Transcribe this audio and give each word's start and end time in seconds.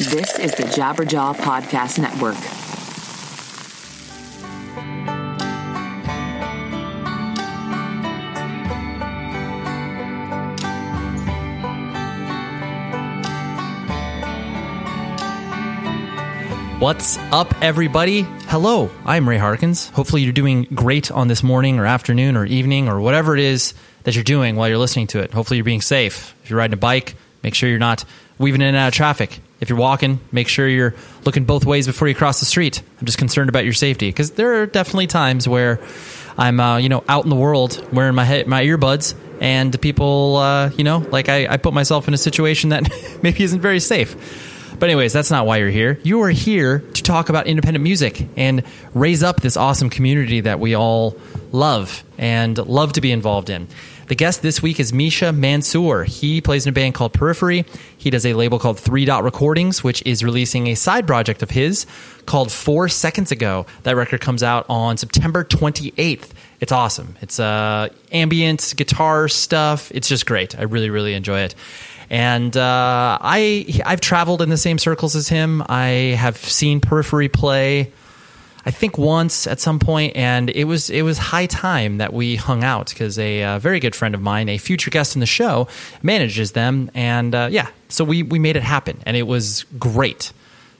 This 0.00 0.38
is 0.38 0.52
the 0.52 0.62
Jabberjaw 0.62 1.36
Podcast 1.36 1.98
Network. 1.98 2.34
What's 16.80 17.18
up, 17.30 17.54
everybody? 17.60 18.22
Hello, 18.48 18.90
I'm 19.04 19.28
Ray 19.28 19.36
Harkins. 19.36 19.90
Hopefully, 19.90 20.22
you're 20.22 20.32
doing 20.32 20.62
great 20.74 21.10
on 21.10 21.28
this 21.28 21.42
morning 21.42 21.78
or 21.78 21.84
afternoon 21.84 22.38
or 22.38 22.46
evening 22.46 22.88
or 22.88 23.02
whatever 23.02 23.36
it 23.36 23.42
is 23.42 23.74
that 24.04 24.14
you're 24.14 24.24
doing 24.24 24.56
while 24.56 24.70
you're 24.70 24.78
listening 24.78 25.08
to 25.08 25.18
it. 25.18 25.34
Hopefully, 25.34 25.58
you're 25.58 25.64
being 25.64 25.82
safe. 25.82 26.34
If 26.42 26.48
you're 26.48 26.58
riding 26.58 26.72
a 26.72 26.78
bike, 26.78 27.16
make 27.42 27.54
sure 27.54 27.68
you're 27.68 27.78
not 27.78 28.06
weaving 28.38 28.62
in 28.62 28.68
and 28.68 28.76
out 28.78 28.88
of 28.88 28.94
traffic. 28.94 29.40
If 29.60 29.68
you're 29.68 29.78
walking, 29.78 30.20
make 30.32 30.48
sure 30.48 30.66
you're 30.66 30.94
looking 31.24 31.44
both 31.44 31.66
ways 31.66 31.86
before 31.86 32.08
you 32.08 32.14
cross 32.14 32.40
the 32.40 32.46
street. 32.46 32.82
I'm 32.98 33.06
just 33.06 33.18
concerned 33.18 33.50
about 33.50 33.64
your 33.64 33.74
safety 33.74 34.08
because 34.08 34.32
there 34.32 34.62
are 34.62 34.66
definitely 34.66 35.06
times 35.06 35.46
where 35.46 35.80
I'm, 36.38 36.58
uh, 36.58 36.78
you 36.78 36.88
know, 36.88 37.04
out 37.08 37.24
in 37.24 37.30
the 37.30 37.36
world 37.36 37.86
wearing 37.92 38.14
my 38.14 38.24
head, 38.24 38.46
my 38.46 38.64
earbuds, 38.64 39.14
and 39.40 39.78
people, 39.80 40.36
uh, 40.36 40.70
you 40.70 40.84
know, 40.84 40.98
like 40.98 41.28
I, 41.28 41.46
I 41.46 41.56
put 41.58 41.74
myself 41.74 42.08
in 42.08 42.14
a 42.14 42.18
situation 42.18 42.70
that 42.70 42.88
maybe 43.22 43.42
isn't 43.42 43.60
very 43.60 43.80
safe. 43.80 44.16
But 44.78 44.88
anyways, 44.88 45.12
that's 45.12 45.30
not 45.30 45.46
why 45.46 45.58
you're 45.58 45.68
here. 45.68 45.98
You 46.02 46.22
are 46.22 46.30
here 46.30 46.78
to 46.78 47.02
talk 47.02 47.28
about 47.28 47.46
independent 47.46 47.82
music 47.82 48.26
and 48.36 48.62
raise 48.94 49.22
up 49.22 49.42
this 49.42 49.58
awesome 49.58 49.90
community 49.90 50.40
that 50.40 50.58
we 50.58 50.74
all 50.74 51.18
love 51.52 52.02
and 52.16 52.56
love 52.56 52.94
to 52.94 53.02
be 53.02 53.12
involved 53.12 53.50
in. 53.50 53.68
The 54.10 54.16
guest 54.16 54.42
this 54.42 54.60
week 54.60 54.80
is 54.80 54.92
Misha 54.92 55.32
Mansoor. 55.32 56.02
He 56.02 56.40
plays 56.40 56.66
in 56.66 56.70
a 56.70 56.72
band 56.72 56.94
called 56.94 57.12
Periphery. 57.12 57.64
He 57.96 58.10
does 58.10 58.26
a 58.26 58.34
label 58.34 58.58
called 58.58 58.76
Three 58.76 59.04
Dot 59.04 59.22
Recordings, 59.22 59.84
which 59.84 60.02
is 60.04 60.24
releasing 60.24 60.66
a 60.66 60.74
side 60.74 61.06
project 61.06 61.44
of 61.44 61.50
his 61.50 61.86
called 62.26 62.50
Four 62.50 62.88
Seconds 62.88 63.30
Ago. 63.30 63.66
That 63.84 63.94
record 63.94 64.20
comes 64.20 64.42
out 64.42 64.66
on 64.68 64.96
September 64.96 65.44
28th. 65.44 66.30
It's 66.58 66.72
awesome. 66.72 67.18
It's 67.20 67.38
uh, 67.38 67.90
ambient 68.10 68.74
guitar 68.76 69.28
stuff. 69.28 69.92
It's 69.94 70.08
just 70.08 70.26
great. 70.26 70.58
I 70.58 70.62
really, 70.62 70.90
really 70.90 71.14
enjoy 71.14 71.42
it. 71.42 71.54
And 72.10 72.56
uh, 72.56 73.16
I 73.20 73.80
I've 73.86 74.00
traveled 74.00 74.42
in 74.42 74.48
the 74.48 74.56
same 74.56 74.78
circles 74.78 75.14
as 75.14 75.28
him. 75.28 75.62
I 75.68 76.16
have 76.18 76.36
seen 76.36 76.80
Periphery 76.80 77.28
play. 77.28 77.92
I 78.64 78.70
think 78.70 78.98
once 78.98 79.46
at 79.46 79.58
some 79.60 79.78
point, 79.78 80.16
and 80.16 80.50
it 80.50 80.64
was 80.64 80.90
it 80.90 81.02
was 81.02 81.18
high 81.18 81.46
time 81.46 81.98
that 81.98 82.12
we 82.12 82.36
hung 82.36 82.62
out 82.62 82.90
because 82.90 83.18
a 83.18 83.42
uh, 83.42 83.58
very 83.58 83.80
good 83.80 83.96
friend 83.96 84.14
of 84.14 84.20
mine, 84.20 84.48
a 84.48 84.58
future 84.58 84.90
guest 84.90 85.16
in 85.16 85.20
the 85.20 85.26
show, 85.26 85.68
manages 86.02 86.52
them, 86.52 86.90
and 86.94 87.34
uh, 87.34 87.48
yeah, 87.50 87.68
so 87.88 88.04
we 88.04 88.22
we 88.22 88.38
made 88.38 88.56
it 88.56 88.62
happen, 88.62 88.98
and 89.06 89.16
it 89.16 89.26
was 89.26 89.64
great. 89.78 90.32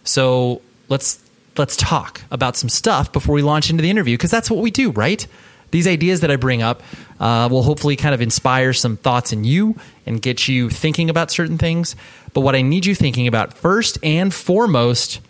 So 0.05 0.60
let's 0.88 1.20
let's 1.56 1.76
talk 1.76 2.20
about 2.31 2.56
some 2.56 2.69
stuff 2.69 3.12
before 3.12 3.34
we 3.34 3.43
launch 3.43 3.70
into 3.70 3.82
the 3.82 3.90
interview 3.90 4.16
because 4.16 4.31
that's 4.31 4.50
what 4.50 4.60
we 4.60 4.70
do, 4.70 4.90
right? 4.90 5.26
These 5.70 5.87
ideas 5.87 6.20
that 6.20 6.31
I 6.31 6.37
bring 6.37 6.62
up 6.62 6.82
uh, 7.20 7.49
will 7.50 7.62
hopefully 7.62 7.96
kind 7.96 8.14
of 8.14 8.20
inspire 8.20 8.72
some 8.72 8.96
thoughts 8.96 9.32
in 9.32 9.44
you 9.44 9.76
and 10.05 10.20
get 10.20 10.49
you 10.49 10.69
thinking 10.69 11.10
about 11.10 11.31
certain 11.31 11.58
things. 11.58 11.96
But 12.32 12.40
what 12.40 12.56
I 12.56 12.62
need 12.62 12.87
you 12.87 12.94
thinking 12.94 13.26
about 13.28 13.55
first 13.55 13.99
and 14.02 14.34
foremost 14.34 15.20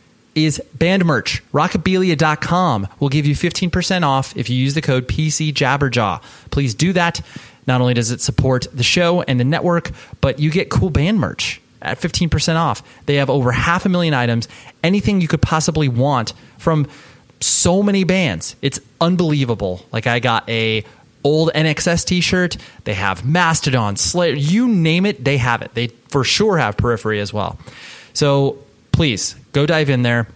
is 0.44 0.62
band 0.75 1.04
merch. 1.04 1.42
Rockabilia.com 1.52 2.88
will 2.98 3.08
give 3.08 3.26
you 3.26 3.34
15% 3.34 4.02
off 4.02 4.37
if 4.37 4.50
you 4.50 4.56
use 4.56 4.75
the 4.75 4.82
code 4.82 5.08
PCJabberjaw. 5.08 6.22
Please 6.50 6.75
do 6.75 6.92
that. 6.92 7.20
Not 7.66 7.81
only 7.81 7.94
does 7.94 8.10
it 8.10 8.20
support 8.20 8.66
the 8.72 8.82
show 8.82 9.22
and 9.22 9.38
the 9.38 9.44
network, 9.44 9.90
but 10.20 10.38
you 10.38 10.50
get 10.50 10.70
cool 10.70 10.90
band 10.90 11.20
merch 11.20 11.60
at 11.82 11.98
15% 11.98 12.56
off. 12.56 12.82
They 13.06 13.16
have 13.16 13.31
over 13.31 13.52
half 13.52 13.87
a 13.87 13.88
million 13.88 14.14
items, 14.14 14.48
anything 14.82 15.20
you 15.20 15.28
could 15.28 15.42
possibly 15.42 15.88
want 15.88 16.32
from 16.58 16.88
so 17.40 17.82
many 17.82 18.04
bands. 18.04 18.56
It's 18.60 18.81
unbelievable. 19.00 19.84
Like 19.92 20.06
I 20.06 20.20
got 20.20 20.48
a 20.48 20.84
old 21.25 21.50
INXS 21.54 22.04
t-shirt. 22.04 22.56
They 22.84 22.94
have 22.94 23.25
Mastodon, 23.25 23.96
Slayer, 23.96 24.34
you 24.34 24.69
name 24.69 25.06
it, 25.06 25.25
they 25.25 25.37
have 25.38 25.62
it. 25.62 25.75
They 25.75 25.88
for 26.08 26.25
sure 26.25 26.58
have 26.58 26.76
Periphery 26.76 27.20
as 27.20 27.32
well. 27.32 27.58
So 28.12 28.58
please 28.92 29.37
go 29.52 29.67
dive 29.67 29.91
in 29.91 30.02
there. 30.02 30.29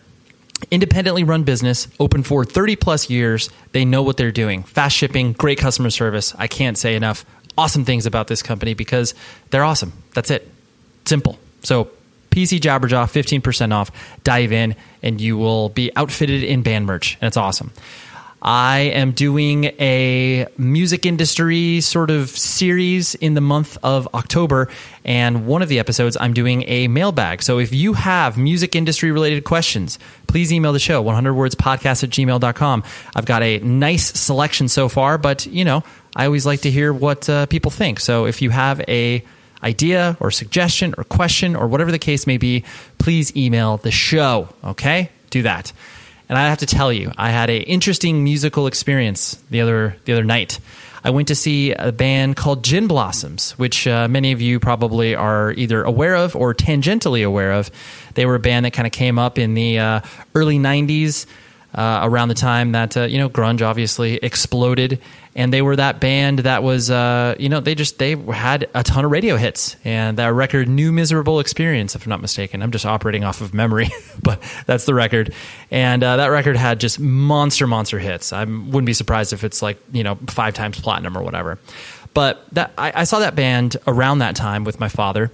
Independently 0.70 1.24
run 1.24 1.42
business, 1.42 1.88
open 1.98 2.22
for 2.22 2.44
30 2.44 2.76
plus 2.76 3.10
years. 3.10 3.50
They 3.72 3.84
know 3.84 4.02
what 4.02 4.16
they're 4.16 4.32
doing. 4.32 4.62
Fast 4.62 4.96
shipping, 4.96 5.32
great 5.32 5.58
customer 5.58 5.90
service. 5.90 6.34
I 6.38 6.46
can't 6.46 6.78
say 6.78 6.94
enough 6.94 7.26
awesome 7.56 7.84
things 7.84 8.06
about 8.06 8.28
this 8.28 8.42
company 8.42 8.74
because 8.74 9.14
they're 9.50 9.64
awesome. 9.64 9.92
That's 10.14 10.30
it. 10.30 10.50
Simple. 11.04 11.38
So 11.62 11.90
PC 12.30 12.60
Jabberjaw, 12.60 13.04
15% 13.04 13.72
off. 13.72 13.90
Dive 14.24 14.52
in 14.52 14.74
and 15.02 15.20
you 15.20 15.36
will 15.36 15.68
be 15.68 15.90
outfitted 15.96 16.42
in 16.42 16.62
band 16.62 16.86
merch. 16.86 17.16
And 17.20 17.28
it's 17.28 17.36
awesome. 17.36 17.72
I 18.44 18.80
am 18.80 19.12
doing 19.12 19.64
a 19.80 20.46
music 20.58 21.06
industry 21.06 21.80
sort 21.80 22.10
of 22.10 22.28
series 22.28 23.14
in 23.14 23.32
the 23.32 23.40
month 23.40 23.78
of 23.82 24.06
October. 24.12 24.68
And 25.02 25.46
one 25.46 25.62
of 25.62 25.70
the 25.70 25.78
episodes, 25.78 26.18
I'm 26.20 26.34
doing 26.34 26.62
a 26.66 26.88
mailbag. 26.88 27.42
So 27.42 27.58
if 27.58 27.72
you 27.72 27.94
have 27.94 28.36
music 28.36 28.76
industry 28.76 29.12
related 29.12 29.44
questions, 29.44 29.98
please 30.26 30.52
email 30.52 30.74
the 30.74 30.78
show, 30.78 31.02
100wordspodcast 31.02 32.04
at 32.04 32.10
gmail.com. 32.10 32.84
I've 33.16 33.24
got 33.24 33.42
a 33.42 33.60
nice 33.60 34.12
selection 34.20 34.68
so 34.68 34.90
far, 34.90 35.16
but 35.16 35.46
you 35.46 35.64
know, 35.64 35.82
I 36.14 36.26
always 36.26 36.44
like 36.44 36.60
to 36.62 36.70
hear 36.70 36.92
what 36.92 37.26
uh, 37.30 37.46
people 37.46 37.70
think. 37.70 37.98
So 37.98 38.26
if 38.26 38.42
you 38.42 38.50
have 38.50 38.82
a 38.88 39.24
idea 39.62 40.18
or 40.20 40.30
suggestion 40.30 40.94
or 40.98 41.04
question 41.04 41.56
or 41.56 41.66
whatever 41.66 41.90
the 41.90 41.98
case 41.98 42.26
may 42.26 42.36
be, 42.36 42.64
please 42.98 43.34
email 43.34 43.78
the 43.78 43.90
show. 43.90 44.50
Okay? 44.62 45.10
Do 45.30 45.42
that. 45.42 45.72
And 46.28 46.38
I 46.38 46.48
have 46.48 46.58
to 46.58 46.66
tell 46.66 46.92
you, 46.92 47.12
I 47.16 47.30
had 47.30 47.50
an 47.50 47.62
interesting 47.62 48.24
musical 48.24 48.66
experience 48.66 49.36
the 49.50 49.60
other 49.60 49.96
the 50.04 50.12
other 50.12 50.24
night. 50.24 50.58
I 51.06 51.10
went 51.10 51.28
to 51.28 51.34
see 51.34 51.72
a 51.72 51.92
band 51.92 52.36
called 52.36 52.64
Gin 52.64 52.86
Blossoms, 52.86 53.52
which 53.58 53.86
uh, 53.86 54.08
many 54.08 54.32
of 54.32 54.40
you 54.40 54.58
probably 54.58 55.14
are 55.14 55.52
either 55.52 55.82
aware 55.82 56.16
of 56.16 56.34
or 56.34 56.54
tangentially 56.54 57.26
aware 57.26 57.52
of. 57.52 57.70
They 58.14 58.24
were 58.24 58.36
a 58.36 58.40
band 58.40 58.64
that 58.64 58.72
kind 58.72 58.86
of 58.86 58.92
came 58.92 59.18
up 59.18 59.38
in 59.38 59.52
the 59.52 59.78
uh, 59.78 60.00
early 60.34 60.58
'90s, 60.58 61.26
uh, 61.74 62.00
around 62.02 62.28
the 62.28 62.34
time 62.34 62.72
that 62.72 62.96
uh, 62.96 63.02
you 63.02 63.18
know 63.18 63.28
grunge 63.28 63.62
obviously 63.62 64.16
exploded, 64.16 65.00
and 65.34 65.52
they 65.52 65.62
were 65.62 65.76
that 65.76 66.00
band 66.00 66.40
that 66.40 66.62
was 66.62 66.90
uh, 66.90 67.34
you 67.38 67.48
know 67.48 67.60
they 67.60 67.74
just 67.74 67.98
they 67.98 68.16
had 68.16 68.68
a 68.74 68.82
ton 68.82 69.04
of 69.04 69.10
radio 69.10 69.36
hits 69.36 69.76
and 69.84 70.18
that 70.18 70.28
record 70.28 70.68
new 70.68 70.92
miserable 70.92 71.40
experience 71.40 71.94
if 71.94 72.06
i'm 72.06 72.10
not 72.10 72.20
mistaken. 72.20 72.62
I'm 72.62 72.70
just 72.70 72.86
operating 72.86 73.24
off 73.24 73.40
of 73.40 73.54
memory 73.54 73.88
but 74.22 74.40
that's 74.66 74.84
the 74.84 74.94
record. 74.94 75.34
And 75.70 76.02
uh, 76.02 76.16
that 76.16 76.28
record 76.28 76.56
had 76.56 76.80
just 76.80 77.00
monster 77.00 77.66
monster 77.66 77.98
hits. 77.98 78.32
I 78.32 78.44
wouldn't 78.44 78.86
be 78.86 78.94
surprised 78.94 79.32
if 79.32 79.44
it's 79.44 79.62
like 79.62 79.78
you 79.92 80.04
know 80.04 80.16
five 80.28 80.54
times 80.54 80.80
platinum 80.80 81.18
or 81.18 81.22
whatever. 81.22 81.58
But 82.14 82.46
that 82.52 82.72
I, 82.78 82.92
I 82.94 83.04
saw 83.04 83.18
that 83.18 83.34
band 83.34 83.76
around 83.86 84.20
that 84.20 84.36
time 84.36 84.62
with 84.62 84.78
my 84.78 84.88
father 84.88 85.32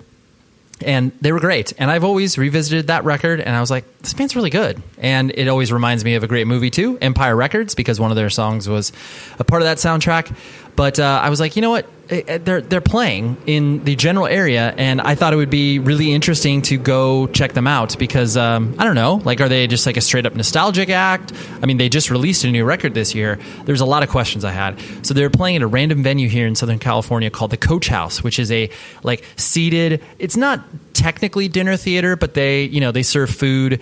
and 0.84 1.12
they 1.20 1.32
were 1.32 1.40
great. 1.40 1.72
And 1.78 1.90
I've 1.90 2.04
always 2.04 2.38
revisited 2.38 2.88
that 2.88 3.04
record, 3.04 3.40
and 3.40 3.54
I 3.54 3.60
was 3.60 3.70
like, 3.70 3.84
this 3.98 4.14
band's 4.14 4.36
really 4.36 4.50
good. 4.50 4.82
And 4.98 5.30
it 5.34 5.48
always 5.48 5.72
reminds 5.72 6.04
me 6.04 6.14
of 6.14 6.22
a 6.22 6.26
great 6.26 6.46
movie 6.46 6.70
too, 6.70 6.98
Empire 7.00 7.36
Records, 7.36 7.74
because 7.74 8.00
one 8.00 8.10
of 8.10 8.16
their 8.16 8.30
songs 8.30 8.68
was 8.68 8.92
a 9.38 9.44
part 9.44 9.62
of 9.62 9.66
that 9.66 9.78
soundtrack. 9.78 10.34
But 10.76 10.98
uh, 10.98 11.20
I 11.22 11.30
was 11.30 11.40
like, 11.40 11.56
you 11.56 11.62
know 11.62 11.70
what? 11.70 11.86
Eh, 12.10 12.38
they're 12.38 12.60
they're 12.60 12.80
playing 12.80 13.36
in 13.46 13.84
the 13.84 13.94
general 13.94 14.26
area, 14.26 14.74
and 14.76 15.00
I 15.00 15.14
thought 15.14 15.32
it 15.32 15.36
would 15.36 15.50
be 15.50 15.78
really 15.78 16.12
interesting 16.12 16.60
to 16.62 16.76
go 16.76 17.28
check 17.28 17.52
them 17.52 17.68
out 17.68 17.96
because 17.98 18.36
um, 18.36 18.74
I 18.78 18.84
don't 18.84 18.96
know, 18.96 19.20
like, 19.24 19.40
are 19.40 19.48
they 19.48 19.66
just 19.68 19.86
like 19.86 19.96
a 19.96 20.00
straight 20.00 20.26
up 20.26 20.34
nostalgic 20.34 20.90
act? 20.90 21.32
I 21.62 21.66
mean, 21.66 21.76
they 21.76 21.88
just 21.88 22.10
released 22.10 22.44
a 22.44 22.50
new 22.50 22.64
record 22.64 22.94
this 22.94 23.14
year. 23.14 23.38
There's 23.64 23.80
a 23.80 23.86
lot 23.86 24.02
of 24.02 24.08
questions 24.08 24.44
I 24.44 24.50
had. 24.50 24.80
So 25.06 25.14
they're 25.14 25.30
playing 25.30 25.56
at 25.56 25.62
a 25.62 25.68
random 25.68 26.02
venue 26.02 26.28
here 26.28 26.46
in 26.46 26.56
Southern 26.56 26.80
California 26.80 27.30
called 27.30 27.52
the 27.52 27.56
Coach 27.56 27.86
House, 27.86 28.24
which 28.24 28.40
is 28.40 28.50
a 28.50 28.70
like 29.04 29.24
seated. 29.36 30.02
It's 30.18 30.36
not 30.36 30.64
technically 30.94 31.46
dinner 31.46 31.76
theater, 31.76 32.16
but 32.16 32.34
they 32.34 32.64
you 32.64 32.80
know 32.80 32.90
they 32.90 33.04
serve 33.04 33.30
food 33.30 33.80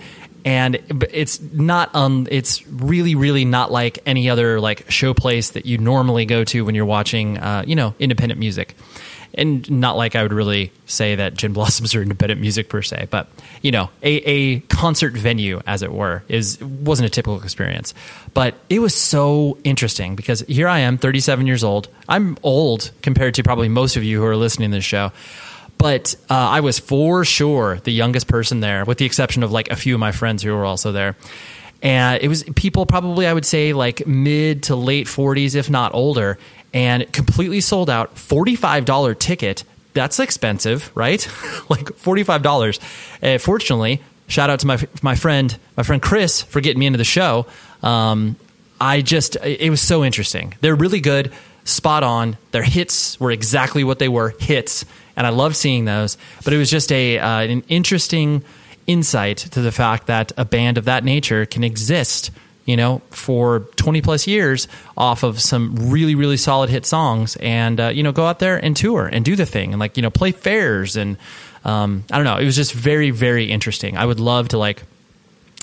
and 0.49 0.79
it's 1.11 1.39
not 1.39 1.93
um 1.93 2.27
it's 2.31 2.65
really 2.67 3.13
really 3.13 3.45
not 3.45 3.71
like 3.71 3.99
any 4.07 4.31
other 4.31 4.59
like 4.59 4.89
show 4.89 5.13
place 5.13 5.51
that 5.51 5.67
you 5.67 5.77
normally 5.77 6.25
go 6.25 6.43
to 6.43 6.65
when 6.65 6.73
you're 6.73 6.85
watching 6.85 7.37
uh, 7.37 7.63
you 7.67 7.75
know 7.75 7.93
independent 7.99 8.39
music 8.39 8.75
and 9.35 9.69
not 9.69 9.95
like 9.95 10.15
I 10.15 10.23
would 10.23 10.33
really 10.33 10.71
say 10.87 11.13
that 11.15 11.35
Gin 11.35 11.53
Blossoms 11.57 11.93
are 11.93 12.01
independent 12.01 12.41
music 12.41 12.67
per 12.67 12.81
se, 12.81 13.09
but 13.11 13.29
you 13.61 13.71
know, 13.71 13.91
a, 14.01 14.15
a 14.27 14.59
concert 14.61 15.13
venue, 15.13 15.61
as 15.67 15.83
it 15.83 15.93
were, 15.93 16.23
is 16.27 16.59
wasn't 16.61 17.05
a 17.05 17.09
typical 17.11 17.39
experience. 17.41 17.93
But 18.33 18.55
it 18.69 18.79
was 18.79 18.95
so 18.95 19.59
interesting 19.63 20.15
because 20.15 20.41
here 20.41 20.67
I 20.67 20.79
am, 20.79 20.97
37 20.97 21.45
years 21.45 21.63
old. 21.63 21.89
I'm 22.07 22.39
old 22.41 22.89
compared 23.03 23.35
to 23.35 23.43
probably 23.43 23.69
most 23.69 23.97
of 23.97 24.03
you 24.03 24.19
who 24.19 24.25
are 24.25 24.35
listening 24.35 24.71
to 24.71 24.77
this 24.77 24.83
show 24.83 25.11
but 25.79 26.15
uh, 26.29 26.35
I 26.35 26.59
was 26.59 26.77
for 26.77 27.25
sure 27.25 27.77
the 27.77 27.91
youngest 27.91 28.27
person 28.27 28.59
there, 28.59 28.85
with 28.85 28.99
the 28.99 29.05
exception 29.05 29.41
of 29.43 29.51
like 29.51 29.71
a 29.71 29.75
few 29.75 29.95
of 29.95 29.99
my 29.99 30.11
friends 30.11 30.43
who 30.43 30.53
were 30.53 30.65
also 30.65 30.91
there. 30.91 31.15
And 31.81 32.21
it 32.21 32.27
was 32.27 32.43
people 32.55 32.85
probably 32.85 33.25
I 33.25 33.33
would 33.33 33.45
say 33.45 33.71
like 33.73 34.05
mid 34.05 34.63
to 34.63 34.75
late 34.75 35.07
40s, 35.07 35.55
if 35.55 35.69
not 35.69 35.95
older, 35.95 36.37
and 36.73 37.11
completely 37.13 37.61
sold 37.61 37.89
out. 37.89 38.15
$45 38.15 39.17
ticket. 39.17 39.63
That's 39.93 40.19
expensive, 40.19 40.91
right? 40.95 41.25
like 41.69 41.85
$45. 41.85 42.79
Uh, 43.23 43.37
fortunately, 43.39 44.01
shout 44.27 44.49
out 44.49 44.59
to 44.59 44.67
my 44.67 44.77
my 45.01 45.15
friend 45.15 45.57
my 45.77 45.83
friend 45.83 46.01
Chris 46.01 46.41
for 46.41 46.59
getting 46.59 46.79
me 46.79 46.87
into 46.87 46.97
the 46.97 47.05
show. 47.05 47.45
Um, 47.81 48.35
I 48.81 49.01
just 49.01 49.37
it 49.37 49.69
was 49.69 49.81
so 49.81 50.03
interesting. 50.03 50.55
They're 50.59 50.75
really 50.75 50.99
good, 50.99 51.31
spot 51.63 52.03
on. 52.03 52.37
Their 52.51 52.63
hits 52.63 53.17
were 53.17 53.31
exactly 53.31 53.85
what 53.85 53.99
they 53.99 54.09
were 54.09 54.35
hits 54.39 54.83
and 55.19 55.27
I 55.27 55.29
love 55.29 55.55
seeing 55.55 55.85
those. 55.85 56.17
But 56.43 56.53
it 56.53 56.57
was 56.57 56.71
just 56.71 56.91
a 56.91 57.19
uh, 57.19 57.41
an 57.41 57.63
interesting 57.67 58.43
insight 58.87 59.37
to 59.37 59.61
the 59.61 59.71
fact 59.71 60.07
that 60.07 60.31
a 60.37 60.45
band 60.45 60.79
of 60.79 60.85
that 60.85 61.03
nature 61.03 61.45
can 61.45 61.63
exist 61.63 62.31
you 62.65 62.77
know, 62.77 63.01
for 63.09 63.61
20 63.77 64.03
plus 64.03 64.27
years 64.27 64.67
off 64.95 65.23
of 65.23 65.41
some 65.41 65.89
really, 65.89 66.13
really 66.13 66.37
solid 66.37 66.69
hit 66.69 66.85
songs 66.85 67.35
and, 67.37 67.79
uh, 67.79 67.87
you 67.87 68.03
know, 68.03 68.11
go 68.11 68.27
out 68.27 68.37
there 68.37 68.63
and 68.63 68.77
tour 68.77 69.07
and 69.11 69.25
do 69.25 69.35
the 69.35 69.45
thing 69.47 69.71
and 69.71 69.79
like, 69.79 69.97
you 69.97 70.03
know, 70.03 70.11
play 70.11 70.31
fairs. 70.31 70.95
And 70.95 71.17
um, 71.65 72.03
I 72.11 72.17
don't 72.17 72.25
know, 72.25 72.37
it 72.37 72.45
was 72.45 72.55
just 72.55 72.73
very, 72.73 73.09
very 73.09 73.45
interesting. 73.45 73.97
I 73.97 74.05
would 74.05 74.19
love 74.19 74.49
to 74.49 74.59
like, 74.59 74.83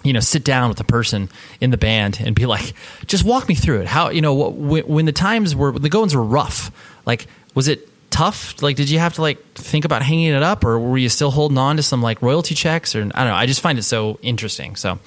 you 0.03 0.13
know, 0.13 0.19
sit 0.19 0.43
down 0.43 0.69
with 0.69 0.79
the 0.79 0.85
person 0.85 1.29
in 1.61 1.71
the 1.71 1.77
band 1.77 2.19
and 2.21 2.35
be 2.35 2.45
like, 2.45 2.75
just 3.07 3.23
walk 3.23 3.49
me 3.49 3.55
through 3.55 3.83
it. 3.83 3.87
How, 3.87 4.11
you 4.11 4.21
know, 4.21 4.35
when, 4.35 4.83
when 4.89 5.05
the 5.05 5.13
times 5.13 5.55
were, 5.55 5.71
when 5.71 5.83
the 5.83 5.89
goings 5.89 6.13
were 6.13 6.25
rough, 6.25 6.73
like, 7.07 7.29
was 7.55 7.69
it 7.69 7.89
tough? 8.17 8.63
Like, 8.63 8.77
did 8.77 8.89
you 8.89 8.99
have 8.99 9.15
to 9.15 9.23
like 9.23 9.45
think 9.55 9.85
about 9.85 10.03
hanging 10.03 10.33
it 10.33 10.43
up, 10.43 10.65
or 10.65 10.79
were 10.79 10.97
you 10.97 11.11
still 11.11 11.31
holding 11.31 11.59
on 11.59 11.77
to 11.77 11.83
some 11.83 12.03
like 12.03 12.23
royalty 12.23 12.55
checks? 12.55 12.97
Or 12.97 13.01
I 13.01 13.03
don't 13.03 13.15
know. 13.15 13.35
I 13.35 13.45
just 13.47 13.61
find 13.61 13.79
it 13.79 13.83
so 13.83 14.19
interesting. 14.23 14.75
So, 14.77 14.99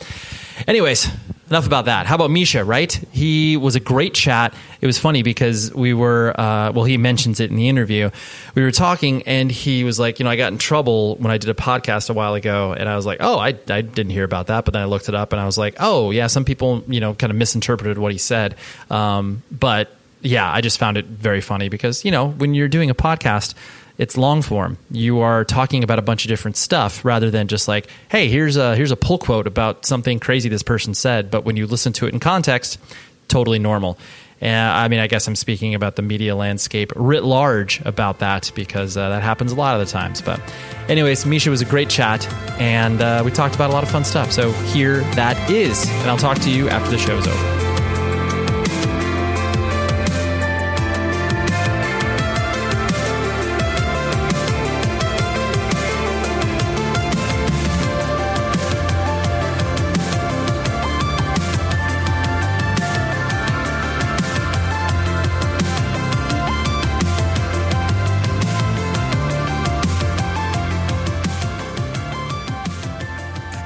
anyways, 0.67 1.09
enough 1.47 1.65
about 1.65 1.85
that. 1.85 2.05
How 2.05 2.13
about 2.13 2.29
Misha? 2.29 2.63
Right? 2.63 2.93
He 3.11 3.57
was 3.57 3.75
a 3.75 3.79
great 3.79 4.13
chat. 4.13 4.53
It 4.79 4.85
was 4.85 4.99
funny 4.99 5.23
because 5.23 5.73
we 5.73 5.95
were. 5.95 6.39
Uh, 6.39 6.71
well, 6.71 6.85
he 6.85 6.97
mentions 6.97 7.39
it 7.39 7.49
in 7.49 7.55
the 7.55 7.67
interview. 7.67 8.11
We 8.53 8.61
were 8.61 8.71
talking, 8.71 9.23
and 9.23 9.51
he 9.51 9.83
was 9.83 9.99
like, 9.99 10.19
you 10.19 10.25
know, 10.25 10.29
I 10.29 10.35
got 10.35 10.51
in 10.51 10.59
trouble 10.59 11.15
when 11.15 11.31
I 11.31 11.39
did 11.39 11.49
a 11.49 11.55
podcast 11.55 12.11
a 12.11 12.13
while 12.13 12.35
ago, 12.35 12.73
and 12.73 12.87
I 12.87 12.95
was 12.95 13.07
like, 13.07 13.17
oh, 13.21 13.39
I 13.39 13.47
I 13.69 13.81
didn't 13.81 14.11
hear 14.11 14.23
about 14.23 14.47
that, 14.47 14.65
but 14.65 14.73
then 14.73 14.83
I 14.83 14.85
looked 14.85 15.09
it 15.09 15.15
up, 15.15 15.33
and 15.33 15.41
I 15.41 15.45
was 15.45 15.57
like, 15.57 15.77
oh, 15.79 16.11
yeah, 16.11 16.27
some 16.27 16.45
people, 16.45 16.83
you 16.87 16.99
know, 16.99 17.15
kind 17.15 17.31
of 17.31 17.37
misinterpreted 17.37 17.97
what 17.97 18.11
he 18.11 18.19
said, 18.19 18.55
um, 18.91 19.41
but 19.49 19.95
yeah, 20.21 20.51
I 20.51 20.61
just 20.61 20.77
found 20.77 20.97
it 20.97 21.05
very 21.05 21.41
funny 21.41 21.69
because, 21.69 22.03
you 22.03 22.11
know, 22.11 22.29
when 22.29 22.53
you're 22.53 22.67
doing 22.67 22.89
a 22.89 22.95
podcast, 22.95 23.53
it's 23.97 24.17
long 24.17 24.41
form. 24.41 24.77
You 24.91 25.19
are 25.19 25.43
talking 25.43 25.83
about 25.83 25.99
a 25.99 26.01
bunch 26.01 26.23
of 26.23 26.29
different 26.29 26.57
stuff 26.57 27.03
rather 27.03 27.29
than 27.29 27.47
just 27.47 27.67
like, 27.67 27.87
hey, 28.09 28.29
here's 28.29 28.55
a 28.55 28.75
here's 28.75 28.91
a 28.91 28.95
pull 28.95 29.17
quote 29.17 29.45
about 29.45 29.85
something 29.85 30.19
crazy 30.19 30.47
this 30.49 30.63
person 30.63 30.93
said. 30.93 31.29
But 31.29 31.43
when 31.43 31.57
you 31.57 31.67
listen 31.67 31.91
to 31.93 32.07
it 32.07 32.13
in 32.13 32.19
context, 32.19 32.79
totally 33.27 33.59
normal. 33.59 33.97
And 34.41 34.71
I 34.71 34.87
mean, 34.87 35.01
I 35.01 35.07
guess 35.07 35.27
I'm 35.27 35.35
speaking 35.35 35.75
about 35.75 35.97
the 35.97 36.01
media 36.01 36.33
landscape 36.33 36.93
writ 36.95 37.25
large 37.25 37.81
about 37.81 38.19
that 38.19 38.53
because 38.55 38.95
uh, 38.95 39.09
that 39.09 39.21
happens 39.21 39.51
a 39.51 39.55
lot 39.55 39.79
of 39.79 39.85
the 39.85 39.91
times. 39.91 40.21
But, 40.21 40.39
anyways, 40.87 41.25
Misha 41.25 41.49
was 41.49 41.61
a 41.61 41.65
great 41.65 41.89
chat, 41.89 42.25
and 42.57 43.01
uh, 43.01 43.21
we 43.25 43.31
talked 43.31 43.55
about 43.55 43.69
a 43.69 43.73
lot 43.73 43.83
of 43.83 43.91
fun 43.91 44.05
stuff. 44.05 44.31
So 44.31 44.51
here 44.51 45.01
that 45.15 45.49
is, 45.49 45.85
and 45.89 46.09
I'll 46.09 46.17
talk 46.17 46.39
to 46.39 46.49
you 46.49 46.69
after 46.69 46.89
the 46.89 46.97
show 46.97 47.17
is 47.17 47.27
over. 47.27 47.68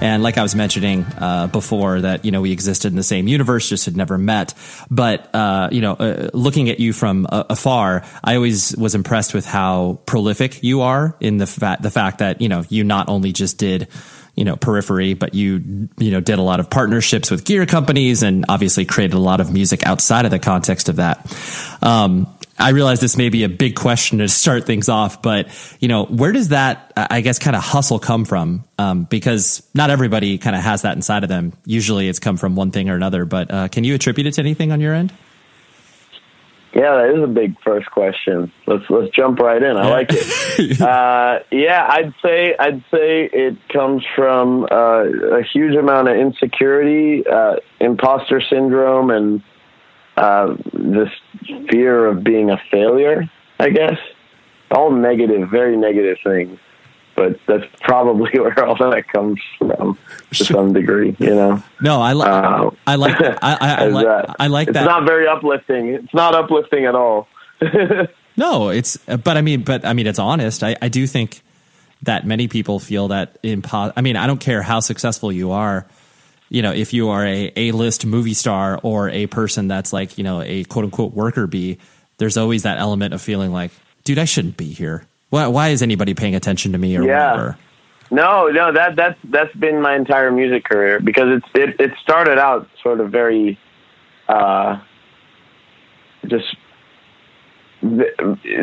And 0.04 0.22
like 0.22 0.38
I 0.38 0.44
was 0.44 0.54
mentioning 0.54 1.06
uh, 1.18 1.48
before, 1.48 2.02
that 2.02 2.26
you 2.26 2.32
know 2.32 2.42
we 2.42 2.52
existed 2.52 2.92
in 2.92 2.98
the 2.98 3.04
same 3.04 3.26
universe, 3.30 3.70
just 3.70 3.86
had 3.86 3.96
never 3.96 4.18
met. 4.18 4.54
But 4.92 5.34
uh, 5.34 5.70
you 5.72 5.80
know, 5.80 5.94
uh, 5.94 6.30
looking 6.34 6.70
at 6.70 6.82
you 6.82 6.92
from 6.92 7.26
uh, 7.32 7.46
afar, 7.50 8.04
I 8.22 8.36
always 8.36 8.76
was 8.76 8.96
impressed 8.96 9.34
with 9.34 9.46
how 9.46 10.02
prolific 10.06 10.62
you 10.62 10.82
are 10.82 11.16
in 11.22 11.38
the 11.38 11.48
fa- 11.48 11.78
the 11.80 11.90
fact 11.90 12.18
that 12.18 12.42
you 12.42 12.50
know 12.50 12.66
you 12.68 12.84
not 12.84 13.08
only 13.08 13.32
just 13.32 13.58
did 13.58 13.88
you 14.36 14.44
know 14.44 14.56
periphery 14.56 15.14
but 15.14 15.34
you 15.36 15.90
you 15.98 16.12
know 16.12 16.20
did 16.20 16.40
a 16.40 16.42
lot 16.42 16.60
of 16.60 16.70
partnerships 16.70 17.30
with 17.30 17.46
gear 17.46 17.66
companies 17.66 18.24
and 18.24 18.46
obviously 18.50 18.86
created 18.86 19.16
a 19.16 19.20
lot 19.20 19.40
of 19.40 19.52
music 19.52 19.86
outside 19.86 20.26
of 20.26 20.32
the 20.32 20.40
context 20.40 20.90
of 20.90 20.98
that 20.98 21.20
um, 21.82 22.28
I 22.58 22.70
realize 22.70 23.00
this 23.00 23.18
may 23.18 23.30
be 23.30 23.44
a 23.44 23.50
big 23.50 23.76
question 23.76 24.20
to 24.20 24.30
start 24.30 24.66
things 24.66 24.88
off, 24.88 25.22
but 25.22 25.48
you 25.80 25.88
know, 25.88 26.06
where 26.06 26.32
does 26.32 26.50
that, 26.50 26.94
I 26.96 27.22
guess, 27.22 27.40
kind 27.40 27.56
of 27.56 27.64
hustle 27.64 27.98
come 27.98 28.26
from? 28.26 28.64
Um, 28.78 29.06
because 29.06 29.68
not 29.74 29.90
everybody 29.90 30.38
kind 30.38 30.56
of 30.56 30.62
has 30.62 30.84
that 30.84 30.96
inside 30.96 31.24
of 31.24 31.30
them. 31.30 31.54
Usually, 31.66 32.08
it's 32.08 32.20
come 32.20 32.38
from 32.38 32.56
one 32.56 32.72
thing 32.72 32.90
or 32.90 32.96
another. 32.96 33.26
But 33.26 33.52
uh, 33.52 33.68
can 33.70 33.84
you 33.84 33.96
attribute 33.96 34.28
it 34.28 34.34
to 34.36 34.42
anything 34.42 34.72
on 34.72 34.82
your 34.82 34.94
end? 34.94 35.12
Yeah, 36.74 36.96
that 36.96 37.16
is 37.16 37.24
a 37.24 37.28
big 37.28 37.60
first 37.62 37.90
question. 37.92 38.52
Let's 38.66 38.84
let's 38.90 39.14
jump 39.16 39.40
right 39.40 39.62
in. 39.62 39.78
I 39.78 39.90
like 39.90 40.10
it. 40.10 40.82
uh, 40.82 41.40
yeah, 41.52 41.88
I'd 41.88 42.14
say 42.24 42.56
I'd 42.58 42.84
say 42.90 43.30
it 43.32 43.58
comes 43.70 44.04
from 44.16 44.66
uh, 44.72 45.38
a 45.38 45.44
huge 45.44 45.76
amount 45.76 46.08
of 46.08 46.18
insecurity, 46.18 47.28
uh, 47.28 47.58
imposter 47.80 48.42
syndrome, 48.42 49.12
and 49.12 49.44
uh, 50.18 50.56
this 50.74 51.10
fear 51.70 52.08
of 52.08 52.24
being 52.24 52.50
a 52.50 52.60
failure. 52.72 53.30
I 53.60 53.70
guess 53.70 54.00
all 54.72 54.92
negative, 54.92 55.50
very 55.52 55.78
negative 55.78 56.18
things 56.24 56.60
but 57.16 57.40
that's 57.48 57.66
probably 57.82 58.32
where 58.40 58.66
all 58.66 58.76
that 58.76 59.08
comes 59.08 59.40
from 59.58 59.98
to 60.32 60.44
some 60.44 60.74
degree, 60.74 61.16
you 61.20 61.36
know. 61.36 61.64
No, 61.82 62.02
I 62.02 62.14
like, 62.14 62.30
uh, 62.30 62.72
I 62.88 62.96
like, 62.96 63.22
I, 63.22 63.38
I, 63.42 63.58
I, 63.58 63.86
like, 63.88 64.06
that. 64.06 64.36
I 64.40 64.48
like 64.48 64.68
it's 64.68 64.74
that. 64.74 64.84
It's 64.84 64.90
not 64.90 65.06
very 65.06 65.28
uplifting. 65.28 65.90
It's 65.90 66.14
not 66.14 66.36
uplifting 66.36 66.86
at 66.86 66.96
all. 66.96 67.28
no, 68.38 68.70
it's, 68.70 68.98
but 68.98 69.38
I 69.38 69.42
mean, 69.42 69.64
but 69.64 69.86
I 69.86 69.94
mean, 69.94 70.08
it's 70.08 70.20
honest. 70.20 70.64
I, 70.64 70.76
I 70.82 70.90
do 70.90 71.08
think 71.08 71.42
that 72.04 72.26
many 72.26 72.48
people 72.48 72.80
feel 72.80 73.10
that 73.10 73.42
impo- 73.44 73.94
I 73.96 74.02
mean, 74.02 74.18
I 74.18 74.28
don't 74.28 74.40
care 74.40 74.62
how 74.62 74.80
successful 74.80 75.32
you 75.32 75.52
are. 75.52 75.88
You 76.50 76.62
know, 76.62 76.72
if 76.72 76.94
you 76.94 77.10
are 77.10 77.26
a 77.26 77.52
A 77.56 77.72
list 77.72 78.06
movie 78.06 78.34
star 78.34 78.80
or 78.84 79.10
a 79.10 79.28
person 79.28 79.68
that's 79.68 79.94
like, 79.94 80.18
you 80.18 80.24
know, 80.24 80.42
a 80.42 80.66
quote 80.66 80.86
unquote 80.86 81.14
worker 81.14 81.48
bee, 81.48 81.80
there's 82.18 82.38
always 82.38 82.64
that 82.64 82.78
element 82.78 83.14
of 83.14 83.22
feeling 83.22 83.52
like, 83.52 83.72
dude, 84.04 84.20
I 84.20 84.26
shouldn't 84.26 84.58
be 84.58 84.72
here. 84.74 85.06
Why, 85.34 85.48
why 85.48 85.70
is 85.70 85.82
anybody 85.82 86.14
paying 86.14 86.36
attention 86.36 86.74
to 86.74 86.78
me 86.78 86.96
or 86.96 87.02
yeah. 87.02 87.32
whatever? 87.32 87.58
No, 88.12 88.50
no, 88.50 88.72
that 88.72 88.96
that's 88.96 89.18
that's 89.32 89.56
been 89.56 89.82
my 89.82 89.96
entire 89.96 90.32
music 90.32 90.64
career 90.64 91.00
because 91.00 91.42
it's 91.42 91.48
it, 91.56 91.80
it 91.80 91.92
started 92.04 92.38
out 92.38 92.70
sort 92.84 93.00
of 93.00 93.10
very 93.10 93.58
uh, 94.28 94.80
just 96.28 96.56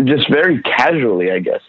just 0.04 0.30
very 0.30 0.62
casually, 0.62 1.32
I 1.32 1.40
guess, 1.40 1.60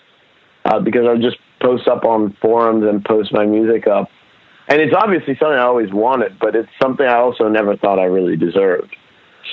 uh, 0.66 0.80
because 0.80 1.08
I 1.08 1.18
just 1.18 1.38
post 1.60 1.88
up 1.88 2.06
on 2.06 2.38
forums 2.40 2.86
and 2.86 3.04
post 3.04 3.34
my 3.34 3.48
music 3.48 3.88
up, 3.88 4.08
and 4.68 4.80
it's 4.80 4.94
obviously 4.94 5.36
something 5.38 5.58
I 5.58 5.64
always 5.64 5.92
wanted, 5.92 6.38
but 6.38 6.56
it's 6.56 6.70
something 6.80 7.08
I 7.08 7.16
also 7.16 7.50
never 7.50 7.76
thought 7.76 7.98
I 7.98 8.04
really 8.04 8.38
deserved. 8.38 8.96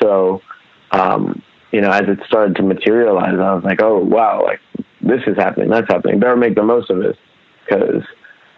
So, 0.03 0.43
um, 0.91 1.43
you 1.73 1.81
know, 1.81 1.91
as 1.91 2.03
it 2.07 2.19
started 2.27 2.57
to 2.57 2.63
materialize, 2.63 3.39
I 3.39 3.55
was 3.55 3.65
like, 3.65 3.81
oh 3.81 3.99
wow, 4.01 4.43
like 4.45 4.61
this 5.09 5.23
is 5.27 5.37
happening, 5.37 5.71
that's 5.71 5.89
happening. 5.89 6.21
Better 6.21 6.37
make 6.37 6.55
the 6.55 6.63
most 6.63 6.91
of 6.91 7.01
it 7.01 7.17
because 7.65 8.03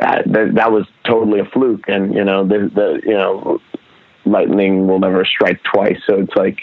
that, 0.00 0.24
that, 0.26 0.54
that 0.54 0.72
was 0.72 0.86
totally 1.04 1.40
a 1.40 1.44
fluke. 1.44 1.88
And 1.88 2.14
you 2.14 2.24
know, 2.24 2.46
the, 2.46 2.70
the 2.74 3.00
you 3.04 3.14
know, 3.14 3.60
lightning 4.24 4.86
will 4.86 4.98
never 4.98 5.24
strike 5.24 5.62
twice. 5.62 5.98
So 6.06 6.20
it's 6.20 6.34
like 6.34 6.60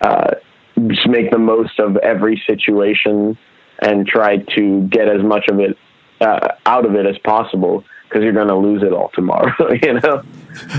uh, 0.00 0.34
just 0.86 1.08
make 1.08 1.30
the 1.30 1.38
most 1.38 1.78
of 1.80 1.96
every 1.96 2.42
situation 2.46 3.36
and 3.80 4.06
try 4.06 4.38
to 4.38 4.86
get 4.88 5.08
as 5.08 5.22
much 5.22 5.48
of 5.48 5.60
it 5.60 5.76
uh, 6.20 6.48
out 6.66 6.84
of 6.84 6.94
it 6.94 7.06
as 7.06 7.18
possible 7.18 7.84
because 8.04 8.22
you're 8.22 8.32
going 8.32 8.48
to 8.48 8.56
lose 8.56 8.82
it 8.82 8.92
all 8.92 9.10
tomorrow. 9.14 9.52
you 9.82 9.94
know, 9.94 10.22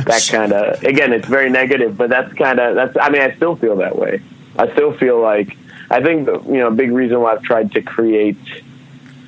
that 0.05 0.27
kind 0.31 0.53
of 0.53 0.81
again, 0.83 1.13
it's 1.13 1.27
very 1.27 1.49
negative, 1.49 1.97
but 1.97 2.09
that's 2.09 2.33
kind 2.33 2.59
of 2.59 2.75
that's. 2.75 2.95
I 3.01 3.09
mean, 3.09 3.21
I 3.21 3.35
still 3.35 3.55
feel 3.55 3.75
that 3.77 3.97
way. 3.97 4.21
I 4.57 4.71
still 4.73 4.97
feel 4.97 5.21
like 5.21 5.55
I 5.89 6.01
think 6.01 6.25
the 6.25 6.41
you 6.41 6.59
know 6.59 6.67
a 6.67 6.71
big 6.71 6.91
reason 6.91 7.19
why 7.21 7.33
I've 7.33 7.43
tried 7.43 7.71
to 7.73 7.81
create, 7.81 8.37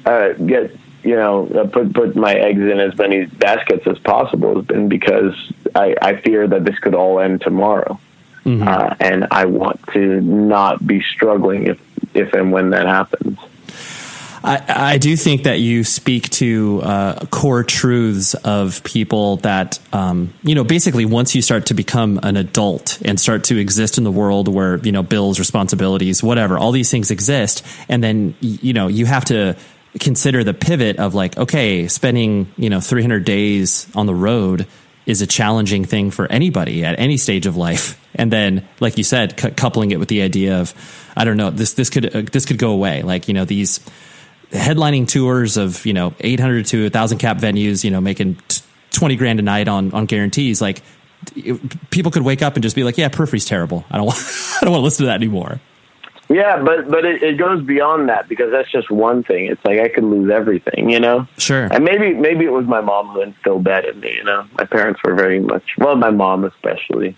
uh, 0.06 0.34
get 0.34 0.76
you 1.04 1.16
know, 1.16 1.48
uh, 1.48 1.68
put 1.68 1.94
put 1.94 2.16
my 2.16 2.34
eggs 2.34 2.62
in 2.62 2.80
as 2.80 2.98
many 2.98 3.26
baskets 3.26 3.88
as 3.88 3.98
possible 4.00 4.56
has 4.56 4.66
been 4.66 4.88
because 4.88 5.34
I, 5.76 5.96
I 6.02 6.16
fear 6.18 6.48
that 6.48 6.64
this 6.64 6.78
could 6.80 6.94
all 6.94 7.20
end 7.20 7.42
tomorrow, 7.42 8.00
mm-hmm. 8.46 8.68
uh, 8.68 8.96
and 9.00 9.28
I 9.32 9.46
want 9.46 9.82
to 9.94 10.22
not 10.22 10.86
be 10.86 11.02
struggling 11.02 11.68
if 11.68 11.82
if 12.14 12.34
and 12.34 12.52
when 12.52 12.72
that 12.72 12.86
happens. 12.86 13.40
I, 14.44 14.98
do 14.98 15.16
think 15.16 15.44
that 15.44 15.60
you 15.60 15.84
speak 15.84 16.30
to 16.32 16.82
uh, 16.82 17.26
core 17.28 17.64
truths 17.64 18.34
of 18.34 18.84
people 18.84 19.38
that, 19.38 19.80
um, 19.94 20.34
you 20.44 20.56
know, 20.56 20.64
basically 20.64 21.06
once 21.06 21.36
you 21.36 21.42
start 21.42 21.68
to 21.68 21.74
become 21.74 22.20
an 22.24 22.38
adult 22.38 23.00
and 23.06 23.20
start 23.20 23.44
to 23.46 23.58
exist 23.58 23.98
in 23.98 24.04
the 24.04 24.12
world 24.12 24.48
where, 24.48 24.78
you 24.78 24.92
know, 24.92 25.04
bills, 25.04 25.38
responsibilities, 25.38 26.24
whatever, 26.24 26.58
all 26.58 26.72
these 26.72 26.90
things 26.90 27.12
exist. 27.12 27.66
And 27.88 28.04
then, 28.04 28.36
you 28.42 28.74
know, 28.74 28.88
you 28.88 29.06
have 29.06 29.26
to 29.26 29.56
consider 30.00 30.44
the 30.44 30.54
pivot 30.54 30.98
of 30.98 31.14
like, 31.14 31.38
okay, 31.38 31.88
spending, 31.88 32.52
you 32.58 32.70
know, 32.70 32.80
300 32.80 33.24
days 33.24 33.88
on 33.96 34.06
the 34.06 34.16
road 34.16 34.66
is 35.06 35.22
a 35.22 35.28
challenging 35.28 35.86
thing 35.86 36.12
for 36.12 36.32
anybody 36.32 36.86
at 36.86 37.00
any 37.00 37.18
stage 37.18 37.46
of 37.46 37.58
life. 37.58 38.00
And 38.16 38.32
then, 38.32 38.68
like 38.80 38.98
you 38.98 39.04
said, 39.04 39.38
coupling 39.58 39.92
it 39.92 40.00
with 40.00 40.10
the 40.10 40.22
idea 40.22 40.60
of, 40.60 40.74
I 41.16 41.26
don't 41.26 41.38
know, 41.38 41.50
this, 41.50 41.74
this 41.74 41.90
could, 41.90 42.16
uh, 42.16 42.22
this 42.32 42.46
could 42.46 42.58
go 42.58 42.72
away. 42.72 43.02
Like, 43.02 43.28
you 43.28 43.34
know, 43.34 43.46
these, 43.46 43.80
headlining 44.52 45.08
tours 45.08 45.58
of 45.58 45.86
you 45.86 45.94
know 45.94 46.14
800 46.20 46.66
to 46.68 46.84
1000 46.84 47.18
cap 47.18 47.38
venues 47.38 47.84
you 47.84 47.92
know 47.92 48.02
making 48.02 48.38
20 48.92 49.16
grand 49.16 49.40
a 49.40 49.44
night 49.44 49.68
on 49.68 49.94
on 49.94 50.06
guarantees 50.06 50.62
like 50.62 50.82
it, 51.36 51.90
people 51.90 52.12
could 52.12 52.24
wake 52.24 52.42
up 52.42 52.56
and 52.56 52.64
just 52.64 52.76
be 52.76 52.84
like 52.84 52.98
yeah 52.98 53.08
periphery's 53.10 53.46
terrible. 53.46 53.86
I 53.90 53.98
don't 53.98 54.08
want 54.08 54.20
i 54.62 54.66
don't 54.66 54.72
want 54.72 54.82
to 54.82 54.86
listen 54.86 55.06
to 55.06 55.08
that 55.08 55.16
anymore. 55.16 55.62
Yeah 56.30 56.62
but 56.62 56.90
but 56.90 57.06
it, 57.06 57.24
it 57.24 57.38
goes 57.38 57.64
beyond 57.64 58.10
that 58.10 58.28
because 58.28 58.52
that's 58.52 58.72
just 58.72 58.92
one 58.92 59.24
thing. 59.24 59.46
It's 59.46 59.64
like 59.64 59.80
i 59.80 59.88
could 59.88 60.04
lose 60.04 60.30
everything 60.30 60.90
you 60.90 61.00
know? 61.00 61.28
Sure. 61.38 61.68
And 61.72 61.86
maybe 61.86 62.14
maybe 62.14 62.46
it 62.46 62.52
was 62.52 62.66
my 62.66 62.82
mom 62.82 63.08
who 63.10 63.22
instilled 63.22 63.66
that 63.66 63.86
in 63.86 64.00
me 64.02 64.16
you 64.16 64.24
know? 64.24 64.46
My 64.58 64.66
parents 64.66 65.00
were 65.04 65.16
very 65.16 65.40
much 65.40 65.64
well 65.78 65.96
my 65.96 66.12
mom 66.12 66.44
especially 66.44 67.16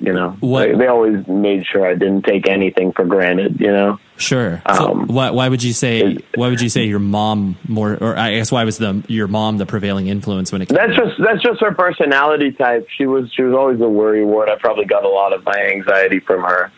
you 0.00 0.12
know 0.12 0.36
what? 0.40 0.78
They, 0.78 0.86
always 0.86 1.26
made 1.26 1.66
sure 1.66 1.86
i 1.86 1.94
didn't 1.94 2.22
take 2.22 2.48
anything 2.48 2.92
for 2.92 3.04
granted 3.04 3.60
you 3.60 3.72
know 3.72 3.98
Sure. 4.18 4.62
So 4.74 4.92
um, 4.92 5.06
why, 5.08 5.30
why 5.30 5.48
would 5.48 5.62
you 5.62 5.72
say 5.72 6.16
why 6.34 6.48
would 6.48 6.60
you 6.60 6.68
say 6.68 6.84
your 6.84 6.98
mom 6.98 7.56
more 7.68 7.98
or 8.00 8.16
I 8.16 8.36
guess 8.36 8.50
why 8.50 8.64
was 8.64 8.78
the 8.78 9.04
your 9.08 9.28
mom 9.28 9.58
the 9.58 9.66
prevailing 9.66 10.06
influence 10.06 10.52
when 10.52 10.62
it 10.62 10.68
came 10.68 10.76
That's 10.76 10.96
just 10.96 11.20
that's 11.22 11.42
just 11.42 11.60
her 11.60 11.74
personality 11.74 12.52
type. 12.52 12.88
She 12.96 13.06
was 13.06 13.30
she 13.34 13.42
was 13.42 13.54
always 13.54 13.80
a 13.80 13.88
worry 13.88 14.24
wart. 14.24 14.48
I 14.48 14.56
probably 14.56 14.86
got 14.86 15.04
a 15.04 15.08
lot 15.08 15.32
of 15.32 15.44
my 15.44 15.58
anxiety 15.58 16.20
from 16.20 16.42
her. 16.42 16.72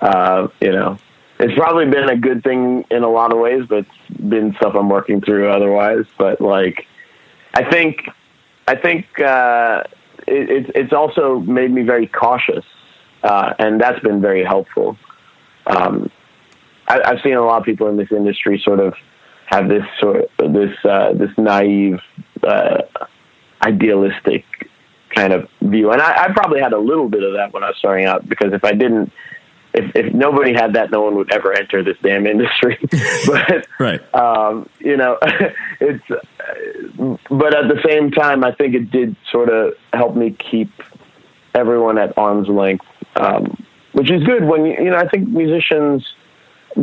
Uh, 0.00 0.48
you 0.60 0.72
know. 0.72 0.98
It's 1.38 1.54
probably 1.54 1.86
been 1.86 2.10
a 2.10 2.18
good 2.18 2.42
thing 2.42 2.84
in 2.90 3.02
a 3.02 3.08
lot 3.08 3.32
of 3.32 3.38
ways, 3.38 3.64
but 3.66 3.78
it's 3.78 4.20
been 4.20 4.54
stuff 4.56 4.74
I'm 4.74 4.90
working 4.90 5.22
through 5.22 5.50
otherwise. 5.50 6.04
But 6.18 6.40
like 6.40 6.86
I 7.54 7.70
think 7.70 8.02
I 8.68 8.76
think 8.76 9.06
uh, 9.20 9.84
it, 10.30 10.70
it's 10.74 10.92
also 10.92 11.40
made 11.40 11.70
me 11.70 11.82
very 11.82 12.06
cautious. 12.06 12.64
Uh, 13.22 13.52
and 13.58 13.80
that's 13.80 14.00
been 14.00 14.20
very 14.20 14.44
helpful. 14.44 14.96
Um, 15.66 16.10
I, 16.88 17.00
have 17.04 17.18
seen 17.22 17.34
a 17.34 17.42
lot 17.42 17.58
of 17.58 17.64
people 17.64 17.88
in 17.88 17.96
this 17.96 18.10
industry 18.10 18.60
sort 18.64 18.80
of 18.80 18.94
have 19.46 19.68
this 19.68 19.84
sort 19.98 20.30
of 20.38 20.52
this 20.52 20.74
uh, 20.84 21.12
this 21.12 21.30
naive, 21.36 22.00
uh, 22.42 22.82
idealistic 23.62 24.44
kind 25.14 25.32
of 25.32 25.48
view, 25.60 25.90
and 25.90 26.00
I, 26.00 26.24
I 26.24 26.32
probably 26.32 26.60
had 26.60 26.72
a 26.72 26.78
little 26.78 27.08
bit 27.08 27.22
of 27.22 27.34
that 27.34 27.52
when 27.52 27.62
I 27.62 27.68
was 27.68 27.76
starting 27.76 28.06
out 28.06 28.28
because 28.28 28.52
if 28.52 28.64
I 28.64 28.72
didn't 28.72 29.12
if, 29.72 29.94
if 29.94 30.14
nobody 30.14 30.52
had 30.52 30.74
that, 30.74 30.90
no 30.90 31.02
one 31.02 31.14
would 31.16 31.32
ever 31.32 31.52
enter 31.52 31.82
this 31.82 31.96
damn 32.02 32.26
industry. 32.26 32.78
but 33.26 33.66
right, 33.78 34.14
um, 34.14 34.68
you 34.78 34.96
know, 34.96 35.18
it's. 35.80 36.04
But 37.28 37.54
at 37.54 37.68
the 37.68 37.80
same 37.86 38.10
time, 38.10 38.44
I 38.44 38.52
think 38.52 38.74
it 38.74 38.90
did 38.90 39.16
sort 39.30 39.48
of 39.48 39.74
help 39.92 40.16
me 40.16 40.36
keep 40.50 40.70
everyone 41.54 41.98
at 41.98 42.16
arm's 42.18 42.48
length, 42.48 42.84
um, 43.16 43.64
which 43.92 44.10
is 44.10 44.22
good 44.24 44.44
when 44.44 44.66
you, 44.66 44.72
you 44.72 44.90
know. 44.90 44.96
I 44.96 45.08
think 45.08 45.28
musicians 45.28 46.06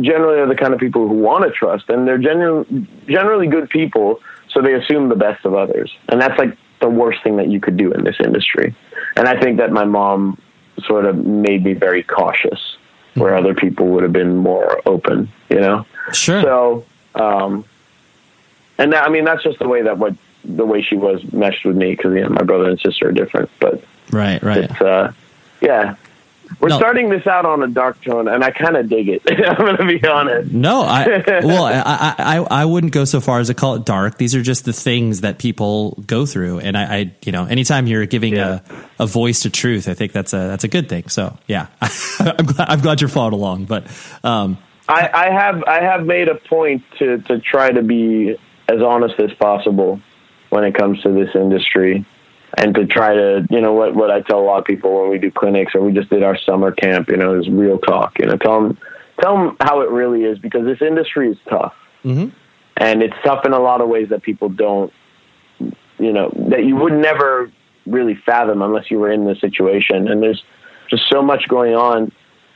generally 0.00 0.40
are 0.40 0.48
the 0.48 0.54
kind 0.54 0.72
of 0.72 0.80
people 0.80 1.08
who 1.08 1.14
want 1.14 1.44
to 1.44 1.50
trust, 1.50 1.88
and 1.88 2.06
they're 2.06 2.18
genu- 2.18 2.64
generally 3.06 3.46
good 3.46 3.68
people, 3.68 4.20
so 4.50 4.62
they 4.62 4.74
assume 4.74 5.08
the 5.08 5.16
best 5.16 5.44
of 5.44 5.54
others, 5.54 5.92
and 6.08 6.20
that's 6.20 6.38
like 6.38 6.56
the 6.80 6.88
worst 6.88 7.22
thing 7.22 7.36
that 7.36 7.48
you 7.48 7.60
could 7.60 7.76
do 7.76 7.92
in 7.92 8.04
this 8.04 8.16
industry. 8.24 8.74
And 9.16 9.28
I 9.28 9.38
think 9.40 9.58
that 9.58 9.72
my 9.72 9.84
mom 9.84 10.40
sort 10.86 11.04
of 11.06 11.16
made 11.16 11.64
me 11.64 11.74
very 11.74 12.02
cautious, 12.02 12.76
where 13.18 13.36
other 13.36 13.54
people 13.54 13.86
would 13.88 14.02
have 14.02 14.12
been 14.12 14.36
more 14.36 14.80
open, 14.86 15.28
you 15.48 15.60
know. 15.60 15.86
Sure. 16.12 16.42
So, 16.42 16.86
um, 17.14 17.64
and 18.78 18.92
that, 18.92 19.04
I 19.04 19.10
mean 19.10 19.24
that's 19.24 19.42
just 19.42 19.58
the 19.58 19.68
way 19.68 19.82
that 19.82 19.98
what 19.98 20.14
the 20.44 20.64
way 20.64 20.82
she 20.82 20.96
was 20.96 21.22
meshed 21.32 21.64
with 21.64 21.76
me 21.76 21.90
because 21.90 22.14
you 22.14 22.22
know 22.22 22.30
my 22.30 22.42
brother 22.42 22.70
and 22.70 22.80
sister 22.80 23.08
are 23.08 23.12
different. 23.12 23.50
But 23.60 23.82
right, 24.10 24.42
right. 24.42 24.64
It's 24.64 24.80
uh, 24.80 25.12
yeah. 25.60 25.96
We're 26.60 26.68
No. 26.70 26.76
starting 26.78 27.08
this 27.08 27.26
out 27.26 27.44
on 27.46 27.62
a 27.62 27.68
dark 27.68 28.02
tone, 28.02 28.26
and 28.28 28.42
I 28.42 28.50
kind 28.50 28.76
of 28.76 28.88
dig 28.88 29.08
it. 29.08 29.22
I'm 29.48 29.56
going 29.56 29.76
to 29.76 29.86
be 29.86 30.04
honest. 30.06 30.50
No, 30.52 30.82
I 30.82 31.22
well, 31.44 31.64
I, 31.64 32.14
I 32.18 32.46
I 32.62 32.64
wouldn't 32.64 32.92
go 32.92 33.04
so 33.04 33.20
far 33.20 33.40
as 33.40 33.48
to 33.48 33.54
call 33.54 33.74
it 33.76 33.84
dark. 33.84 34.18
These 34.18 34.34
are 34.34 34.42
just 34.42 34.64
the 34.64 34.72
things 34.72 35.20
that 35.20 35.38
people 35.38 36.02
go 36.06 36.26
through, 36.26 36.60
and 36.60 36.76
I, 36.76 36.96
I 36.96 37.12
you 37.24 37.32
know, 37.32 37.44
anytime 37.44 37.86
you're 37.86 38.06
giving 38.06 38.38
a, 38.38 38.62
a 38.98 39.06
voice 39.06 39.42
to 39.42 39.50
truth, 39.50 39.88
I 39.88 39.94
think 39.94 40.12
that's 40.12 40.32
a 40.32 40.38
that's 40.48 40.64
a 40.64 40.68
good 40.68 40.88
thing. 40.88 41.08
So 41.08 41.36
yeah, 41.46 41.66
I'm 42.20 42.46
glad 42.46 42.68
I'm 42.68 42.80
glad 42.80 43.00
you're 43.00 43.08
following 43.08 43.34
along. 43.34 43.64
But 43.66 43.86
um, 44.24 44.58
I, 44.88 45.08
I 45.12 45.30
have 45.30 45.62
I 45.64 45.82
have 45.82 46.04
made 46.06 46.28
a 46.28 46.34
point 46.36 46.82
to 46.98 47.18
to 47.18 47.38
try 47.40 47.70
to 47.70 47.82
be 47.82 48.36
as 48.68 48.82
honest 48.82 49.18
as 49.20 49.32
possible 49.34 50.00
when 50.50 50.64
it 50.64 50.74
comes 50.74 51.00
to 51.02 51.12
this 51.12 51.28
industry, 51.34 52.06
and 52.56 52.74
to 52.74 52.86
try 52.86 53.14
to 53.14 53.46
you 53.50 53.60
know 53.60 53.72
what 53.72 53.94
what 53.94 54.10
I 54.10 54.20
tell 54.22 54.40
a 54.40 54.46
lot 54.46 54.58
of 54.58 54.64
people 54.64 55.00
when 55.02 55.10
we 55.10 55.18
do 55.18 55.30
clinics 55.30 55.74
or 55.74 55.82
we 55.82 55.92
just 55.92 56.10
did 56.10 56.22
our 56.22 56.38
summer 56.38 56.72
camp, 56.72 57.08
you 57.08 57.16
know, 57.16 57.38
is 57.38 57.48
real 57.48 57.78
talk. 57.78 58.18
You 58.18 58.26
know, 58.26 58.36
tell 58.36 58.62
them 58.62 58.78
tell 59.20 59.36
them 59.36 59.56
how 59.60 59.80
it 59.80 59.90
really 59.90 60.24
is 60.24 60.38
because 60.38 60.64
this 60.64 60.80
industry 60.80 61.30
is 61.30 61.36
tough, 61.48 61.74
Mhm. 62.04 62.32
and 62.76 63.02
it's 63.02 63.16
tough 63.24 63.44
in 63.44 63.52
a 63.52 63.58
lot 63.60 63.80
of 63.80 63.88
ways 63.88 64.08
that 64.10 64.22
people 64.22 64.48
don't, 64.48 64.92
you 65.98 66.12
know, 66.12 66.30
that 66.48 66.64
you 66.64 66.76
would 66.76 66.92
never 66.94 67.50
really 67.86 68.14
fathom 68.14 68.62
unless 68.62 68.90
you 68.90 68.98
were 68.98 69.10
in 69.10 69.24
the 69.24 69.34
situation. 69.36 70.08
And 70.08 70.22
there's 70.22 70.42
just 70.88 71.08
so 71.10 71.22
much 71.22 71.48
going 71.48 71.74
on 71.74 72.12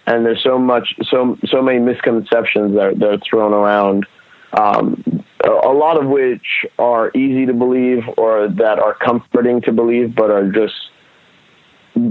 and 0.06 0.24
there's 0.26 0.42
so 0.42 0.58
much 0.58 0.94
so 1.04 1.38
so 1.46 1.62
many 1.62 1.78
misconceptions 1.78 2.74
that 2.74 2.84
are, 2.86 2.94
that 2.94 3.08
are 3.08 3.18
thrown 3.18 3.52
around 3.52 4.06
um, 4.54 5.02
a 5.44 5.72
lot 5.72 6.00
of 6.00 6.08
which 6.08 6.64
are 6.78 7.10
easy 7.14 7.46
to 7.46 7.52
believe 7.52 8.02
or 8.16 8.48
that 8.48 8.78
are 8.78 8.94
comforting 8.94 9.60
to 9.62 9.72
believe 9.72 10.14
but 10.14 10.30
are 10.30 10.50
just 10.50 10.74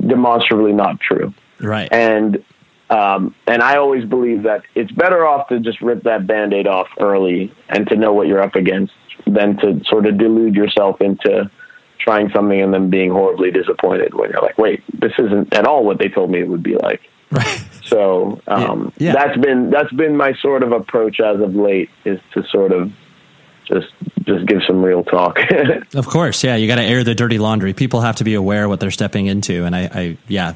demonstrably 0.07 0.73
not 0.73 0.99
true 0.99 1.33
right, 1.59 1.89
and 1.91 2.43
um, 2.89 3.33
and 3.47 3.61
I 3.61 3.77
always 3.77 4.03
believe 4.03 4.43
that 4.43 4.63
it's 4.75 4.91
better 4.91 5.25
off 5.25 5.47
to 5.47 5.61
just 5.61 5.81
rip 5.81 6.03
that 6.03 6.27
band-aid 6.27 6.67
off 6.67 6.87
early 6.99 7.53
and 7.69 7.87
to 7.87 7.95
know 7.95 8.11
what 8.11 8.27
you're 8.27 8.41
up 8.41 8.55
against 8.55 8.93
than 9.25 9.55
to 9.57 9.81
sort 9.85 10.05
of 10.05 10.17
delude 10.17 10.55
yourself 10.55 10.99
into 10.99 11.49
trying 11.99 12.29
something 12.31 12.59
and 12.59 12.73
then 12.73 12.89
being 12.89 13.09
horribly 13.11 13.49
disappointed 13.49 14.13
when 14.13 14.29
you're 14.31 14.41
like, 14.41 14.57
wait, 14.57 14.83
this 14.99 15.13
isn't 15.19 15.53
at 15.53 15.65
all 15.65 15.85
what 15.85 15.99
they 15.99 16.09
told 16.09 16.31
me 16.31 16.41
it 16.41 16.49
would 16.49 16.63
be 16.63 16.75
like. 16.75 16.99
right, 17.31 17.63
So 17.83 18.41
um, 18.47 18.91
Yeah, 18.97 19.13
yeah. 19.13 19.13
that's 19.13 19.37
been 19.37 19.69
that's 19.69 19.93
been 19.93 20.17
my 20.17 20.33
sort 20.33 20.61
of 20.61 20.73
approach 20.73 21.21
as 21.21 21.39
of 21.39 21.55
late 21.55 21.89
is 22.03 22.19
to 22.33 22.43
sort 22.47 22.73
of 22.73 22.91
just 23.71 23.87
just 24.25 24.45
give 24.45 24.59
some 24.67 24.83
real 24.83 25.03
talk. 25.03 25.39
of 25.95 26.07
course, 26.07 26.43
yeah. 26.43 26.55
You 26.55 26.67
got 26.67 26.75
to 26.75 26.83
air 26.83 27.03
the 27.03 27.15
dirty 27.15 27.39
laundry. 27.39 27.73
People 27.73 28.01
have 28.01 28.17
to 28.17 28.23
be 28.23 28.35
aware 28.35 28.69
what 28.69 28.79
they're 28.79 28.91
stepping 28.91 29.25
into, 29.25 29.65
and 29.65 29.75
I, 29.75 29.81
I 29.93 30.17
yeah. 30.27 30.53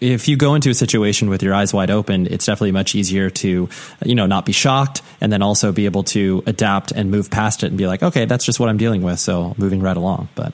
If 0.00 0.28
you 0.28 0.36
go 0.36 0.54
into 0.54 0.70
a 0.70 0.74
situation 0.74 1.28
with 1.30 1.42
your 1.42 1.54
eyes 1.54 1.72
wide 1.72 1.90
open, 1.90 2.26
it's 2.26 2.46
definitely 2.46 2.72
much 2.72 2.94
easier 2.94 3.30
to 3.30 3.68
you 4.04 4.14
know 4.14 4.26
not 4.26 4.44
be 4.44 4.52
shocked, 4.52 5.02
and 5.20 5.32
then 5.32 5.42
also 5.42 5.72
be 5.72 5.86
able 5.86 6.04
to 6.04 6.42
adapt 6.46 6.92
and 6.92 7.10
move 7.10 7.30
past 7.30 7.62
it 7.62 7.68
and 7.68 7.78
be 7.78 7.86
like, 7.86 8.02
okay, 8.02 8.24
that's 8.24 8.44
just 8.44 8.60
what 8.60 8.68
I'm 8.68 8.78
dealing 8.78 9.02
with, 9.02 9.18
so 9.18 9.54
moving 9.56 9.80
right 9.80 9.96
along. 9.96 10.28
But 10.34 10.52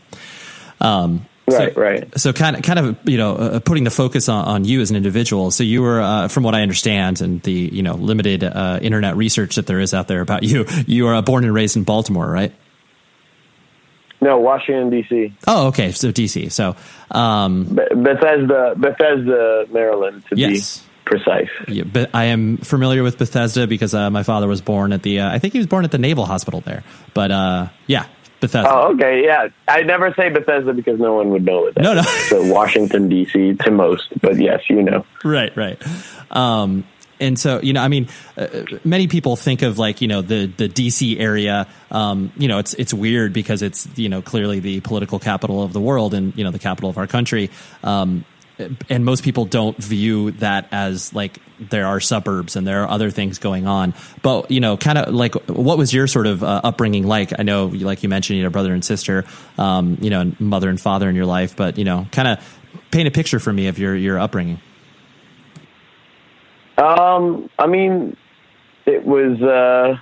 um, 0.81 1.26
Right, 1.53 1.75
so, 1.75 1.81
right. 1.81 2.19
So 2.21 2.33
kind 2.33 2.57
of, 2.57 2.63
kind 2.63 2.79
of, 2.79 2.99
you 3.05 3.17
know, 3.19 3.37
uh, 3.37 3.61
putting 3.61 3.85
the 3.85 3.91
focus 3.91 4.29
on, 4.29 4.45
on 4.47 4.65
you 4.65 4.81
as 4.81 4.91
an 4.91 4.97
individual. 4.97 5.51
So 5.51 5.63
you 5.65 5.83
were, 5.83 6.01
uh, 6.01 6.29
from 6.29 6.43
what 6.43 6.55
I 6.55 6.63
understand, 6.63 7.21
and 7.21 7.41
the 7.43 7.53
you 7.53 7.83
know 7.83 7.95
limited 7.95 8.43
uh, 8.45 8.79
internet 8.83 9.17
research 9.17 9.57
that 9.57 9.67
there 9.67 9.81
is 9.81 9.95
out 9.95 10.09
there 10.09 10.21
about 10.21 10.43
you, 10.51 10.65
you 10.87 11.07
are 11.09 11.15
uh, 11.17 11.23
born 11.23 11.45
and 11.45 11.53
raised 11.55 11.77
in 11.77 11.85
Baltimore, 11.85 12.29
right? 12.31 12.53
no, 14.21 14.39
Washington 14.39 14.89
D.C., 14.91 15.35
Oh, 15.49 15.67
okay. 15.69 15.91
So 15.91 16.13
DC. 16.13 16.53
So, 16.53 16.77
um, 17.11 17.65
Be- 17.65 17.95
Bethesda, 17.95 18.75
Bethesda, 18.77 19.67
Maryland, 19.73 20.23
to 20.31 20.37
Yes. 20.39 20.79
be 20.79 20.85
precise. 21.05 21.49
yeah, 21.67 21.83
but 21.83 22.11
I 22.15 22.27
am 22.27 22.59
familiar 22.59 23.03
with 23.03 23.19
Bethesda 23.19 23.67
because 23.67 23.95
uh, 23.95 24.11
my 24.11 24.23
father 24.23 24.47
was 24.47 24.61
born 24.61 24.93
at 24.93 25.03
the. 25.03 25.19
Uh, 25.21 25.29
I 25.35 25.41
think 25.41 25.55
he 25.55 25.59
was 25.59 25.67
born 25.67 25.85
at 25.85 25.91
the 25.91 25.99
Naval 25.99 26.25
Hospital 26.25 26.61
there. 26.61 26.85
But 27.15 27.33
uh, 27.33 27.69
yeah, 27.89 28.07
Bethesda. 28.43 28.71
Oh, 28.71 28.93
okay, 28.93 29.25
yeah. 29.25 29.49
I 29.67 29.83
never 29.83 30.13
say 30.13 30.29
Bethesda 30.29 30.75
because 30.75 31.01
no 31.01 31.15
one 31.15 31.31
would 31.31 31.45
know 31.45 31.63
what 31.63 31.75
that 31.77 31.83
No, 31.83 31.95
no. 31.95 32.03
So 32.03 32.43
Washington 32.53 33.09
D.C. 33.09 33.55
to 33.55 33.71
most, 33.71 34.09
but 34.21 34.37
yes, 34.37 34.61
you 34.69 34.83
know. 34.83 35.07
right 35.25 35.57
right 35.57 35.81
um 36.33 36.85
and 37.21 37.38
so 37.38 37.61
you 37.62 37.73
know 37.73 37.81
i 37.83 37.88
mean 37.88 38.09
uh, 38.37 38.47
many 38.85 39.07
people 39.07 39.37
think 39.37 39.62
of 39.62 39.79
like 39.79 40.01
you 40.01 40.09
know 40.09 40.23
the 40.23 40.47
the 40.47 40.69
dc 40.69 41.21
area 41.21 41.69
um 41.90 42.33
you 42.37 42.49
know 42.49 42.59
it's 42.59 42.75
it's 42.75 42.93
weird 42.93 43.33
because 43.33 43.62
it's 43.62 43.87
you 43.97 44.09
know 44.09 44.23
clearly 44.23 44.59
the 44.61 44.81
political 44.81 45.19
capital 45.19 45.62
of 45.62 45.73
the 45.73 45.81
world 45.81 46.14
and 46.14 46.37
you 46.37 46.43
know 46.43 46.51
the 46.51 46.59
capital 46.59 46.90
of 46.90 46.99
our 46.99 47.07
country 47.07 47.51
um 47.85 48.25
and 48.88 49.05
most 49.05 49.25
people 49.25 49.44
don't 49.44 49.77
view 49.77 50.33
that 50.33 50.68
as 50.72 51.12
like 51.14 51.38
there 51.59 51.87
are 51.87 52.01
suburbs 52.01 52.57
and 52.57 52.66
there 52.66 52.83
are 52.83 52.88
other 52.88 53.11
things 53.11 53.38
going 53.38 53.66
on 53.66 53.94
but 54.22 54.51
you 54.51 54.61
know 54.61 54.77
kind 54.77 54.98
of 54.98 55.14
like 55.14 55.35
what 55.48 55.79
was 55.79 55.92
your 55.92 56.07
sort 56.07 56.27
of 56.27 56.42
uh, 56.42 56.61
upbringing 56.64 57.07
like 57.07 57.33
i 57.38 57.42
know 57.42 57.66
like 57.66 58.03
you 58.03 58.09
mentioned 58.09 58.37
you 58.37 58.42
know 58.42 58.51
brother 58.51 58.72
and 58.72 58.85
sister 58.85 59.25
um 59.59 59.96
you 60.01 60.11
know 60.11 60.33
mother 60.38 60.68
and 60.68 60.81
father 60.81 61.09
in 61.09 61.14
your 61.14 61.27
life 61.27 61.55
but 61.57 61.79
you 61.79 61.85
know 61.85 62.07
kind 62.12 62.29
of 62.29 62.59
paint 62.90 63.07
a 63.07 63.11
picture 63.11 63.38
for 63.38 63.53
me 63.53 63.68
of 63.68 63.79
your 63.79 63.94
your 63.94 64.18
upbringing 64.18 64.61
Um, 66.79 67.51
I 67.59 67.66
mean, 67.66 68.16
it 68.87 69.05
was. 69.05 69.40
Uh, 69.40 69.98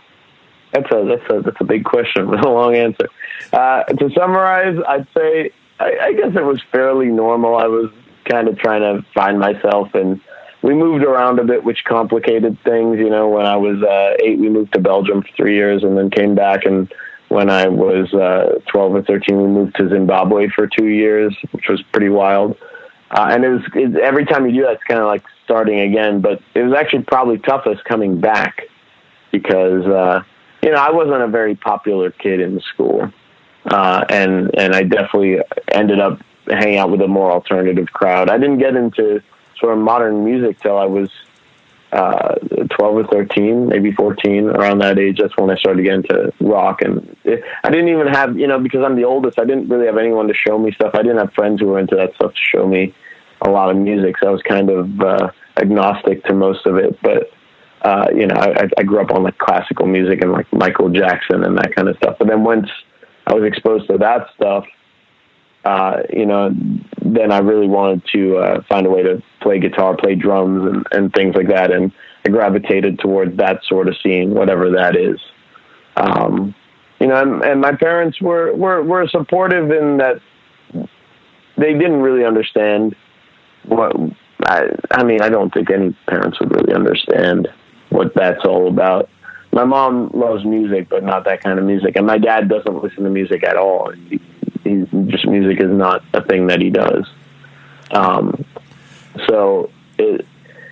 that's 0.73 0.91
a 0.93 1.05
that's 1.05 1.31
a 1.31 1.43
that's 1.43 1.61
a 1.61 1.65
big 1.65 1.85
question 1.85 2.29
with 2.31 2.41
a 2.45 2.49
long 2.49 2.75
answer. 2.75 3.09
Uh, 3.53 3.83
to 3.85 4.11
summarize, 4.17 4.79
I'd 4.87 5.07
say 5.17 5.51
I 5.81 6.13
guess 6.13 6.37
it 6.37 6.45
was 6.45 6.63
fairly 6.71 7.07
normal. 7.07 7.57
I 7.57 7.67
was 7.67 7.91
kind 8.31 8.49
of 8.49 8.59
trying 8.59 8.81
to 8.81 9.05
find 9.13 9.39
myself, 9.39 9.95
and 9.95 10.21
we 10.63 10.75
moved 10.75 11.05
around 11.05 11.39
a 11.39 11.45
bit, 11.45 11.65
which 11.65 11.85
complicated 11.85 12.59
things. 12.65 12.99
You 12.99 13.11
know, 13.11 13.29
when 13.29 13.47
I 13.47 13.57
was 13.57 13.83
uh, 13.83 14.17
eight, 14.23 14.39
we 14.39 14.49
moved 14.49 14.73
to 14.75 14.81
Belgium 14.81 15.23
for 15.23 15.29
three 15.37 15.55
years, 15.55 15.83
and 15.83 15.97
then 15.97 16.11
came 16.11 16.35
back. 16.35 16.65
And 16.65 16.93
when 17.29 17.51
I 17.51 17.69
was 17.69 18.13
uh, 18.13 18.61
twelve 18.67 18.95
or 18.95 19.03
thirteen, 19.03 19.41
we 19.41 19.49
moved 19.49 19.77
to 19.77 19.89
Zimbabwe 19.89 20.49
for 20.49 20.67
two 20.67 20.87
years, 20.87 21.37
which 21.53 21.69
was 21.69 21.83
pretty 21.93 22.09
wild. 22.09 22.57
Uh, 23.11 23.29
and 23.31 23.45
it 23.45 23.49
was 23.49 23.63
it, 23.75 23.97
every 23.97 24.25
time 24.25 24.47
you 24.47 24.53
do 24.53 24.63
that, 24.63 24.75
it's 24.75 24.85
kind 24.85 25.01
of 25.01 25.07
like 25.07 25.25
starting 25.45 25.81
again. 25.81 26.21
But 26.21 26.43
it 26.55 26.63
was 26.63 26.75
actually 26.75 27.05
probably 27.05 27.39
toughest 27.39 27.85
coming 27.85 28.21
back 28.21 28.63
because 29.33 29.87
uh, 29.87 30.23
you 30.63 30.71
know 30.71 30.77
I 30.77 30.91
wasn't 30.91 31.23
a 31.23 31.29
very 31.29 31.55
popular 31.57 32.11
kid 32.11 32.41
in 32.41 32.61
school, 32.61 33.11
uh, 33.65 34.05
and 34.09 34.51
and 34.59 34.75
I 34.75 34.83
definitely 34.83 35.39
ended 35.73 35.99
up 36.01 36.21
hanging 36.51 36.79
out 36.79 36.91
with 36.91 37.01
a 37.01 37.09
more 37.09 37.31
alternative 37.31 37.93
crowd. 37.93 38.29
I 38.31 38.39
didn't 38.39 38.59
get 38.59 38.77
into 38.77 39.23
sort 39.59 39.73
of 39.73 39.79
modern 39.79 40.25
music 40.25 40.61
till 40.61 40.77
I 40.77 40.87
was 40.87 41.11
uh, 41.93 42.35
12 42.71 42.71
or 42.79 43.05
13, 43.05 43.69
maybe 43.69 43.93
14, 43.93 44.49
around 44.49 44.79
that 44.79 44.99
age. 44.99 45.19
That's 45.21 45.37
when 45.37 45.51
I 45.51 45.57
started 45.57 45.83
getting 45.83 46.05
into 46.05 46.33
rock. 46.41 46.83
And 46.83 47.17
I 47.65 47.71
didn't 47.71 47.89
even 47.89 48.07
have, 48.09 48.39
you 48.39 48.47
know, 48.47 48.59
because 48.59 48.83
I'm 48.85 48.97
the 48.97 49.05
oldest, 49.05 49.39
I 49.39 49.45
didn't 49.45 49.69
really 49.69 49.87
have 49.87 49.99
anyone 49.99 50.29
to 50.29 50.35
show 50.35 50.59
me 50.59 50.73
stuff. 50.73 50.95
I 50.95 51.03
didn't 51.03 51.19
have 51.19 51.33
friends 51.33 51.61
who 51.61 51.67
were 51.67 51.79
into 51.79 51.97
that 51.97 52.15
stuff 52.15 52.33
to 52.33 52.41
show 52.41 52.67
me 52.67 52.95
a 53.43 53.51
lot 53.51 53.71
of 53.71 53.77
music. 53.77 54.17
So 54.21 54.29
I 54.29 54.31
was 54.31 54.43
kind 54.43 54.71
of 54.71 55.01
uh, 55.01 55.31
agnostic 55.57 56.25
to 56.25 56.35
most 56.35 56.67
of 56.67 56.77
it. 56.77 56.99
But, 57.03 57.31
uh, 57.83 58.07
you 58.15 58.27
know, 58.27 58.37
I, 58.37 58.69
I 58.79 58.83
grew 58.83 59.01
up 59.01 59.11
on 59.11 59.23
like 59.25 59.39
classical 59.39 59.87
music 59.87 60.23
and 60.23 60.33
like 60.33 60.51
Michael 60.53 60.91
Jackson 60.91 61.45
and 61.45 61.59
that 61.59 61.75
kind 61.75 61.89
of 61.89 61.97
stuff. 61.97 62.17
But 62.19 62.29
then 62.29 62.45
once 62.45 62.69
I 63.27 63.35
was 63.35 63.45
exposed 63.45 63.89
to 63.89 63.99
that 63.99 64.29
stuff, 64.37 64.65
uh, 65.65 66.03
you 66.11 66.27
know, 66.27 66.55
then 67.03 67.33
I 67.33 67.39
really 67.39 67.69
wanted 67.69 68.03
to 68.13 68.37
uh, 68.39 68.63
find 68.69 68.87
a 68.87 68.91
way 68.91 69.03
to 69.03 69.23
play 69.41 69.59
guitar, 69.59 69.97
play 69.97 70.15
drums, 70.15 70.67
and, 70.67 70.87
and 70.93 71.13
things 71.13 71.35
like 71.35 71.49
that. 71.49 71.71
And 71.71 71.93
I 72.25 72.31
gravitated 72.31 72.99
towards 72.99 73.37
that 73.37 73.61
sort 73.65 73.89
of 73.89 73.97
scene, 74.03 74.35
whatever 74.35 74.71
that 74.71 74.97
is. 74.97 75.21
Um, 75.97 76.55
you 76.99 77.07
know, 77.09 77.21
and, 77.21 77.43
and 77.43 77.61
my 77.61 77.75
parents 77.75 78.21
were, 78.21 78.55
were 78.55 78.83
were 78.83 79.09
supportive 79.09 79.71
in 79.71 79.99
that 79.99 80.21
they 81.57 81.73
didn't 81.73 82.01
really 82.01 82.25
understand 82.25 82.95
what. 83.67 83.95
I, 84.47 84.71
I 84.93 85.05
mean, 85.05 85.21
I 85.21 85.29
don't 85.29 85.53
think 85.53 85.71
any 85.71 85.95
parents 86.09 86.41
would 86.41 86.51
really 86.55 86.75
understand 86.75 87.49
what 87.91 88.15
that's 88.15 88.43
all 88.47 88.69
about. 88.69 89.11
My 89.53 89.65
mom 89.65 90.11
loves 90.15 90.45
music, 90.47 90.89
but 90.89 91.05
not 91.05 91.25
that 91.25 91.43
kind 91.43 91.59
of 91.59 91.67
music, 91.67 91.97
and 91.97 92.07
my 92.07 92.17
dad 92.17 92.49
doesn't 92.49 92.83
listen 92.83 93.05
to 93.05 93.11
music 93.11 93.45
at 93.45 93.57
all. 93.57 93.93
He, 94.09 94.21
he's 94.65 94.87
just 95.07 95.27
music 95.27 95.61
is 95.61 95.71
not 95.71 96.05
a 96.13 96.23
thing 96.23 96.47
that 96.49 96.61
he 96.61 96.71
does. 96.71 97.09
Um, 97.91 98.45
so, 99.29 99.71
it, 99.99 100.27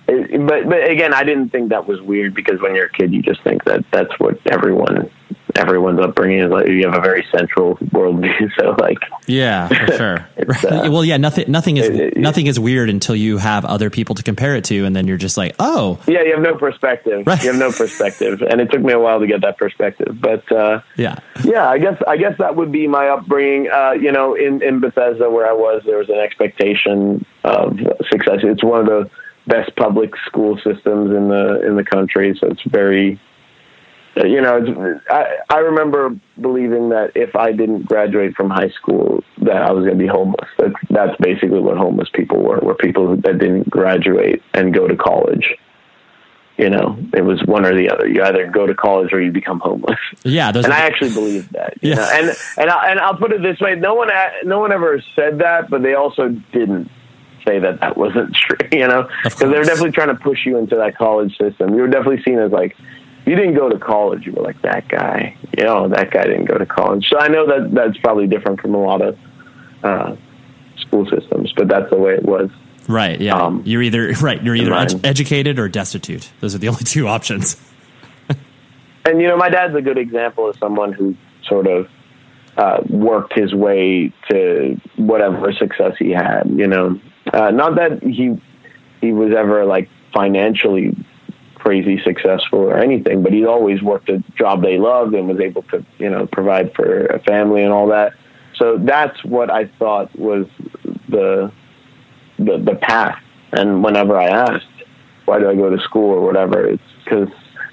it, 0.07 0.47
but 0.47 0.67
but 0.69 0.89
again, 0.89 1.13
I 1.13 1.23
didn't 1.23 1.49
think 1.49 1.69
that 1.69 1.87
was 1.87 2.01
weird 2.01 2.33
because 2.33 2.61
when 2.61 2.75
you're 2.75 2.85
a 2.85 2.91
kid, 2.91 3.13
you 3.13 3.21
just 3.21 3.41
think 3.43 3.63
that 3.65 3.83
that's 3.91 4.17
what 4.19 4.39
everyone 4.47 5.09
everyone's 5.59 5.99
upbringing 5.99 6.39
is 6.39 6.49
like 6.49 6.67
you 6.67 6.85
have 6.85 6.97
a 6.97 7.01
very 7.01 7.25
central 7.31 7.75
worldview. 7.77 8.29
So 8.59 8.75
like, 8.79 8.97
yeah, 9.27 9.67
for 9.67 9.93
sure. 9.93 10.29
uh, 10.37 10.89
well, 10.91 11.05
yeah, 11.05 11.17
nothing, 11.17 11.51
nothing 11.51 11.77
is 11.77 11.87
it, 11.87 11.95
it, 11.95 12.17
nothing 12.17 12.47
is 12.47 12.59
weird 12.59 12.89
until 12.89 13.15
you 13.15 13.37
have 13.37 13.63
other 13.63 13.89
people 13.89 14.15
to 14.15 14.23
compare 14.23 14.55
it 14.55 14.63
to, 14.65 14.85
and 14.85 14.95
then 14.95 15.07
you're 15.07 15.17
just 15.17 15.37
like, 15.37 15.55
oh, 15.59 15.99
yeah, 16.07 16.23
you 16.23 16.33
have 16.33 16.41
no 16.41 16.55
perspective. 16.55 17.25
Right. 17.27 17.41
You 17.43 17.51
have 17.51 17.59
no 17.59 17.71
perspective, 17.71 18.41
and 18.41 18.59
it 18.59 18.71
took 18.71 18.81
me 18.81 18.93
a 18.93 18.99
while 18.99 19.19
to 19.19 19.27
get 19.27 19.41
that 19.41 19.57
perspective. 19.57 20.19
But 20.19 20.51
uh, 20.51 20.81
yeah, 20.95 21.19
yeah, 21.43 21.69
I 21.69 21.77
guess 21.77 22.01
I 22.07 22.17
guess 22.17 22.37
that 22.39 22.55
would 22.55 22.71
be 22.71 22.87
my 22.87 23.07
upbringing. 23.09 23.69
Uh, 23.71 23.91
you 23.91 24.11
know, 24.11 24.35
in 24.35 24.61
in 24.63 24.79
Bethesda 24.79 25.29
where 25.29 25.47
I 25.47 25.53
was, 25.53 25.83
there 25.85 25.97
was 25.97 26.09
an 26.09 26.19
expectation 26.19 27.25
of 27.43 27.77
success. 28.09 28.39
It's 28.43 28.63
one 28.63 28.81
of 28.81 28.87
the 28.87 29.09
best 29.47 29.75
public 29.75 30.11
school 30.25 30.57
systems 30.57 31.11
in 31.11 31.27
the 31.29 31.65
in 31.65 31.75
the 31.75 31.83
country, 31.83 32.37
so 32.39 32.47
it's 32.47 32.63
very 32.63 33.19
you 34.15 34.41
know, 34.41 34.99
I, 35.09 35.37
I 35.49 35.57
remember 35.59 36.19
believing 36.39 36.89
that 36.89 37.11
if 37.15 37.35
I 37.35 37.51
didn't 37.51 37.83
graduate 37.83 38.35
from 38.35 38.49
high 38.49 38.69
school, 38.69 39.23
that 39.43 39.61
I 39.61 39.71
was 39.71 39.85
going 39.85 39.97
to 39.97 40.03
be 40.03 40.07
homeless. 40.07 40.49
That's, 40.57 40.73
that's 40.89 41.17
basically 41.19 41.59
what 41.59 41.77
homeless 41.77 42.09
people 42.13 42.41
were, 42.41 42.59
were 42.59 42.75
people 42.75 43.15
that 43.15 43.37
didn't 43.37 43.69
graduate 43.69 44.41
and 44.53 44.73
go 44.73 44.87
to 44.87 44.95
college. 44.95 45.55
You 46.57 46.69
know, 46.69 46.97
it 47.13 47.21
was 47.21 47.41
one 47.45 47.65
or 47.65 47.73
the 47.73 47.89
other. 47.89 48.05
You 48.05 48.21
either 48.21 48.47
go 48.47 48.67
to 48.67 48.75
college 48.75 49.13
or 49.13 49.21
you 49.21 49.31
become 49.31 49.61
homeless. 49.61 49.97
Yeah, 50.25 50.49
and 50.49 50.65
I 50.65 50.79
actually 50.79 51.13
believed 51.13 51.53
that. 51.53 51.75
yeah, 51.81 51.95
know? 51.95 52.09
and 52.11 52.37
and 52.57 52.69
I, 52.69 52.91
and 52.91 52.99
I'll 52.99 53.15
put 53.15 53.31
it 53.31 53.41
this 53.41 53.61
way: 53.61 53.75
no 53.75 53.93
one 53.93 54.09
no 54.43 54.59
one 54.59 54.73
ever 54.73 55.01
said 55.15 55.39
that, 55.39 55.69
but 55.69 55.83
they 55.83 55.93
also 55.93 56.27
didn't 56.51 56.91
say 57.47 57.59
that 57.59 57.79
that 57.79 57.95
wasn't 57.95 58.35
true. 58.35 58.57
You 58.73 58.89
know, 58.89 59.07
because 59.23 59.39
they're 59.39 59.63
definitely 59.63 59.91
trying 59.91 60.09
to 60.09 60.15
push 60.15 60.45
you 60.45 60.57
into 60.57 60.75
that 60.75 60.97
college 60.97 61.37
system. 61.37 61.75
You 61.75 61.81
were 61.81 61.87
definitely 61.87 62.23
seen 62.23 62.39
as 62.39 62.51
like 62.51 62.75
you 63.29 63.35
didn't 63.35 63.53
go 63.53 63.69
to 63.69 63.77
college, 63.77 64.25
you 64.25 64.31
were 64.31 64.41
like 64.41 64.59
that 64.63 64.87
guy. 64.87 65.37
You 65.55 65.63
know, 65.63 65.87
that 65.87 66.09
guy 66.09 66.23
didn't 66.23 66.45
go 66.45 66.57
to 66.57 66.65
college. 66.65 67.07
So 67.09 67.19
I 67.19 67.27
know 67.27 67.45
that 67.45 67.71
that's 67.71 67.97
probably 67.99 68.25
different 68.25 68.59
from 68.59 68.73
a 68.73 68.81
lot 68.81 69.03
of 69.03 69.19
uh, 69.83 70.15
school 70.77 71.05
systems, 71.05 71.53
but 71.55 71.67
that's 71.67 71.91
the 71.91 71.97
way 71.97 72.15
it 72.15 72.23
was. 72.23 72.49
Right. 72.87 73.21
Yeah. 73.21 73.35
Um, 73.35 73.61
you're 73.67 73.83
either 73.83 74.11
right. 74.21 74.41
You're 74.41 74.55
either 74.55 74.73
ed- 74.73 75.05
educated 75.05 75.59
or 75.59 75.69
destitute. 75.69 76.31
Those 76.39 76.55
are 76.55 76.57
the 76.57 76.67
only 76.69 76.83
two 76.83 77.07
options. 77.07 77.55
and 79.05 79.21
you 79.21 79.27
know, 79.27 79.37
my 79.37 79.49
dad's 79.49 79.75
a 79.75 79.81
good 79.81 79.99
example 79.99 80.49
of 80.49 80.57
someone 80.57 80.91
who 80.91 81.15
sort 81.43 81.67
of 81.67 81.87
uh, 82.57 82.81
worked 82.89 83.33
his 83.37 83.53
way 83.53 84.11
to 84.31 84.81
whatever 84.95 85.53
success 85.53 85.93
he 85.99 86.09
had. 86.09 86.49
You 86.49 86.65
know, 86.65 86.99
uh, 87.31 87.51
not 87.51 87.75
that 87.75 88.01
he 88.01 88.41
he 89.01 89.13
was 89.13 89.35
ever 89.37 89.65
like 89.65 89.87
financially 90.15 90.97
crazy 91.59 92.01
successful 92.03 92.59
or 92.59 92.77
anything, 92.77 93.21
but 93.21 93.33
he 93.33 93.45
always 93.45 93.81
worked 93.81 94.09
a 94.09 94.23
job 94.37 94.61
they 94.61 94.77
loved 94.77 95.13
and 95.13 95.27
was 95.27 95.39
able 95.39 95.63
to, 95.63 95.85
you 95.97 96.09
know, 96.09 96.27
provide 96.27 96.73
for 96.73 97.05
a 97.07 97.19
family 97.23 97.61
and 97.63 97.71
all 97.71 97.87
that. 97.87 98.13
So 98.55 98.77
that's 98.77 99.23
what 99.23 99.51
I 99.51 99.65
thought 99.79 100.17
was 100.17 100.47
the 101.07 101.51
the, 102.37 102.57
the 102.57 102.75
path. 102.81 103.21
And 103.51 103.83
whenever 103.83 104.17
I 104.17 104.27
asked, 104.27 104.65
why 105.25 105.39
do 105.39 105.49
I 105.49 105.55
go 105.55 105.69
to 105.69 105.81
school 105.83 106.11
or 106.11 106.21
whatever, 106.21 106.65
it's 106.65 106.81
because 107.03 107.29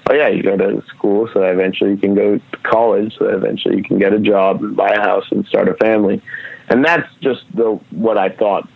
oh 0.09 0.13
yeah, 0.13 0.27
you 0.27 0.43
go 0.43 0.57
to 0.57 0.81
school 0.87 1.29
so 1.33 1.39
that 1.41 1.51
eventually 1.51 1.91
you 1.91 1.97
can 1.97 2.15
go 2.15 2.37
to 2.37 2.57
college, 2.63 3.13
so 3.17 3.25
that 3.25 3.35
eventually 3.35 3.77
you 3.77 3.83
can 3.83 3.99
get 3.99 4.13
a 4.13 4.19
job 4.19 4.61
and 4.61 4.75
buy 4.75 4.89
a 4.89 5.01
house 5.01 5.25
and 5.31 5.45
start 5.47 5.67
a 5.67 5.73
family. 5.75 6.21
And 6.69 6.83
that's 6.83 7.07
just 7.21 7.43
the 7.53 7.79
what 7.91 8.17
I 8.17 8.29
thought 8.29 8.69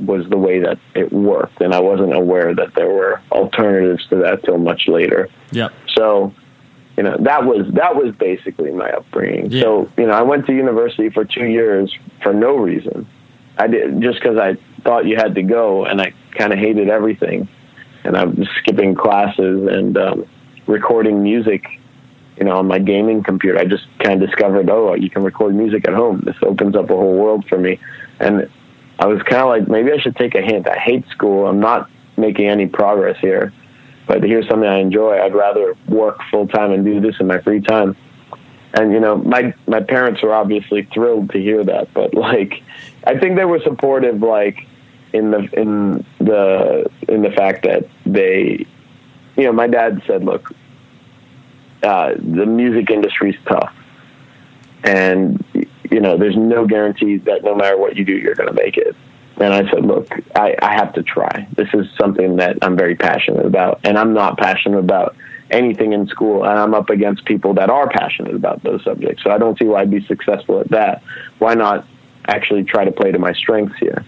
was 0.00 0.28
the 0.28 0.36
way 0.36 0.60
that 0.60 0.78
it 0.94 1.12
worked, 1.12 1.60
and 1.60 1.74
I 1.74 1.80
wasn't 1.80 2.14
aware 2.14 2.54
that 2.54 2.74
there 2.74 2.88
were 2.88 3.20
alternatives 3.32 4.06
to 4.08 4.16
that 4.16 4.44
till 4.44 4.58
much 4.58 4.86
later. 4.86 5.28
Yeah. 5.50 5.68
So, 5.96 6.32
you 6.96 7.02
know, 7.02 7.16
that 7.20 7.44
was 7.44 7.66
that 7.74 7.96
was 7.96 8.14
basically 8.14 8.70
my 8.70 8.90
upbringing. 8.90 9.50
Yeah. 9.50 9.62
So, 9.62 9.90
you 9.96 10.06
know, 10.06 10.12
I 10.12 10.22
went 10.22 10.46
to 10.46 10.52
university 10.52 11.10
for 11.10 11.24
two 11.24 11.46
years 11.46 11.94
for 12.22 12.32
no 12.32 12.56
reason. 12.56 13.08
I 13.58 13.66
did 13.66 14.00
just 14.00 14.20
because 14.20 14.38
I 14.38 14.56
thought 14.82 15.06
you 15.06 15.16
had 15.16 15.34
to 15.34 15.42
go, 15.42 15.84
and 15.84 16.00
I 16.00 16.12
kind 16.36 16.52
of 16.52 16.58
hated 16.58 16.88
everything, 16.88 17.48
and 18.04 18.16
I 18.16 18.24
was 18.24 18.48
skipping 18.58 18.94
classes 18.94 19.66
and 19.68 19.96
um, 19.98 20.26
recording 20.66 21.22
music. 21.22 21.66
You 22.36 22.44
know, 22.44 22.56
on 22.56 22.68
my 22.68 22.78
gaming 22.78 23.24
computer, 23.24 23.58
I 23.58 23.64
just 23.64 23.84
kind 23.98 24.22
of 24.22 24.28
discovered, 24.28 24.70
oh, 24.70 24.94
you 24.94 25.10
can 25.10 25.24
record 25.24 25.56
music 25.56 25.88
at 25.88 25.94
home. 25.94 26.22
This 26.24 26.36
opens 26.42 26.76
up 26.76 26.84
a 26.84 26.94
whole 26.94 27.18
world 27.18 27.44
for 27.48 27.58
me, 27.58 27.80
and 28.20 28.48
I 28.98 29.06
was 29.06 29.22
kind 29.22 29.42
of 29.42 29.48
like, 29.48 29.68
maybe 29.68 29.92
I 29.92 29.98
should 29.98 30.16
take 30.16 30.34
a 30.34 30.42
hint. 30.42 30.68
I 30.68 30.78
hate 30.78 31.06
school. 31.08 31.46
I'm 31.46 31.60
not 31.60 31.88
making 32.16 32.48
any 32.48 32.66
progress 32.66 33.16
here. 33.20 33.52
But 34.06 34.22
here's 34.22 34.48
something 34.48 34.68
I 34.68 34.78
enjoy. 34.78 35.18
I'd 35.18 35.34
rather 35.34 35.76
work 35.86 36.18
full 36.30 36.48
time 36.48 36.72
and 36.72 36.84
do 36.84 37.00
this 37.00 37.16
in 37.20 37.26
my 37.26 37.40
free 37.42 37.60
time. 37.60 37.96
And 38.74 38.92
you 38.92 39.00
know, 39.00 39.16
my 39.16 39.54
my 39.66 39.80
parents 39.80 40.22
were 40.22 40.34
obviously 40.34 40.88
thrilled 40.92 41.30
to 41.30 41.38
hear 41.38 41.64
that. 41.64 41.92
But 41.94 42.14
like, 42.14 42.62
I 43.06 43.18
think 43.18 43.36
they 43.36 43.44
were 43.44 43.60
supportive, 43.60 44.22
like 44.22 44.66
in 45.12 45.30
the 45.30 45.48
in 45.58 46.04
the 46.18 46.90
in 47.08 47.22
the 47.22 47.30
fact 47.30 47.64
that 47.64 47.88
they, 48.04 48.66
you 49.36 49.44
know, 49.44 49.52
my 49.52 49.66
dad 49.66 50.02
said, 50.06 50.24
look, 50.24 50.50
uh, 51.82 52.14
the 52.14 52.46
music 52.46 52.90
industry's 52.90 53.36
tough, 53.46 53.72
and 54.84 55.44
you 55.90 56.00
know, 56.00 56.16
there's 56.16 56.36
no 56.36 56.66
guarantee 56.66 57.18
that 57.18 57.44
no 57.44 57.54
matter 57.54 57.76
what 57.76 57.96
you 57.96 58.04
do, 58.04 58.12
you're 58.12 58.34
going 58.34 58.48
to 58.48 58.54
make 58.54 58.76
it. 58.76 58.94
And 59.40 59.54
I 59.54 59.70
said, 59.70 59.84
look, 59.84 60.08
I, 60.34 60.56
I 60.60 60.72
have 60.74 60.94
to 60.94 61.02
try. 61.02 61.46
This 61.56 61.68
is 61.72 61.86
something 62.00 62.36
that 62.36 62.58
I'm 62.62 62.76
very 62.76 62.96
passionate 62.96 63.46
about, 63.46 63.80
and 63.84 63.96
I'm 63.96 64.12
not 64.12 64.36
passionate 64.36 64.78
about 64.78 65.14
anything 65.50 65.92
in 65.92 66.06
school, 66.08 66.44
and 66.44 66.58
I'm 66.58 66.74
up 66.74 66.90
against 66.90 67.24
people 67.24 67.54
that 67.54 67.70
are 67.70 67.88
passionate 67.88 68.34
about 68.34 68.62
those 68.62 68.82
subjects. 68.84 69.22
So 69.22 69.30
I 69.30 69.38
don't 69.38 69.58
see 69.58 69.64
why 69.64 69.82
I'd 69.82 69.90
be 69.90 70.04
successful 70.06 70.60
at 70.60 70.70
that. 70.70 71.02
Why 71.38 71.54
not 71.54 71.86
actually 72.26 72.64
try 72.64 72.84
to 72.84 72.92
play 72.92 73.12
to 73.12 73.18
my 73.18 73.32
strengths 73.32 73.78
here? 73.78 74.04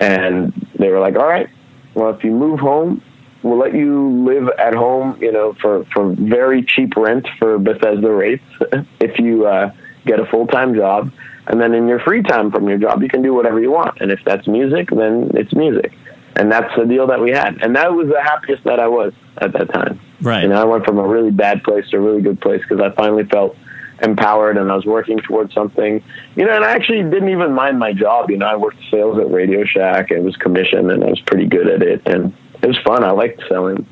And 0.00 0.52
they 0.78 0.90
were 0.90 1.00
like, 1.00 1.16
all 1.16 1.26
right, 1.26 1.48
well, 1.94 2.10
if 2.10 2.22
you 2.22 2.30
move 2.30 2.60
home, 2.60 3.02
we'll 3.42 3.58
let 3.58 3.74
you 3.74 4.08
live 4.24 4.48
at 4.58 4.74
home, 4.74 5.18
you 5.20 5.32
know, 5.32 5.54
for, 5.60 5.84
for 5.92 6.14
very 6.14 6.62
cheap 6.62 6.96
rent 6.96 7.26
for 7.38 7.58
Bethesda 7.58 8.10
rates. 8.10 8.44
if 9.00 9.18
you, 9.18 9.46
uh, 9.46 9.72
get 10.08 10.18
a 10.18 10.26
full 10.26 10.46
time 10.46 10.74
job, 10.74 11.12
and 11.46 11.60
then 11.60 11.74
in 11.74 11.86
your 11.86 12.00
free 12.00 12.22
time 12.22 12.50
from 12.50 12.68
your 12.68 12.78
job, 12.78 13.02
you 13.02 13.08
can 13.08 13.22
do 13.22 13.32
whatever 13.34 13.60
you 13.60 13.70
want. 13.70 14.00
And 14.00 14.10
if 14.10 14.20
that's 14.24 14.48
music, 14.48 14.88
then 14.90 15.30
it's 15.34 15.54
music. 15.54 15.92
And 16.36 16.50
that's 16.52 16.74
the 16.76 16.84
deal 16.84 17.06
that 17.08 17.20
we 17.20 17.30
had. 17.30 17.60
And 17.62 17.74
that 17.76 17.92
was 17.92 18.08
the 18.08 18.22
happiest 18.22 18.64
that 18.64 18.78
I 18.78 18.86
was 18.86 19.12
at 19.38 19.52
that 19.52 19.72
time. 19.72 20.00
Right. 20.20 20.42
You 20.42 20.48
know, 20.48 20.60
I 20.60 20.64
went 20.64 20.84
from 20.84 20.98
a 20.98 21.06
really 21.06 21.30
bad 21.30 21.62
place 21.62 21.88
to 21.90 21.96
a 21.96 22.00
really 22.00 22.22
good 22.22 22.40
place 22.40 22.62
because 22.62 22.80
I 22.80 22.94
finally 22.94 23.24
felt 23.24 23.56
empowered 24.02 24.56
and 24.56 24.70
I 24.70 24.76
was 24.76 24.84
working 24.84 25.18
towards 25.18 25.52
something. 25.54 26.02
You 26.36 26.44
know, 26.44 26.54
and 26.54 26.64
I 26.64 26.72
actually 26.72 27.02
didn't 27.02 27.30
even 27.30 27.52
mind 27.52 27.78
my 27.78 27.92
job. 27.92 28.30
You 28.30 28.36
know, 28.36 28.46
I 28.46 28.56
worked 28.56 28.78
sales 28.90 29.18
at 29.18 29.30
Radio 29.30 29.64
Shack. 29.64 30.10
It 30.10 30.22
was 30.22 30.36
commission 30.36 30.90
and 30.90 31.02
I 31.02 31.08
was 31.08 31.20
pretty 31.20 31.46
good 31.46 31.66
at 31.68 31.82
it. 31.82 32.02
And 32.06 32.32
it 32.62 32.66
was 32.66 32.78
fun. 32.84 33.02
I 33.02 33.10
liked 33.10 33.42
selling. 33.48 33.86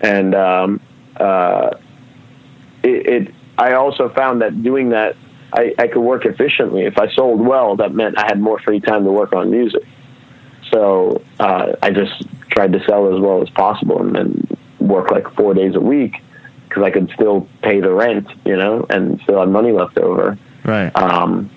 And 0.00 0.34
um, 0.34 0.80
uh, 1.16 1.70
it, 2.84 3.06
it 3.06 3.34
I 3.56 3.72
also 3.72 4.08
found 4.10 4.42
that 4.42 4.62
doing 4.62 4.90
that 4.90 5.16
I, 5.52 5.74
I 5.78 5.88
could 5.88 6.02
work 6.02 6.26
efficiently. 6.26 6.82
If 6.82 6.98
I 6.98 7.12
sold 7.14 7.40
well, 7.40 7.76
that 7.76 7.94
meant 7.94 8.18
I 8.18 8.26
had 8.26 8.40
more 8.40 8.60
free 8.60 8.80
time 8.80 9.04
to 9.04 9.10
work 9.10 9.32
on 9.32 9.50
music. 9.50 9.82
So 10.72 11.22
uh, 11.40 11.72
I 11.82 11.90
just 11.90 12.26
tried 12.50 12.72
to 12.72 12.84
sell 12.84 13.14
as 13.14 13.20
well 13.20 13.42
as 13.42 13.48
possible 13.50 14.00
and 14.00 14.14
then 14.14 14.48
work 14.78 15.10
like 15.10 15.32
four 15.34 15.54
days 15.54 15.74
a 15.74 15.80
week 15.80 16.16
because 16.68 16.82
I 16.82 16.90
could 16.90 17.10
still 17.14 17.48
pay 17.62 17.80
the 17.80 17.92
rent, 17.92 18.28
you 18.44 18.56
know, 18.56 18.86
and 18.90 19.20
still 19.22 19.40
have 19.40 19.48
money 19.48 19.72
left 19.72 19.98
over. 19.98 20.38
Right. 20.64 20.94
Um, 20.94 21.50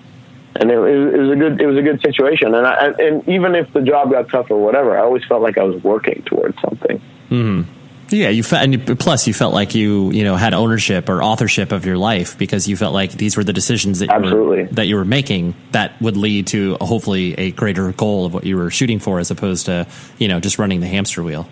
and 0.56 0.70
it, 0.70 0.74
it, 0.76 1.18
was 1.18 1.30
a 1.30 1.36
good 1.36 1.60
it 1.60 1.66
was 1.66 1.76
a 1.76 1.82
good 1.82 2.00
situation. 2.02 2.54
And 2.54 2.66
I, 2.66 2.92
and 2.98 3.26
even 3.28 3.54
if 3.54 3.72
the 3.72 3.82
job 3.82 4.10
got 4.10 4.28
tough 4.28 4.50
or 4.50 4.62
whatever, 4.62 4.96
I 4.96 5.02
always 5.02 5.24
felt 5.24 5.42
like 5.42 5.58
I 5.58 5.64
was 5.64 5.82
working 5.82 6.22
towards 6.26 6.60
something. 6.60 7.00
Mm-hmm. 7.30 7.81
Yeah, 8.12 8.28
you 8.28 8.42
felt, 8.42 8.62
and 8.62 9.00
plus 9.00 9.26
you 9.26 9.32
felt 9.32 9.54
like 9.54 9.74
you 9.74 10.10
you 10.10 10.24
know 10.24 10.36
had 10.36 10.52
ownership 10.52 11.08
or 11.08 11.22
authorship 11.22 11.72
of 11.72 11.86
your 11.86 11.96
life 11.96 12.36
because 12.36 12.68
you 12.68 12.76
felt 12.76 12.92
like 12.92 13.12
these 13.12 13.36
were 13.36 13.44
the 13.44 13.52
decisions 13.52 14.00
that 14.00 14.08
you 14.08 14.34
were, 14.34 14.66
that 14.66 14.86
you 14.86 14.96
were 14.96 15.04
making 15.04 15.54
that 15.70 16.00
would 16.00 16.16
lead 16.16 16.46
to 16.48 16.76
hopefully 16.80 17.34
a 17.34 17.50
greater 17.52 17.92
goal 17.92 18.26
of 18.26 18.34
what 18.34 18.44
you 18.44 18.56
were 18.56 18.70
shooting 18.70 18.98
for 18.98 19.18
as 19.18 19.30
opposed 19.30 19.66
to 19.66 19.86
you 20.18 20.28
know 20.28 20.40
just 20.40 20.58
running 20.58 20.80
the 20.80 20.86
hamster 20.86 21.22
wheel. 21.22 21.48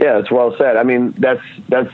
Yeah, 0.00 0.18
it's 0.18 0.30
well 0.30 0.54
said. 0.56 0.76
I 0.76 0.82
mean, 0.82 1.12
that's 1.18 1.42
that's 1.68 1.92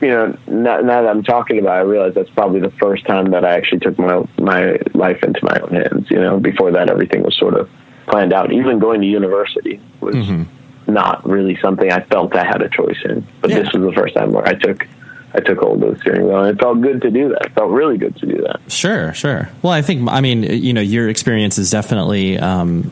you 0.00 0.08
know 0.08 0.36
now, 0.46 0.80
now 0.80 1.02
that 1.02 1.10
I'm 1.10 1.22
talking 1.22 1.58
about, 1.58 1.76
it, 1.76 1.80
I 1.80 1.82
realize 1.82 2.14
that's 2.14 2.30
probably 2.30 2.60
the 2.60 2.72
first 2.72 3.06
time 3.06 3.32
that 3.32 3.44
I 3.44 3.54
actually 3.56 3.80
took 3.80 3.98
my 3.98 4.24
my 4.38 4.78
life 4.94 5.22
into 5.22 5.40
my 5.42 5.60
own 5.60 5.74
hands. 5.74 6.10
You 6.10 6.20
know, 6.20 6.40
before 6.40 6.72
that, 6.72 6.88
everything 6.88 7.22
was 7.22 7.36
sort 7.36 7.54
of 7.54 7.68
planned 8.06 8.32
out. 8.32 8.50
Even 8.50 8.78
going 8.78 9.02
to 9.02 9.06
university 9.06 9.80
was. 10.00 10.14
Mm-hmm 10.14 10.56
not 10.90 11.28
really 11.28 11.58
something 11.60 11.90
I 11.90 12.00
felt 12.04 12.34
I 12.34 12.44
had 12.44 12.62
a 12.62 12.68
choice 12.68 12.98
in. 13.04 13.26
But 13.40 13.50
yeah. 13.50 13.60
this 13.60 13.72
was 13.72 13.82
the 13.82 13.92
first 13.92 14.14
time 14.14 14.32
where 14.32 14.46
I 14.46 14.54
took 14.54 14.86
I 15.32 15.40
took 15.40 15.58
hold 15.58 15.82
of 15.84 15.94
the 15.94 16.00
steering 16.00 16.26
wheel, 16.26 16.40
and 16.40 16.48
it 16.48 16.60
felt 16.60 16.80
good 16.80 17.02
to 17.02 17.10
do 17.10 17.28
that. 17.28 17.46
It 17.46 17.52
felt 17.52 17.70
really 17.70 17.98
good 17.98 18.16
to 18.16 18.26
do 18.26 18.42
that. 18.42 18.60
Sure, 18.68 19.14
sure. 19.14 19.48
Well, 19.62 19.72
I 19.72 19.80
think 19.80 20.08
I 20.10 20.20
mean 20.20 20.42
you 20.42 20.72
know 20.72 20.80
your 20.80 21.08
experience 21.08 21.56
is 21.56 21.70
definitely 21.70 22.38
um, 22.38 22.90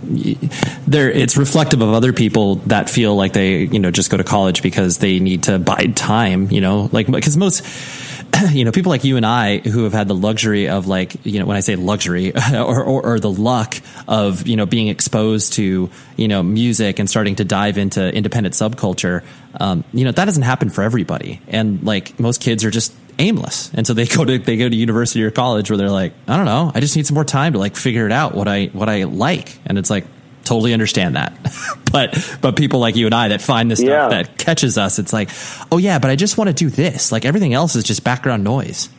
there. 0.87 1.11
It's 1.11 1.37
reflective 1.37 1.83
of 1.83 1.91
other 1.91 2.13
people 2.13 2.57
that 2.67 2.89
feel 2.89 3.17
like 3.17 3.33
they 3.33 3.65
you 3.65 3.81
know 3.81 3.91
just 3.91 4.11
go 4.11 4.17
to 4.17 4.25
college 4.25 4.63
because 4.63 4.99
they 4.99 5.19
need 5.19 5.45
to 5.45 5.59
bide 5.59 5.97
time. 5.97 6.51
You 6.51 6.61
know, 6.61 6.89
like 6.93 7.11
because 7.11 7.37
most 7.37 7.65
you 8.51 8.65
know, 8.65 8.73
people 8.73 8.91
like 8.91 9.05
you 9.05 9.17
and 9.17 9.27
I 9.27 9.59
who 9.59 9.85
have 9.85 9.93
had 9.93 10.09
the 10.09 10.15
luxury 10.15 10.69
of 10.69 10.87
like, 10.87 11.25
you 11.25 11.39
know, 11.39 11.47
when 11.47 11.57
I 11.57 11.61
say 11.61 11.77
luxury 11.77 12.33
or, 12.53 12.85
or, 12.85 13.07
or, 13.07 13.21
the 13.21 13.31
luck 13.31 13.77
of, 14.07 14.47
you 14.47 14.57
know, 14.57 14.67
being 14.67 14.89
exposed 14.89 15.55
to, 15.55 15.91
you 16.17 16.29
know, 16.29 16.43
music 16.43 16.99
and 16.99 17.09
starting 17.09 17.37
to 17.37 17.45
dive 17.45 17.79
into 17.79 18.13
independent 18.15 18.55
subculture, 18.55 19.25
um, 19.59 19.85
you 19.93 20.05
know, 20.05 20.13
that 20.13 20.25
doesn't 20.25 20.43
happen 20.43 20.71
for 20.71 20.83
everybody. 20.83 21.41
And 21.49 21.83
like 21.83 22.19
most 22.19 22.41
kids 22.41 22.65
are 22.65 22.71
just 22.71 22.93
aimless. 23.19 23.73
And 23.75 23.87
so 23.87 23.95
they 23.95 24.07
go 24.07 24.25
to, 24.25 24.39
they 24.39 24.57
go 24.57 24.69
to 24.69 24.77
university 24.77 25.23
or 25.25 25.31
college 25.31 25.71
where 25.71 25.77
they're 25.77 25.91
like, 25.91 26.13
I 26.27 26.37
don't 26.37 26.47
know, 26.47 26.71
I 26.75 26.81
just 26.81 26.97
need 26.97 27.07
some 27.07 27.15
more 27.15 27.25
time 27.25 27.55
to 27.55 27.59
like 27.59 27.77
figure 27.77 28.07
it 28.07 28.13
out 28.13 28.35
what 28.35 28.49
I, 28.49 28.67
what 28.67 28.89
I 28.89 29.05
like. 29.05 29.59
And 29.67 29.79
it's 29.79 29.91
like, 29.91 30.05
totally 30.49 30.73
understand 30.73 31.17
that. 31.17 31.37
but 31.93 32.39
but 32.41 32.57
people 32.57 32.81
like 32.81 32.97
you 32.97 33.07
and 33.07 33.15
I 33.15 33.29
that 33.29 33.41
find 33.41 33.71
this 33.71 33.81
yeah. 33.81 34.09
stuff 34.09 34.11
that 34.11 34.39
catches 34.39 34.79
us, 34.79 34.99
it's 34.99 35.13
like, 35.13 35.31
oh 35.71 35.79
yeah, 35.79 35.99
but 35.99 36.11
I 36.11 36.17
just 36.17 36.39
want 36.39 36.49
to 36.49 36.55
do 36.55 36.71
this. 36.71 37.13
Like 37.13 37.25
everything 37.25 37.55
else 37.55 37.77
is 37.77 37.85
just 37.85 38.03
background 38.05 38.45
noise. 38.45 38.89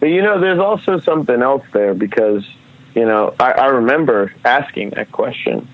but 0.00 0.06
you 0.06 0.22
know, 0.22 0.40
there's 0.40 0.58
also 0.58 1.00
something 1.00 1.42
else 1.42 1.64
there 1.72 1.94
because 1.94 2.44
you 2.94 3.04
know 3.04 3.34
I, 3.40 3.52
I 3.52 3.66
remember 3.66 4.32
asking 4.44 4.90
that 4.90 5.10
question, 5.10 5.68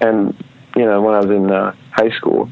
and 0.00 0.42
you 0.76 0.84
know 0.84 1.02
when 1.02 1.14
I 1.14 1.20
was 1.20 1.30
in 1.30 1.50
uh, 1.50 1.74
high 1.90 2.10
school. 2.10 2.50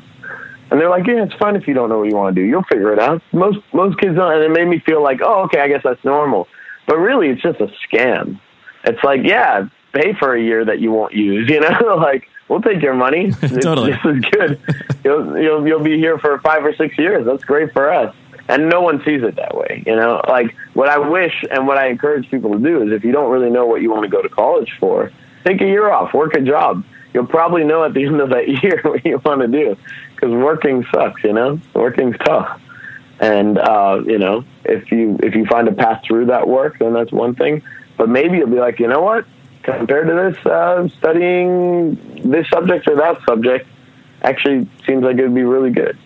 And 0.70 0.80
they're 0.80 0.88
like, 0.88 1.06
yeah, 1.06 1.24
it's 1.24 1.34
fine 1.34 1.54
if 1.54 1.68
you 1.68 1.74
don't 1.74 1.90
know 1.90 1.98
what 1.98 2.08
you 2.08 2.16
want 2.16 2.34
to 2.34 2.40
do. 2.40 2.48
You'll 2.48 2.62
figure 2.62 2.94
it 2.94 2.98
out. 2.98 3.20
Most 3.30 3.58
most 3.74 3.98
kids 3.98 4.16
don't, 4.16 4.32
and 4.32 4.42
it 4.42 4.50
made 4.50 4.66
me 4.66 4.78
feel 4.78 5.02
like, 5.02 5.20
oh, 5.22 5.42
okay, 5.42 5.60
I 5.60 5.68
guess 5.68 5.82
that's 5.84 6.02
normal. 6.02 6.48
But 6.86 6.96
really, 6.96 7.28
it's 7.28 7.42
just 7.42 7.60
a 7.60 7.70
scam. 7.86 8.40
It's 8.84 9.02
like, 9.04 9.20
yeah, 9.22 9.68
pay 9.92 10.14
for 10.14 10.34
a 10.34 10.40
year 10.40 10.64
that 10.64 10.80
you 10.80 10.92
won't 10.92 11.14
use. 11.14 11.48
You 11.48 11.60
know, 11.60 11.96
like 11.96 12.28
we'll 12.48 12.62
take 12.62 12.82
your 12.82 12.94
money. 12.94 13.30
totally, 13.62 13.92
this 13.92 14.04
is 14.04 14.24
good. 14.30 14.60
You'll, 15.04 15.38
you'll 15.38 15.66
you'll 15.66 15.82
be 15.82 15.98
here 15.98 16.18
for 16.18 16.38
five 16.40 16.64
or 16.64 16.74
six 16.74 16.98
years. 16.98 17.26
That's 17.26 17.44
great 17.44 17.72
for 17.72 17.92
us. 17.92 18.14
And 18.48 18.68
no 18.68 18.80
one 18.80 19.02
sees 19.04 19.22
it 19.22 19.36
that 19.36 19.56
way. 19.56 19.84
You 19.86 19.96
know, 19.96 20.20
like 20.28 20.54
what 20.74 20.88
I 20.88 20.98
wish 20.98 21.44
and 21.50 21.66
what 21.66 21.78
I 21.78 21.88
encourage 21.88 22.28
people 22.30 22.52
to 22.52 22.58
do 22.58 22.82
is 22.82 22.92
if 22.92 23.04
you 23.04 23.12
don't 23.12 23.30
really 23.30 23.50
know 23.50 23.66
what 23.66 23.82
you 23.82 23.90
want 23.90 24.02
to 24.02 24.08
go 24.08 24.20
to 24.20 24.28
college 24.28 24.70
for, 24.80 25.12
take 25.44 25.60
a 25.60 25.66
year 25.66 25.90
off, 25.90 26.12
work 26.12 26.34
a 26.34 26.40
job. 26.40 26.84
You'll 27.14 27.26
probably 27.26 27.64
know 27.64 27.84
at 27.84 27.94
the 27.94 28.04
end 28.06 28.20
of 28.20 28.30
that 28.30 28.48
year 28.48 28.80
what 28.82 29.04
you 29.04 29.20
want 29.24 29.42
to 29.42 29.48
do 29.48 29.76
because 30.14 30.30
working 30.30 30.84
sucks. 30.92 31.22
You 31.24 31.32
know, 31.32 31.60
working's 31.74 32.16
tough. 32.18 32.60
And 33.20 33.58
uh, 33.58 34.02
you 34.04 34.18
know, 34.18 34.44
if 34.64 34.90
you 34.90 35.18
if 35.22 35.34
you 35.34 35.46
find 35.46 35.68
a 35.68 35.72
path 35.72 36.02
through 36.04 36.26
that 36.26 36.48
work, 36.48 36.78
then 36.78 36.92
that's 36.92 37.12
one 37.12 37.34
thing. 37.34 37.62
But 37.96 38.08
maybe 38.08 38.38
you'll 38.38 38.48
be 38.48 38.58
like, 38.58 38.80
you 38.80 38.88
know 38.88 39.02
what? 39.02 39.24
Compared 39.62 40.08
to 40.08 40.14
this, 40.14 40.46
uh, 40.46 40.88
studying 40.98 41.94
this 42.30 42.48
subject 42.48 42.88
or 42.88 42.96
that 42.96 43.18
subject 43.26 43.68
actually 44.22 44.68
seems 44.86 45.02
like 45.02 45.16
it 45.16 45.22
would 45.22 45.34
be 45.34 45.42
really 45.42 45.70
good. 45.70 45.98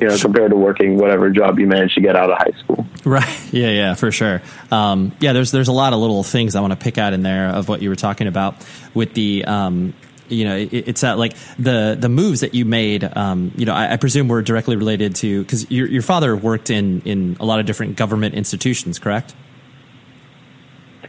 You 0.00 0.08
know, 0.08 0.18
compared 0.18 0.50
to 0.50 0.56
working 0.56 0.98
whatever 0.98 1.30
job 1.30 1.58
you 1.58 1.66
managed 1.66 1.94
to 1.94 2.02
get 2.02 2.16
out 2.16 2.30
of 2.30 2.36
high 2.36 2.58
school. 2.62 2.86
Right. 3.04 3.42
Yeah. 3.52 3.70
Yeah. 3.70 3.94
For 3.94 4.10
sure. 4.10 4.42
Um, 4.70 5.12
yeah. 5.20 5.32
There's 5.32 5.50
there's 5.50 5.68
a 5.68 5.72
lot 5.72 5.94
of 5.94 6.00
little 6.00 6.22
things 6.24 6.54
I 6.56 6.60
want 6.60 6.72
to 6.72 6.76
pick 6.76 6.98
out 6.98 7.14
in 7.14 7.22
there 7.22 7.48
of 7.48 7.68
what 7.68 7.80
you 7.80 7.88
were 7.88 7.96
talking 7.96 8.26
about 8.26 8.56
with 8.92 9.14
the 9.14 9.44
um, 9.46 9.94
you 10.28 10.44
know, 10.44 10.56
it, 10.56 10.72
it's 10.72 11.04
uh, 11.04 11.16
like 11.16 11.36
the 11.58 11.96
the 11.98 12.08
moves 12.08 12.40
that 12.40 12.54
you 12.54 12.64
made. 12.64 13.04
Um, 13.04 13.52
you 13.56 13.64
know, 13.66 13.72
I, 13.72 13.92
I, 13.92 13.96
presume 13.96 14.28
were 14.28 14.42
directly 14.42 14.76
related 14.76 15.14
to 15.16 15.42
because 15.42 15.70
your 15.70 15.86
your 15.88 16.02
father 16.02 16.36
worked 16.36 16.70
in 16.70 17.02
in 17.02 17.36
a 17.40 17.44
lot 17.46 17.60
of 17.60 17.66
different 17.66 17.96
government 17.96 18.34
institutions, 18.34 18.98
correct? 18.98 19.34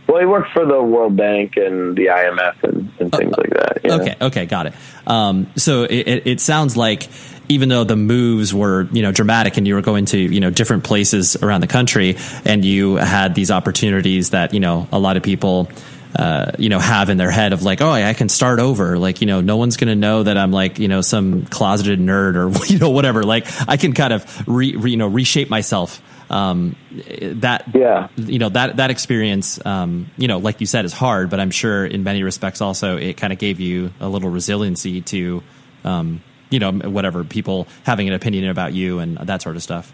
Well, 0.08 0.20
he 0.20 0.26
worked 0.26 0.52
for 0.54 0.66
the 0.66 0.82
World 0.82 1.18
Bank 1.18 1.58
and 1.58 1.96
the 1.96 2.06
IMF 2.06 2.64
and, 2.64 2.92
and 3.00 3.12
things 3.12 3.34
uh, 3.34 3.42
like 3.42 3.50
that. 3.50 3.86
Okay, 3.86 4.16
okay, 4.22 4.46
got 4.46 4.68
it. 4.68 4.74
Um, 5.06 5.52
so 5.58 5.84
it, 5.84 6.26
it, 6.26 6.42
sounds 6.42 6.78
like 6.78 7.10
even 7.50 7.68
though 7.68 7.84
the 7.84 7.98
moves 7.98 8.54
were 8.54 8.88
you 8.92 9.02
know 9.02 9.12
dramatic 9.12 9.58
and 9.58 9.68
you 9.68 9.76
were 9.76 9.82
going 9.82 10.06
to 10.06 10.18
you 10.18 10.40
know 10.40 10.50
different 10.50 10.86
places 10.86 11.36
around 11.38 11.62
the 11.62 11.68
country 11.68 12.18
and 12.46 12.64
you 12.64 12.96
had 12.96 13.36
these 13.36 13.52
opportunities 13.52 14.30
that 14.30 14.54
you 14.54 14.60
know 14.60 14.88
a 14.92 15.00
lot 15.00 15.18
of 15.18 15.24
people. 15.24 15.70
Uh, 16.16 16.52
you 16.58 16.70
know, 16.70 16.80
have 16.80 17.10
in 17.10 17.18
their 17.18 17.30
head 17.30 17.54
of 17.54 17.62
like, 17.62 17.80
oh, 17.80 17.92
I 17.92 18.14
can 18.14 18.28
start 18.28 18.60
over. 18.60 18.98
Like, 18.98 19.22
you 19.22 19.28
know, 19.28 19.42
no 19.42 19.58
one's 19.58 19.78
going 19.78 19.90
to 19.90 19.96
know 19.96 20.24
that 20.24 20.36
I'm 20.36 20.52
like, 20.52 20.80
you 20.80 20.88
know, 20.88 21.02
some 21.02 21.46
closeted 21.46 22.00
nerd 22.00 22.36
or 22.36 22.66
you 22.74 22.80
know 22.80 22.90
whatever. 22.90 23.22
Like, 23.24 23.46
I 23.70 23.78
can 23.78 23.94
kind 23.94 24.14
of 24.14 24.48
re, 24.48 24.76
re 24.76 24.92
you 24.92 24.98
know 24.98 25.08
reshape 25.08 25.50
myself 25.50 26.02
um, 26.30 26.76
that 26.92 27.64
yeah. 27.74 28.10
you 28.18 28.40
know 28.40 28.50
that 28.50 28.78
that 28.78 28.90
experience 28.90 29.64
um, 29.66 30.10
you 30.18 30.28
know 30.28 30.40
like 30.40 30.60
you 30.60 30.68
said 30.68 30.86
is 30.86 30.94
hard 30.94 31.30
but 31.30 31.40
i'm 31.40 31.52
sure 31.52 31.86
in 31.86 32.04
many 32.04 32.24
respects 32.24 32.62
also 32.62 32.98
it 32.98 33.18
kind 33.18 33.32
of 33.32 33.40
gave 33.40 33.60
you 33.60 33.92
a 34.00 34.10
little 34.10 34.30
resiliency 34.30 35.02
to 35.02 35.42
um, 35.84 36.22
you 36.50 36.60
know 36.60 36.72
whatever 36.72 37.24
people 37.24 37.68
having 37.84 38.08
an 38.08 38.14
opinion 38.14 38.50
about 38.50 38.74
you 38.74 39.00
and 39.00 39.18
that 39.18 39.42
sort 39.42 39.56
of 39.56 39.64
stuff. 39.64 39.94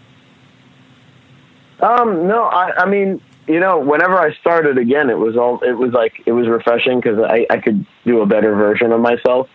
Um 1.79 2.27
no 2.27 2.43
i 2.43 2.71
i 2.77 2.85
mean 2.85 3.21
you 3.47 3.59
know 3.59 3.79
whenever 3.79 4.17
i 4.17 4.33
started 4.35 4.77
again 4.77 5.09
it 5.09 5.17
was 5.17 5.35
all 5.35 5.59
it 5.61 5.73
was 5.73 5.91
like 5.91 6.23
it 6.25 6.31
was 6.31 6.47
refreshing 6.47 6.99
because 6.99 7.19
i 7.19 7.45
i 7.49 7.57
could 7.57 7.85
do 8.05 8.21
a 8.21 8.25
better 8.25 8.55
version 8.55 8.91
of 8.91 9.01
myself 9.01 9.49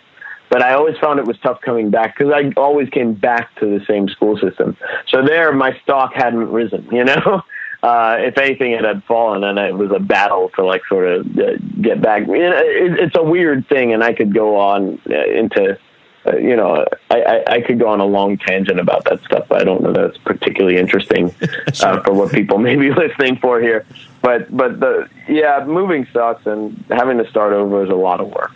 but 0.51 0.63
I 0.63 0.75
always 0.75 0.97
found 0.99 1.19
it 1.19 1.27
was 1.27 1.39
tough 1.39 1.61
coming 1.61 1.91
back 1.91 2.17
because 2.17 2.33
I 2.33 2.53
always 2.59 2.89
came 2.91 3.15
back 3.15 3.55
to 3.57 3.67
the 3.67 3.85
same 3.87 4.09
school 4.09 4.39
system. 4.39 4.77
So 5.09 5.23
there, 5.23 5.53
my 5.53 5.79
stock 5.83 6.13
hadn't 6.15 6.51
risen, 6.51 6.89
you 6.91 7.05
know. 7.05 7.43
Uh, 7.81 8.17
if 8.19 8.37
anything, 8.39 8.73
it 8.73 8.85
had 8.85 9.05
fallen, 9.05 9.45
and 9.45 9.57
it 9.57 9.73
was 9.73 9.93
a 9.93 10.01
battle 10.01 10.51
to 10.57 10.65
like 10.65 10.83
sort 10.89 11.07
of 11.07 11.39
uh, 11.39 11.53
get 11.81 12.03
back. 12.03 12.23
It, 12.23 12.99
it's 12.99 13.15
a 13.17 13.23
weird 13.23 13.69
thing, 13.69 13.93
and 13.93 14.03
I 14.03 14.15
could 14.15 14.35
go 14.35 14.57
on 14.57 15.01
uh, 15.09 15.25
into, 15.27 15.79
uh, 16.27 16.37
you 16.39 16.57
know, 16.57 16.85
I, 17.09 17.23
I, 17.23 17.45
I, 17.53 17.61
could 17.61 17.79
go 17.79 17.87
on 17.87 18.01
a 18.01 18.05
long 18.05 18.37
tangent 18.37 18.81
about 18.81 19.05
that 19.05 19.23
stuff. 19.23 19.47
But 19.49 19.61
I 19.61 19.65
don't 19.65 19.81
know 19.81 19.93
that's 19.93 20.19
particularly 20.19 20.77
interesting 20.77 21.33
uh, 21.81 22.01
for 22.01 22.13
what 22.15 22.33
people 22.33 22.59
may 22.59 22.75
be 22.75 22.91
listening 23.05 23.37
for 23.37 23.61
here. 23.61 23.87
But 24.23 24.55
but 24.57 24.81
the 24.81 25.09
yeah, 25.29 25.65
moving 25.65 26.05
sucks, 26.13 26.47
and 26.47 26.85
having 26.91 27.19
to 27.19 27.31
start 27.31 27.53
over 27.53 27.85
is 27.85 27.91
a 27.91 27.95
lot 27.95 28.21
of 28.21 28.27
work. 28.27 28.55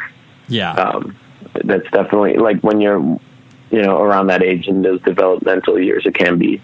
Yeah. 0.48 0.72
Um, 0.72 1.16
that's 1.64 1.88
definitely 1.90 2.36
like 2.36 2.60
when 2.60 2.80
you're 2.80 3.00
you 3.70 3.82
know 3.82 4.00
around 4.00 4.28
that 4.28 4.42
age 4.42 4.66
in 4.66 4.82
those 4.82 5.00
developmental 5.02 5.78
years 5.78 6.04
it 6.06 6.14
can 6.14 6.38
be 6.38 6.60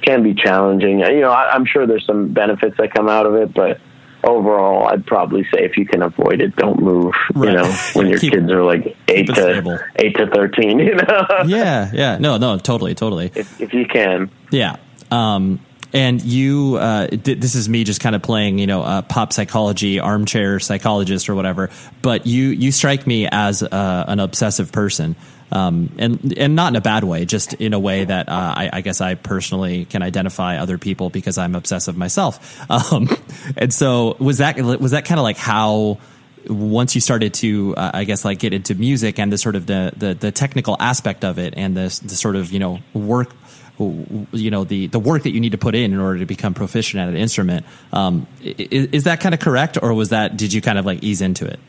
can 0.00 0.22
be 0.22 0.32
challenging. 0.32 1.00
You 1.00 1.20
know 1.20 1.30
I, 1.30 1.54
am 1.54 1.66
sure 1.66 1.86
there's 1.86 2.06
some 2.06 2.32
benefits 2.32 2.76
that 2.78 2.92
come 2.94 3.08
out 3.08 3.26
of 3.26 3.34
it 3.34 3.52
but 3.52 3.80
overall 4.24 4.88
i'd 4.88 5.06
probably 5.06 5.44
say 5.44 5.64
if 5.64 5.76
you 5.76 5.86
can 5.86 6.02
avoid 6.02 6.40
it 6.40 6.54
don't 6.56 6.82
move 6.82 7.14
right. 7.34 7.50
you 7.50 7.56
know 7.56 7.72
when 7.92 8.08
your 8.08 8.18
keep, 8.18 8.32
kids 8.32 8.50
are 8.50 8.64
like 8.64 8.96
8 9.06 9.26
to 9.26 9.32
stable. 9.34 9.78
8 9.94 10.16
to 10.16 10.26
13 10.26 10.78
you 10.80 10.94
know? 10.96 11.26
Yeah 11.46 11.90
yeah. 11.92 12.18
No 12.18 12.36
no 12.36 12.58
totally 12.58 12.94
totally. 12.94 13.30
If, 13.34 13.60
if 13.60 13.72
you 13.72 13.86
can. 13.86 14.30
Yeah. 14.50 14.76
Um 15.12 15.60
and 15.92 16.22
you 16.22 16.76
uh, 16.76 17.08
this 17.10 17.54
is 17.54 17.68
me 17.68 17.84
just 17.84 18.00
kind 18.00 18.14
of 18.14 18.22
playing 18.22 18.58
you 18.58 18.66
know 18.66 18.82
uh, 18.82 19.02
pop 19.02 19.32
psychology 19.32 20.00
armchair 20.00 20.60
psychologist 20.60 21.28
or 21.28 21.34
whatever 21.34 21.70
but 22.02 22.26
you 22.26 22.48
you 22.48 22.72
strike 22.72 23.06
me 23.06 23.28
as 23.30 23.62
uh, 23.62 24.04
an 24.08 24.20
obsessive 24.20 24.72
person. 24.72 25.16
Um, 25.50 25.90
and 25.98 26.36
and 26.36 26.54
not 26.54 26.72
in 26.72 26.76
a 26.76 26.82
bad 26.82 27.04
way 27.04 27.24
just 27.24 27.54
in 27.54 27.72
a 27.72 27.78
way 27.78 28.04
that 28.04 28.28
uh, 28.28 28.32
I, 28.54 28.68
I, 28.70 28.80
guess 28.82 29.00
I 29.00 29.14
personally 29.14 29.86
can 29.86 30.02
identify 30.02 30.58
other 30.58 30.76
people 30.76 31.08
because 31.08 31.38
I'm 31.38 31.54
obsessive 31.54 31.96
myself. 31.96 32.60
Um, 32.70 33.08
and 33.56 33.72
so 33.72 34.14
was 34.18 34.38
that 34.38 34.58
was 34.58 34.90
that 34.90 35.06
kind 35.06 35.18
of 35.18 35.22
like 35.22 35.38
how 35.38 36.00
once 36.48 36.94
you 36.94 37.00
started 37.00 37.34
to, 37.34 37.74
uh, 37.76 37.90
I 37.94 38.04
guess, 38.04 38.24
like 38.24 38.38
get 38.38 38.52
into 38.52 38.74
music 38.74 39.18
and 39.18 39.32
the 39.32 39.38
sort 39.38 39.56
of 39.56 39.66
the, 39.66 39.92
the, 39.96 40.14
the 40.14 40.32
technical 40.32 40.76
aspect 40.78 41.24
of 41.24 41.38
it 41.38 41.54
and 41.56 41.76
the, 41.76 42.00
the 42.04 42.14
sort 42.14 42.36
of, 42.36 42.52
you 42.52 42.58
know, 42.58 42.80
work 42.94 43.32
you 43.78 44.50
know 44.50 44.64
the 44.64 44.88
the 44.88 44.98
work 44.98 45.22
that 45.22 45.30
you 45.30 45.40
need 45.40 45.52
to 45.52 45.58
put 45.58 45.74
in 45.74 45.92
in 45.92 46.00
order 46.00 46.18
to 46.18 46.26
become 46.26 46.54
proficient 46.54 47.00
at 47.00 47.08
an 47.08 47.16
instrument. 47.16 47.64
Um, 47.92 48.26
is, 48.42 48.86
is, 48.86 49.04
that 49.04 49.20
kind 49.20 49.34
of 49.34 49.40
correct, 49.40 49.78
or 49.80 49.94
was 49.94 50.08
that 50.10 50.36
did 50.36 50.52
you 50.52 50.60
kind 50.60 50.78
of 50.78 50.86
like 50.86 51.02
ease 51.02 51.20
into 51.20 51.46
it? 51.46 51.60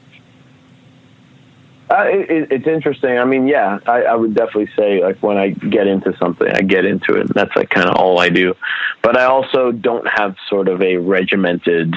Uh, 1.89 2.03
it, 2.05 2.51
it's 2.51 2.67
interesting. 2.67 3.17
I 3.17 3.25
mean, 3.25 3.47
yeah, 3.47 3.79
I, 3.87 4.03
I, 4.03 4.15
would 4.15 4.35
definitely 4.35 4.69
say 4.77 5.03
like 5.03 5.23
when 5.23 5.37
I 5.37 5.49
get 5.49 5.87
into 5.87 6.15
something, 6.19 6.47
I 6.47 6.61
get 6.61 6.85
into 6.85 7.15
it. 7.15 7.33
That's 7.33 7.55
like 7.55 7.69
kind 7.69 7.89
of 7.89 7.95
all 7.95 8.19
I 8.19 8.29
do. 8.29 8.53
But 9.01 9.17
I 9.17 9.25
also 9.25 9.71
don't 9.71 10.07
have 10.07 10.35
sort 10.49 10.67
of 10.67 10.83
a 10.83 10.97
regimented 10.97 11.95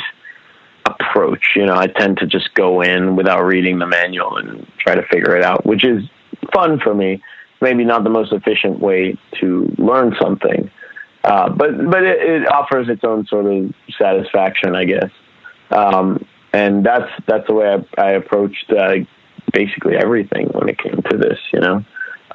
approach. 0.87 1.43
You 1.57 1.67
know, 1.67 1.77
I 1.77 1.89
tend 1.89 2.19
to 2.19 2.27
just 2.27 2.55
go 2.55 2.81
in 2.81 3.17
without 3.17 3.45
reading 3.45 3.79
the 3.79 3.87
manual 3.87 4.39
and 4.39 4.67
try 4.79 4.95
to 4.95 5.03
figure 5.03 5.37
it 5.37 5.45
out, 5.45 5.67
which 5.67 5.85
is 5.85 6.05
fun 6.55 6.81
for 6.81 6.95
me 6.95 7.23
maybe 7.63 7.85
not 7.85 8.03
the 8.05 8.11
most 8.11 8.33
efficient 8.33 8.81
way 8.81 9.17
to 9.41 9.73
learn 9.79 10.15
something, 10.21 10.71
uh, 11.25 11.49
but 11.49 11.71
but 11.91 12.03
it, 12.03 12.43
it, 12.43 12.49
offers 12.49 12.89
its 12.89 13.05
own 13.05 13.25
sort 13.27 13.47
of 13.47 13.73
satisfaction, 13.97 14.75
I 14.75 14.85
guess. 14.85 15.11
Um, 15.71 16.27
and 16.53 16.85
that's 16.85 17.11
that's 17.27 17.47
the 17.47 17.55
way 17.55 17.69
I, 17.69 18.03
I 18.03 18.11
approached 18.13 18.71
uh, 18.71 18.97
basically 19.53 19.97
everything 19.97 20.49
when 20.49 20.69
it 20.69 20.79
came 20.79 21.01
to 21.11 21.17
this. 21.17 21.39
You 21.53 21.61
know, 21.61 21.85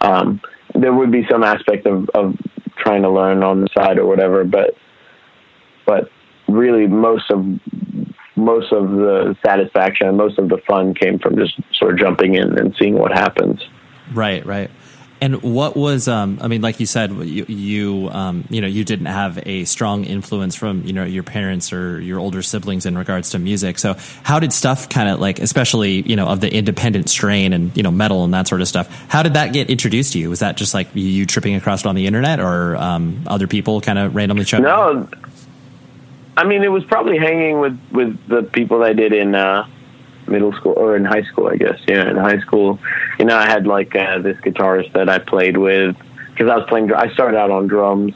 um, 0.02 0.42
there 0.74 0.94
would 0.94 1.12
be 1.12 1.28
some 1.30 1.44
aspect 1.44 1.86
of, 1.86 2.10
of 2.16 2.36
trying 2.78 3.02
to 3.02 3.10
learn 3.10 3.44
on 3.44 3.62
the 3.62 3.68
side 3.78 4.00
or 4.00 4.08
whatever, 4.08 4.46
but 4.46 4.76
but 5.86 6.10
really 6.48 6.88
most 6.88 7.30
of 7.30 7.46
most 8.38 8.72
of 8.72 8.92
the 8.92 9.36
satisfaction, 9.46 10.16
most 10.16 10.40
of 10.40 10.48
the 10.48 10.60
fun 10.66 10.94
came 10.94 11.20
from 11.20 11.36
just 11.36 11.60
sort 11.74 11.92
of 11.94 12.00
jumping 12.00 12.36
in 12.36 12.58
and 12.58 12.74
seeing 12.80 12.98
what 12.98 13.12
happens. 13.12 13.60
Right, 14.14 14.46
right 14.46 14.72
And 15.20 15.42
what 15.42 15.76
was, 15.76 16.08
um, 16.08 16.38
I 16.42 16.48
mean, 16.48 16.62
like 16.62 16.80
you 16.80 16.86
said, 16.86 17.12
you, 17.12 17.46
you, 17.48 18.10
um, 18.10 18.46
you 18.52 18.62
know, 18.62 18.68
you 18.68 18.84
didn't 18.84 19.08
have 19.08 19.40
a 19.48 19.66
strong 19.66 20.04
influence 20.04 20.56
from, 20.56 20.84
you 20.84 20.94
know, 20.94 21.06
your 21.06 21.24
parents 21.24 21.74
or 21.74 22.00
your 22.00 22.20
older 22.20 22.44
siblings 22.44 22.86
in 22.86 22.96
regards 22.96 23.32
to 23.32 23.40
music. 23.40 23.80
So 23.80 23.96
how 24.22 24.40
did 24.40 24.54
stuff 24.54 24.90
kind 24.90 25.10
of 25.10 25.20
like, 25.20 25.40
especially, 25.40 26.02
you 26.02 26.16
know, 26.16 26.28
of 26.28 26.40
the 26.40 26.54
independent 26.54 27.10
strain 27.10 27.54
and, 27.54 27.76
you 27.76 27.82
know, 27.82 27.90
metal 27.90 28.26
and 28.26 28.34
that 28.36 28.48
sort 28.48 28.62
of 28.62 28.68
stuff, 28.68 28.88
how 29.10 29.24
did 29.24 29.34
that 29.34 29.54
get 29.54 29.72
introduced 29.72 30.14
to 30.14 30.20
you? 30.20 30.30
Was 30.30 30.40
that 30.40 30.56
just 30.56 30.76
like 30.76 30.90
you 30.94 31.26
tripping 31.26 31.56
across 31.56 31.82
it 31.82 31.88
on 31.88 31.96
the 31.96 32.06
internet 32.06 32.40
or, 32.40 32.76
um, 32.76 33.24
other 33.26 33.48
people 33.48 33.82
kind 33.82 33.98
of 33.98 34.16
randomly 34.16 34.46
showing? 34.46 34.64
No, 34.64 35.10
I 36.36 36.44
mean, 36.44 36.64
it 36.64 36.72
was 36.72 36.86
probably 36.86 37.18
hanging 37.18 37.60
with, 37.60 37.80
with 37.92 38.28
the 38.28 38.44
people 38.44 38.84
I 38.84 38.94
did 38.94 39.14
in, 39.14 39.34
uh, 39.34 39.68
middle 40.28 40.54
school 40.54 40.74
or 40.78 40.96
in 40.96 41.06
high 41.06 41.24
school, 41.24 41.48
I 41.48 41.56
guess. 41.56 41.80
Yeah, 41.88 42.10
in 42.10 42.18
high 42.18 42.40
school, 42.40 42.80
you 43.20 43.26
know, 43.26 43.38
I 43.38 43.48
had 43.48 43.68
like 43.68 43.96
uh, 43.96 44.20
this 44.20 44.38
guitarist 44.38 44.94
that 44.94 45.10
I 45.10 45.20
played 45.20 45.58
with 45.58 45.96
because 46.32 46.50
I 46.50 46.58
was 46.58 46.66
playing. 46.70 46.92
I 46.94 47.12
started 47.14 47.38
out 47.38 47.52
on 47.52 47.68
drums, 47.68 48.14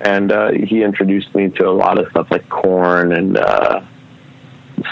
and 0.00 0.32
uh, 0.32 0.50
he 0.52 0.82
introduced 0.82 1.34
me 1.34 1.50
to 1.50 1.68
a 1.68 1.72
lot 1.72 1.98
of 1.98 2.10
stuff 2.10 2.28
like 2.30 2.48
Korn 2.48 3.12
and 3.12 3.36
uh, 3.36 3.80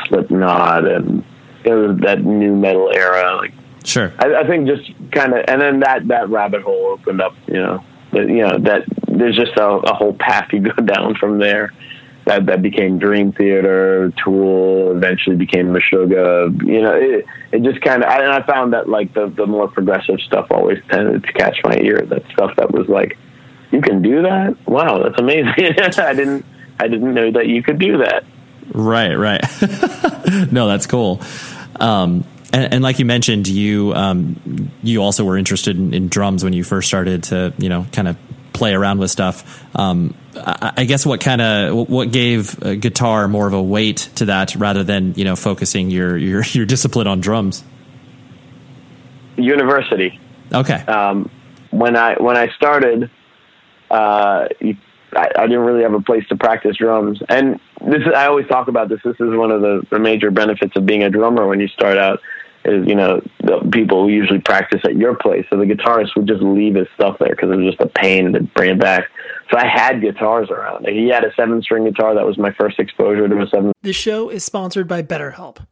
Slipknot, 0.06 0.86
and 0.86 1.24
it 1.64 1.72
was 1.72 1.98
that 2.00 2.24
nu 2.24 2.54
metal 2.54 2.90
era. 2.94 3.36
Like, 3.36 3.52
sure, 3.84 4.12
I, 4.18 4.36
I 4.36 4.46
think 4.46 4.66
just 4.66 4.90
kind 5.12 5.34
of, 5.34 5.44
and 5.48 5.60
then 5.60 5.80
that 5.80 6.08
that 6.08 6.28
rabbit 6.28 6.62
hole 6.62 6.86
opened 6.86 7.20
up. 7.20 7.34
You 7.46 7.62
know, 7.62 7.84
that, 8.12 8.28
you 8.28 8.42
know 8.42 8.58
that 8.58 8.82
there's 9.08 9.36
just 9.36 9.56
a, 9.56 9.66
a 9.66 9.94
whole 9.94 10.14
path 10.14 10.48
you 10.52 10.60
go 10.60 10.72
down 10.84 11.14
from 11.16 11.38
there 11.38 11.72
that 12.26 12.46
that 12.46 12.60
became 12.60 12.98
Dream 12.98 13.32
Theater, 13.32 14.12
Tool, 14.22 14.96
eventually 14.96 15.36
became 15.36 15.68
Meshuggah. 15.68 16.66
You 16.66 16.82
know, 16.82 16.94
it 16.94 17.24
it 17.52 17.62
just 17.62 17.80
kind 17.80 18.02
of. 18.02 18.10
And 18.10 18.32
I 18.32 18.42
found 18.42 18.72
that 18.72 18.88
like 18.88 19.14
the 19.14 19.28
the 19.28 19.46
more 19.46 19.68
progressive 19.68 20.20
stuff 20.20 20.48
always 20.50 20.78
tended 20.90 21.22
to 21.22 21.32
catch 21.32 21.58
my 21.64 21.76
ear. 21.76 22.02
That 22.02 22.24
stuff 22.32 22.54
that 22.56 22.72
was 22.72 22.88
like, 22.88 23.16
you 23.70 23.80
can 23.80 24.02
do 24.02 24.22
that. 24.22 24.56
Wow, 24.66 25.02
that's 25.02 25.20
amazing. 25.20 25.54
I 25.98 26.12
didn't 26.12 26.44
I 26.80 26.88
didn't 26.88 27.14
know 27.14 27.30
that 27.30 27.46
you 27.46 27.62
could 27.62 27.78
do 27.78 27.98
that. 27.98 28.24
Right, 28.72 29.14
right. 29.14 29.40
no, 30.52 30.66
that's 30.66 30.86
cool. 30.86 31.22
Um, 31.78 32.24
and, 32.52 32.74
and, 32.74 32.82
like 32.82 32.98
you 32.98 33.04
mentioned, 33.04 33.46
you 33.46 33.92
um, 33.94 34.70
you 34.82 35.02
also 35.02 35.24
were 35.24 35.36
interested 35.36 35.76
in, 35.76 35.94
in 35.94 36.08
drums 36.08 36.42
when 36.42 36.52
you 36.52 36.64
first 36.64 36.88
started 36.88 37.24
to 37.24 37.54
you 37.58 37.68
know 37.68 37.86
kind 37.92 38.08
of 38.08 38.16
play 38.56 38.74
around 38.74 38.98
with 38.98 39.10
stuff. 39.10 39.64
Um, 39.76 40.14
I, 40.34 40.72
I, 40.78 40.84
guess 40.84 41.04
what 41.04 41.20
kind 41.20 41.40
of 41.40 41.88
what 41.88 42.10
gave 42.10 42.58
guitar 42.80 43.28
more 43.28 43.46
of 43.46 43.52
a 43.52 43.62
weight 43.62 44.08
to 44.16 44.26
that 44.26 44.56
rather 44.56 44.82
than 44.82 45.14
you 45.14 45.24
know 45.24 45.36
focusing 45.36 45.90
your 45.90 46.16
your 46.16 46.42
your 46.52 46.66
discipline 46.66 47.06
on 47.06 47.20
drums. 47.20 47.62
University. 49.36 50.18
Okay. 50.52 50.74
Um, 50.86 51.30
when 51.70 51.96
I 51.96 52.14
when 52.14 52.36
I 52.36 52.48
started, 52.56 53.10
uh, 53.90 54.48
I, 54.52 55.28
I, 55.38 55.46
didn't 55.46 55.60
really 55.60 55.82
have 55.82 55.94
a 55.94 56.00
place 56.00 56.26
to 56.28 56.36
practice 56.36 56.76
drums, 56.76 57.20
and 57.28 57.60
this 57.80 58.00
is, 58.00 58.12
I 58.14 58.26
always 58.26 58.46
talk 58.46 58.68
about 58.68 58.88
this. 58.88 59.00
This 59.04 59.16
is 59.20 59.36
one 59.36 59.50
of 59.50 59.60
the, 59.60 59.86
the 59.90 59.98
major 59.98 60.30
benefits 60.30 60.74
of 60.76 60.86
being 60.86 61.02
a 61.02 61.10
drummer 61.10 61.46
when 61.46 61.60
you 61.60 61.68
start 61.68 61.98
out 61.98 62.20
is 62.68 62.86
you 62.86 62.94
know 62.94 63.20
the 63.40 63.68
people 63.72 64.04
who 64.04 64.10
usually 64.10 64.40
practice 64.40 64.80
at 64.84 64.96
your 64.96 65.14
place, 65.14 65.46
so 65.50 65.56
the 65.56 65.64
guitarist 65.64 66.16
would 66.16 66.26
just 66.26 66.42
leave 66.42 66.74
his 66.74 66.88
stuff 66.94 67.16
there 67.18 67.30
because 67.30 67.50
it 67.50 67.56
was 67.56 67.74
just 67.74 67.80
a 67.80 67.88
pain 67.88 68.32
to 68.32 68.42
bring 68.42 68.70
it 68.70 68.80
back. 68.80 69.04
So 69.50 69.58
I 69.58 69.66
had 69.66 70.00
guitars 70.00 70.50
around. 70.50 70.86
He 70.88 71.08
had 71.08 71.24
a 71.24 71.32
seven 71.34 71.62
string 71.62 71.84
guitar. 71.84 72.14
That 72.14 72.26
was 72.26 72.38
my 72.38 72.52
first 72.52 72.78
exposure 72.78 73.28
to 73.28 73.42
a 73.42 73.46
seven. 73.48 73.72
This 73.82 73.96
show 73.96 74.28
is 74.28 74.44
sponsored 74.44 74.88
by 74.88 75.02
BetterHelp. 75.02 75.64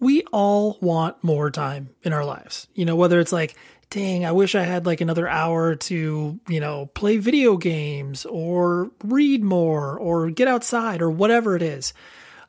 We 0.00 0.22
all 0.32 0.78
want 0.80 1.22
more 1.24 1.50
time 1.50 1.90
in 2.02 2.12
our 2.12 2.24
lives. 2.24 2.68
You 2.74 2.84
know, 2.84 2.94
whether 2.94 3.18
it's 3.18 3.32
like, 3.32 3.56
dang, 3.90 4.24
I 4.24 4.30
wish 4.30 4.54
I 4.54 4.62
had 4.62 4.86
like 4.86 5.00
another 5.00 5.26
hour 5.26 5.74
to, 5.74 6.38
you 6.48 6.60
know, 6.60 6.86
play 6.86 7.16
video 7.16 7.56
games 7.56 8.24
or 8.24 8.90
read 9.02 9.42
more 9.42 9.98
or 9.98 10.30
get 10.30 10.46
outside 10.46 11.02
or 11.02 11.10
whatever 11.10 11.56
it 11.56 11.62
is. 11.62 11.92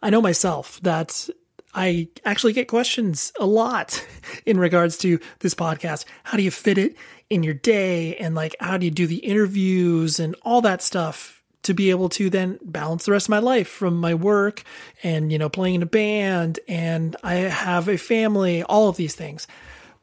I 0.01 0.11
know 0.11 0.21
myself 0.21 0.79
that 0.81 1.27
I 1.73 2.09
actually 2.25 2.53
get 2.53 2.67
questions 2.67 3.31
a 3.39 3.45
lot 3.45 4.05
in 4.45 4.59
regards 4.59 4.97
to 4.99 5.19
this 5.39 5.53
podcast. 5.53 6.05
How 6.23 6.37
do 6.37 6.43
you 6.43 6.51
fit 6.51 6.77
it 6.77 6.95
in 7.29 7.43
your 7.43 7.53
day? 7.53 8.15
And 8.15 8.35
like, 8.35 8.55
how 8.59 8.77
do 8.77 8.85
you 8.85 8.91
do 8.91 9.07
the 9.07 9.17
interviews 9.17 10.19
and 10.19 10.35
all 10.43 10.61
that 10.61 10.81
stuff 10.81 11.43
to 11.63 11.73
be 11.73 11.89
able 11.89 12.09
to 12.09 12.29
then 12.29 12.57
balance 12.63 13.05
the 13.05 13.11
rest 13.11 13.27
of 13.27 13.31
my 13.31 13.39
life 13.39 13.67
from 13.67 13.97
my 13.97 14.13
work 14.13 14.63
and, 15.03 15.31
you 15.31 15.37
know, 15.37 15.49
playing 15.49 15.75
in 15.75 15.83
a 15.83 15.87
band 15.87 16.59
and 16.67 17.15
I 17.23 17.35
have 17.35 17.87
a 17.87 17.97
family, 17.97 18.63
all 18.63 18.87
of 18.89 18.95
these 18.95 19.13
things. 19.13 19.45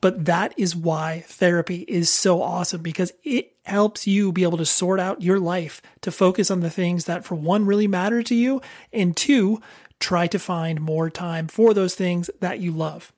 But 0.03 0.27
that 0.27 0.55
is 0.59 0.77
why 0.77 1.25
therapy 1.27 1.85
is 1.89 2.11
so 2.11 2.43
awesome 2.43 2.83
because 2.83 3.13
it 3.25 3.55
helps 3.65 4.07
you 4.07 4.31
be 4.31 4.43
able 4.43 4.59
to 4.59 4.67
sort 4.67 5.01
out 5.01 5.23
your 5.23 5.41
life 5.41 5.81
to 6.03 6.13
focus 6.13 6.51
on 6.51 6.61
the 6.61 6.71
things 6.71 7.07
that, 7.07 7.25
for 7.25 7.35
one, 7.35 7.65
really 7.67 7.89
matter 7.89 8.23
to 8.23 8.35
you, 8.35 8.61
and 8.93 9.17
two, 9.17 9.61
try 10.01 10.27
to 10.27 10.39
find 10.39 10.81
more 10.81 11.11
time 11.11 11.49
for 11.49 11.75
those 11.75 11.95
things 11.95 12.31
that 12.41 12.61
you 12.61 12.73
love. 12.73 13.13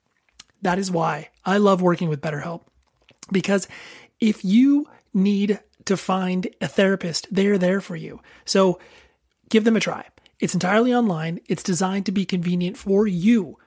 That 0.63 0.79
is 0.79 0.91
why 0.91 1.31
I 1.45 1.59
love 1.59 1.83
working 1.83 2.09
with 2.09 2.21
BetterHelp 2.21 2.63
because 3.31 3.69
if 4.21 4.45
you 4.45 4.87
need 5.15 5.61
to 5.85 5.97
find 5.97 6.49
a 6.61 6.69
therapist, 6.69 7.27
they're 7.31 7.59
there 7.59 7.81
for 7.81 7.97
you. 7.97 8.21
So 8.45 8.79
give 9.49 9.65
them 9.65 9.77
a 9.77 9.81
try. 9.81 10.07
It's 10.41 10.55
entirely 10.55 10.95
online, 10.95 11.41
it's 11.47 11.63
designed 11.63 12.07
to 12.07 12.13
be 12.13 12.25
convenient 12.25 12.77
for 12.77 13.07
you, 13.07 13.59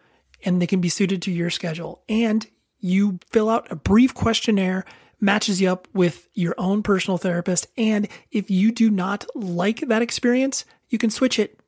and 0.45 0.61
they 0.61 0.67
can 0.67 0.79
be 0.79 0.89
suited 0.89 1.21
to 1.23 1.31
your 1.31 1.49
schedule. 1.49 2.03
And 2.07 2.47
you 2.79 3.19
fill 3.29 3.49
out 3.49 3.71
a 3.71 3.75
brief 3.75 4.13
questionnaire 4.13 4.85
matches 5.19 5.61
you 5.61 5.69
up 5.69 5.87
with 5.93 6.27
your 6.33 6.55
own 6.57 6.81
personal 6.81 7.17
therapist. 7.17 7.67
And 7.77 8.07
if 8.31 8.49
you 8.49 8.71
do 8.71 8.89
not 8.89 9.25
like 9.35 9.81
that 9.81 10.01
experience, 10.01 10.65
you 10.89 10.97
can 10.97 11.11
switch 11.11 11.37
it 11.37 11.60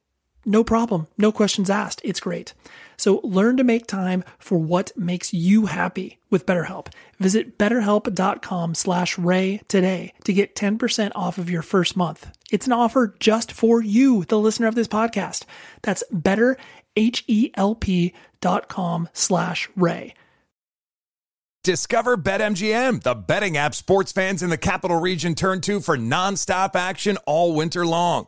no 0.45 0.63
problem. 0.63 1.07
No 1.17 1.31
questions 1.31 1.69
asked. 1.69 2.01
It's 2.03 2.19
great. 2.19 2.53
So 2.97 3.21
learn 3.23 3.57
to 3.57 3.63
make 3.63 3.87
time 3.87 4.23
for 4.39 4.57
what 4.57 4.97
makes 4.97 5.33
you 5.33 5.67
happy 5.67 6.19
with 6.29 6.45
BetterHelp. 6.45 6.87
Visit 7.19 7.57
betterhelp.com 7.57 8.75
slash 8.75 9.17
ray 9.17 9.61
today 9.67 10.13
to 10.23 10.31
get 10.33 10.55
10% 10.55 11.11
off 11.15 11.37
of 11.37 11.49
your 11.49 11.61
first 11.61 11.97
month. 11.97 12.29
It's 12.51 12.67
an 12.67 12.73
offer 12.73 13.15
just 13.19 13.51
for 13.51 13.81
you, 13.81 14.25
the 14.25 14.39
listener 14.39 14.67
of 14.67 14.75
this 14.75 14.87
podcast. 14.87 15.45
That's 15.81 16.03
betterhelp.com 16.13 19.09
slash 19.13 19.69
ray. 19.75 20.13
Discover 21.63 22.17
BetMGM, 22.17 23.03
the 23.03 23.15
betting 23.15 23.55
app 23.55 23.73
sports 23.73 24.11
fans 24.11 24.43
in 24.43 24.49
the 24.49 24.57
capital 24.57 24.99
region 24.99 25.33
turn 25.33 25.61
to 25.61 25.79
for 25.79 25.97
nonstop 25.97 26.75
action 26.75 27.17
all 27.25 27.55
winter 27.55 27.85
long. 27.85 28.27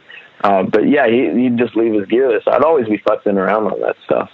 Uh, 0.43 0.63
but 0.63 0.87
yeah, 0.87 1.07
he, 1.07 1.29
he'd 1.43 1.57
just 1.57 1.75
leave 1.75 1.93
his 1.93 2.07
gear 2.07 2.29
there. 2.29 2.41
So 2.43 2.51
I'd 2.51 2.63
always 2.63 2.87
be 2.87 2.97
futzing 2.97 3.35
around 3.35 3.71
on 3.71 3.79
that 3.81 3.95
stuff. 4.05 4.29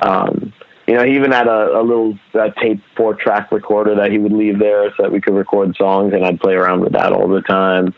Um, 0.00 0.52
you 0.86 0.94
know, 0.94 1.04
he 1.04 1.16
even 1.16 1.32
had 1.32 1.46
a, 1.46 1.78
a 1.78 1.82
little 1.82 2.18
uh, 2.34 2.48
tape 2.60 2.82
four 2.96 3.14
track 3.14 3.52
recorder 3.52 3.94
that 3.96 4.10
he 4.10 4.18
would 4.18 4.32
leave 4.32 4.58
there 4.58 4.90
so 4.96 5.02
that 5.02 5.12
we 5.12 5.20
could 5.20 5.34
record 5.34 5.76
songs, 5.76 6.14
and 6.14 6.24
I'd 6.24 6.40
play 6.40 6.54
around 6.54 6.80
with 6.80 6.92
that 6.92 7.12
all 7.12 7.28
the 7.28 7.42
time. 7.42 7.94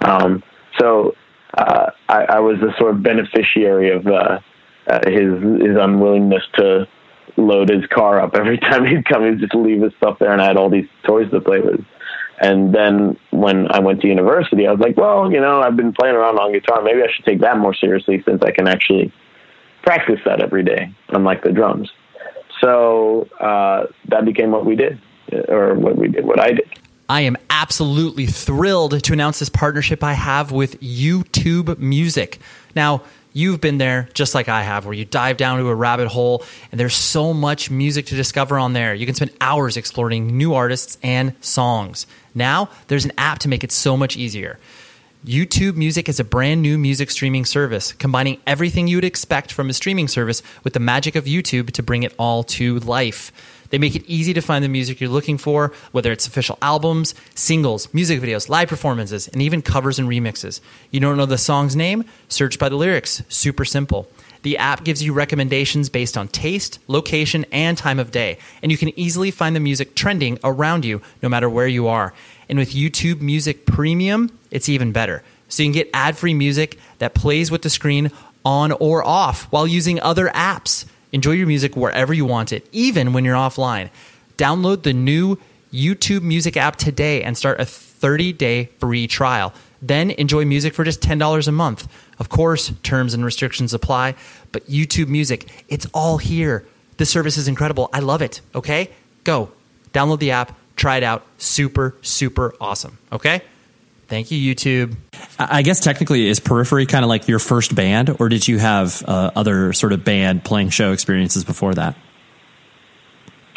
Um, 0.00 0.42
so 0.78 1.14
uh, 1.56 1.90
I, 2.08 2.24
I 2.24 2.40
was 2.40 2.58
the 2.60 2.72
sort 2.78 2.94
of 2.94 3.02
beneficiary 3.02 3.90
of 3.90 4.06
uh, 4.06 4.38
uh, 4.86 5.10
his 5.10 5.42
his 5.60 5.76
unwillingness 5.78 6.42
to 6.54 6.88
load 7.36 7.68
his 7.68 7.84
car 7.86 8.20
up 8.20 8.34
every 8.34 8.58
time 8.70 8.86
he'd 8.86 9.04
come. 9.04 9.24
He'd 9.24 9.40
just 9.40 9.54
leave 9.54 9.82
his 9.82 9.92
stuff 9.98 10.18
there, 10.18 10.32
and 10.32 10.40
I 10.40 10.46
had 10.46 10.56
all 10.56 10.70
these 10.70 10.88
toys 11.04 11.30
to 11.32 11.40
play 11.40 11.60
with. 11.60 11.84
And 12.40 12.74
then 12.74 13.18
when 13.30 13.70
I 13.70 13.80
went 13.80 14.00
to 14.00 14.08
university, 14.08 14.66
I 14.66 14.72
was 14.72 14.80
like, 14.80 14.96
well, 14.96 15.30
you 15.30 15.40
know, 15.40 15.60
I've 15.60 15.76
been 15.76 15.92
playing 15.92 16.16
around 16.16 16.38
on 16.38 16.52
guitar. 16.52 16.82
Maybe 16.82 17.02
I 17.02 17.08
should 17.14 17.26
take 17.26 17.40
that 17.40 17.58
more 17.58 17.74
seriously 17.74 18.22
since 18.26 18.42
I 18.42 18.50
can 18.50 18.66
actually 18.66 19.12
practice 19.82 20.20
that 20.24 20.40
every 20.40 20.62
day, 20.62 20.92
unlike 21.10 21.42
the 21.42 21.52
drums. 21.52 21.90
So 22.60 23.28
uh, 23.40 23.86
that 24.08 24.24
became 24.24 24.50
what 24.50 24.64
we 24.64 24.74
did, 24.74 25.00
or 25.48 25.74
what 25.74 25.96
we 25.96 26.08
did, 26.08 26.24
what 26.24 26.40
I 26.40 26.52
did. 26.52 26.68
I 27.10 27.22
am 27.22 27.36
absolutely 27.50 28.26
thrilled 28.26 29.02
to 29.02 29.12
announce 29.12 29.40
this 29.40 29.48
partnership 29.48 30.04
I 30.04 30.12
have 30.12 30.52
with 30.52 30.80
YouTube 30.80 31.78
Music. 31.78 32.38
Now, 32.76 33.02
you've 33.32 33.60
been 33.60 33.78
there 33.78 34.08
just 34.14 34.34
like 34.34 34.48
I 34.48 34.62
have, 34.62 34.84
where 34.84 34.94
you 34.94 35.04
dive 35.04 35.36
down 35.36 35.58
to 35.58 35.68
a 35.68 35.74
rabbit 35.74 36.08
hole 36.08 36.44
and 36.70 36.80
there's 36.80 36.94
so 36.94 37.32
much 37.32 37.70
music 37.70 38.06
to 38.06 38.16
discover 38.16 38.58
on 38.58 38.72
there. 38.72 38.94
You 38.94 39.06
can 39.06 39.14
spend 39.14 39.32
hours 39.40 39.76
exploring 39.76 40.36
new 40.36 40.54
artists 40.54 40.98
and 41.02 41.34
songs. 41.40 42.06
Now, 42.34 42.70
there's 42.88 43.04
an 43.04 43.12
app 43.18 43.40
to 43.40 43.48
make 43.48 43.64
it 43.64 43.72
so 43.72 43.96
much 43.96 44.16
easier. 44.16 44.58
YouTube 45.24 45.76
Music 45.76 46.08
is 46.08 46.18
a 46.18 46.24
brand 46.24 46.62
new 46.62 46.78
music 46.78 47.10
streaming 47.10 47.44
service, 47.44 47.92
combining 47.92 48.40
everything 48.46 48.88
you 48.88 48.96
would 48.96 49.04
expect 49.04 49.52
from 49.52 49.68
a 49.68 49.74
streaming 49.74 50.08
service 50.08 50.42
with 50.64 50.72
the 50.72 50.80
magic 50.80 51.14
of 51.14 51.24
YouTube 51.24 51.72
to 51.72 51.82
bring 51.82 52.04
it 52.04 52.14
all 52.18 52.42
to 52.42 52.78
life. 52.80 53.30
They 53.70 53.78
make 53.78 53.94
it 53.94 54.04
easy 54.06 54.34
to 54.34 54.40
find 54.40 54.64
the 54.64 54.68
music 54.68 55.00
you're 55.00 55.10
looking 55.10 55.38
for, 55.38 55.72
whether 55.92 56.12
it's 56.12 56.26
official 56.26 56.58
albums, 56.60 57.14
singles, 57.34 57.92
music 57.94 58.20
videos, 58.20 58.48
live 58.48 58.68
performances, 58.68 59.28
and 59.28 59.40
even 59.40 59.62
covers 59.62 59.98
and 59.98 60.08
remixes. 60.08 60.60
You 60.90 61.00
don't 61.00 61.16
know 61.16 61.26
the 61.26 61.38
song's 61.38 61.76
name? 61.76 62.04
Search 62.28 62.58
by 62.58 62.68
the 62.68 62.76
lyrics. 62.76 63.22
Super 63.28 63.64
simple. 63.64 64.08
The 64.42 64.58
app 64.58 64.84
gives 64.84 65.02
you 65.02 65.12
recommendations 65.12 65.88
based 65.88 66.16
on 66.16 66.28
taste, 66.28 66.78
location, 66.88 67.44
and 67.52 67.76
time 67.76 67.98
of 67.98 68.10
day, 68.10 68.38
and 68.62 68.72
you 68.72 68.78
can 68.78 68.98
easily 68.98 69.30
find 69.30 69.54
the 69.54 69.60
music 69.60 69.94
trending 69.94 70.38
around 70.42 70.84
you 70.84 71.02
no 71.22 71.28
matter 71.28 71.48
where 71.48 71.68
you 71.68 71.88
are. 71.88 72.14
And 72.48 72.58
with 72.58 72.72
YouTube 72.72 73.20
Music 73.20 73.66
Premium, 73.66 74.36
it's 74.50 74.68
even 74.68 74.92
better. 74.92 75.22
So 75.48 75.62
you 75.62 75.66
can 75.66 75.74
get 75.74 75.90
ad 75.92 76.16
free 76.16 76.34
music 76.34 76.78
that 76.98 77.14
plays 77.14 77.50
with 77.50 77.62
the 77.62 77.70
screen 77.70 78.10
on 78.44 78.72
or 78.72 79.06
off 79.06 79.44
while 79.52 79.66
using 79.66 80.00
other 80.00 80.28
apps. 80.28 80.86
Enjoy 81.12 81.32
your 81.32 81.46
music 81.46 81.76
wherever 81.76 82.14
you 82.14 82.24
want 82.24 82.52
it, 82.52 82.66
even 82.72 83.12
when 83.12 83.24
you're 83.24 83.34
offline. 83.34 83.90
Download 84.36 84.82
the 84.82 84.92
new 84.92 85.38
YouTube 85.72 86.22
Music 86.22 86.56
app 86.56 86.76
today 86.76 87.22
and 87.22 87.36
start 87.36 87.60
a 87.60 87.64
30 87.64 88.32
day 88.32 88.66
free 88.78 89.06
trial. 89.06 89.52
Then 89.82 90.10
enjoy 90.12 90.44
music 90.44 90.74
for 90.74 90.84
just 90.84 91.00
$10 91.00 91.48
a 91.48 91.52
month. 91.52 91.88
Of 92.18 92.28
course, 92.28 92.72
terms 92.82 93.14
and 93.14 93.24
restrictions 93.24 93.72
apply, 93.72 94.14
but 94.52 94.66
YouTube 94.66 95.08
Music, 95.08 95.64
it's 95.68 95.86
all 95.94 96.18
here. 96.18 96.66
This 96.98 97.10
service 97.10 97.36
is 97.36 97.48
incredible. 97.48 97.88
I 97.92 98.00
love 98.00 98.20
it. 98.20 98.40
Okay? 98.54 98.90
Go. 99.24 99.50
Download 99.92 100.18
the 100.18 100.32
app, 100.32 100.56
try 100.76 100.96
it 100.98 101.02
out. 101.02 101.24
Super, 101.38 101.94
super 102.02 102.54
awesome. 102.60 102.98
Okay? 103.10 103.42
Thank 104.10 104.32
you, 104.32 104.54
YouTube. 104.54 104.96
I 105.38 105.62
guess 105.62 105.78
technically, 105.78 106.26
is 106.28 106.40
Periphery 106.40 106.84
kind 106.84 107.04
of 107.04 107.08
like 107.08 107.28
your 107.28 107.38
first 107.38 107.76
band, 107.76 108.16
or 108.18 108.28
did 108.28 108.46
you 108.48 108.58
have 108.58 109.04
uh, 109.06 109.30
other 109.36 109.72
sort 109.72 109.92
of 109.92 110.02
band 110.04 110.42
playing 110.44 110.70
show 110.70 110.90
experiences 110.92 111.44
before 111.44 111.74
that? 111.74 111.96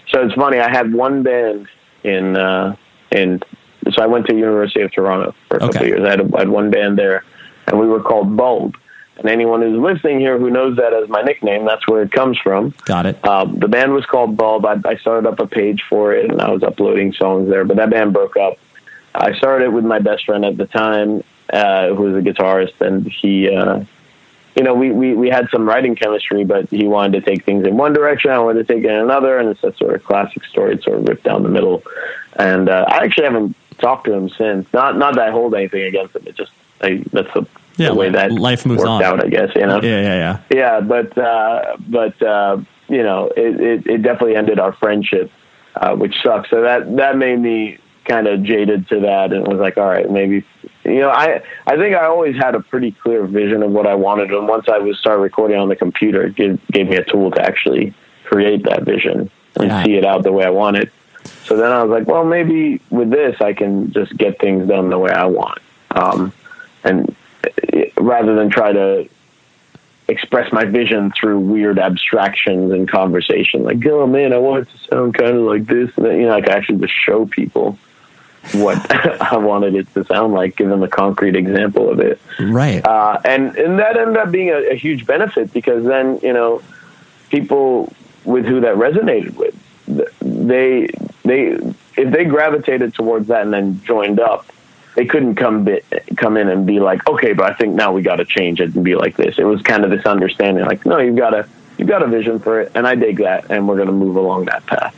So 0.09 0.21
it's 0.23 0.35
funny. 0.35 0.59
I 0.59 0.69
had 0.69 0.93
one 0.93 1.23
band 1.23 1.67
in 2.03 2.37
uh, 2.37 2.75
in. 3.11 3.41
So 3.91 4.03
I 4.03 4.05
went 4.05 4.27
to 4.27 4.35
University 4.35 4.81
of 4.81 4.91
Toronto 4.93 5.33
for 5.49 5.57
a 5.57 5.59
couple 5.59 5.75
Okay. 5.75 5.91
of 5.91 5.97
years. 5.97 6.07
I 6.07 6.11
had, 6.11 6.19
a, 6.21 6.35
I 6.35 6.39
had 6.41 6.49
one 6.49 6.69
band 6.69 6.99
there, 6.99 7.25
and 7.67 7.79
we 7.79 7.87
were 7.87 8.01
called 8.01 8.37
Bulb. 8.37 8.75
And 9.17 9.27
anyone 9.27 9.61
who's 9.61 9.77
listening 9.79 10.19
here 10.19 10.37
who 10.37 10.51
knows 10.51 10.77
that 10.77 10.93
as 10.93 11.09
my 11.09 11.21
nickname, 11.23 11.65
that's 11.65 11.87
where 11.87 12.03
it 12.03 12.11
comes 12.11 12.37
from. 12.37 12.75
Got 12.85 13.07
it. 13.07 13.27
Um, 13.27 13.57
the 13.57 13.67
band 13.67 13.93
was 13.93 14.05
called 14.05 14.37
Bulb. 14.37 14.65
I, 14.65 14.77
I 14.85 14.97
started 14.97 15.27
up 15.27 15.39
a 15.39 15.47
page 15.47 15.81
for 15.89 16.13
it, 16.13 16.29
and 16.29 16.39
I 16.41 16.51
was 16.51 16.61
uploading 16.61 17.11
songs 17.13 17.49
there. 17.49 17.65
But 17.65 17.77
that 17.77 17.89
band 17.89 18.13
broke 18.13 18.37
up. 18.37 18.57
I 19.15 19.33
started 19.37 19.73
with 19.73 19.85
my 19.85 19.99
best 19.99 20.25
friend 20.25 20.43
at 20.45 20.57
the 20.57 20.65
time, 20.65 21.23
uh, 21.51 21.89
who 21.89 22.03
was 22.03 22.15
a 22.15 22.21
guitarist, 22.21 22.79
and 22.81 23.05
he, 23.07 23.49
uh, 23.53 23.83
you 24.55 24.63
know, 24.63 24.73
we, 24.73 24.91
we 24.91 25.13
we 25.15 25.29
had 25.29 25.47
some 25.51 25.67
writing 25.67 25.95
chemistry, 25.95 26.43
but 26.43 26.69
he 26.69 26.85
wanted 26.85 27.23
to 27.23 27.29
take 27.29 27.45
things 27.45 27.65
in 27.67 27.77
one 27.77 27.93
direction, 27.93 28.31
I 28.31 28.39
wanted 28.39 28.67
to 28.67 28.73
take 28.73 28.83
it 28.83 28.89
in 28.89 28.99
another, 28.99 29.37
and 29.39 29.49
it's 29.49 29.61
that 29.61 29.77
sort 29.77 29.95
of 29.95 30.03
classic 30.03 30.43
story. 30.45 30.75
It's 30.75 30.85
sort 30.85 30.97
of 30.99 31.07
ripped 31.07 31.23
down 31.23 31.43
the 31.43 31.49
middle. 31.49 31.83
And 32.37 32.69
uh, 32.69 32.85
I 32.87 33.03
actually 33.03 33.25
haven't 33.25 33.55
talked 33.79 34.05
to 34.05 34.13
him 34.13 34.29
since. 34.29 34.71
Not 34.73 34.97
not 34.97 35.15
that 35.15 35.29
I 35.29 35.31
hold 35.31 35.53
anything 35.55 35.83
against 35.83 36.15
him. 36.15 36.23
It 36.27 36.35
just 36.35 36.51
I, 36.81 37.03
that's 37.11 37.33
the, 37.33 37.45
Yeah, 37.77 37.89
the 37.89 37.95
way 37.95 38.09
that 38.09 38.31
life 38.31 38.65
moves 38.65 38.79
worked 38.79 38.89
on. 38.89 39.03
out. 39.03 39.23
I 39.25 39.29
guess 39.29 39.49
you 39.55 39.65
know. 39.65 39.81
Yeah, 39.81 40.01
yeah, 40.01 40.15
yeah. 40.15 40.39
Yeah, 40.53 40.79
but 40.81 41.17
uh, 41.17 41.77
but 41.87 42.21
uh, 42.21 42.57
you 42.89 43.03
know, 43.03 43.31
it, 43.35 43.59
it, 43.59 43.87
it 43.87 44.01
definitely 44.01 44.35
ended 44.35 44.59
our 44.59 44.73
friendship, 44.73 45.31
uh, 45.75 45.95
which 45.95 46.15
sucks. 46.23 46.49
So 46.49 46.61
that 46.61 46.95
that 46.97 47.17
made 47.17 47.39
me 47.39 47.79
kind 48.05 48.27
of 48.27 48.43
jaded 48.43 48.87
to 48.89 49.01
that, 49.01 49.31
and 49.33 49.47
was 49.47 49.59
like, 49.59 49.77
all 49.77 49.87
right, 49.87 50.09
maybe 50.09 50.43
you 50.83 50.99
know, 50.99 51.09
I 51.09 51.41
I 51.65 51.77
think 51.77 51.95
I 51.95 52.05
always 52.05 52.35
had 52.35 52.55
a 52.55 52.59
pretty 52.59 52.91
clear 52.91 53.25
vision 53.25 53.63
of 53.63 53.71
what 53.71 53.87
I 53.87 53.95
wanted, 53.95 54.31
and 54.31 54.47
once 54.47 54.67
I 54.67 54.79
was 54.79 54.97
start 54.99 55.19
recording 55.19 55.57
on 55.57 55.69
the 55.69 55.75
computer, 55.75 56.23
it 56.23 56.35
gave, 56.35 56.59
gave 56.67 56.89
me 56.89 56.97
a 56.97 57.03
tool 57.03 57.31
to 57.31 57.41
actually 57.41 57.93
create 58.25 58.63
that 58.63 58.83
vision 58.83 59.29
and 59.55 59.67
Yeah. 59.69 59.83
see 59.83 59.95
it 59.95 60.05
out 60.05 60.23
the 60.23 60.31
way 60.31 60.43
I 60.45 60.49
wanted. 60.49 60.91
So 61.45 61.55
then 61.55 61.71
I 61.71 61.83
was 61.83 61.91
like, 61.91 62.07
well, 62.07 62.25
maybe 62.25 62.81
with 62.89 63.09
this, 63.09 63.39
I 63.39 63.53
can 63.53 63.91
just 63.93 64.15
get 64.17 64.39
things 64.39 64.67
done 64.67 64.89
the 64.89 64.99
way 64.99 65.11
I 65.11 65.25
want, 65.25 65.59
um, 65.91 66.33
and 66.83 67.15
uh, 67.45 67.81
rather 68.01 68.35
than 68.35 68.49
try 68.49 68.73
to 68.73 69.07
express 70.09 70.51
my 70.51 70.65
vision 70.65 71.11
through 71.17 71.39
weird 71.39 71.79
abstractions 71.79 72.73
and 72.73 72.89
conversation. 72.89 73.63
Like, 73.63 73.85
oh 73.85 74.05
man, 74.05 74.33
I 74.33 74.37
want 74.37 74.67
it 74.67 74.71
to 74.71 74.77
sound 74.89 75.13
kind 75.13 75.37
of 75.37 75.43
like 75.43 75.65
this, 75.65 75.91
and 75.95 76.05
then, 76.05 76.19
you 76.19 76.25
know, 76.25 76.31
like 76.33 76.49
actually 76.49 76.79
just 76.79 76.93
show 76.93 77.25
people 77.25 77.77
what 78.51 78.77
I 79.21 79.37
wanted 79.37 79.75
it 79.75 79.93
to 79.93 80.03
sound 80.05 80.33
like, 80.33 80.57
given 80.57 80.71
them 80.71 80.83
a 80.83 80.87
concrete 80.87 81.35
example 81.35 81.89
of 81.89 81.99
it. 81.99 82.19
Right. 82.39 82.85
Uh, 82.85 83.19
and 83.25 83.55
and 83.55 83.79
that 83.79 83.97
ended 83.97 84.17
up 84.17 84.31
being 84.31 84.49
a, 84.49 84.71
a 84.71 84.75
huge 84.75 85.05
benefit 85.05 85.53
because 85.53 85.85
then 85.85 86.19
you 86.21 86.33
know 86.33 86.61
people 87.29 87.93
with 88.25 88.45
who 88.45 88.61
that 88.61 88.75
resonated 88.75 89.35
with, 89.35 89.55
they 90.19 90.87
they 91.23 91.57
if 91.95 92.11
they 92.11 92.25
gravitated 92.25 92.93
towards 92.93 93.27
that 93.27 93.43
and 93.43 93.53
then 93.53 93.81
joined 93.83 94.19
up, 94.19 94.45
they 94.95 95.05
couldn't 95.05 95.35
come 95.35 95.63
bit, 95.63 95.85
come 96.17 96.37
in 96.37 96.49
and 96.49 96.65
be 96.65 96.79
like, 96.79 97.07
okay, 97.07 97.33
but 97.33 97.49
I 97.49 97.53
think 97.55 97.75
now 97.75 97.91
we 97.91 98.01
got 98.01 98.17
to 98.17 98.25
change 98.25 98.59
it 98.59 98.75
and 98.75 98.83
be 98.83 98.95
like 98.95 99.15
this. 99.15 99.39
It 99.39 99.45
was 99.45 99.61
kind 99.61 99.83
of 99.83 99.89
this 99.89 100.05
understanding, 100.05 100.65
like, 100.65 100.85
no, 100.85 100.99
you've 100.99 101.15
got 101.15 101.31
to 101.31 101.47
you've 101.77 101.87
got 101.87 102.03
a 102.03 102.07
vision 102.07 102.39
for 102.39 102.61
it, 102.61 102.71
and 102.75 102.87
I 102.87 102.95
dig 102.95 103.17
that, 103.17 103.49
and 103.49 103.67
we're 103.67 103.77
going 103.77 103.87
to 103.87 103.93
move 103.93 104.15
along 104.15 104.45
that 104.45 104.65
path. 104.65 104.95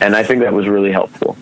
And 0.00 0.14
I 0.14 0.22
think 0.22 0.40
that 0.42 0.52
was 0.52 0.68
really 0.68 0.92
helpful. 0.92 1.36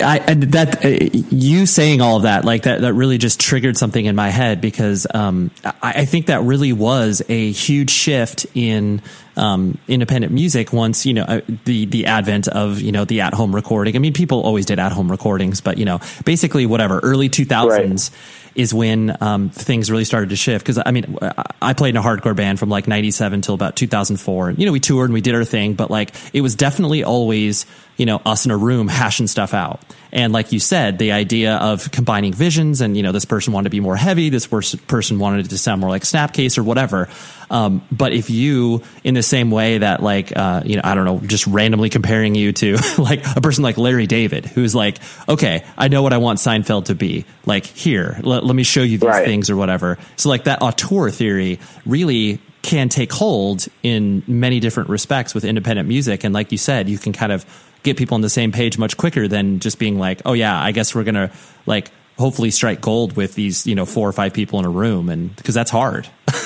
I, 0.00 0.18
and 0.18 0.42
that 0.44 0.84
uh, 0.84 0.88
you 0.88 1.66
saying 1.66 2.00
all 2.00 2.16
of 2.16 2.22
that 2.22 2.44
like 2.44 2.62
that 2.64 2.80
that 2.82 2.92
really 2.94 3.18
just 3.18 3.40
triggered 3.40 3.76
something 3.76 4.04
in 4.04 4.14
my 4.16 4.30
head 4.30 4.60
because 4.60 5.06
um, 5.12 5.50
I, 5.64 5.72
I 5.82 6.04
think 6.04 6.26
that 6.26 6.42
really 6.42 6.72
was 6.72 7.22
a 7.28 7.50
huge 7.52 7.90
shift 7.90 8.46
in 8.54 9.02
um, 9.38 9.78
independent 9.88 10.32
music 10.32 10.72
once 10.72 11.06
you 11.06 11.14
know 11.14 11.22
uh, 11.22 11.40
the 11.64 11.86
the 11.86 12.06
advent 12.06 12.48
of 12.48 12.80
you 12.80 12.92
know 12.92 13.04
the 13.04 13.20
at 13.22 13.34
home 13.34 13.54
recording. 13.54 13.96
I 13.96 13.98
mean, 13.98 14.12
people 14.12 14.42
always 14.42 14.66
did 14.66 14.78
at 14.78 14.92
home 14.92 15.10
recordings, 15.10 15.60
but 15.60 15.78
you 15.78 15.84
know, 15.84 16.00
basically 16.24 16.66
whatever 16.66 16.98
early 17.00 17.28
two 17.28 17.44
thousands 17.44 18.10
is 18.54 18.74
when 18.74 19.16
um, 19.22 19.50
things 19.50 19.90
really 19.90 20.04
started 20.04 20.30
to 20.30 20.36
shift. 20.36 20.64
Because 20.64 20.82
I 20.84 20.90
mean, 20.90 21.16
I- 21.62 21.74
played 21.74 21.90
in 21.90 21.96
a 21.96 22.02
hardcore 22.02 22.34
band 22.34 22.58
from 22.58 22.68
like 22.68 22.88
'97 22.88 23.40
till 23.42 23.54
about 23.54 23.76
2004. 23.76 24.50
You 24.52 24.66
know, 24.66 24.72
we 24.72 24.80
toured 24.80 25.08
and 25.10 25.14
we 25.14 25.20
did 25.20 25.34
our 25.36 25.44
thing, 25.44 25.74
but 25.74 25.90
like 25.90 26.12
it 26.34 26.40
was 26.40 26.56
definitely 26.56 27.04
always 27.04 27.66
you 27.96 28.04
know 28.06 28.20
us 28.26 28.44
in 28.44 28.50
a 28.50 28.56
room 28.56 28.88
hashing 28.88 29.28
stuff 29.28 29.54
out. 29.54 29.80
And 30.12 30.32
like 30.32 30.52
you 30.52 30.58
said, 30.60 30.98
the 30.98 31.12
idea 31.12 31.56
of 31.56 31.90
combining 31.90 32.32
visions 32.32 32.80
and, 32.80 32.96
you 32.96 33.02
know, 33.02 33.12
this 33.12 33.24
person 33.24 33.52
wanted 33.52 33.64
to 33.64 33.70
be 33.70 33.80
more 33.80 33.96
heavy, 33.96 34.30
this 34.30 34.46
person 34.46 35.18
wanted 35.18 35.46
it 35.46 35.48
to 35.50 35.58
sound 35.58 35.80
more 35.80 35.90
like 35.90 36.02
Snapcase 36.02 36.56
or 36.56 36.62
whatever. 36.62 37.08
Um, 37.50 37.82
but 37.92 38.12
if 38.12 38.30
you, 38.30 38.82
in 39.04 39.14
the 39.14 39.22
same 39.22 39.50
way 39.50 39.78
that 39.78 40.02
like, 40.02 40.36
uh, 40.36 40.62
you 40.64 40.76
know, 40.76 40.82
I 40.84 40.94
don't 40.94 41.04
know, 41.04 41.18
just 41.20 41.46
randomly 41.46 41.90
comparing 41.90 42.34
you 42.34 42.52
to 42.52 42.76
like 42.98 43.24
a 43.36 43.40
person 43.40 43.64
like 43.64 43.76
Larry 43.78 44.06
David, 44.06 44.46
who's 44.46 44.74
like, 44.74 44.98
okay, 45.28 45.64
I 45.76 45.88
know 45.88 46.02
what 46.02 46.12
I 46.12 46.18
want 46.18 46.38
Seinfeld 46.38 46.86
to 46.86 46.94
be. 46.94 47.24
Like 47.46 47.64
here, 47.66 48.18
let, 48.22 48.44
let 48.44 48.54
me 48.56 48.62
show 48.62 48.82
you 48.82 48.98
these 48.98 49.08
Right. 49.08 49.24
things 49.24 49.48
or 49.50 49.56
whatever. 49.56 49.98
So 50.16 50.28
like 50.28 50.44
that 50.44 50.60
auteur 50.62 51.10
theory 51.10 51.58
really 51.86 52.40
can 52.62 52.88
take 52.90 53.12
hold 53.12 53.66
in 53.82 54.22
many 54.26 54.60
different 54.60 54.90
respects 54.90 55.34
with 55.34 55.44
independent 55.44 55.88
music. 55.88 56.24
And 56.24 56.34
like 56.34 56.52
you 56.52 56.58
said, 56.58 56.88
you 56.88 56.98
can 56.98 57.12
kind 57.14 57.32
of 57.32 57.46
get 57.82 57.96
people 57.96 58.14
on 58.14 58.20
the 58.20 58.28
same 58.28 58.52
page 58.52 58.78
much 58.78 58.96
quicker 58.96 59.28
than 59.28 59.60
just 59.60 59.78
being 59.78 59.98
like, 59.98 60.22
oh 60.24 60.32
yeah, 60.32 60.60
I 60.60 60.72
guess 60.72 60.94
we're 60.94 61.04
to 61.04 61.30
like 61.66 61.90
hopefully 62.18 62.50
strike 62.50 62.80
gold 62.80 63.16
with 63.16 63.34
these, 63.34 63.66
you 63.66 63.74
know, 63.74 63.86
four 63.86 64.08
or 64.08 64.12
five 64.12 64.32
people 64.32 64.58
in 64.58 64.64
a 64.64 64.70
room. 64.70 65.08
And 65.08 65.34
because 65.36 65.54
that's 65.54 65.70
hard. 65.70 66.08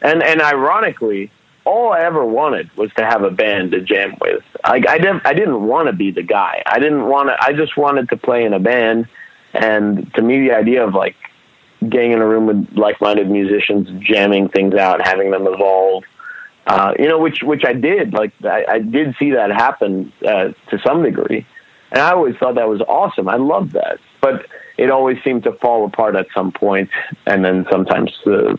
And 0.00 0.22
and 0.22 0.40
ironically, 0.40 1.30
all 1.64 1.92
I 1.92 2.00
ever 2.00 2.24
wanted 2.24 2.74
was 2.76 2.92
to 2.94 3.04
have 3.04 3.22
a 3.22 3.30
band 3.30 3.72
to 3.72 3.80
jam 3.80 4.16
with. 4.20 4.42
I 4.64 4.82
I 4.88 4.98
didn't 4.98 5.26
I 5.26 5.32
didn't 5.34 5.66
want 5.66 5.88
to 5.88 5.92
be 5.92 6.10
the 6.10 6.22
guy. 6.22 6.62
I 6.66 6.78
didn't 6.78 7.06
want 7.06 7.28
to. 7.28 7.36
I 7.40 7.52
just 7.52 7.76
wanted 7.76 8.08
to 8.10 8.16
play 8.16 8.44
in 8.44 8.52
a 8.52 8.60
band. 8.60 9.08
And 9.54 10.12
to 10.14 10.22
me, 10.22 10.48
the 10.48 10.54
idea 10.54 10.86
of 10.86 10.94
like 10.94 11.16
getting 11.88 12.12
in 12.12 12.20
a 12.20 12.26
room 12.26 12.46
with 12.46 12.76
like-minded 12.76 13.30
musicians, 13.30 13.88
jamming 14.04 14.48
things 14.48 14.74
out, 14.74 15.00
having 15.06 15.30
them 15.30 15.46
evolve, 15.46 16.04
uh, 16.68 16.94
you 16.98 17.08
know, 17.08 17.18
which 17.18 17.42
which 17.42 17.64
I 17.64 17.72
did. 17.72 18.12
Like 18.12 18.32
I, 18.44 18.64
I 18.68 18.78
did 18.78 19.16
see 19.18 19.30
that 19.32 19.50
happen 19.50 20.12
uh, 20.24 20.48
to 20.70 20.78
some 20.86 21.02
degree, 21.02 21.46
and 21.90 22.00
I 22.00 22.12
always 22.12 22.36
thought 22.36 22.54
that 22.56 22.68
was 22.68 22.80
awesome. 22.82 23.28
I 23.28 23.36
loved 23.36 23.72
that, 23.72 23.98
but 24.20 24.46
it 24.76 24.90
always 24.90 25.16
seemed 25.24 25.42
to 25.44 25.52
fall 25.52 25.86
apart 25.86 26.14
at 26.14 26.26
some 26.34 26.52
point, 26.52 26.90
and 27.26 27.44
then 27.44 27.66
sometimes 27.70 28.12
uh, 28.26 28.56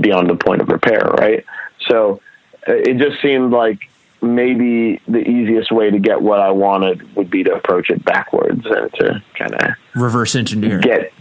beyond 0.00 0.30
the 0.30 0.36
point 0.36 0.62
of 0.62 0.68
repair. 0.68 1.02
Right. 1.18 1.44
So 1.88 2.20
uh, 2.66 2.72
it 2.74 2.96
just 2.96 3.20
seemed 3.20 3.52
like 3.52 3.80
maybe 4.22 5.00
the 5.08 5.18
easiest 5.18 5.72
way 5.72 5.90
to 5.90 5.98
get 5.98 6.22
what 6.22 6.40
I 6.40 6.50
wanted 6.52 7.14
would 7.16 7.30
be 7.30 7.42
to 7.44 7.52
approach 7.54 7.90
it 7.90 8.04
backwards 8.04 8.64
and 8.64 8.92
to 8.94 9.22
kind 9.36 9.54
of 9.54 9.70
Reverse 9.94 10.34
engineer. 10.36 10.78
get 10.80 11.12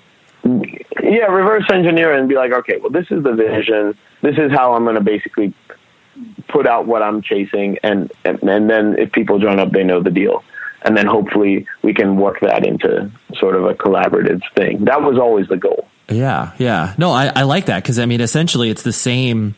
yeah 0.43 1.25
reverse 1.25 1.65
engineer 1.71 2.13
and 2.13 2.27
be 2.27 2.33
like 2.35 2.51
okay 2.51 2.77
well 2.79 2.89
this 2.89 3.05
is 3.11 3.23
the 3.23 3.31
vision 3.33 3.95
this 4.23 4.35
is 4.39 4.51
how 4.51 4.73
i'm 4.73 4.83
going 4.83 4.95
to 4.95 5.01
basically 5.01 5.53
put 6.47 6.67
out 6.67 6.87
what 6.87 7.01
i'm 7.01 7.21
chasing 7.21 7.77
and, 7.83 8.11
and 8.25 8.41
and 8.43 8.69
then 8.69 8.97
if 8.97 9.11
people 9.11 9.39
join 9.39 9.59
up 9.59 9.71
they 9.71 9.83
know 9.83 10.01
the 10.01 10.11
deal. 10.11 10.43
And 10.83 10.97
then 10.97 11.05
hopefully 11.05 11.67
we 11.83 11.93
can 11.93 12.17
work 12.17 12.39
that 12.39 12.65
into 12.65 13.11
sort 13.35 13.55
of 13.55 13.65
a 13.65 13.75
collaborative 13.75 14.41
thing. 14.55 14.85
That 14.85 15.03
was 15.03 15.15
always 15.15 15.47
the 15.47 15.55
goal. 15.55 15.87
Yeah, 16.09 16.53
yeah. 16.57 16.95
No, 16.97 17.11
I, 17.11 17.27
I 17.27 17.43
like 17.43 17.67
that 17.67 17.83
because 17.83 17.99
I 17.99 18.07
mean, 18.07 18.19
essentially, 18.19 18.71
it's 18.71 18.81
the 18.81 18.91
same 18.91 19.53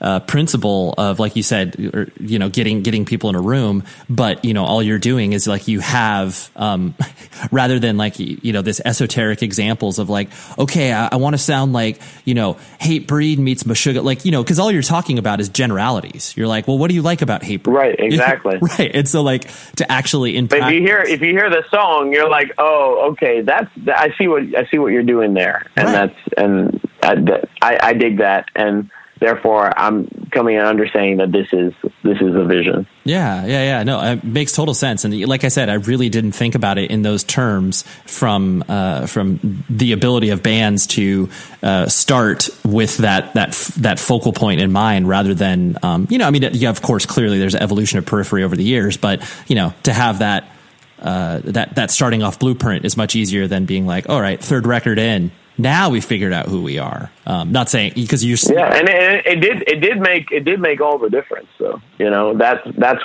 uh, 0.00 0.20
principle 0.20 0.94
of, 0.98 1.18
like 1.18 1.36
you 1.36 1.42
said, 1.42 1.76
or, 1.94 2.08
you 2.20 2.38
know, 2.38 2.48
getting 2.48 2.82
getting 2.82 3.04
people 3.04 3.30
in 3.30 3.36
a 3.36 3.40
room, 3.40 3.84
but 4.10 4.44
you 4.44 4.54
know, 4.54 4.64
all 4.64 4.82
you're 4.82 4.98
doing 4.98 5.32
is 5.32 5.46
like 5.46 5.68
you 5.68 5.80
have, 5.80 6.50
um, 6.56 6.94
rather 7.50 7.78
than 7.78 7.96
like 7.96 8.18
you 8.18 8.52
know, 8.52 8.62
this 8.62 8.80
esoteric 8.84 9.42
examples 9.42 9.98
of 9.98 10.08
like, 10.10 10.28
okay, 10.58 10.92
I, 10.92 11.08
I 11.12 11.16
want 11.16 11.34
to 11.34 11.38
sound 11.38 11.72
like 11.72 12.00
you 12.24 12.34
know, 12.34 12.54
Hatebreed 12.80 13.38
meets 13.38 13.62
Meshuggah, 13.64 14.02
like 14.04 14.24
you 14.24 14.30
know, 14.32 14.42
because 14.42 14.58
all 14.58 14.70
you're 14.70 14.82
talking 14.82 15.18
about 15.18 15.40
is 15.40 15.48
generalities. 15.48 16.34
You're 16.36 16.48
like, 16.48 16.66
well, 16.68 16.78
what 16.78 16.88
do 16.88 16.94
you 16.94 17.02
like 17.02 17.22
about 17.22 17.42
Hatebreed? 17.42 17.72
right 17.72 17.96
exactly 17.98 18.58
right. 18.60 18.90
And 18.94 19.08
so, 19.08 19.22
like, 19.22 19.48
to 19.76 19.90
actually 19.90 20.36
in 20.36 20.46
but 20.46 20.58
if 20.60 20.70
you 20.72 20.80
hear 20.80 21.00
if 21.00 21.20
you 21.20 21.30
hear 21.30 21.50
the 21.50 21.64
song 21.70 22.12
you're 22.12 22.28
like 22.28 22.52
oh 22.58 23.10
okay 23.12 23.40
that's 23.42 23.68
i 23.88 24.10
see 24.18 24.26
what 24.28 24.42
i 24.56 24.66
see 24.70 24.78
what 24.78 24.88
you're 24.92 25.02
doing 25.02 25.34
there 25.34 25.66
and 25.76 25.86
Right. 25.86 25.92
that's 25.92 26.34
and 26.36 26.80
I, 27.02 27.42
I 27.62 27.78
i 27.88 27.92
dig 27.92 28.18
that 28.18 28.48
and 28.54 28.90
therefore 29.20 29.72
i'm 29.78 30.06
coming 30.30 30.56
and 30.56 30.66
understanding 30.66 31.16
that 31.18 31.32
this 31.32 31.48
is 31.52 31.72
this 32.02 32.20
is 32.20 32.34
a 32.34 32.44
vision 32.44 32.86
Yeah, 33.06 33.46
yeah, 33.46 33.62
yeah. 33.62 33.82
No, 33.84 34.02
it 34.02 34.24
makes 34.24 34.52
total 34.52 34.74
sense. 34.74 35.04
And 35.04 35.14
like 35.26 35.44
I 35.44 35.48
said, 35.48 35.68
I 35.68 35.74
really 35.74 36.08
didn't 36.08 36.32
think 36.32 36.56
about 36.56 36.76
it 36.76 36.90
in 36.90 37.02
those 37.02 37.22
terms 37.22 37.84
from 38.04 38.64
uh, 38.68 39.06
from 39.06 39.62
the 39.70 39.92
ability 39.92 40.30
of 40.30 40.42
bands 40.42 40.88
to 40.88 41.28
uh, 41.62 41.86
start 41.86 42.48
with 42.64 42.96
that 42.98 43.34
that 43.34 43.52
that 43.78 44.00
focal 44.00 44.32
point 44.32 44.60
in 44.60 44.72
mind, 44.72 45.08
rather 45.08 45.34
than 45.34 45.78
um, 45.84 46.08
you 46.10 46.18
know, 46.18 46.26
I 46.26 46.32
mean, 46.32 46.42
yeah, 46.52 46.70
of 46.70 46.82
course, 46.82 47.06
clearly 47.06 47.38
there's 47.38 47.54
evolution 47.54 48.00
of 48.00 48.06
periphery 48.06 48.42
over 48.42 48.56
the 48.56 48.64
years, 48.64 48.96
but 48.96 49.22
you 49.46 49.54
know, 49.54 49.72
to 49.84 49.92
have 49.92 50.18
that. 50.18 50.50
Uh, 50.98 51.40
that 51.44 51.74
that 51.74 51.90
starting 51.90 52.22
off 52.22 52.38
blueprint 52.38 52.86
is 52.86 52.96
much 52.96 53.14
easier 53.14 53.46
than 53.46 53.66
being 53.66 53.86
like, 53.86 54.08
all 54.08 54.20
right, 54.20 54.40
third 54.42 54.66
record 54.66 54.98
in. 54.98 55.30
Now 55.58 55.90
we 55.90 56.00
figured 56.00 56.32
out 56.32 56.46
who 56.46 56.62
we 56.62 56.78
are. 56.78 57.10
Um, 57.26 57.52
not 57.52 57.70
saying 57.70 57.92
because 57.94 58.24
you 58.24 58.36
yeah 58.50 58.74
and 58.74 58.88
it, 58.88 59.26
it 59.26 59.40
did 59.40 59.62
it 59.66 59.80
did 59.80 60.00
make 60.00 60.30
it 60.30 60.44
did 60.44 60.60
make 60.60 60.80
all 60.80 60.98
the 60.98 61.10
difference 61.10 61.48
So 61.58 61.80
you 61.98 62.10
know 62.10 62.34
that's 62.36 62.60
that's 62.76 63.02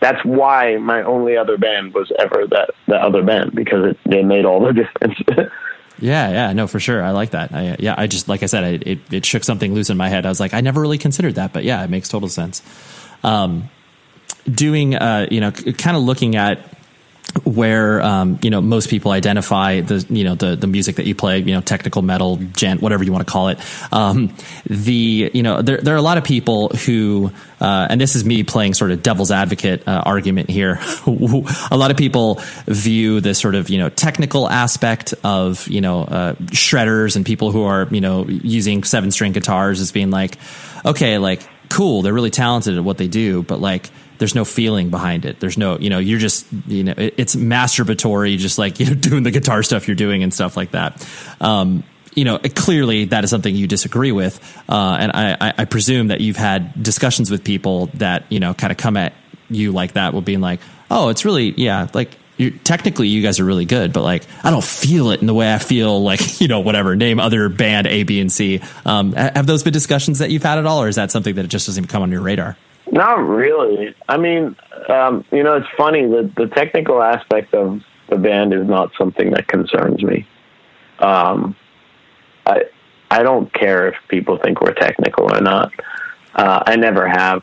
that's 0.00 0.24
why 0.24 0.76
my 0.76 1.02
only 1.02 1.36
other 1.36 1.56
band 1.56 1.94
was 1.94 2.12
ever 2.18 2.46
that 2.48 2.70
that 2.88 3.00
other 3.00 3.22
band 3.22 3.52
because 3.54 3.92
it, 3.92 3.98
it 4.06 4.24
made 4.24 4.44
all 4.44 4.60
the 4.60 4.72
difference 4.82 5.18
Yeah, 5.98 6.30
yeah, 6.30 6.52
no, 6.52 6.66
for 6.66 6.78
sure. 6.78 7.02
I 7.02 7.12
like 7.12 7.30
that. 7.30 7.52
I, 7.54 7.76
yeah, 7.78 7.94
I 7.96 8.06
just 8.06 8.28
like 8.28 8.42
I 8.42 8.46
said, 8.46 8.64
I, 8.64 8.68
it 8.68 9.12
it 9.12 9.24
shook 9.24 9.44
something 9.44 9.72
loose 9.72 9.88
in 9.88 9.96
my 9.96 10.08
head. 10.08 10.26
I 10.26 10.28
was 10.28 10.40
like, 10.40 10.52
I 10.52 10.60
never 10.60 10.80
really 10.80 10.98
considered 10.98 11.36
that, 11.36 11.52
but 11.52 11.64
yeah, 11.64 11.82
it 11.84 11.88
makes 11.88 12.08
total 12.08 12.28
sense. 12.28 12.62
Um, 13.24 13.70
doing, 14.50 14.94
uh, 14.94 15.26
you 15.30 15.40
know, 15.40 15.50
kind 15.50 15.96
of 15.96 16.02
looking 16.02 16.36
at 16.36 16.75
where 17.44 18.02
um, 18.02 18.38
you 18.42 18.50
know 18.50 18.60
most 18.60 18.88
people 18.88 19.10
identify 19.12 19.80
the 19.80 20.04
you 20.08 20.24
know 20.24 20.34
the 20.34 20.56
the 20.56 20.66
music 20.66 20.96
that 20.96 21.06
you 21.06 21.14
play 21.14 21.38
you 21.38 21.54
know 21.54 21.60
technical 21.60 22.02
metal 22.02 22.36
djent 22.36 22.80
whatever 22.80 23.04
you 23.04 23.12
want 23.12 23.26
to 23.26 23.30
call 23.30 23.48
it. 23.48 23.58
Um, 23.92 24.34
the 24.64 25.30
you 25.32 25.42
know 25.42 25.62
there 25.62 25.78
there 25.78 25.94
are 25.94 25.98
a 25.98 26.02
lot 26.02 26.18
of 26.18 26.24
people 26.24 26.68
who 26.68 27.30
uh, 27.60 27.86
and 27.88 28.00
this 28.00 28.16
is 28.16 28.24
me 28.24 28.42
playing 28.42 28.74
sort 28.74 28.90
of 28.90 29.02
devil's 29.02 29.30
advocate 29.30 29.86
uh, 29.88 30.02
argument 30.04 30.50
here. 30.50 30.78
A 31.70 31.76
lot 31.76 31.90
of 31.90 31.96
people 31.96 32.40
view 32.66 33.20
this 33.20 33.38
sort 33.38 33.54
of 33.54 33.70
you 33.70 33.78
know 33.78 33.88
technical 33.88 34.48
aspect 34.48 35.14
of 35.24 35.66
you 35.68 35.80
know 35.80 36.02
uh, 36.02 36.34
shredders 36.52 37.16
and 37.16 37.24
people 37.24 37.52
who 37.52 37.64
are 37.64 37.88
you 37.90 38.00
know 38.00 38.26
using 38.26 38.84
seven 38.84 39.10
string 39.10 39.32
guitars 39.32 39.80
as 39.80 39.92
being 39.92 40.10
like 40.10 40.36
okay 40.84 41.18
like 41.18 41.46
cool 41.68 42.02
they're 42.02 42.14
really 42.14 42.30
talented 42.30 42.76
at 42.76 42.84
what 42.84 42.98
they 42.98 43.08
do 43.08 43.42
but 43.42 43.60
like 43.60 43.90
there's 44.18 44.34
no 44.34 44.44
feeling 44.44 44.90
behind 44.90 45.24
it. 45.24 45.40
There's 45.40 45.58
no, 45.58 45.78
you 45.78 45.90
know, 45.90 45.98
you're 45.98 46.18
just, 46.18 46.46
you 46.66 46.84
know, 46.84 46.94
it, 46.96 47.14
it's 47.16 47.36
masturbatory, 47.36 48.36
just 48.38 48.58
like, 48.58 48.80
you 48.80 48.86
know, 48.86 48.94
doing 48.94 49.22
the 49.22 49.30
guitar 49.30 49.62
stuff 49.62 49.88
you're 49.88 49.94
doing 49.94 50.22
and 50.22 50.32
stuff 50.32 50.56
like 50.56 50.72
that. 50.72 51.06
Um, 51.40 51.84
you 52.14 52.24
know, 52.24 52.38
clearly 52.38 53.06
that 53.06 53.24
is 53.24 53.30
something 53.30 53.54
you 53.54 53.66
disagree 53.66 54.12
with. 54.12 54.40
Uh, 54.68 54.96
and 54.98 55.12
I, 55.12 55.52
I, 55.58 55.64
presume 55.66 56.08
that 56.08 56.22
you've 56.22 56.38
had 56.38 56.82
discussions 56.82 57.30
with 57.30 57.44
people 57.44 57.86
that, 57.94 58.24
you 58.30 58.40
know, 58.40 58.54
kind 58.54 58.70
of 58.70 58.78
come 58.78 58.96
at 58.96 59.12
you 59.50 59.70
like 59.72 59.92
that 59.92 60.14
with 60.14 60.24
being 60.24 60.40
like, 60.40 60.60
oh, 60.90 61.10
it's 61.10 61.26
really, 61.26 61.52
yeah, 61.58 61.88
like, 61.92 62.16
technically 62.64 63.08
you 63.08 63.22
guys 63.22 63.40
are 63.40 63.44
really 63.44 63.64
good, 63.64 63.92
but 63.92 64.02
like 64.02 64.24
I 64.44 64.50
don't 64.50 64.64
feel 64.64 65.10
it 65.10 65.20
in 65.20 65.26
the 65.26 65.34
way 65.34 65.52
I 65.52 65.58
feel 65.58 66.02
like 66.02 66.40
you 66.40 66.48
know 66.48 66.60
whatever 66.60 66.96
name 66.96 67.18
other 67.18 67.48
band 67.48 67.86
A, 67.86 68.02
B, 68.02 68.20
and 68.20 68.30
C. 68.30 68.60
Um, 68.84 69.12
have 69.12 69.46
those 69.46 69.62
been 69.62 69.72
discussions 69.72 70.18
that 70.18 70.30
you've 70.30 70.42
had 70.42 70.58
at 70.58 70.66
all, 70.66 70.82
or 70.82 70.88
is 70.88 70.96
that 70.96 71.10
something 71.10 71.34
that 71.36 71.48
just 71.48 71.66
doesn't 71.66 71.82
even 71.82 71.88
come 71.88 72.02
on 72.02 72.10
your 72.10 72.20
radar? 72.20 72.56
Not 72.90 73.18
really. 73.18 73.94
I 74.08 74.16
mean, 74.16 74.56
um, 74.88 75.24
you 75.32 75.42
know, 75.42 75.56
it's 75.56 75.68
funny 75.76 76.06
that 76.06 76.32
the 76.36 76.46
technical 76.46 77.02
aspect 77.02 77.52
of 77.54 77.82
the 78.08 78.16
band 78.16 78.54
is 78.54 78.66
not 78.66 78.92
something 78.96 79.30
that 79.30 79.48
concerns 79.48 80.02
me. 80.02 80.26
Um, 81.00 81.56
I 82.46 82.64
I 83.10 83.22
don't 83.22 83.52
care 83.52 83.88
if 83.88 83.96
people 84.08 84.38
think 84.38 84.60
we're 84.60 84.74
technical 84.74 85.24
or 85.32 85.40
not. 85.40 85.72
Uh, 86.34 86.62
I 86.66 86.76
never 86.76 87.08
have. 87.08 87.42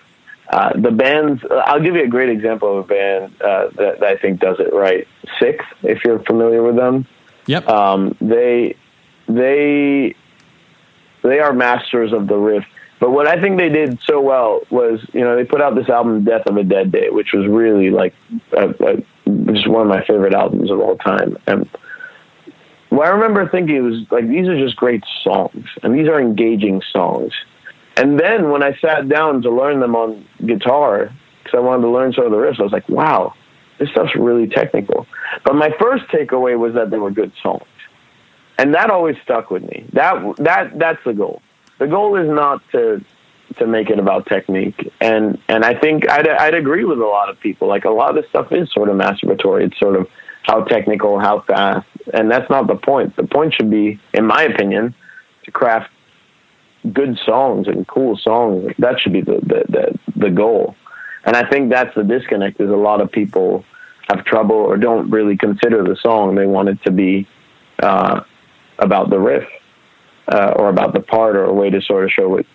Uh, 0.49 0.71
the 0.79 0.91
bands. 0.91 1.41
I'll 1.65 1.81
give 1.81 1.95
you 1.95 2.03
a 2.03 2.07
great 2.07 2.29
example 2.29 2.79
of 2.79 2.85
a 2.85 2.87
band 2.87 3.41
uh, 3.41 3.69
that, 3.75 3.99
that 3.99 4.03
I 4.03 4.17
think 4.17 4.39
does 4.39 4.59
it 4.59 4.73
right. 4.73 5.07
Sikth, 5.39 5.63
if 5.81 6.03
you're 6.05 6.19
familiar 6.19 6.61
with 6.61 6.75
them. 6.75 7.07
Yep. 7.47 7.67
Um, 7.67 8.15
they 8.21 8.75
they 9.27 10.15
they 11.23 11.39
are 11.39 11.53
masters 11.53 12.13
of 12.13 12.27
the 12.27 12.37
riff. 12.37 12.65
But 13.03 13.11
what 13.11 13.27
I 13.27 13.41
think 13.41 13.57
they 13.57 13.67
did 13.67 13.99
so 14.07 14.21
well 14.21 14.61
was, 14.69 15.05
you 15.11 15.19
know, 15.19 15.35
they 15.35 15.43
put 15.43 15.61
out 15.61 15.75
this 15.75 15.89
album, 15.89 16.23
Death 16.23 16.47
of 16.47 16.55
a 16.55 16.63
Dead 16.63 16.89
Day, 16.89 17.09
which 17.09 17.33
was 17.33 17.45
really 17.49 17.89
like 17.89 18.13
a, 18.53 18.69
a, 18.69 18.95
just 19.51 19.67
one 19.67 19.81
of 19.81 19.87
my 19.89 20.05
favorite 20.05 20.33
albums 20.33 20.71
of 20.71 20.79
all 20.79 20.95
time. 20.95 21.37
And 21.45 21.69
what 22.91 23.07
I 23.07 23.09
remember 23.09 23.49
thinking 23.49 23.83
was 23.83 24.09
like, 24.09 24.29
these 24.29 24.47
are 24.47 24.57
just 24.57 24.77
great 24.77 25.03
songs, 25.21 25.65
and 25.83 25.93
these 25.93 26.07
are 26.07 26.17
engaging 26.17 26.81
songs. 26.93 27.33
And 27.97 28.17
then 28.17 28.51
when 28.51 28.63
I 28.63 28.73
sat 28.79 29.09
down 29.09 29.41
to 29.41 29.51
learn 29.51 29.81
them 29.81 29.97
on 29.97 30.25
guitar, 30.45 31.11
because 31.43 31.57
I 31.57 31.59
wanted 31.59 31.81
to 31.81 31.89
learn 31.89 32.13
some 32.13 32.23
of 32.23 32.31
the 32.31 32.37
riffs, 32.37 32.61
I 32.61 32.63
was 32.63 32.71
like, 32.71 32.87
wow, 32.87 33.33
this 33.79 33.89
stuff's 33.89 34.15
really 34.15 34.47
technical. 34.47 35.07
But 35.43 35.55
my 35.55 35.71
first 35.77 36.05
takeaway 36.05 36.57
was 36.57 36.73
that 36.75 36.89
they 36.89 36.99
were 36.99 37.11
good 37.11 37.33
songs, 37.41 37.67
and 38.57 38.73
that 38.73 38.89
always 38.89 39.17
stuck 39.25 39.51
with 39.51 39.63
me. 39.63 39.89
That 39.91 40.37
that 40.37 40.79
that's 40.79 41.03
the 41.03 41.11
goal. 41.11 41.41
The 41.79 41.87
goal 41.87 42.15
is 42.17 42.29
not 42.29 42.61
to 42.71 43.03
to 43.57 43.67
make 43.67 43.89
it 43.89 43.99
about 43.99 44.25
technique, 44.27 44.91
and 44.99 45.37
and 45.47 45.63
I 45.63 45.79
think 45.79 46.09
I'd 46.09 46.27
I'd 46.27 46.55
agree 46.55 46.85
with 46.85 46.99
a 46.99 47.05
lot 47.05 47.29
of 47.29 47.39
people. 47.39 47.67
Like 47.67 47.85
a 47.85 47.89
lot 47.89 48.09
of 48.09 48.15
this 48.15 48.29
stuff 48.29 48.51
is 48.51 48.71
sort 48.71 48.89
of 48.89 48.95
masturbatory. 48.95 49.65
It's 49.65 49.79
sort 49.79 49.95
of 49.95 50.07
how 50.43 50.63
technical, 50.63 51.19
how 51.19 51.41
fast, 51.41 51.87
and 52.13 52.29
that's 52.29 52.49
not 52.49 52.67
the 52.67 52.75
point. 52.75 53.15
The 53.15 53.23
point 53.23 53.53
should 53.53 53.69
be, 53.69 53.99
in 54.13 54.25
my 54.25 54.43
opinion, 54.43 54.95
to 55.45 55.51
craft 55.51 55.89
good 56.91 57.17
songs 57.25 57.67
and 57.67 57.87
cool 57.87 58.17
songs. 58.17 58.73
That 58.79 58.99
should 58.99 59.13
be 59.13 59.21
the 59.21 59.39
the 59.41 59.63
the, 59.69 59.99
the 60.15 60.29
goal. 60.29 60.75
And 61.25 61.37
I 61.37 61.49
think 61.49 61.69
that's 61.69 61.93
the 61.95 62.03
disconnect. 62.03 62.59
Is 62.59 62.69
a 62.69 62.75
lot 62.75 63.01
of 63.01 63.11
people 63.11 63.63
have 64.09 64.25
trouble 64.25 64.57
or 64.57 64.77
don't 64.77 65.09
really 65.09 65.37
consider 65.37 65.83
the 65.83 65.95
song. 65.95 66.35
They 66.35 66.45
want 66.45 66.69
it 66.69 66.81
to 66.83 66.91
be 66.91 67.27
uh, 67.81 68.21
about 68.79 69.09
the 69.09 69.19
riff 69.19 69.47
uh, 70.27 70.53
or 70.55 70.69
about 70.69 70.93
the 70.93 70.99
part 70.99 71.35
or 71.35 71.45
a 71.45 71.53
way 71.53 71.69
to 71.69 71.81
sort 71.81 72.03
of 72.03 72.11
show 72.11 72.29
what 72.29 72.45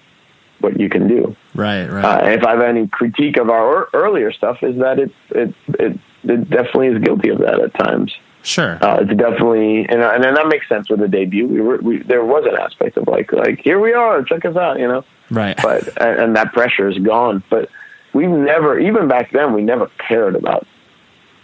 what 0.60 0.78
you 0.78 0.88
can 0.88 1.06
do. 1.06 1.36
Right, 1.54 1.86
right. 1.86 2.04
Uh, 2.04 2.28
if 2.30 2.44
I 2.44 2.52
have 2.52 2.62
any 2.62 2.88
critique 2.88 3.36
of 3.36 3.48
our 3.48 3.88
earlier 3.94 4.32
stuff, 4.32 4.58
is 4.62 4.78
that 4.78 4.98
it 4.98 5.12
it 5.30 5.54
it, 5.68 5.98
it 6.24 6.50
definitely 6.50 6.88
is 6.88 7.02
guilty 7.02 7.28
of 7.30 7.38
that 7.38 7.60
at 7.60 7.74
times. 7.74 8.14
Sure, 8.42 8.82
uh, 8.82 9.00
it's 9.00 9.14
definitely 9.14 9.86
and 9.88 10.00
and 10.02 10.24
then 10.24 10.34
that 10.34 10.48
makes 10.48 10.68
sense 10.68 10.88
with 10.88 11.00
the 11.00 11.08
debut. 11.08 11.46
We 11.46 11.60
were 11.60 11.78
we, 11.78 12.02
there 12.02 12.24
was 12.24 12.44
an 12.46 12.58
aspect 12.58 12.96
of 12.96 13.06
like 13.08 13.32
like 13.32 13.60
here 13.60 13.80
we 13.80 13.92
are, 13.92 14.22
check 14.22 14.44
us 14.44 14.56
out, 14.56 14.78
you 14.78 14.88
know. 14.88 15.04
Right. 15.30 15.58
But 15.62 15.88
and, 16.00 16.20
and 16.20 16.36
that 16.36 16.52
pressure 16.52 16.88
is 16.88 16.98
gone. 16.98 17.42
But 17.50 17.68
we've 18.14 18.28
never 18.28 18.78
even 18.78 19.08
back 19.08 19.32
then 19.32 19.52
we 19.52 19.62
never 19.62 19.90
cared 20.08 20.34
about 20.34 20.66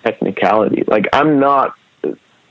technicality. 0.04 0.84
Like 0.86 1.06
I'm 1.12 1.38
not 1.38 1.74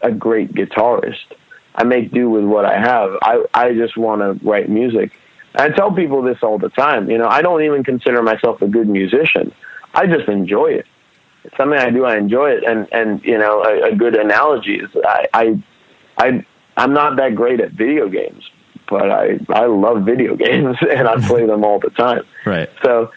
a 0.02 0.12
great 0.12 0.54
guitarist. 0.54 1.34
I 1.76 1.84
make 1.84 2.12
do 2.12 2.30
with 2.30 2.44
what 2.44 2.66
I 2.66 2.80
have. 2.80 3.18
I 3.22 3.44
I 3.54 3.74
just 3.74 3.98
want 3.98 4.22
to 4.22 4.48
write 4.48 4.70
music. 4.70 5.12
I 5.56 5.70
tell 5.70 5.92
people 5.92 6.22
this 6.22 6.38
all 6.42 6.58
the 6.58 6.70
time. 6.70 7.10
You 7.10 7.18
know, 7.18 7.28
I 7.28 7.42
don't 7.42 7.64
even 7.64 7.84
consider 7.84 8.24
myself 8.24 8.62
a 8.62 8.68
good 8.68 8.88
musician. 8.88 9.54
I 9.94 10.08
just 10.08 10.28
enjoy 10.28 10.68
it. 10.68 10.88
It's 11.44 11.56
something 11.58 11.78
I 11.78 11.90
do. 11.90 12.06
I 12.06 12.18
enjoy 12.18 12.52
it, 12.52 12.64
and 12.64 12.88
and 12.92 13.24
you 13.24 13.38
know, 13.38 13.64
a, 13.64 13.92
a 13.92 13.96
good 13.96 14.16
analogy 14.16 14.76
is 14.76 14.90
I 15.04 15.28
I 15.34 15.64
I 16.18 16.46
I'm 16.78 16.94
not 16.94 17.18
that 17.18 17.36
great 17.36 17.60
at 17.60 17.72
video 17.72 18.08
games, 18.08 18.44
but 18.90 19.12
I 19.12 19.40
I 19.50 19.66
love 19.66 20.04
video 20.04 20.36
games 20.48 20.78
and 20.82 21.08
I 21.08 21.16
play 21.28 21.46
them 21.46 21.64
all 21.64 21.80
the 21.80 21.90
time. 21.90 22.24
Right. 22.46 22.70
So, 22.84 23.12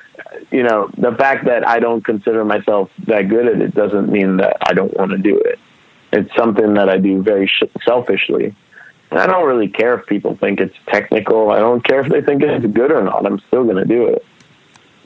you 0.50 0.62
know, 0.62 0.90
the 0.98 1.12
fact 1.12 1.46
that 1.46 1.66
I 1.66 1.78
don't 1.78 2.04
consider 2.04 2.44
myself 2.44 2.90
that 3.07 3.28
good 3.28 3.46
at 3.46 3.61
it 3.61 3.74
doesn't 3.74 4.11
mean 4.11 4.38
that 4.38 4.57
I 4.62 4.72
don't 4.72 4.94
want 4.96 5.12
to 5.12 5.18
do 5.18 5.38
it. 5.38 5.59
It's 6.16 6.34
something 6.36 6.74
that 6.74 6.88
I 6.88 6.98
do 6.98 7.22
very 7.22 7.46
sh- 7.46 7.62
selfishly. 7.84 8.54
And 9.10 9.20
I 9.20 9.26
don't 9.26 9.46
really 9.46 9.68
care 9.68 9.98
if 9.98 10.06
people 10.06 10.36
think 10.36 10.60
it's 10.60 10.74
technical. 10.88 11.50
I 11.50 11.58
don't 11.58 11.84
care 11.84 12.00
if 12.00 12.08
they 12.08 12.22
think 12.22 12.42
it's 12.42 12.66
good 12.66 12.90
or 12.90 13.02
not. 13.04 13.24
I'm 13.26 13.38
still 13.48 13.64
going 13.64 13.76
to 13.76 13.84
do 13.84 14.06
it. 14.06 14.24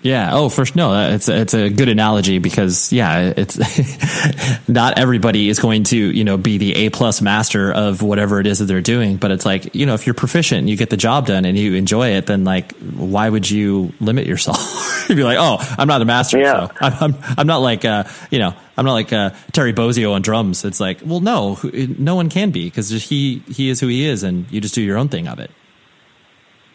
Yeah. 0.03 0.31
Oh, 0.33 0.49
first, 0.49 0.77
no, 0.77 1.13
it's 1.13 1.29
it's 1.29 1.53
a 1.53 1.69
good 1.69 1.89
analogy 1.89 2.39
because 2.39 2.93
yeah, 2.93 3.35
it's 3.37 3.59
not 4.69 4.99
everybody 4.99 5.49
is 5.49 5.59
going 5.59 5.85
to 5.85 5.97
you 5.97 6.25
know 6.25 6.39
be 6.39 6.57
the 6.57 6.75
A 6.87 6.91
plus 6.91 7.21
master 7.21 7.71
of 7.71 8.01
whatever 8.01 8.41
it 8.41 8.47
is 8.47 8.61
that 8.61 8.65
they're 8.65 8.81
doing, 8.81 9.19
but 9.19 9.31
it's 9.31 9.45
like 9.45 9.75
you 9.75 9.85
know 9.85 9.95
if 9.95 10.07
you're 10.07 10.15
proficient, 10.15 10.61
and 10.61 10.71
you 10.71 10.77
get 10.77 10.89
the 10.89 10.97
job 10.97 11.27
done, 11.27 11.45
and 11.45 11.59
you 11.59 11.75
enjoy 11.75 12.11
it, 12.17 12.27
then 12.27 12.45
like 12.45 12.73
why 12.79 13.29
would 13.29 13.51
you 13.51 13.93
limit 14.01 14.27
yourself? 14.27 15.05
You'd 15.09 15.17
be 15.17 15.25
like, 15.25 15.39
oh, 15.39 15.59
I'm 15.79 15.89
not 15.89 15.99
the 15.99 16.07
master, 16.07 16.39
yeah. 16.39 16.69
so 16.69 16.75
I'm, 16.81 16.95
I'm 17.01 17.23
I'm 17.39 17.47
not 17.47 17.59
like 17.59 17.85
uh 17.85 18.05
you 18.31 18.39
know 18.39 18.55
I'm 18.81 18.87
not 18.87 18.95
like 18.95 19.13
uh, 19.13 19.31
Terry 19.53 19.75
Bozzio 19.75 20.15
on 20.15 20.23
drums. 20.23 20.65
It's 20.65 20.81
like, 20.81 21.01
well, 21.05 21.21
no, 21.21 21.59
no 21.99 22.15
one 22.15 22.31
can 22.31 22.51
be 22.51 22.65
because 22.65 22.89
he 22.89 23.41
he 23.41 23.69
is 23.69 23.79
who 23.79 23.89
he 23.89 24.07
is, 24.07 24.23
and 24.23 24.51
you 24.51 24.63
just 24.63 24.75
do 24.75 24.81
your 24.81 24.97
own 24.97 25.09
thing 25.09 25.29
of 25.29 25.39
it. 25.39 25.51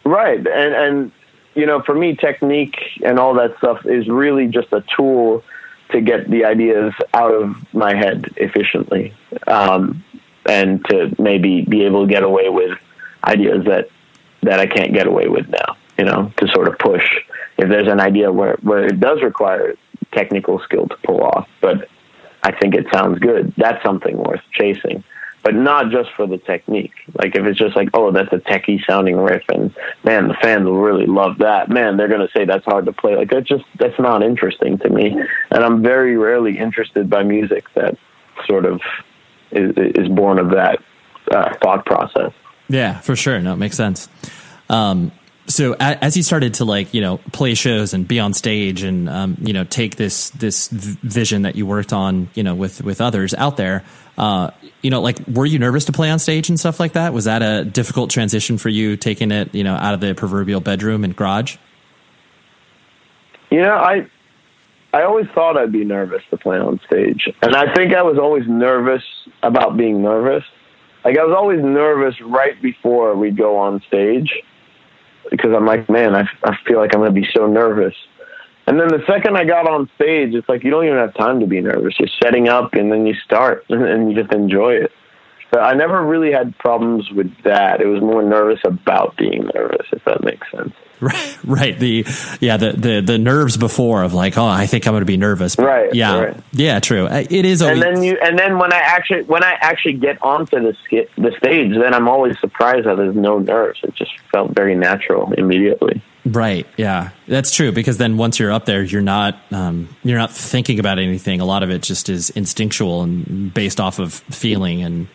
Right, 0.04 0.38
and 0.38 0.46
and 0.46 1.12
you 1.56 1.66
know, 1.66 1.82
for 1.82 1.94
me, 1.94 2.14
technique 2.14 2.76
and 3.02 3.18
all 3.18 3.34
that 3.34 3.56
stuff 3.58 3.84
is 3.86 4.08
really 4.08 4.46
just 4.46 4.72
a 4.72 4.84
tool 4.96 5.42
to 5.90 6.00
get 6.00 6.30
the 6.30 6.44
ideas 6.44 6.92
out 7.14 7.32
of 7.32 7.56
my 7.72 7.96
head 7.96 8.26
efficiently, 8.36 9.14
um, 9.46 10.04
and 10.48 10.84
to 10.86 11.14
maybe 11.18 11.62
be 11.62 11.84
able 11.84 12.06
to 12.06 12.12
get 12.12 12.22
away 12.22 12.48
with 12.50 12.78
ideas 13.24 13.64
that 13.64 13.88
that 14.42 14.60
I 14.60 14.66
can't 14.66 14.92
get 14.92 15.06
away 15.06 15.28
with 15.28 15.48
now. 15.48 15.76
You 15.98 16.04
know, 16.04 16.32
to 16.36 16.48
sort 16.48 16.68
of 16.68 16.78
push 16.78 17.04
if 17.56 17.68
there's 17.70 17.88
an 17.88 18.00
idea 18.00 18.30
where 18.30 18.56
where 18.62 18.84
it 18.84 19.00
does 19.00 19.22
require 19.22 19.74
technical 20.12 20.58
skill 20.60 20.86
to 20.88 20.96
pull 21.04 21.22
off, 21.22 21.48
but 21.62 21.88
I 22.42 22.52
think 22.52 22.74
it 22.74 22.86
sounds 22.92 23.18
good. 23.18 23.54
That's 23.56 23.82
something 23.82 24.16
worth 24.16 24.42
chasing 24.52 25.02
but 25.46 25.54
not 25.54 25.92
just 25.92 26.10
for 26.16 26.26
the 26.26 26.38
technique. 26.38 26.90
Like 27.14 27.36
if 27.36 27.46
it's 27.46 27.56
just 27.56 27.76
like, 27.76 27.90
oh, 27.94 28.10
that's 28.10 28.32
a 28.32 28.38
techie 28.38 28.84
sounding 28.84 29.16
riff, 29.16 29.44
and 29.48 29.72
man, 30.02 30.26
the 30.26 30.34
fans 30.42 30.64
will 30.64 30.80
really 30.80 31.06
love 31.06 31.38
that. 31.38 31.68
Man, 31.68 31.96
they're 31.96 32.08
gonna 32.08 32.26
say 32.36 32.44
that's 32.44 32.64
hard 32.64 32.86
to 32.86 32.92
play. 32.92 33.14
Like 33.14 33.30
that's 33.30 33.46
just 33.46 33.62
that's 33.78 33.96
not 34.00 34.24
interesting 34.24 34.76
to 34.78 34.90
me, 34.90 35.16
and 35.52 35.64
I'm 35.64 35.82
very 35.82 36.16
rarely 36.16 36.58
interested 36.58 37.08
by 37.08 37.22
music 37.22 37.72
that 37.74 37.96
sort 38.48 38.64
of 38.64 38.80
is, 39.52 39.72
is 39.76 40.08
born 40.08 40.40
of 40.40 40.50
that 40.50 40.82
uh, 41.30 41.54
thought 41.62 41.86
process. 41.86 42.32
Yeah, 42.68 42.98
for 42.98 43.14
sure. 43.14 43.38
No, 43.38 43.52
it 43.52 43.58
makes 43.58 43.76
sense. 43.76 44.08
Um, 44.68 45.12
so 45.46 45.76
as 45.78 46.16
you 46.16 46.24
started 46.24 46.54
to 46.54 46.64
like 46.64 46.92
you 46.92 47.00
know 47.00 47.18
play 47.30 47.54
shows 47.54 47.94
and 47.94 48.08
be 48.08 48.18
on 48.18 48.34
stage 48.34 48.82
and 48.82 49.08
um, 49.08 49.36
you 49.40 49.52
know 49.52 49.62
take 49.62 49.94
this 49.94 50.30
this 50.30 50.66
vision 50.66 51.42
that 51.42 51.54
you 51.54 51.66
worked 51.66 51.92
on 51.92 52.28
you 52.34 52.42
know 52.42 52.56
with 52.56 52.82
with 52.82 53.00
others 53.00 53.32
out 53.34 53.56
there 53.56 53.84
uh, 54.18 54.50
you 54.82 54.90
know, 54.90 55.00
like, 55.00 55.18
were 55.28 55.46
you 55.46 55.58
nervous 55.58 55.84
to 55.86 55.92
play 55.92 56.10
on 56.10 56.18
stage 56.18 56.48
and 56.48 56.58
stuff 56.58 56.80
like 56.80 56.92
that? 56.94 57.12
Was 57.12 57.24
that 57.24 57.42
a 57.42 57.64
difficult 57.64 58.10
transition 58.10 58.58
for 58.58 58.68
you, 58.68 58.96
taking 58.96 59.30
it, 59.30 59.54
you 59.54 59.64
know, 59.64 59.74
out 59.74 59.94
of 59.94 60.00
the 60.00 60.14
proverbial 60.14 60.60
bedroom 60.60 61.04
and 61.04 61.14
garage? 61.14 61.56
You 63.50 63.62
know, 63.62 63.74
I 63.74 64.06
I 64.92 65.02
always 65.02 65.26
thought 65.34 65.58
I'd 65.58 65.72
be 65.72 65.84
nervous 65.84 66.22
to 66.30 66.36
play 66.36 66.58
on 66.58 66.80
stage, 66.86 67.28
and 67.42 67.54
I 67.54 67.74
think 67.74 67.94
I 67.94 68.02
was 68.02 68.18
always 68.18 68.44
nervous 68.48 69.02
about 69.42 69.76
being 69.76 70.02
nervous. 70.02 70.44
Like 71.04 71.18
I 71.18 71.24
was 71.24 71.36
always 71.36 71.62
nervous 71.62 72.20
right 72.20 72.60
before 72.60 73.14
we'd 73.14 73.36
go 73.36 73.56
on 73.58 73.80
stage 73.86 74.30
because 75.30 75.52
I'm 75.54 75.66
like, 75.66 75.88
man, 75.88 76.14
I, 76.14 76.28
I 76.44 76.56
feel 76.66 76.78
like 76.78 76.94
I'm 76.94 77.00
going 77.00 77.14
to 77.14 77.20
be 77.20 77.28
so 77.34 77.46
nervous. 77.46 77.94
And 78.68 78.80
then 78.80 78.88
the 78.88 79.02
second 79.06 79.36
I 79.36 79.44
got 79.44 79.68
on 79.68 79.88
stage, 79.94 80.34
it's 80.34 80.48
like 80.48 80.64
you 80.64 80.70
don't 80.70 80.84
even 80.84 80.98
have 80.98 81.14
time 81.14 81.40
to 81.40 81.46
be 81.46 81.60
nervous. 81.60 81.94
You're 82.00 82.08
setting 82.22 82.48
up 82.48 82.74
and 82.74 82.90
then 82.90 83.06
you 83.06 83.14
start 83.14 83.64
and 83.68 84.10
you 84.10 84.20
just 84.20 84.34
enjoy 84.34 84.74
it. 84.74 84.92
But 85.52 85.60
I 85.60 85.74
never 85.74 86.04
really 86.04 86.32
had 86.32 86.58
problems 86.58 87.08
with 87.12 87.30
that. 87.44 87.80
It 87.80 87.86
was 87.86 88.00
more 88.02 88.22
nervous 88.22 88.58
about 88.64 89.16
being 89.16 89.48
nervous, 89.54 89.86
if 89.92 90.02
that 90.04 90.22
makes 90.24 90.50
sense. 90.50 90.72
Right, 90.98 91.38
right. 91.44 91.78
The 91.78 92.06
yeah, 92.40 92.56
the 92.56 92.72
the 92.72 93.02
the 93.02 93.18
nerves 93.18 93.58
before 93.58 94.02
of 94.02 94.14
like, 94.14 94.38
oh, 94.38 94.46
I 94.46 94.64
think 94.66 94.86
I'm 94.86 94.94
going 94.94 95.02
to 95.02 95.04
be 95.04 95.18
nervous. 95.18 95.54
But 95.54 95.66
right. 95.66 95.94
Yeah. 95.94 96.18
Right. 96.18 96.36
Yeah. 96.52 96.80
True. 96.80 97.06
It 97.06 97.44
is. 97.44 97.60
Always- 97.60 97.82
and 97.82 97.96
then 97.96 98.02
you 98.02 98.16
and 98.22 98.38
then 98.38 98.56
when 98.58 98.72
I 98.72 98.78
actually 98.78 99.24
when 99.24 99.44
I 99.44 99.58
actually 99.60 99.92
get 99.98 100.16
onto 100.22 100.58
the 100.58 100.74
skit, 100.86 101.10
the 101.16 101.32
stage, 101.36 101.74
then 101.78 101.92
I'm 101.92 102.08
always 102.08 102.40
surprised 102.40 102.86
that 102.86 102.96
there's 102.96 103.14
no 103.14 103.38
nerves. 103.38 103.78
It 103.82 103.94
just 103.94 104.12
felt 104.32 104.52
very 104.56 104.74
natural 104.74 105.34
immediately. 105.36 106.02
Right. 106.26 106.66
Yeah, 106.76 107.10
that's 107.28 107.54
true. 107.54 107.70
Because 107.70 107.98
then 107.98 108.16
once 108.16 108.40
you're 108.40 108.50
up 108.50 108.64
there, 108.64 108.82
you're 108.82 109.00
not 109.00 109.38
um, 109.52 109.88
you're 110.02 110.18
not 110.18 110.32
thinking 110.32 110.80
about 110.80 110.98
anything. 110.98 111.40
A 111.40 111.44
lot 111.44 111.62
of 111.62 111.70
it 111.70 111.82
just 111.82 112.08
is 112.08 112.30
instinctual 112.30 113.02
and 113.02 113.54
based 113.54 113.78
off 113.78 114.00
of 114.00 114.12
feeling 114.12 114.82
and 114.82 115.06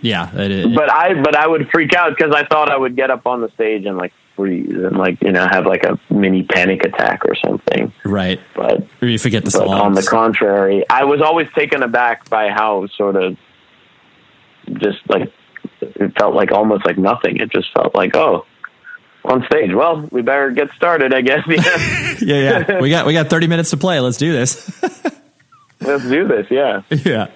yeah. 0.00 0.34
It, 0.36 0.50
it, 0.50 0.74
but 0.74 0.90
I 0.90 1.14
but 1.22 1.36
I 1.36 1.46
would 1.46 1.70
freak 1.70 1.94
out 1.94 2.16
because 2.16 2.34
I 2.34 2.44
thought 2.46 2.68
I 2.68 2.76
would 2.76 2.96
get 2.96 3.10
up 3.10 3.26
on 3.26 3.42
the 3.42 3.48
stage 3.50 3.86
and 3.86 3.96
like 3.96 4.12
freeze 4.34 4.70
and 4.70 4.96
like 4.96 5.22
you 5.22 5.30
know 5.30 5.46
have 5.46 5.66
like 5.66 5.84
a 5.84 6.00
mini 6.12 6.42
panic 6.42 6.84
attack 6.84 7.24
or 7.26 7.36
something. 7.36 7.92
Right. 8.04 8.40
But 8.56 8.88
or 9.00 9.06
you 9.06 9.20
forget 9.20 9.44
the 9.44 9.52
songs. 9.52 9.70
On 9.70 9.94
the 9.94 10.02
contrary, 10.02 10.84
I 10.90 11.04
was 11.04 11.20
always 11.20 11.46
taken 11.54 11.84
aback 11.84 12.28
by 12.28 12.48
how 12.48 12.88
sort 12.96 13.14
of 13.14 13.36
just 14.72 14.98
like 15.08 15.32
it 15.80 16.18
felt 16.18 16.34
like 16.34 16.50
almost 16.50 16.84
like 16.84 16.98
nothing. 16.98 17.36
It 17.36 17.52
just 17.52 17.72
felt 17.72 17.94
like 17.94 18.16
oh 18.16 18.46
on 19.24 19.44
stage. 19.46 19.72
Well, 19.74 20.08
we 20.10 20.22
better 20.22 20.50
get 20.50 20.70
started, 20.72 21.12
I 21.14 21.20
guess. 21.20 21.46
Yeah, 21.46 22.36
yeah, 22.36 22.64
yeah. 22.68 22.80
We 22.80 22.90
got 22.90 23.06
we 23.06 23.12
got 23.14 23.30
thirty 23.30 23.46
minutes 23.46 23.70
to 23.70 23.76
play. 23.78 23.98
Let's 24.00 24.18
do 24.18 24.32
this. 24.32 24.70
Let's 25.80 26.04
do 26.04 26.28
this. 26.28 26.46
Yeah, 26.50 26.82
yeah. 26.90 27.28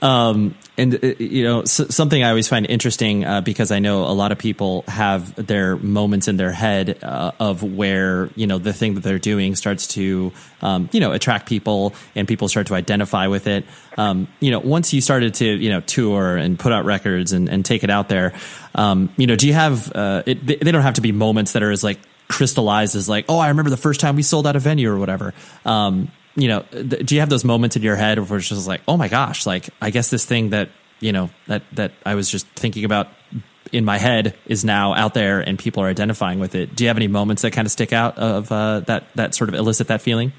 Um, 0.00 0.54
and 0.76 0.94
uh, 0.94 1.14
you 1.18 1.42
know 1.42 1.64
something 1.64 2.22
I 2.22 2.28
always 2.28 2.46
find 2.46 2.64
interesting 2.66 3.24
uh, 3.24 3.40
because 3.40 3.72
I 3.72 3.80
know 3.80 4.04
a 4.04 4.14
lot 4.14 4.30
of 4.30 4.38
people 4.38 4.84
have 4.86 5.34
their 5.34 5.76
moments 5.76 6.28
in 6.28 6.36
their 6.36 6.52
head 6.52 7.02
uh, 7.02 7.32
of 7.40 7.64
where 7.64 8.30
you 8.36 8.46
know 8.46 8.58
the 8.58 8.72
thing 8.72 8.94
that 8.94 9.02
they're 9.02 9.18
doing 9.18 9.56
starts 9.56 9.88
to 9.88 10.32
um, 10.62 10.88
you 10.92 11.00
know 11.00 11.12
attract 11.12 11.48
people 11.48 11.94
and 12.14 12.28
people 12.28 12.48
start 12.48 12.68
to 12.68 12.74
identify 12.74 13.26
with 13.26 13.48
it. 13.48 13.64
Um, 13.96 14.28
you 14.38 14.52
know, 14.52 14.60
once 14.60 14.94
you 14.94 15.00
started 15.00 15.34
to 15.34 15.46
you 15.46 15.70
know 15.70 15.80
tour 15.80 16.36
and 16.36 16.56
put 16.58 16.72
out 16.72 16.84
records 16.84 17.32
and, 17.32 17.48
and 17.48 17.64
take 17.64 17.82
it 17.82 17.90
out 17.90 18.08
there, 18.08 18.34
um, 18.76 19.12
you 19.16 19.26
know, 19.26 19.34
do 19.34 19.48
you 19.48 19.54
have 19.54 19.90
uh, 19.92 20.22
it, 20.26 20.46
they 20.46 20.70
don't 20.70 20.82
have 20.82 20.94
to 20.94 21.00
be 21.00 21.10
moments 21.10 21.52
that 21.52 21.64
are 21.64 21.72
as 21.72 21.82
like 21.82 21.98
crystallized 22.28 22.94
as 22.94 23.08
like 23.08 23.24
oh 23.28 23.38
I 23.38 23.48
remember 23.48 23.70
the 23.70 23.78
first 23.78 24.00
time 24.00 24.14
we 24.14 24.22
sold 24.22 24.46
out 24.46 24.54
a 24.54 24.60
venue 24.60 24.92
or 24.92 24.98
whatever. 24.98 25.34
Um, 25.64 26.12
you 26.38 26.48
know, 26.48 26.62
do 26.62 27.14
you 27.14 27.20
have 27.20 27.28
those 27.30 27.44
moments 27.44 27.76
in 27.76 27.82
your 27.82 27.96
head 27.96 28.18
where 28.18 28.38
it's 28.38 28.48
just 28.48 28.66
like, 28.68 28.80
oh 28.86 28.96
my 28.96 29.08
gosh, 29.08 29.44
like 29.46 29.68
I 29.82 29.90
guess 29.90 30.08
this 30.10 30.24
thing 30.24 30.50
that 30.50 30.70
you 31.00 31.12
know 31.12 31.30
that 31.46 31.62
that 31.72 31.92
I 32.06 32.14
was 32.14 32.30
just 32.30 32.46
thinking 32.48 32.84
about 32.84 33.08
in 33.72 33.84
my 33.84 33.98
head 33.98 34.34
is 34.46 34.64
now 34.64 34.94
out 34.94 35.14
there 35.14 35.40
and 35.40 35.58
people 35.58 35.82
are 35.82 35.88
identifying 35.88 36.38
with 36.38 36.54
it. 36.54 36.74
Do 36.74 36.84
you 36.84 36.88
have 36.88 36.96
any 36.96 37.08
moments 37.08 37.42
that 37.42 37.50
kind 37.50 37.66
of 37.66 37.72
stick 37.72 37.92
out 37.92 38.16
of 38.18 38.50
uh, 38.52 38.80
that 38.80 39.04
that 39.16 39.34
sort 39.34 39.48
of 39.50 39.54
elicit 39.54 39.88
that 39.88 40.00
feeling? 40.00 40.32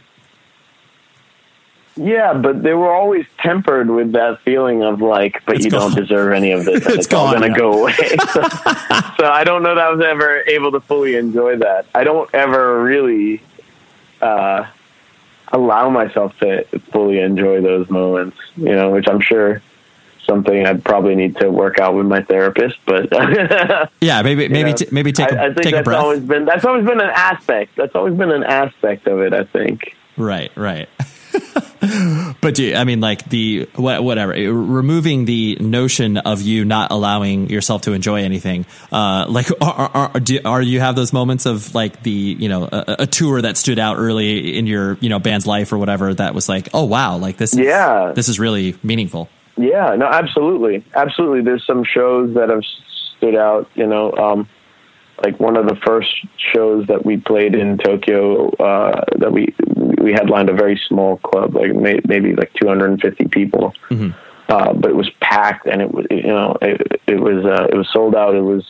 Yeah, 1.96 2.34
but 2.34 2.64
they 2.64 2.74
were 2.74 2.94
always 2.94 3.26
tempered 3.40 3.90
with 3.90 4.14
that 4.14 4.40
feeling 4.46 4.84
of 4.84 5.02
like, 5.02 5.44
but 5.46 5.56
It's 5.58 5.66
you 5.66 5.72
gone. 5.72 5.92
don't 5.92 6.00
deserve 6.00 6.32
any 6.32 6.52
of 6.54 6.64
this. 6.64 6.76
and 6.86 6.96
It's 6.96 7.06
it's 7.08 7.14
all 7.14 7.34
gone, 7.34 7.40
going 7.42 7.52
yeah. 7.52 7.56
to 7.58 7.62
go 7.62 7.82
away. 7.82 7.94
so, 8.34 8.42
so 9.18 9.26
I 9.30 9.44
don't 9.44 9.64
know 9.64 9.76
that 9.76 9.84
I 9.84 9.90
was 9.90 10.02
ever 10.06 10.44
able 10.48 10.72
to 10.72 10.80
fully 10.80 11.16
enjoy 11.18 11.58
that. 11.58 11.88
I 11.94 12.06
don't 12.06 12.30
ever 12.34 12.82
really 12.82 13.42
uh, 14.22 14.66
allow 15.52 15.90
myself 15.90 16.38
to 16.40 16.64
fully 16.92 17.20
enjoy 17.20 17.62
those 17.62 17.90
moments, 17.90 18.38
you 18.56 18.76
know, 18.76 18.92
which 18.92 19.08
I'm 19.08 19.22
sure 19.22 19.62
something 20.26 20.66
I'd 20.66 20.84
probably 20.84 21.16
need 21.16 21.38
to 21.38 21.50
work 21.50 21.80
out 21.80 21.96
with 21.96 22.06
my 22.06 22.22
therapist. 22.22 22.78
But 22.86 23.10
Yeah, 24.02 24.22
maybe 24.22 24.48
maybe 24.48 24.74
t- 24.74 24.88
maybe 24.92 25.12
take 25.12 25.32
a 25.32 25.40
I, 25.42 25.46
I 25.46 25.48
think 25.54 25.62
take 25.64 25.74
a 25.74 25.78
that's 25.78 25.86
breath. 25.86 26.04
always 26.04 26.20
been 26.22 26.46
that's 26.46 26.66
always 26.66 26.86
been 26.86 27.02
an 27.02 27.10
aspect. 27.10 27.76
That's 27.76 27.96
always 27.96 28.16
been 28.16 28.32
an 28.32 28.44
aspect 28.44 29.08
of 29.08 29.20
it. 29.22 29.34
I 29.34 29.44
think. 29.46 29.96
Right, 30.18 30.52
right. 30.56 30.88
but 32.42 32.56
do 32.56 32.76
I 32.76 32.84
mean 32.84 33.00
like 33.00 33.30
the 33.30 33.70
wha- 33.78 34.02
whatever 34.02 34.34
removing 34.34 35.26
the 35.26 35.58
notion 35.60 36.18
of 36.18 36.42
you 36.42 36.66
not 36.66 36.92
allowing 36.92 37.50
yourself 37.50 37.84
to 37.84 37.94
enjoy 37.94 38.22
anything? 38.24 38.66
Uh, 38.92 39.26
like 39.30 39.48
are 39.62 39.74
are, 39.74 40.12
are, 40.14 40.20
do, 40.20 40.40
are 40.46 40.62
you 40.62 40.80
have 40.80 40.96
those 40.96 41.14
moments 41.14 41.46
of 41.46 41.74
like 41.74 42.04
the 42.04 42.12
you 42.12 42.50
know 42.50 42.66
a, 42.72 42.96
a 43.00 43.08
tour 43.08 43.42
that 43.42 43.58
stood 43.58 43.80
out 43.80 43.98
early 43.98 44.58
in 44.58 44.68
your 44.68 44.98
you 45.02 45.10
know 45.10 45.20
band's 45.20 45.48
life 45.48 45.72
or 45.72 45.78
whatever 45.78 46.14
that 46.14 46.34
was 46.34 46.50
like 46.50 46.70
oh 46.74 46.86
wow 46.86 47.18
like 47.18 47.38
this 47.38 47.54
is, 47.54 47.60
Yeah. 47.60 48.12
this 48.16 48.30
is 48.30 48.40
really 48.40 48.76
meaningful. 48.84 49.30
Yeah, 49.58 49.96
no, 49.96 50.06
absolutely, 50.06 50.86
absolutely. 50.96 51.42
There's 51.42 51.66
some 51.68 51.84
shows 51.84 52.34
that 52.36 52.48
have 52.50 52.64
stood 53.18 53.36
out. 53.36 53.70
You 53.76 53.88
know, 53.88 54.14
um, 54.14 54.48
like 55.24 55.40
one 55.40 55.58
of 55.58 55.68
the 55.68 55.76
first 55.86 56.10
shows 56.54 56.88
that 56.88 57.06
we 57.06 57.18
played 57.18 57.56
in 57.56 57.78
Tokyo 57.78 58.50
uh, 58.58 59.04
that 59.18 59.32
we 59.32 59.54
we 59.76 60.14
headlined 60.14 60.50
a 60.50 60.54
very 60.54 60.80
small 60.88 61.18
club, 61.18 61.56
like 61.56 61.74
may, 61.76 62.00
maybe 62.08 62.34
like 62.36 62.52
250 62.62 63.28
people, 63.28 63.74
uh, 64.50 64.74
but 64.74 64.92
it 64.92 64.96
was 64.96 65.10
packed 65.22 65.68
and 65.68 65.82
it 65.82 65.92
was 65.92 66.06
you 66.10 66.24
know 66.24 66.58
it, 66.62 67.02
it 67.08 67.20
was 67.20 67.46
uh, 67.46 67.68
it 67.72 67.76
was 67.76 67.88
sold 67.92 68.16
out. 68.16 68.36
It 68.36 68.42
was 68.42 68.66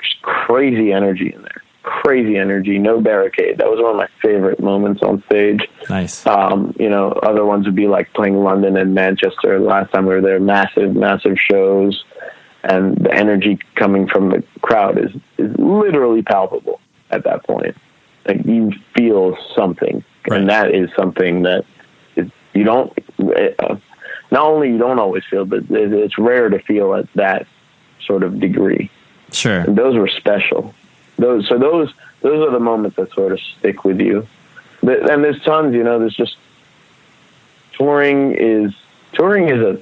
just 0.00 0.22
crazy 0.22 0.92
energy 0.92 1.32
in 1.34 1.42
there, 1.42 1.62
crazy 1.82 2.36
energy. 2.36 2.78
No 2.78 3.00
barricade. 3.00 3.58
That 3.58 3.68
was 3.68 3.80
one 3.80 3.92
of 3.92 3.96
my 3.96 4.08
favorite 4.22 4.60
moments 4.60 5.02
on 5.02 5.22
stage. 5.26 5.60
Nice. 5.88 6.26
Um, 6.26 6.74
you 6.78 6.88
know, 6.88 7.12
other 7.22 7.44
ones 7.44 7.66
would 7.66 7.76
be 7.76 7.88
like 7.88 8.12
playing 8.12 8.36
London 8.36 8.76
and 8.76 8.94
Manchester. 8.94 9.60
Last 9.60 9.92
time 9.92 10.06
we 10.06 10.14
were 10.14 10.20
there, 10.20 10.40
massive, 10.40 10.94
massive 10.94 11.38
shows, 11.38 12.04
and 12.64 12.96
the 12.96 13.12
energy 13.12 13.58
coming 13.76 14.08
from 14.08 14.30
the 14.30 14.42
crowd 14.62 14.98
is 14.98 15.10
is 15.38 15.56
literally 15.58 16.22
palpable 16.22 16.80
at 17.10 17.24
that 17.24 17.44
point. 17.44 17.76
Like 18.26 18.44
you 18.46 18.72
feel 18.96 19.36
something, 19.54 20.02
Right. 20.28 20.40
and 20.40 20.48
that 20.48 20.74
is 20.74 20.88
something 20.96 21.42
that 21.42 21.64
is, 22.16 22.28
you 22.54 22.64
don't. 22.64 22.92
Uh, 23.20 23.76
not 24.30 24.46
only 24.46 24.70
you 24.70 24.78
don't 24.78 24.98
always 24.98 25.22
feel, 25.30 25.44
but 25.44 25.58
it- 25.70 25.92
it's 25.92 26.18
rare 26.18 26.48
to 26.48 26.58
feel 26.58 26.94
at 26.94 27.06
that 27.14 27.46
sort 28.04 28.22
of 28.22 28.40
degree. 28.40 28.90
Sure. 29.32 29.60
And 29.60 29.76
those 29.76 29.94
were 29.96 30.08
special. 30.08 30.74
Those 31.18 31.46
so 31.48 31.58
those 31.58 31.92
those 32.22 32.48
are 32.48 32.50
the 32.50 32.60
moments 32.60 32.96
that 32.96 33.12
sort 33.12 33.32
of 33.32 33.40
stick 33.58 33.84
with 33.84 34.00
you. 34.00 34.26
But, 34.82 35.08
and 35.10 35.22
there's 35.22 35.40
tons, 35.42 35.74
you 35.74 35.82
know. 35.84 35.98
There's 35.98 36.16
just 36.16 36.36
touring 37.76 38.34
is 38.34 38.72
touring 39.12 39.48
is 39.48 39.60
a 39.60 39.78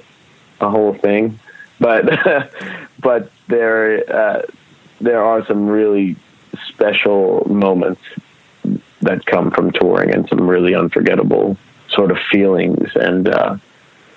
a 0.65 0.69
whole 0.69 0.93
thing, 0.93 1.39
but 1.79 2.51
but 2.99 3.31
there 3.47 4.03
uh, 4.13 4.41
there 5.01 5.23
are 5.23 5.45
some 5.45 5.67
really 5.67 6.15
special 6.67 7.45
moments 7.49 8.01
that 9.01 9.25
come 9.25 9.51
from 9.51 9.71
touring 9.71 10.11
and 10.11 10.27
some 10.29 10.49
really 10.49 10.73
unforgettable 10.73 11.57
sort 11.89 12.09
of 12.11 12.17
feelings 12.31 12.89
and 12.95 13.27
uh, 13.27 13.57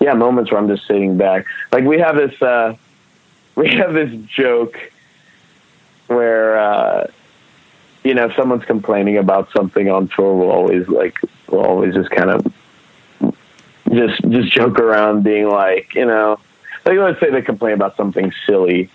yeah 0.00 0.14
moments 0.14 0.50
where 0.50 0.61
I'm 0.61 0.68
just 0.68 0.86
sitting 0.86 1.16
back. 1.16 1.46
Like 1.72 1.84
we 1.84 1.98
have 1.98 2.16
this 2.16 2.40
uh, 2.40 2.74
we 3.57 3.68
have 3.70 3.94
this 3.94 4.14
joke 4.26 4.78
where 6.07 6.59
uh, 6.59 7.07
you 8.04 8.14
know 8.14 8.26
if 8.26 8.36
someone's 8.36 8.64
complaining 8.64 9.18
about 9.18 9.50
something 9.52 9.90
on 9.90 10.09
tour, 10.09 10.34
we'll 10.34 10.50
always 10.50 10.88
like 10.88 11.18
we'll 11.48 11.64
always 11.64 11.94
just 11.94 12.11
kind 12.11 12.30
of 12.30 12.52
just 13.90 14.22
just 14.30 14.52
joke 14.52 14.78
around, 14.78 15.24
being 15.24 15.48
like 15.48 15.94
you 15.94 16.04
know, 16.04 16.38
like 16.87 16.99
let's 16.99 17.20
say 17.20 17.30
they 17.30 17.43
complain 17.43 17.74
about 17.74 17.97
something 17.97 18.32
silly. 18.47 18.91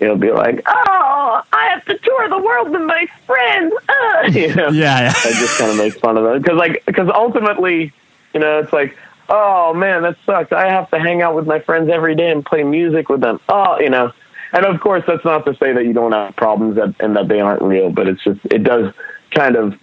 It'll 0.00 0.16
be 0.16 0.32
like, 0.32 0.62
oh, 0.66 1.42
I 1.52 1.68
have 1.68 1.84
to 1.84 1.96
tour 1.96 2.28
the 2.28 2.38
world 2.38 2.70
with 2.70 2.82
my 2.82 3.06
friends. 3.24 3.72
Uh, 3.88 4.26
you 4.32 4.54
know, 4.54 4.70
Yeah, 4.70 5.02
yeah. 5.02 5.12
I 5.14 5.32
just 5.32 5.58
kind 5.58 5.70
of 5.70 5.76
make 5.76 5.94
fun 5.94 6.16
of 6.16 6.24
them 6.24 6.42
because, 6.42 6.58
like, 6.58 6.82
because 6.86 7.08
ultimately, 7.14 7.92
you 8.34 8.40
know, 8.40 8.58
it's 8.58 8.72
like, 8.72 8.96
oh 9.28 9.74
man, 9.74 10.02
that 10.02 10.16
sucks. 10.26 10.52
I 10.52 10.68
have 10.68 10.90
to 10.90 10.98
hang 10.98 11.22
out 11.22 11.34
with 11.34 11.46
my 11.46 11.60
friends 11.60 11.88
every 11.90 12.16
day 12.16 12.30
and 12.30 12.44
play 12.44 12.64
music 12.64 13.08
with 13.08 13.20
them. 13.20 13.38
Oh, 13.48 13.78
you 13.78 13.90
know, 13.90 14.12
and 14.52 14.66
of 14.66 14.80
course, 14.80 15.02
that's 15.06 15.24
not 15.24 15.44
to 15.46 15.54
say 15.56 15.72
that 15.72 15.84
you 15.84 15.92
don't 15.92 16.12
have 16.12 16.36
problems 16.36 16.76
that, 16.76 16.94
and 17.00 17.16
that 17.16 17.28
they 17.28 17.40
aren't 17.40 17.62
real, 17.62 17.90
but 17.90 18.08
it's 18.08 18.22
just 18.22 18.40
it 18.46 18.62
does 18.62 18.92
kind 19.30 19.56
of 19.56 19.74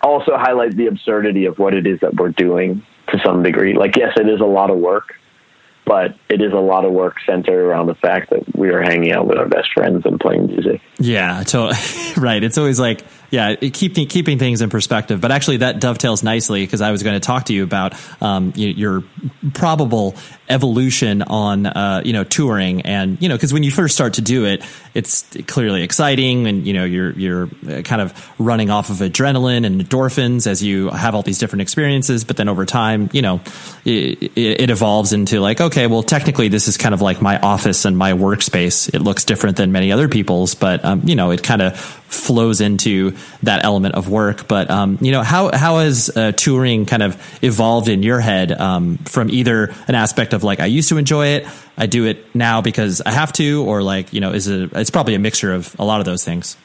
also 0.00 0.36
highlight 0.36 0.76
the 0.76 0.86
absurdity 0.86 1.44
of 1.46 1.58
what 1.58 1.74
it 1.74 1.86
is 1.86 1.98
that 2.00 2.14
we're 2.14 2.28
doing 2.30 2.84
to 3.08 3.18
some 3.24 3.42
degree. 3.42 3.74
Like, 3.74 3.96
yes, 3.96 4.12
it 4.16 4.28
is 4.28 4.40
a 4.40 4.44
lot 4.44 4.70
of 4.70 4.78
work, 4.78 5.14
but 5.88 6.14
it 6.28 6.42
is 6.42 6.52
a 6.52 6.60
lot 6.60 6.84
of 6.84 6.92
work 6.92 7.16
centered 7.26 7.66
around 7.66 7.86
the 7.86 7.94
fact 7.94 8.28
that 8.28 8.54
we 8.54 8.68
are 8.68 8.82
hanging 8.82 9.10
out 9.10 9.26
with 9.26 9.38
our 9.38 9.48
best 9.48 9.68
friends 9.72 10.02
and 10.04 10.20
playing 10.20 10.46
music. 10.46 10.82
Yeah, 10.98 11.42
to, 11.44 11.74
right. 12.18 12.44
It's 12.44 12.58
always 12.58 12.78
like, 12.78 13.00
yeah, 13.30 13.56
keeping 13.56 14.08
keeping 14.08 14.38
things 14.38 14.62
in 14.62 14.70
perspective. 14.70 15.20
But 15.20 15.32
actually, 15.32 15.58
that 15.58 15.80
dovetails 15.80 16.22
nicely 16.22 16.64
because 16.64 16.80
I 16.80 16.90
was 16.92 17.02
going 17.02 17.14
to 17.14 17.24
talk 17.24 17.44
to 17.46 17.52
you 17.52 17.62
about 17.62 17.94
um, 18.22 18.52
your 18.56 19.04
probable 19.52 20.14
evolution 20.48 21.20
on 21.22 21.66
uh, 21.66 22.02
you 22.04 22.14
know 22.14 22.24
touring, 22.24 22.82
and 22.82 23.20
you 23.20 23.28
know 23.28 23.36
because 23.36 23.52
when 23.52 23.62
you 23.62 23.70
first 23.70 23.94
start 23.94 24.14
to 24.14 24.22
do 24.22 24.46
it, 24.46 24.64
it's 24.94 25.26
clearly 25.46 25.82
exciting, 25.82 26.46
and 26.46 26.66
you 26.66 26.72
know 26.72 26.84
you're 26.84 27.12
you're 27.12 27.50
uh, 27.68 27.82
kind 27.82 28.00
of 28.00 28.40
running 28.40 28.70
off 28.70 28.88
of 28.88 28.96
adrenaline 28.96 29.66
and 29.66 29.80
endorphins 29.80 30.46
as 30.46 30.62
you 30.62 30.88
have 30.88 31.14
all 31.14 31.22
these 31.22 31.38
different 31.38 31.62
experiences. 31.62 32.24
But 32.24 32.38
then 32.38 32.48
over 32.48 32.64
time, 32.64 33.10
you 33.12 33.20
know, 33.20 33.42
it, 33.84 34.32
it 34.36 34.70
evolves 34.70 35.12
into 35.12 35.40
like, 35.40 35.60
okay, 35.60 35.86
well, 35.86 36.02
technically, 36.02 36.48
this 36.48 36.66
is 36.66 36.78
kind 36.78 36.94
of 36.94 37.02
like 37.02 37.20
my 37.20 37.38
office 37.38 37.84
and 37.84 37.96
my 37.96 38.12
workspace. 38.12 38.92
It 38.94 39.00
looks 39.00 39.24
different 39.24 39.58
than 39.58 39.70
many 39.70 39.92
other 39.92 40.08
people's, 40.08 40.54
but 40.54 40.82
um, 40.82 41.02
you 41.04 41.14
know, 41.14 41.30
it 41.30 41.42
kind 41.42 41.60
of 41.60 42.04
flows 42.08 42.60
into 42.60 43.14
that 43.42 43.64
element 43.64 43.94
of 43.94 44.08
work. 44.08 44.48
But 44.48 44.70
um, 44.70 44.98
you 45.00 45.12
know, 45.12 45.22
how 45.22 45.50
how 45.56 45.78
has 45.78 46.10
uh, 46.16 46.32
touring 46.32 46.86
kind 46.86 47.02
of 47.02 47.16
evolved 47.42 47.88
in 47.88 48.02
your 48.02 48.20
head 48.20 48.52
um, 48.52 48.98
from 48.98 49.30
either 49.30 49.74
an 49.86 49.94
aspect 49.94 50.32
of 50.32 50.42
like 50.42 50.60
I 50.60 50.66
used 50.66 50.88
to 50.88 50.98
enjoy 50.98 51.28
it, 51.28 51.46
I 51.76 51.86
do 51.86 52.04
it 52.06 52.34
now 52.34 52.60
because 52.60 53.00
I 53.00 53.10
have 53.10 53.32
to, 53.34 53.64
or 53.64 53.82
like 53.82 54.12
you 54.12 54.20
know, 54.20 54.32
is 54.32 54.48
it? 54.48 54.70
It's 54.74 54.90
probably 54.90 55.14
a 55.14 55.18
mixture 55.18 55.52
of 55.52 55.74
a 55.78 55.84
lot 55.84 56.00
of 56.00 56.06
those 56.06 56.24
things. 56.24 56.56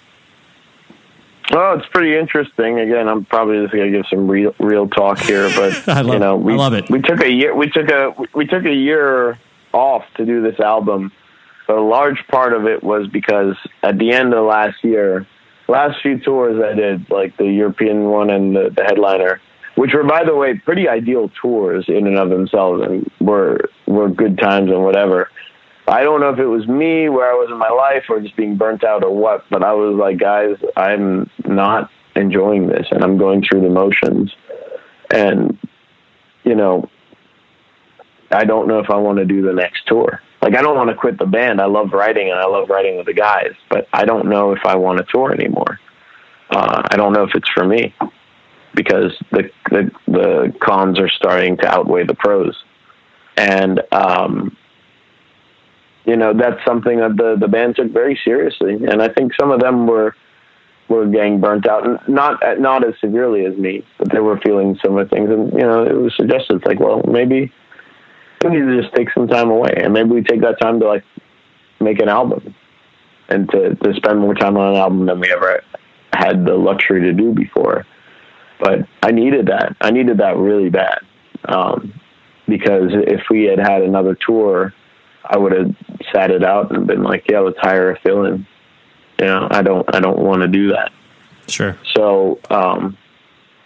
Well, 1.52 1.78
it's 1.78 1.88
pretty 1.88 2.18
interesting. 2.18 2.80
Again, 2.80 3.08
I'm 3.10 3.26
probably 3.26 3.62
just 3.62 3.74
going 3.74 3.92
to 3.92 3.98
give 3.98 4.06
some 4.10 4.28
real 4.30 4.56
real 4.60 4.88
talk 4.88 5.20
here, 5.20 5.50
but 5.56 5.88
I 5.88 6.02
love- 6.02 6.14
you 6.14 6.20
know, 6.20 6.36
we 6.38 6.54
I 6.54 6.56
love 6.56 6.74
it. 6.74 6.90
we 6.90 7.02
took 7.02 7.22
a 7.22 7.30
year 7.30 7.56
we 7.56 7.70
took 7.70 7.90
a 7.90 8.16
we 8.34 8.46
took 8.48 8.66
a 8.66 8.74
year 8.74 9.38
off 9.74 10.04
to 10.16 10.26
do 10.26 10.42
this 10.42 10.60
album. 10.60 11.12
But 11.68 11.78
a 11.78 11.82
large 11.82 12.18
part 12.28 12.54
of 12.54 12.66
it 12.66 12.84
was 12.84 13.08
because 13.08 13.56
at 13.84 13.98
the 13.98 14.12
end 14.12 14.34
of 14.34 14.46
last 14.46 14.84
year, 14.84 15.26
last 15.68 16.02
few 16.02 16.20
tours 16.20 16.62
I 16.64 16.74
did, 16.74 17.10
like 17.10 17.38
the 17.38 17.46
European 17.46 18.06
one 18.06 18.30
and 18.30 18.56
the, 18.56 18.70
the 18.76 18.84
headliner, 18.84 19.42
which 19.76 19.94
were 19.94 20.04
by 20.04 20.24
the 20.24 20.36
way 20.36 20.56
pretty 20.58 20.88
ideal 20.88 21.32
tours 21.42 21.86
in 21.88 22.08
and 22.08 22.18
of 22.18 22.30
themselves 22.30 22.84
and 22.84 23.10
were 23.20 23.70
were 23.88 24.10
good 24.10 24.38
times 24.38 24.70
and 24.70 24.84
whatever. 24.84 25.30
I 25.88 26.04
don't 26.04 26.22
know 26.22 26.30
if 26.30 26.40
it 26.40 26.46
was 26.46 26.68
me 26.68 27.10
where 27.10 27.30
I 27.30 27.34
was 27.34 27.50
in 27.52 27.58
my 27.58 27.70
life 27.70 28.06
or 28.10 28.22
just 28.22 28.38
being 28.38 28.56
burnt 28.56 28.84
out 28.84 29.04
or 29.04 29.14
what, 29.14 29.44
but 29.50 29.64
I 29.64 29.74
was 29.74 29.96
like, 29.98 30.18
guys, 30.18 30.56
I'm 30.78 31.30
not 31.46 31.90
enjoying 32.16 32.68
this 32.68 32.88
and 32.92 33.04
I'm 33.04 33.18
going 33.18 33.44
through 33.44 33.62
the 33.62 33.70
motions. 33.70 34.34
And, 35.12 35.58
you 36.46 36.56
know, 36.56 36.90
I 38.32 38.46
don't 38.46 38.68
know 38.68 38.80
if 38.80 38.90
I 38.90 38.96
want 38.96 39.18
to 39.20 39.26
do 39.26 39.42
the 39.42 39.54
next 39.54 39.86
tour. 39.86 40.22
Like, 40.44 40.56
I 40.56 40.62
don't 40.62 40.76
want 40.76 40.90
to 40.90 40.96
quit 40.96 41.18
the 41.18 41.26
band. 41.26 41.62
I 41.62 41.66
love 41.66 41.94
writing 41.94 42.30
and 42.30 42.38
I 42.38 42.46
love 42.46 42.70
writing 42.70 42.98
with 42.98 43.06
the 43.06 43.14
guys, 43.14 43.54
but 43.70 43.88
I 43.94 44.04
don't 44.04 44.28
know 44.28 44.52
if 44.52 44.60
I 44.66 44.76
want 44.76 44.98
to 45.00 45.06
tour 45.10 45.32
anymore. 45.32 45.80
Uh, 46.50 46.84
I 46.92 46.98
don't 46.98 47.14
know 47.14 47.24
if 47.24 47.32
it's 47.34 47.50
for 47.50 47.66
me 47.66 47.96
because 48.76 49.18
the, 49.32 49.50
the, 49.72 49.90
the 50.08 50.54
cons 50.60 51.00
are 51.00 51.10
starting 51.10 51.56
to 51.58 51.68
outweigh 51.68 52.06
the 52.06 52.16
pros. 52.16 52.62
And, 53.38 53.82
um, 53.94 54.58
you 56.06 56.18
know 56.18 56.34
that's 56.34 56.60
something 56.66 57.00
that 57.00 57.16
the 57.16 57.38
the 57.40 57.48
band 57.48 57.78
took 57.78 57.92
very 57.92 58.20
seriously, 58.26 58.74
and 58.74 59.02
I 59.02 59.08
think 59.10 59.32
some 59.40 59.52
of 59.52 59.62
them 59.62 59.88
were 59.88 60.16
were 60.90 61.08
getting 61.08 61.40
burnt 61.40 61.68
out, 61.68 62.10
not 62.10 62.42
not 62.60 62.86
as 62.86 62.94
severely 63.00 63.46
as 63.46 63.56
me, 63.58 63.86
but 63.98 64.12
they 64.12 64.20
were 64.20 64.38
feeling 64.40 64.78
similar 64.84 65.08
things. 65.08 65.30
And 65.30 65.54
you 65.54 65.60
know, 65.60 65.86
it 65.86 65.94
was 65.94 66.14
suggested 66.16 66.66
like, 66.66 66.80
well, 66.80 67.02
maybe 67.08 67.52
we 68.44 68.52
need 68.52 68.66
to 68.66 68.82
just 68.82 68.94
take 68.96 69.10
some 69.14 69.28
time 69.28 69.50
away, 69.50 69.74
and 69.78 69.94
maybe 69.94 70.10
we 70.10 70.22
take 70.22 70.42
that 70.42 70.60
time 70.60 70.80
to 70.80 70.88
like 70.88 71.04
make 71.80 72.00
an 72.00 72.10
album, 72.10 72.56
and 73.30 73.50
to 73.52 73.76
to 73.76 73.94
spend 73.96 74.20
more 74.20 74.36
time 74.36 74.58
on 74.58 74.74
an 74.74 74.80
album 74.80 75.06
than 75.06 75.20
we 75.20 75.32
ever 75.32 75.64
had 76.14 76.46
the 76.46 76.56
luxury 76.56 77.02
to 77.02 77.14
do 77.14 77.34
before. 77.34 77.86
But 78.60 78.88
I 79.02 79.12
needed 79.12 79.48
that. 79.48 79.76
I 79.82 79.92
needed 79.92 80.20
that 80.20 80.38
really 80.38 80.70
bad. 80.70 81.00
Um, 81.46 82.00
because 82.48 82.92
if 82.94 83.22
we 83.30 83.44
had 83.44 83.60
had 83.60 83.82
another 83.82 84.16
tour, 84.26 84.74
I 85.26 85.38
would 85.38 85.52
have 85.54 85.76
sat 86.14 86.32
it 86.32 86.44
out 86.44 86.72
and 86.72 86.88
been 86.88 87.04
like, 87.04 87.30
yeah, 87.30 87.40
let's 87.40 87.58
hire 87.60 87.92
a 87.92 88.00
fill-in. 88.00 88.46
You 89.20 89.26
know, 89.26 89.48
I 89.52 89.62
don't, 89.62 89.96
I 89.96 90.00
don't 90.00 90.20
want 90.20 90.42
to 90.42 90.48
do 90.48 90.70
that. 90.70 90.92
Sure. 91.48 91.78
So, 91.96 92.40
um, 92.50 92.98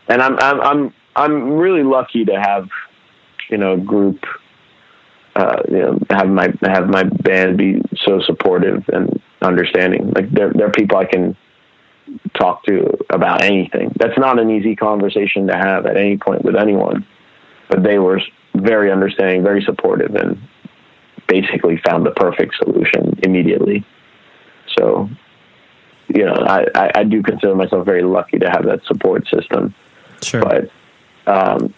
and 0.07 0.21
I'm, 0.21 0.37
I'm, 0.39 0.61
I'm, 0.61 0.93
I'm 1.15 1.53
really 1.53 1.83
lucky 1.83 2.25
to 2.25 2.39
have, 2.39 2.69
you 3.49 3.57
know, 3.57 3.73
a 3.73 3.77
group, 3.77 4.23
uh, 5.39 5.61
you 5.69 5.81
know, 5.83 5.93
have 6.09 6.29
my, 6.39 6.47
have 6.63 6.87
my 6.97 7.03
band 7.03 7.57
be 7.57 7.81
so 8.05 8.13
supportive 8.29 8.79
and 8.95 9.21
understanding. 9.41 10.11
Like 10.15 10.27
they're, 10.31 10.53
they're 10.57 10.71
people 10.71 10.97
I 10.97 11.05
can 11.05 11.35
talk 12.33 12.63
to 12.63 12.97
about 13.09 13.43
anything. 13.43 13.91
That's 13.99 14.17
not 14.17 14.39
an 14.39 14.49
easy 14.49 14.75
conversation 14.75 15.47
to 15.47 15.55
have 15.67 15.85
at 15.85 15.97
any 15.97 16.17
point 16.17 16.41
with 16.43 16.55
anyone, 16.55 17.05
but 17.69 17.83
they 17.83 17.99
were 17.99 18.19
very 18.55 18.91
understanding, 18.91 19.43
very 19.43 19.61
supportive, 19.63 20.15
and 20.15 20.41
basically 21.27 21.75
found 21.85 22.05
the 22.05 22.11
perfect 22.11 22.55
solution 22.55 23.19
immediately. 23.23 23.85
So, 24.77 25.09
you 26.07 26.25
know, 26.25 26.37
I, 26.55 26.65
I, 26.73 26.91
I 26.99 27.03
do 27.03 27.21
consider 27.21 27.53
myself 27.55 27.85
very 27.85 28.03
lucky 28.03 28.39
to 28.39 28.49
have 28.49 28.63
that 28.65 28.85
support 28.85 29.27
system. 29.27 29.75
Sure. 30.21 30.41
But, 30.41 30.71
um, 31.27 31.73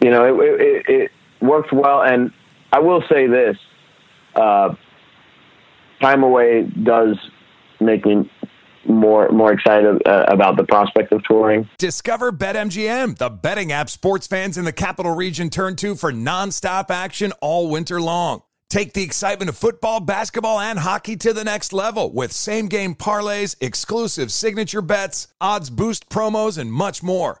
you 0.00 0.10
know, 0.10 0.22
it, 0.40 0.60
it, 0.60 0.88
it 0.88 1.10
worked 1.40 1.72
well. 1.72 2.02
And 2.02 2.32
I 2.72 2.80
will 2.80 3.02
say 3.10 3.26
this 3.26 3.56
uh, 4.34 4.74
time 6.00 6.22
away 6.22 6.62
does 6.82 7.16
make 7.80 8.04
me 8.04 8.30
more 8.86 9.30
more 9.30 9.52
excited 9.52 10.02
uh, 10.06 10.26
about 10.28 10.56
the 10.56 10.64
prospect 10.64 11.12
of 11.12 11.22
touring. 11.24 11.68
Discover 11.78 12.32
BetMGM, 12.32 13.16
the 13.16 13.30
betting 13.30 13.72
app 13.72 13.88
sports 13.88 14.26
fans 14.26 14.58
in 14.58 14.64
the 14.64 14.72
capital 14.72 15.14
region 15.14 15.50
turn 15.50 15.76
to 15.76 15.94
for 15.94 16.12
nonstop 16.12 16.90
action 16.90 17.32
all 17.40 17.70
winter 17.70 18.00
long. 18.00 18.42
Take 18.70 18.92
the 18.92 19.04
excitement 19.04 19.48
of 19.48 19.56
football, 19.56 20.00
basketball, 20.00 20.58
and 20.58 20.78
hockey 20.78 21.16
to 21.18 21.32
the 21.32 21.44
next 21.44 21.72
level 21.72 22.12
with 22.12 22.32
same 22.32 22.66
game 22.66 22.94
parlays, 22.94 23.56
exclusive 23.60 24.32
signature 24.32 24.82
bets, 24.82 25.28
odds 25.40 25.70
boost 25.70 26.08
promos, 26.08 26.58
and 26.58 26.72
much 26.72 27.02
more. 27.02 27.40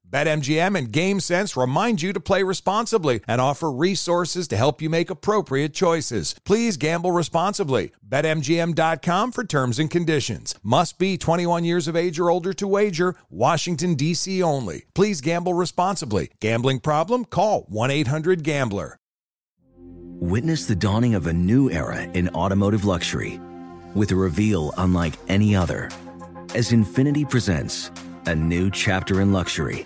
BetMGM 0.11 0.77
and 0.77 0.91
GameSense 0.91 1.55
remind 1.55 2.01
you 2.01 2.11
to 2.11 2.19
play 2.19 2.43
responsibly 2.43 3.21
and 3.29 3.39
offer 3.39 3.71
resources 3.71 4.45
to 4.49 4.57
help 4.57 4.81
you 4.81 4.89
make 4.89 5.09
appropriate 5.09 5.73
choices. 5.73 6.35
Please 6.43 6.75
gamble 6.75 7.13
responsibly. 7.13 7.93
BetMGM.com 8.05 9.31
for 9.31 9.45
terms 9.45 9.79
and 9.79 9.89
conditions. 9.89 10.53
Must 10.63 10.99
be 10.99 11.17
21 11.17 11.63
years 11.63 11.87
of 11.87 11.95
age 11.95 12.19
or 12.19 12.29
older 12.29 12.51
to 12.51 12.67
wager. 12.67 13.15
Washington, 13.29 13.95
D.C. 13.95 14.43
only. 14.43 14.83
Please 14.93 15.21
gamble 15.21 15.53
responsibly. 15.53 16.29
Gambling 16.41 16.81
problem? 16.81 17.23
Call 17.23 17.61
1 17.69 17.89
800 17.89 18.43
Gambler. 18.43 18.97
Witness 20.19 20.65
the 20.65 20.75
dawning 20.75 21.15
of 21.15 21.25
a 21.25 21.33
new 21.33 21.71
era 21.71 22.03
in 22.03 22.29
automotive 22.29 22.83
luxury 22.83 23.39
with 23.95 24.11
a 24.11 24.15
reveal 24.15 24.73
unlike 24.77 25.13
any 25.29 25.55
other 25.55 25.89
as 26.53 26.71
Infiniti 26.71 27.27
presents 27.27 27.91
a 28.27 28.35
new 28.35 28.69
chapter 28.69 29.21
in 29.21 29.31
luxury 29.31 29.85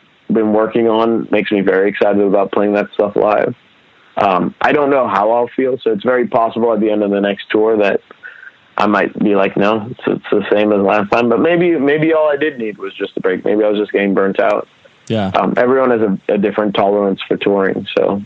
been 0.33 0.53
working 0.53 0.87
on 0.87 1.27
makes 1.31 1.51
me 1.51 1.61
very 1.61 1.89
excited 1.89 2.21
about 2.21 2.51
playing 2.51 2.73
that 2.73 2.91
stuff 2.93 3.15
live. 3.15 3.55
Um, 4.17 4.53
I 4.61 4.71
don't 4.71 4.89
know 4.89 5.07
how 5.07 5.31
I'll 5.31 5.47
feel, 5.47 5.77
so 5.79 5.91
it's 5.91 6.03
very 6.03 6.27
possible 6.27 6.73
at 6.73 6.79
the 6.79 6.89
end 6.89 7.03
of 7.03 7.11
the 7.11 7.21
next 7.21 7.49
tour 7.49 7.77
that 7.77 8.01
I 8.77 8.87
might 8.87 9.17
be 9.19 9.35
like, 9.35 9.55
no, 9.57 9.87
it's, 9.89 10.01
it's 10.07 10.29
the 10.31 10.45
same 10.51 10.71
as 10.73 10.81
last 10.81 11.11
time. 11.11 11.29
But 11.29 11.39
maybe 11.39 11.77
maybe 11.77 12.13
all 12.13 12.29
I 12.29 12.37
did 12.37 12.57
need 12.57 12.77
was 12.77 12.93
just 12.93 13.15
a 13.17 13.21
break. 13.21 13.45
Maybe 13.45 13.63
I 13.63 13.69
was 13.69 13.79
just 13.79 13.91
getting 13.91 14.13
burnt 14.13 14.39
out. 14.39 14.67
Yeah. 15.07 15.27
Um, 15.35 15.53
everyone 15.57 15.91
has 15.91 16.01
a, 16.01 16.33
a, 16.33 16.37
different 16.37 16.73
tolerance 16.75 17.21
for 17.27 17.35
touring, 17.35 17.87
so 17.97 18.21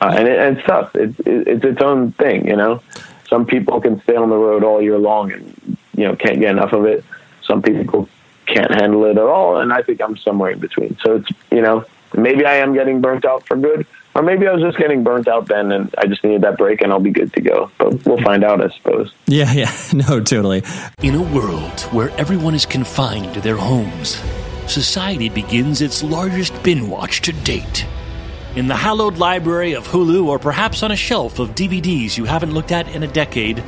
uh, 0.00 0.14
and, 0.16 0.28
it, 0.28 0.38
and 0.38 0.58
it's 0.58 0.66
tough. 0.66 0.94
It's 0.94 1.18
it, 1.20 1.48
it's 1.48 1.64
its 1.64 1.82
own 1.82 2.12
thing, 2.12 2.46
you 2.46 2.56
know. 2.56 2.82
Some 3.28 3.44
people 3.44 3.80
can 3.80 4.00
stay 4.02 4.16
on 4.16 4.30
the 4.30 4.36
road 4.36 4.64
all 4.64 4.80
year 4.80 4.98
long 4.98 5.32
and 5.32 5.76
you 5.96 6.04
know 6.04 6.16
can't 6.16 6.40
get 6.40 6.50
enough 6.50 6.72
of 6.72 6.84
it. 6.84 7.04
Some 7.42 7.62
people 7.62 8.08
can't 8.48 8.80
handle 8.80 9.04
it 9.04 9.16
at 9.16 9.18
all, 9.18 9.58
and 9.58 9.72
I 9.72 9.82
think 9.82 10.00
I'm 10.00 10.16
somewhere 10.16 10.50
in 10.50 10.58
between. 10.58 10.96
So 11.04 11.16
it's 11.16 11.28
you 11.50 11.62
know 11.62 11.84
maybe 12.16 12.44
I 12.44 12.56
am 12.56 12.74
getting 12.74 13.00
burnt 13.00 13.24
out 13.24 13.46
for 13.46 13.56
good, 13.56 13.86
or 14.14 14.22
maybe 14.22 14.46
I 14.46 14.52
was 14.52 14.62
just 14.62 14.78
getting 14.78 15.04
burnt 15.04 15.28
out 15.28 15.46
then, 15.46 15.70
and 15.70 15.94
I 15.98 16.06
just 16.06 16.24
needed 16.24 16.42
that 16.42 16.58
break, 16.58 16.80
and 16.80 16.92
I'll 16.92 17.00
be 17.00 17.10
good 17.10 17.32
to 17.34 17.40
go. 17.40 17.70
But 17.78 18.04
we'll 18.06 18.22
find 18.22 18.44
out, 18.44 18.60
I 18.62 18.68
suppose. 18.76 19.12
Yeah, 19.26 19.52
yeah, 19.52 19.72
no, 19.92 20.20
totally. 20.20 20.62
In 21.02 21.14
a 21.14 21.22
world 21.22 21.80
where 21.92 22.10
everyone 22.18 22.54
is 22.54 22.66
confined 22.66 23.34
to 23.34 23.40
their 23.40 23.56
homes, 23.56 24.20
society 24.66 25.28
begins 25.28 25.80
its 25.80 26.02
largest 26.02 26.60
bin 26.62 26.88
watch 26.88 27.22
to 27.22 27.32
date. 27.32 27.86
In 28.56 28.66
the 28.66 28.76
hallowed 28.76 29.18
library 29.18 29.74
of 29.74 29.86
Hulu, 29.86 30.26
or 30.26 30.38
perhaps 30.38 30.82
on 30.82 30.90
a 30.90 30.96
shelf 30.96 31.38
of 31.38 31.50
DVDs 31.50 32.16
you 32.16 32.24
haven't 32.24 32.54
looked 32.54 32.72
at 32.72 32.88
in 32.88 33.02
a 33.02 33.06
decade, 33.06 33.62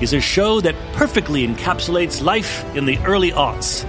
is 0.00 0.12
a 0.12 0.20
show 0.20 0.60
that 0.60 0.74
perfectly 0.92 1.46
encapsulates 1.46 2.22
life 2.22 2.64
in 2.76 2.84
the 2.84 2.98
early 3.06 3.30
aughts 3.30 3.88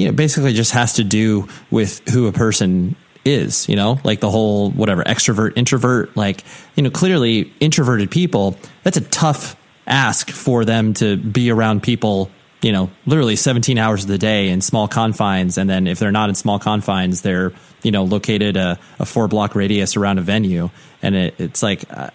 you 0.00 0.06
know, 0.06 0.12
basically 0.12 0.54
just 0.54 0.72
has 0.72 0.94
to 0.94 1.04
do 1.04 1.46
with 1.70 2.08
who 2.08 2.26
a 2.26 2.32
person 2.32 2.96
is, 3.22 3.68
you 3.68 3.76
know, 3.76 4.00
like 4.02 4.20
the 4.20 4.30
whole 4.30 4.70
whatever 4.70 5.04
extrovert, 5.04 5.52
introvert, 5.56 6.16
like, 6.16 6.42
you 6.74 6.82
know, 6.82 6.88
clearly 6.88 7.52
introverted 7.60 8.10
people, 8.10 8.56
that's 8.82 8.96
a 8.96 9.02
tough 9.02 9.56
ask 9.86 10.30
for 10.30 10.64
them 10.64 10.94
to 10.94 11.18
be 11.18 11.50
around 11.50 11.82
people, 11.82 12.30
you 12.62 12.72
know, 12.72 12.90
literally 13.04 13.36
17 13.36 13.76
hours 13.76 14.04
of 14.04 14.08
the 14.08 14.16
day 14.16 14.48
in 14.48 14.62
small 14.62 14.88
confines. 14.88 15.58
And 15.58 15.68
then 15.68 15.86
if 15.86 15.98
they're 15.98 16.10
not 16.10 16.30
in 16.30 16.34
small 16.34 16.58
confines, 16.58 17.20
they're, 17.20 17.52
you 17.82 17.90
know, 17.90 18.04
located 18.04 18.56
a, 18.56 18.78
a 18.98 19.04
four 19.04 19.28
block 19.28 19.54
radius 19.54 19.98
around 19.98 20.16
a 20.16 20.22
venue. 20.22 20.70
And 21.02 21.14
it, 21.14 21.34
it's 21.36 21.62
like, 21.62 21.84
uh, 21.90 22.08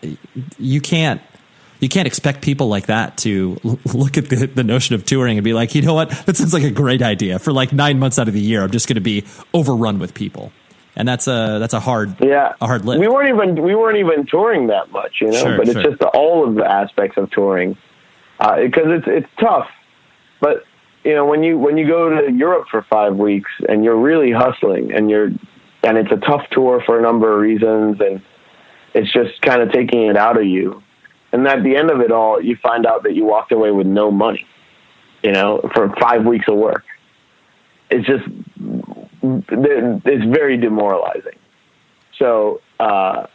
you 0.57 0.81
can't, 0.81 1.21
you 1.85 1.89
can't 1.89 2.07
expect 2.07 2.41
people 2.41 2.67
like 2.67 2.87
that 2.87 3.15
to 3.17 3.59
l- 3.63 3.79
look 3.93 4.17
at 4.17 4.27
the, 4.27 4.47
the 4.47 4.63
notion 4.63 4.95
of 4.95 5.05
touring 5.05 5.37
and 5.37 5.43
be 5.43 5.53
like, 5.53 5.75
you 5.75 5.83
know 5.83 5.93
what, 5.93 6.09
that 6.25 6.35
sounds 6.35 6.51
like 6.51 6.63
a 6.63 6.71
great 6.71 7.03
idea. 7.03 7.37
For 7.37 7.53
like 7.53 7.71
nine 7.71 7.99
months 7.99 8.17
out 8.17 8.27
of 8.27 8.33
the 8.33 8.41
year, 8.41 8.63
I'm 8.63 8.71
just 8.71 8.87
going 8.87 8.95
to 8.95 9.01
be 9.01 9.23
overrun 9.53 9.99
with 9.99 10.15
people, 10.15 10.51
and 10.95 11.07
that's 11.07 11.27
a 11.27 11.59
that's 11.59 11.75
a 11.75 11.79
hard 11.79 12.15
yeah 12.19 12.53
a 12.59 12.65
hard 12.65 12.85
lift. 12.85 12.99
We 12.99 13.07
weren't 13.07 13.29
even 13.29 13.63
we 13.63 13.75
weren't 13.75 13.99
even 13.99 14.25
touring 14.25 14.65
that 14.67 14.91
much, 14.91 15.17
you 15.21 15.27
know. 15.27 15.39
Sure, 15.39 15.57
but 15.57 15.67
it's 15.67 15.73
sure. 15.73 15.83
just 15.83 15.99
the, 15.99 16.07
all 16.07 16.47
of 16.47 16.55
the 16.55 16.65
aspects 16.65 17.17
of 17.17 17.29
touring 17.29 17.77
uh, 18.39 18.61
because 18.61 18.87
it's 18.87 19.05
it's 19.07 19.29
tough. 19.39 19.69
But 20.41 20.63
you 21.03 21.13
know 21.13 21.27
when 21.27 21.43
you 21.43 21.59
when 21.59 21.77
you 21.77 21.85
go 21.85 22.09
to 22.09 22.31
Europe 22.31 22.65
for 22.71 22.81
five 22.89 23.15
weeks 23.15 23.51
and 23.69 23.83
you're 23.83 24.01
really 24.01 24.31
hustling 24.31 24.91
and 24.91 25.07
you're 25.07 25.27
and 25.83 25.99
it's 25.99 26.11
a 26.11 26.17
tough 26.17 26.49
tour 26.49 26.81
for 26.83 26.97
a 26.97 27.01
number 27.03 27.31
of 27.31 27.41
reasons 27.41 28.01
and 28.01 28.23
it's 28.95 29.13
just 29.13 29.39
kind 29.43 29.61
of 29.61 29.71
taking 29.71 30.07
it 30.07 30.17
out 30.17 30.35
of 30.35 30.45
you. 30.45 30.81
And 31.35 31.45
at 31.49 31.63
the 31.63 31.75
end 31.75 31.91
of 31.91 31.99
it 31.99 32.13
all, 32.13 32.41
you 32.41 32.55
find 32.63 32.85
out 32.85 33.03
that 33.03 33.13
you 33.13 33.25
walked 33.25 33.51
away 33.51 33.69
with 33.69 33.85
no 33.85 34.09
money, 34.09 34.47
you 35.21 35.33
know, 35.33 35.59
for 35.73 35.93
five 35.99 36.25
weeks 36.25 36.45
of 36.47 36.55
work. 36.55 36.85
It's 37.89 38.07
just, 38.07 38.23
it's 39.21 40.33
very 40.33 40.55
demoralizing. 40.55 41.37
So, 42.17 42.61
uh, 42.79 43.27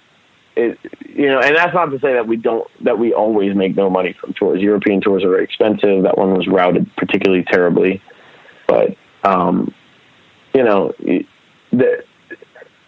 it, 0.57 0.79
you 1.11 1.27
know, 1.27 1.41
and 1.41 1.55
that's 1.55 1.75
not 1.75 1.91
to 1.91 2.01
say 2.01 2.15
that 2.15 2.27
we 2.27 2.39
don't, 2.39 2.67
that 2.85 2.99
we 2.99 3.13
always 3.13 3.55
make 3.55 3.77
no 3.77 3.91
money 3.91 4.17
from 4.19 4.33
tours. 4.33 4.63
European 4.63 5.03
tours 5.03 5.23
are 5.23 5.29
very 5.29 5.45
expensive. 5.45 6.03
That 6.05 6.17
one 6.17 6.33
was 6.33 6.49
routed 6.49 6.91
particularly 6.97 7.45
terribly. 7.53 8.01
But, 8.67 8.97
um, 9.25 9.75
you 10.55 10.65
know, 10.65 10.95
the, 11.71 12.03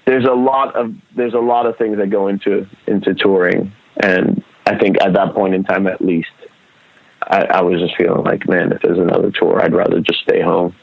there's 0.07 0.25
a 0.25 0.33
lot 0.33 0.75
of, 0.75 0.95
there's 1.15 1.35
a 1.35 1.39
lot 1.39 1.67
of 1.67 1.77
things 1.77 1.99
that 1.99 2.09
go 2.09 2.29
into, 2.29 2.67
into 2.87 3.13
touring. 3.13 3.73
And 4.03 4.43
I 4.73 4.79
think 4.79 4.97
at 5.03 5.13
that 5.15 5.35
point 5.35 5.55
in 5.55 5.65
time, 5.65 5.87
at 5.87 6.01
least, 6.01 6.31
I, 7.23 7.45
I 7.45 7.63
was 7.63 7.81
just 7.81 7.97
feeling 7.97 8.25
like, 8.25 8.49
man, 8.49 8.73
if 8.73 8.83
there's 8.83 8.99
another 8.99 9.31
tour, 9.31 9.61
I'd 9.63 9.75
rather 9.75 10.01
just 10.01 10.21
stay 10.21 10.41
home. 10.41 10.75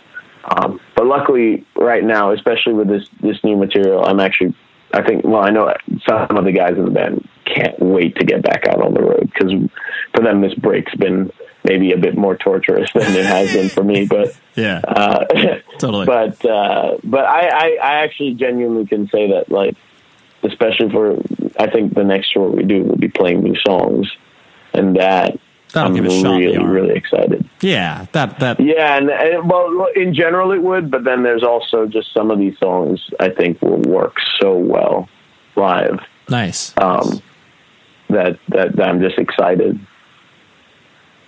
Um, 0.46 0.80
but 0.96 1.06
luckily, 1.06 1.66
right 1.76 2.04
now, 2.04 2.32
especially 2.32 2.74
with 2.74 2.88
this 2.88 3.08
this 3.22 3.44
new 3.44 3.58
material, 3.58 4.06
I'm 4.06 4.20
actually, 4.20 4.56
I 4.94 5.02
think, 5.04 5.26
well, 5.26 5.42
I 5.42 5.50
know 5.50 5.74
some 6.08 6.38
of 6.38 6.46
the 6.46 6.52
guys 6.52 6.78
in 6.78 6.86
the 6.86 6.92
band 6.92 7.28
can't 7.46 7.80
wait 7.80 8.16
to 8.18 8.26
get 8.26 8.42
back 8.44 8.68
out 8.68 8.82
on 8.82 8.94
the 8.94 9.02
road 9.02 9.32
because 9.34 9.52
for 10.14 10.24
them, 10.24 10.42
this 10.42 10.54
break's 10.54 10.96
been 10.96 11.32
maybe 11.64 11.92
a 11.92 11.98
bit 11.98 12.18
more 12.18 12.38
torturous 12.38 12.90
than 12.94 13.16
it 13.16 13.26
has 13.26 13.52
been 13.54 13.70
for 13.70 13.84
me. 13.84 14.08
But 14.10 14.40
yeah, 14.56 14.82
uh, 14.88 15.26
totally. 15.78 16.06
But 16.06 16.44
uh, 16.46 16.98
but 17.04 17.26
I, 17.26 17.48
I 17.48 17.78
I 17.84 17.94
actually 18.04 18.36
genuinely 18.36 18.88
can 18.88 19.10
say 19.10 19.32
that 19.32 19.52
like 19.52 19.76
especially 20.44 20.90
for 20.90 21.18
I 21.60 21.70
think 21.70 21.93
the 21.93 22.03
next 22.03 22.32
tour 22.34 22.49
we 22.49 22.64
do 22.64 22.84
will 22.84 22.97
be 22.97 23.10
playing 23.10 23.43
new 23.43 23.55
songs, 23.68 24.07
and 24.74 24.95
that 24.95 25.38
That'll 25.74 25.89
I'm 25.89 25.95
give 25.95 26.05
a 26.05 26.22
shot 26.22 26.38
really 26.38 26.57
really 26.57 26.95
excited. 26.95 27.47
yeah, 27.62 28.07
that 28.14 28.39
that 28.39 28.60
Yeah, 28.60 28.97
and, 28.97 29.10
and 29.10 29.49
well, 29.49 29.88
in 29.95 30.14
general 30.16 30.51
it 30.51 30.64
would, 30.64 30.89
but 30.89 31.03
then 31.03 31.22
there's 31.24 31.43
also 31.43 31.86
just 31.86 32.14
some 32.14 32.32
of 32.32 32.39
these 32.39 32.57
songs 32.57 33.05
I 33.20 33.30
think 33.30 33.62
will 33.62 33.82
work 33.82 34.16
so 34.41 34.57
well 34.57 35.07
live 35.55 35.99
nice. 36.30 36.74
um, 36.78 37.22
that, 38.10 38.39
that 38.47 38.76
that 38.78 38.88
I'm 38.88 39.01
just 39.01 39.20
excited. 39.20 39.80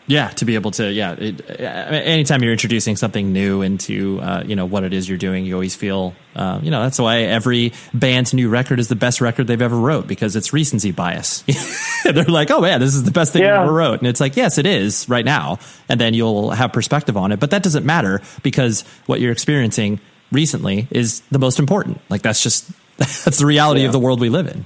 Yeah, 0.08 0.30
to 0.30 0.46
be 0.46 0.56
able 0.56 0.72
to 0.72 0.92
yeah, 0.92 1.14
it, 1.14 1.50
anytime 1.50 2.44
you're 2.44 2.52
introducing 2.52 2.96
something 2.98 3.32
new 3.32 3.62
into 3.62 4.20
uh, 4.20 4.44
you 4.46 4.56
know 4.56 4.66
what 4.66 4.84
it 4.84 4.94
is 4.94 5.08
you're 5.08 5.18
doing, 5.18 5.46
you 5.46 5.54
always 5.54 5.76
feel 5.76 6.14
uh, 6.36 6.60
you 6.62 6.72
know 6.72 6.82
that's 6.82 7.00
why 7.00 7.20
every 7.20 7.72
band's 7.94 8.34
new 8.34 8.50
record 8.50 8.80
is 8.80 8.88
the 8.88 8.96
best 8.96 9.22
record 9.22 9.48
they've 9.48 9.62
ever 9.62 9.78
wrote 9.78 10.08
because 10.08 10.36
it's 10.36 10.52
recency 10.54 10.92
bias. 10.92 11.44
They're 12.04 12.26
like, 12.26 12.52
oh 12.52 12.62
man, 12.62 12.80
this 12.80 12.94
is 12.96 13.04
the 13.04 13.12
best 13.12 13.32
thing 13.32 13.44
Yeah. 13.44 13.58
you 13.58 13.64
ever 13.64 13.72
wrote, 13.74 14.00
and 14.00 14.08
it's 14.08 14.20
like, 14.20 14.36
yes, 14.36 14.58
it 14.58 14.66
is 14.66 15.08
right 15.08 15.24
now, 15.24 15.60
and 15.88 16.02
then 16.02 16.14
you'll 16.14 16.50
have 16.52 16.74
perspective 16.74 17.16
on 17.16 17.32
it, 17.32 17.40
but 17.40 17.52
that 17.52 17.64
doesn't 17.64 17.86
matter 17.86 18.22
because 18.44 18.84
what 19.06 19.22
you're 19.22 19.32
experiencing 19.32 20.00
recently 20.32 20.88
is 20.92 21.22
the 21.32 21.40
most 21.40 21.60
important. 21.60 22.02
Like 22.10 22.22
that's 22.22 22.42
just 22.44 22.70
that's 22.98 23.38
the 23.38 23.46
reality 23.46 23.86
of 23.86 23.92
the 23.92 24.00
world 24.00 24.20
we 24.20 24.30
live 24.30 24.48
in. 24.48 24.66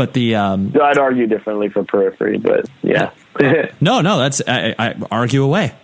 But 0.00 0.14
the 0.14 0.34
um, 0.34 0.74
I'd 0.82 0.96
argue 0.96 1.26
differently 1.26 1.68
for 1.68 1.84
Periphery, 1.84 2.38
but 2.38 2.66
yeah. 2.82 3.10
no, 3.82 4.00
no, 4.00 4.16
that's 4.18 4.40
I, 4.48 4.74
I 4.78 4.94
argue 5.10 5.42
away. 5.44 5.74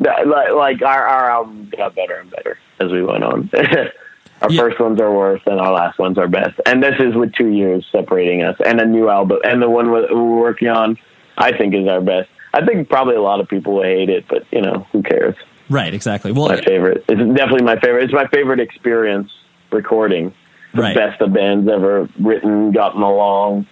That- 0.00 0.26
like, 0.26 0.52
like 0.52 0.82
our 0.82 1.06
our 1.06 1.30
album 1.30 1.70
got 1.74 1.94
better 1.94 2.16
and 2.16 2.30
better 2.30 2.58
as 2.78 2.90
we 2.92 3.02
went 3.02 3.24
on. 3.24 3.48
our 4.42 4.50
Yeah. 4.50 4.60
first 4.60 4.78
ones 4.80 5.00
are 5.00 5.10
worse, 5.10 5.40
and 5.46 5.58
our 5.58 5.72
last 5.72 5.98
ones 5.98 6.18
are 6.18 6.28
best. 6.28 6.60
And 6.66 6.82
this 6.82 6.96
is 6.98 7.14
with 7.14 7.32
two 7.32 7.48
years 7.48 7.86
separating 7.90 8.42
us, 8.42 8.56
and 8.62 8.82
a 8.82 8.84
new 8.84 9.08
album, 9.08 9.38
and 9.44 9.62
the 9.62 9.70
one 9.70 9.90
we're 9.90 10.12
we're 10.14 10.40
working 10.40 10.68
on, 10.68 10.98
I 11.38 11.56
think 11.56 11.74
is 11.74 11.88
our 11.88 12.02
best. 12.02 12.28
I 12.52 12.64
think 12.66 12.90
probably 12.90 13.16
a 13.16 13.22
lot 13.22 13.40
of 13.40 13.48
people 13.48 13.76
will 13.76 13.82
hate 13.84 14.10
it, 14.10 14.26
but 14.28 14.44
you 14.52 14.60
know 14.60 14.86
who 14.92 15.02
cares? 15.02 15.36
Right, 15.70 15.94
exactly. 15.94 16.32
Well, 16.32 16.48
My 16.50 16.60
favorite. 16.60 17.02
It's 17.08 17.36
definitely 17.38 17.62
my 17.64 17.80
favorite. 17.80 18.04
It's 18.04 18.12
my 18.12 18.26
favorite 18.26 18.60
experience 18.60 19.30
recording. 19.72 20.34
The 20.74 20.82
Right. 20.82 20.94
best 20.94 21.18
the 21.20 21.28
band's 21.28 21.70
ever 21.70 22.08
written, 22.20 22.72
gotten 22.72 23.02
along. 23.02 23.66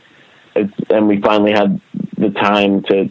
It's, 0.54 0.72
and 0.90 1.08
we 1.08 1.20
finally 1.20 1.52
had 1.52 1.80
the 2.16 2.30
time 2.30 2.82
to 2.84 3.10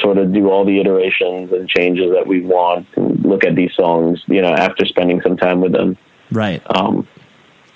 sort 0.00 0.18
of 0.18 0.32
do 0.32 0.50
all 0.50 0.64
the 0.64 0.80
iterations 0.80 1.52
and 1.52 1.68
changes 1.68 2.12
that 2.12 2.26
we 2.26 2.40
want 2.40 2.86
and 2.96 3.24
look 3.24 3.44
at 3.44 3.54
these 3.54 3.72
songs, 3.74 4.22
you 4.26 4.40
know, 4.42 4.52
after 4.52 4.84
spending 4.86 5.20
some 5.22 5.36
time 5.36 5.60
with 5.60 5.72
them. 5.72 5.96
right. 6.32 6.62
Um, 6.76 7.06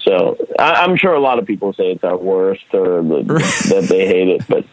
so 0.00 0.36
I, 0.58 0.72
I'm 0.84 0.96
sure 0.96 1.12
a 1.12 1.20
lot 1.20 1.38
of 1.38 1.46
people 1.46 1.72
say 1.74 1.90
it's 1.90 2.04
our 2.04 2.16
worst 2.16 2.64
or 2.72 3.02
the, 3.02 3.22
that 3.74 3.86
they 3.88 4.06
hate 4.06 4.28
it, 4.28 4.42
but 4.48 4.64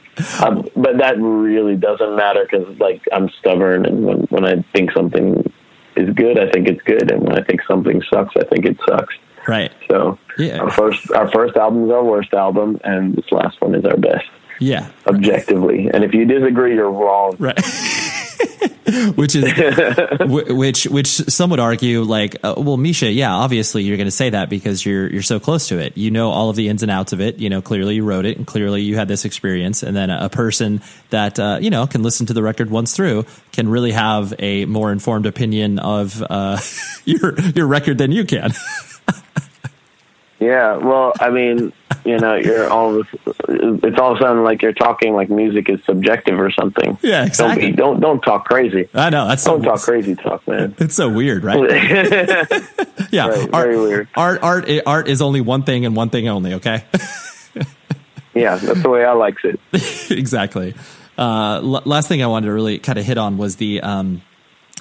um, 0.42 0.66
but 0.78 0.98
that 1.00 1.20
really 1.20 1.76
doesn't 1.76 2.16
matter 2.16 2.48
because 2.50 2.68
like 2.80 3.02
I'm 3.12 3.30
stubborn, 3.40 3.86
and 3.86 4.06
when 4.06 4.18
when 4.30 4.46
I 4.46 4.64
think 4.74 4.92
something 4.94 5.52
is 5.98 6.14
good, 6.16 6.40
I 6.40 6.50
think 6.52 6.70
it's 6.70 6.82
good, 6.84 7.12
and 7.12 7.22
when 7.24 7.38
I 7.38 7.44
think 7.44 7.62
something 7.68 8.02
sucks, 8.14 8.34
I 8.38 8.46
think 8.46 8.66
it 8.66 8.78
sucks. 8.88 9.14
Right. 9.48 9.72
So 9.90 10.18
Yeah. 10.38 10.60
our 10.60 10.72
first 10.72 11.12
our 11.12 11.30
first 11.32 11.56
album 11.56 11.86
is 11.86 11.92
our 11.92 12.04
worst 12.04 12.34
album, 12.34 12.80
and 12.84 13.16
this 13.16 13.32
last 13.32 13.62
one 13.62 13.76
is 13.76 13.86
our 13.86 13.98
best 13.98 14.26
Yeah. 14.60 14.88
objectively. 15.08 15.90
And 15.94 16.04
if 16.04 16.14
you 16.14 16.26
disagree, 16.26 16.76
you're 16.76 16.92
wrong. 16.92 17.36
Right. 17.40 17.60
which 19.16 19.36
is 19.36 19.44
which 20.20 20.86
which 20.86 21.08
some 21.08 21.50
would 21.50 21.60
argue 21.60 22.02
like 22.04 22.36
uh, 22.44 22.54
well 22.58 22.78
Misha 22.78 23.12
yeah 23.12 23.34
obviously 23.34 23.84
you're 23.84 23.98
going 23.98 24.06
to 24.08 24.12
say 24.12 24.30
that 24.30 24.48
because 24.50 24.86
you're 24.86 25.10
you're 25.12 25.24
so 25.24 25.40
close 25.40 25.70
to 25.70 25.80
it 25.80 25.98
you 25.98 26.12
know 26.12 26.30
all 26.30 26.50
of 26.52 26.56
the 26.56 26.70
ins 26.70 26.84
and 26.84 26.92
outs 26.92 27.12
of 27.12 27.20
it 27.20 27.40
you 27.40 27.50
know 27.50 27.62
clearly 27.62 27.96
you 27.96 28.04
wrote 28.04 28.26
it 28.26 28.38
and 28.38 28.46
clearly 28.46 28.84
you 28.84 28.96
had 28.96 29.08
this 29.08 29.26
experience 29.26 29.82
and 29.82 29.96
then 29.96 30.10
a, 30.12 30.26
a 30.26 30.30
person 30.30 30.82
that 31.10 31.40
uh, 31.40 31.58
you 31.60 31.70
know 31.72 31.88
can 31.88 32.04
listen 32.04 32.28
to 32.28 32.34
the 32.34 32.44
record 32.44 32.70
once 32.70 32.96
through 32.96 33.26
can 33.52 33.68
really 33.70 33.92
have 33.92 34.34
a 34.40 34.66
more 34.66 34.92
informed 34.92 35.26
opinion 35.26 35.80
of 35.80 36.22
uh, 36.30 36.60
your 37.06 37.40
your 37.56 37.66
record 37.68 37.98
than 37.98 38.12
you 38.12 38.24
can 38.24 38.52
Yeah, 40.38 40.76
well, 40.78 41.14
I 41.20 41.30
mean, 41.30 41.72
you 42.04 42.20
know, 42.20 42.36
you're 42.36 42.70
all. 42.70 43.02
It's 43.48 44.00
all 44.00 44.20
sounding 44.20 44.44
like 44.44 44.62
you're 44.62 44.74
talking 44.74 45.14
like 45.14 45.30
music 45.30 45.70
is 45.70 45.80
subjective 45.86 46.38
or 46.40 46.52
something. 46.52 46.98
Yeah, 47.02 47.26
exactly. 47.26 47.72
Don't 47.72 47.72
be, 47.72 47.76
don't, 47.78 48.00
don't 48.02 48.20
talk 48.22 48.46
crazy. 48.46 48.90
I 48.94 49.10
know 49.10 49.28
that's 49.30 49.46
don't 49.46 49.64
so, 49.64 49.70
talk 49.70 49.80
crazy 49.82 50.14
talk, 50.14 50.46
man. 50.48 50.76
It's 50.80 50.94
so 50.96 51.10
weird, 51.10 51.46
right? 51.46 51.58
yeah, 53.12 53.28
Right, 53.28 53.50
art, 53.54 53.66
very 53.66 53.78
weird. 53.80 54.08
Art, 54.16 54.44
art, 54.44 54.70
art 54.86 55.08
is 55.08 55.22
only 55.22 55.40
one 55.42 55.64
thing 55.64 55.86
and 55.86 55.96
one 55.96 56.10
thing 56.10 56.28
only. 56.28 56.56
Okay. 56.56 56.84
Yeah, 58.36 58.58
that's 58.58 58.84
the 58.84 58.90
way 58.90 59.06
I 59.06 59.14
likes 59.14 59.42
it. 59.46 59.58
exactly. 60.12 60.76
Uh, 61.18 61.62
l- 61.64 61.82
last 61.86 62.10
thing 62.10 62.22
I 62.22 62.28
wanted 62.28 62.48
to 62.48 62.52
really 62.54 62.80
kind 62.80 63.00
of 63.00 63.06
hit 63.06 63.18
on 63.18 63.38
was 63.38 63.56
the, 63.56 63.80
um, 63.80 64.22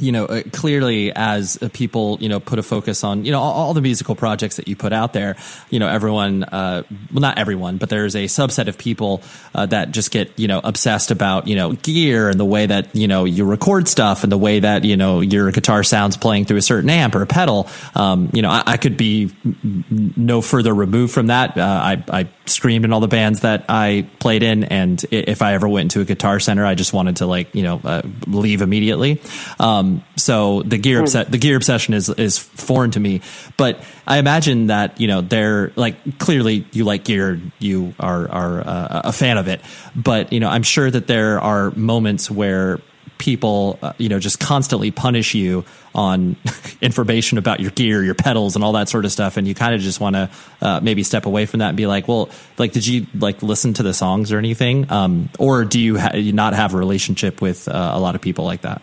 you 0.00 0.10
know, 0.10 0.26
uh, 0.26 0.42
clearly 0.52 1.12
as 1.14 1.62
uh, 1.62 1.68
people, 1.72 2.18
you 2.20 2.28
know, 2.28 2.40
put 2.40 2.58
a 2.58 2.62
focus 2.62 3.04
on, 3.04 3.24
you 3.24 3.30
know, 3.30 3.40
all, 3.40 3.52
all 3.52 3.74
the 3.74 3.80
musical 3.80 4.16
projects 4.16 4.56
that 4.56 4.66
you 4.66 4.74
put 4.74 4.92
out 4.92 5.12
there, 5.12 5.36
you 5.70 5.78
know, 5.78 5.88
everyone, 5.88 6.42
uh, 6.42 6.82
well, 7.12 7.20
not 7.20 7.38
everyone, 7.38 7.76
but 7.76 7.88
there's 7.90 8.16
a 8.16 8.24
subset 8.24 8.66
of 8.66 8.76
people 8.76 9.22
uh, 9.54 9.66
that 9.66 9.92
just 9.92 10.10
get, 10.10 10.36
you 10.36 10.48
know, 10.48 10.60
obsessed 10.64 11.12
about, 11.12 11.46
you 11.46 11.54
know, 11.54 11.72
gear 11.72 12.28
and 12.28 12.40
the 12.40 12.44
way 12.44 12.66
that, 12.66 12.94
you 12.96 13.06
know, 13.06 13.24
you 13.24 13.44
record 13.44 13.86
stuff 13.86 14.24
and 14.24 14.32
the 14.32 14.38
way 14.38 14.58
that, 14.58 14.84
you 14.84 14.96
know, 14.96 15.20
your 15.20 15.52
guitar 15.52 15.84
sounds 15.84 16.16
playing 16.16 16.44
through 16.44 16.56
a 16.56 16.62
certain 16.62 16.90
amp 16.90 17.14
or 17.14 17.22
a 17.22 17.26
pedal. 17.26 17.68
Um, 17.94 18.30
you 18.32 18.42
know, 18.42 18.50
I, 18.50 18.64
I 18.66 18.76
could 18.78 18.96
be 18.96 19.30
m- 19.44 19.84
m- 19.90 20.14
no 20.16 20.40
further 20.40 20.74
removed 20.74 21.14
from 21.14 21.28
that. 21.28 21.56
Uh, 21.56 21.62
I, 21.62 22.04
I 22.08 22.28
screamed 22.46 22.84
in 22.84 22.92
all 22.92 23.00
the 23.00 23.08
bands 23.08 23.40
that 23.40 23.66
I 23.68 24.08
played 24.18 24.42
in, 24.42 24.64
and 24.64 25.02
if 25.10 25.40
I 25.40 25.54
ever 25.54 25.68
went 25.68 25.84
into 25.84 26.00
a 26.00 26.04
guitar 26.04 26.40
center, 26.40 26.66
I 26.66 26.74
just 26.74 26.92
wanted 26.92 27.16
to 27.16 27.26
like 27.26 27.54
you 27.54 27.62
know 27.62 27.80
uh, 27.84 28.02
leave 28.26 28.60
immediately. 28.60 29.20
Um, 29.58 29.83
so 30.16 30.62
the 30.62 30.78
gear 30.78 30.98
Hmm. 30.98 31.04
obse- 31.06 31.30
the 31.30 31.38
gear 31.38 31.56
obsession 31.56 31.94
is 31.94 32.08
is 32.08 32.38
foreign 32.38 32.90
to 32.92 33.00
me. 33.00 33.20
But 33.56 33.80
I 34.06 34.18
imagine 34.18 34.68
that 34.68 35.00
you 35.00 35.06
know 35.08 35.20
they're 35.20 35.72
like 35.76 36.18
clearly 36.18 36.66
you 36.72 36.84
like 36.84 37.04
gear, 37.04 37.40
you 37.58 37.94
are 37.98 38.28
are 38.30 38.60
uh, 38.60 39.00
a 39.04 39.12
fan 39.12 39.38
of 39.38 39.48
it. 39.48 39.60
But 39.96 40.32
you 40.32 40.40
know 40.40 40.48
I'm 40.48 40.62
sure 40.64 40.90
that 40.90 41.06
there 41.06 41.40
are 41.40 41.70
moments 41.72 42.30
where 42.30 42.80
people 43.16 43.78
uh, 43.80 43.92
you 43.96 44.08
know 44.08 44.18
just 44.18 44.40
constantly 44.40 44.90
punish 44.90 45.34
you 45.34 45.64
on 45.94 46.34
information 46.82 47.38
about 47.38 47.60
your 47.60 47.70
gear 47.70 48.02
your 48.02 48.14
pedals 48.14 48.56
and 48.56 48.64
all 48.64 48.72
that 48.72 48.88
sort 48.88 49.04
of 49.04 49.12
stuff 49.12 49.36
and 49.36 49.46
you 49.46 49.54
kind 49.54 49.72
of 49.72 49.80
just 49.80 50.00
want 50.00 50.16
to 50.16 50.28
uh, 50.60 50.80
maybe 50.82 51.04
step 51.04 51.24
away 51.24 51.46
from 51.46 51.60
that 51.60 51.68
and 51.68 51.76
be 51.76 51.86
like 51.86 52.08
well 52.08 52.28
like 52.58 52.72
did 52.72 52.84
you 52.84 53.06
like 53.14 53.40
listen 53.40 53.72
to 53.72 53.84
the 53.84 53.94
songs 53.94 54.32
or 54.32 54.38
anything 54.38 54.90
um, 54.90 55.28
or 55.38 55.64
do 55.64 55.78
you, 55.78 55.96
ha- 55.96 56.16
you 56.16 56.32
not 56.32 56.54
have 56.54 56.74
a 56.74 56.76
relationship 56.76 57.40
with 57.40 57.68
uh, 57.68 57.92
a 57.94 58.00
lot 58.00 58.16
of 58.16 58.20
people 58.20 58.44
like 58.44 58.62
that 58.62 58.82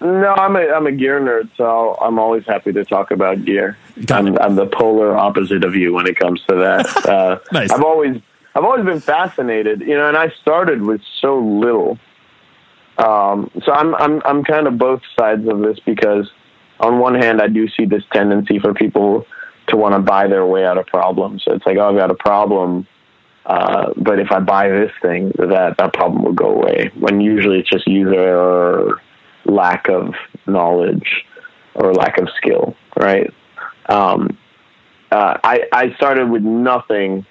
No, 0.00 0.34
I'm 0.34 0.56
a 0.56 0.60
I'm 0.60 0.86
a 0.86 0.92
gear 0.92 1.20
nerd, 1.20 1.50
so 1.56 1.96
I'm 2.00 2.18
always 2.18 2.44
happy 2.46 2.72
to 2.72 2.84
talk 2.84 3.10
about 3.10 3.44
gear. 3.44 3.76
I'm, 4.10 4.38
I'm 4.38 4.56
the 4.56 4.66
polar 4.66 5.14
opposite 5.14 5.62
of 5.62 5.74
you 5.74 5.92
when 5.92 6.06
it 6.06 6.18
comes 6.18 6.40
to 6.48 6.56
that. 6.56 6.86
Uh, 7.10 7.38
Nice. 7.52 7.70
I've 7.70 7.82
always 7.82 8.20
I've 8.54 8.64
always 8.64 8.84
been 8.84 9.00
fascinated, 9.00 9.80
you 9.80 9.96
know, 9.96 10.08
and 10.08 10.16
I 10.16 10.30
started 10.42 10.82
with 10.82 11.00
so 11.20 11.38
little. 11.38 11.98
Um, 12.98 13.50
so 13.64 13.72
I'm 13.72 13.94
I'm 13.96 14.22
I'm 14.24 14.44
kind 14.44 14.66
of 14.66 14.78
both 14.78 15.02
sides 15.18 15.46
of 15.48 15.60
this 15.60 15.78
because 15.80 16.30
on 16.78 16.98
one 16.98 17.14
hand 17.14 17.40
I 17.42 17.48
do 17.48 17.68
see 17.68 17.84
this 17.84 18.04
tendency 18.12 18.58
for 18.58 18.72
people 18.72 19.26
to 19.68 19.76
want 19.76 19.94
to 19.94 20.00
buy 20.00 20.28
their 20.28 20.46
way 20.46 20.64
out 20.64 20.78
of 20.78 20.86
problems. 20.86 21.44
So 21.44 21.52
it's 21.52 21.66
like, 21.66 21.76
oh, 21.76 21.88
I've 21.88 21.96
got 21.96 22.10
a 22.10 22.14
problem, 22.14 22.86
uh, 23.46 23.92
but 23.96 24.18
if 24.18 24.30
I 24.32 24.40
buy 24.40 24.68
this 24.68 24.92
thing, 25.02 25.32
that 25.38 25.76
that 25.78 25.92
problem 25.92 26.22
will 26.22 26.32
go 26.32 26.50
away. 26.54 26.90
When 26.98 27.20
usually 27.20 27.60
it's 27.60 27.70
just 27.70 27.86
user 27.86 28.14
error 28.14 28.88
or 28.88 29.02
lack 29.44 29.88
of 29.88 30.14
knowledge 30.46 31.24
or 31.74 31.92
lack 31.94 32.18
of 32.18 32.28
skill, 32.36 32.76
right? 32.96 33.32
Um, 33.88 34.36
uh, 35.10 35.38
I 35.42 35.62
I 35.72 35.94
started 35.94 36.30
with 36.30 36.42
nothing, 36.42 37.26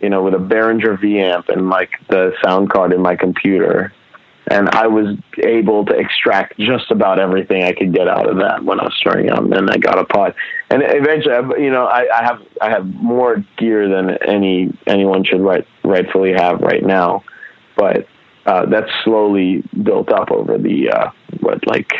you 0.00 0.10
know, 0.10 0.22
with 0.22 0.34
a 0.34 0.38
Behringer 0.38 1.00
V 1.00 1.20
amp 1.20 1.48
and 1.48 1.68
like 1.68 1.90
the 2.08 2.32
sound 2.44 2.70
card 2.70 2.92
in 2.92 3.00
my 3.00 3.14
computer, 3.16 3.92
and 4.48 4.68
I 4.70 4.86
was 4.86 5.16
able 5.38 5.84
to 5.86 5.94
extract 5.94 6.58
just 6.58 6.90
about 6.90 7.18
everything 7.18 7.62
I 7.62 7.72
could 7.72 7.94
get 7.94 8.08
out 8.08 8.28
of 8.28 8.38
that 8.38 8.64
when 8.64 8.80
I 8.80 8.84
was 8.84 8.94
starting 8.98 9.30
out. 9.30 9.42
And 9.44 9.52
then 9.52 9.70
I 9.70 9.76
got 9.76 9.98
a 9.98 10.04
pod, 10.04 10.34
and 10.70 10.82
eventually, 10.84 11.62
you 11.62 11.70
know, 11.70 11.86
I, 11.86 12.08
I 12.12 12.24
have 12.24 12.42
I 12.60 12.70
have 12.70 12.86
more 12.86 13.44
gear 13.56 13.88
than 13.88 14.18
any 14.26 14.76
anyone 14.86 15.24
should 15.24 15.40
right, 15.40 15.66
rightfully 15.84 16.32
have 16.32 16.60
right 16.60 16.84
now, 16.84 17.22
but 17.76 18.08
uh, 18.46 18.64
that's 18.66 18.90
slowly 19.04 19.62
built 19.82 20.10
up 20.12 20.30
over 20.30 20.56
the 20.56 20.88
uh, 20.88 21.10
what 21.40 21.66
like 21.66 21.92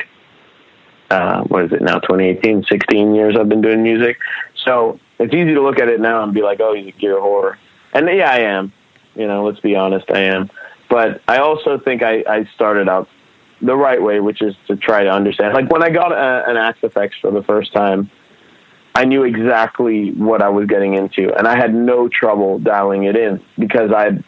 uh, 1.11 1.42
what 1.44 1.64
is 1.64 1.72
it 1.72 1.82
now 1.82 1.99
2018 1.99 2.64
16 2.70 3.14
years 3.14 3.36
I've 3.38 3.49
been 3.49 3.61
doing 3.61 3.82
music. 3.82 4.16
So 4.64 5.01
it's 5.18 5.34
easy 5.34 5.55
to 5.55 5.62
look 5.62 5.80
at 5.80 5.88
it 5.88 6.01
now 6.01 6.22
and 6.22 6.32
be 6.32 6.42
like 6.42 6.61
oh 6.61 6.74
he's 6.74 6.88
a 6.94 6.99
gear 6.99 7.16
whore. 7.16 7.57
And 7.92 8.09
yeah 8.09 8.30
I 8.30 8.38
am. 8.38 8.72
You 9.14 9.26
know 9.26 9.44
let's 9.44 9.61
be 9.61 9.74
honest 9.74 10.07
I 10.11 10.20
am. 10.20 10.49
But 10.88 11.20
I 11.26 11.38
also 11.38 11.78
think 11.78 12.05
I, 12.05 12.22
I 12.28 12.49
started 12.55 12.88
out 12.88 13.09
the 13.61 13.74
right 13.74 14.01
way 14.01 14.20
which 14.20 14.40
is 14.40 14.55
to 14.68 14.76
try 14.76 15.03
to 15.03 15.11
understand. 15.11 15.53
Like 15.53 15.70
when 15.70 15.82
I 15.82 15.90
got 15.90 16.12
a, 16.12 16.49
an 16.49 16.57
Axe-Fx 16.57 17.11
for 17.20 17.32
the 17.32 17.42
first 17.42 17.72
time 17.72 18.09
I 18.94 19.05
knew 19.05 19.24
exactly 19.24 20.12
what 20.12 20.42
I 20.42 20.49
was 20.49 20.66
getting 20.66 20.94
into 20.94 21.34
and 21.36 21.49
I 21.49 21.57
had 21.57 21.74
no 21.74 22.09
trouble 22.09 22.61
dialing 22.61 23.03
it 23.03 23.16
in 23.16 23.42
because 23.59 23.90
I'd 23.92 24.22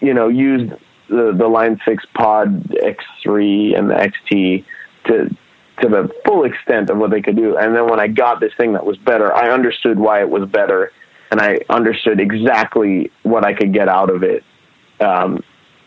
you 0.00 0.14
know 0.14 0.28
used 0.28 0.72
the 1.08 1.34
the 1.36 1.48
Line 1.48 1.80
Six 1.86 2.04
Pod 2.14 2.64
X3 2.68 3.78
and 3.78 3.90
the 3.90 3.94
XT 3.94 4.64
to 5.06 5.36
to 5.82 5.88
the 5.88 6.08
full 6.24 6.44
extent 6.44 6.90
of 6.90 6.98
what 6.98 7.10
they 7.10 7.20
could 7.20 7.36
do. 7.36 7.56
And 7.56 7.74
then 7.74 7.88
when 7.88 7.98
I 7.98 8.06
got 8.06 8.40
this 8.40 8.52
thing 8.56 8.74
that 8.74 8.86
was 8.86 8.96
better, 8.98 9.34
I 9.34 9.50
understood 9.50 9.98
why 9.98 10.20
it 10.20 10.30
was 10.30 10.48
better, 10.48 10.92
and 11.30 11.40
I 11.40 11.58
understood 11.68 12.20
exactly 12.20 13.10
what 13.22 13.44
I 13.44 13.54
could 13.54 13.72
get 13.72 13.88
out 13.88 14.10
of 14.10 14.22
it 14.22 14.44
um, 15.00 15.42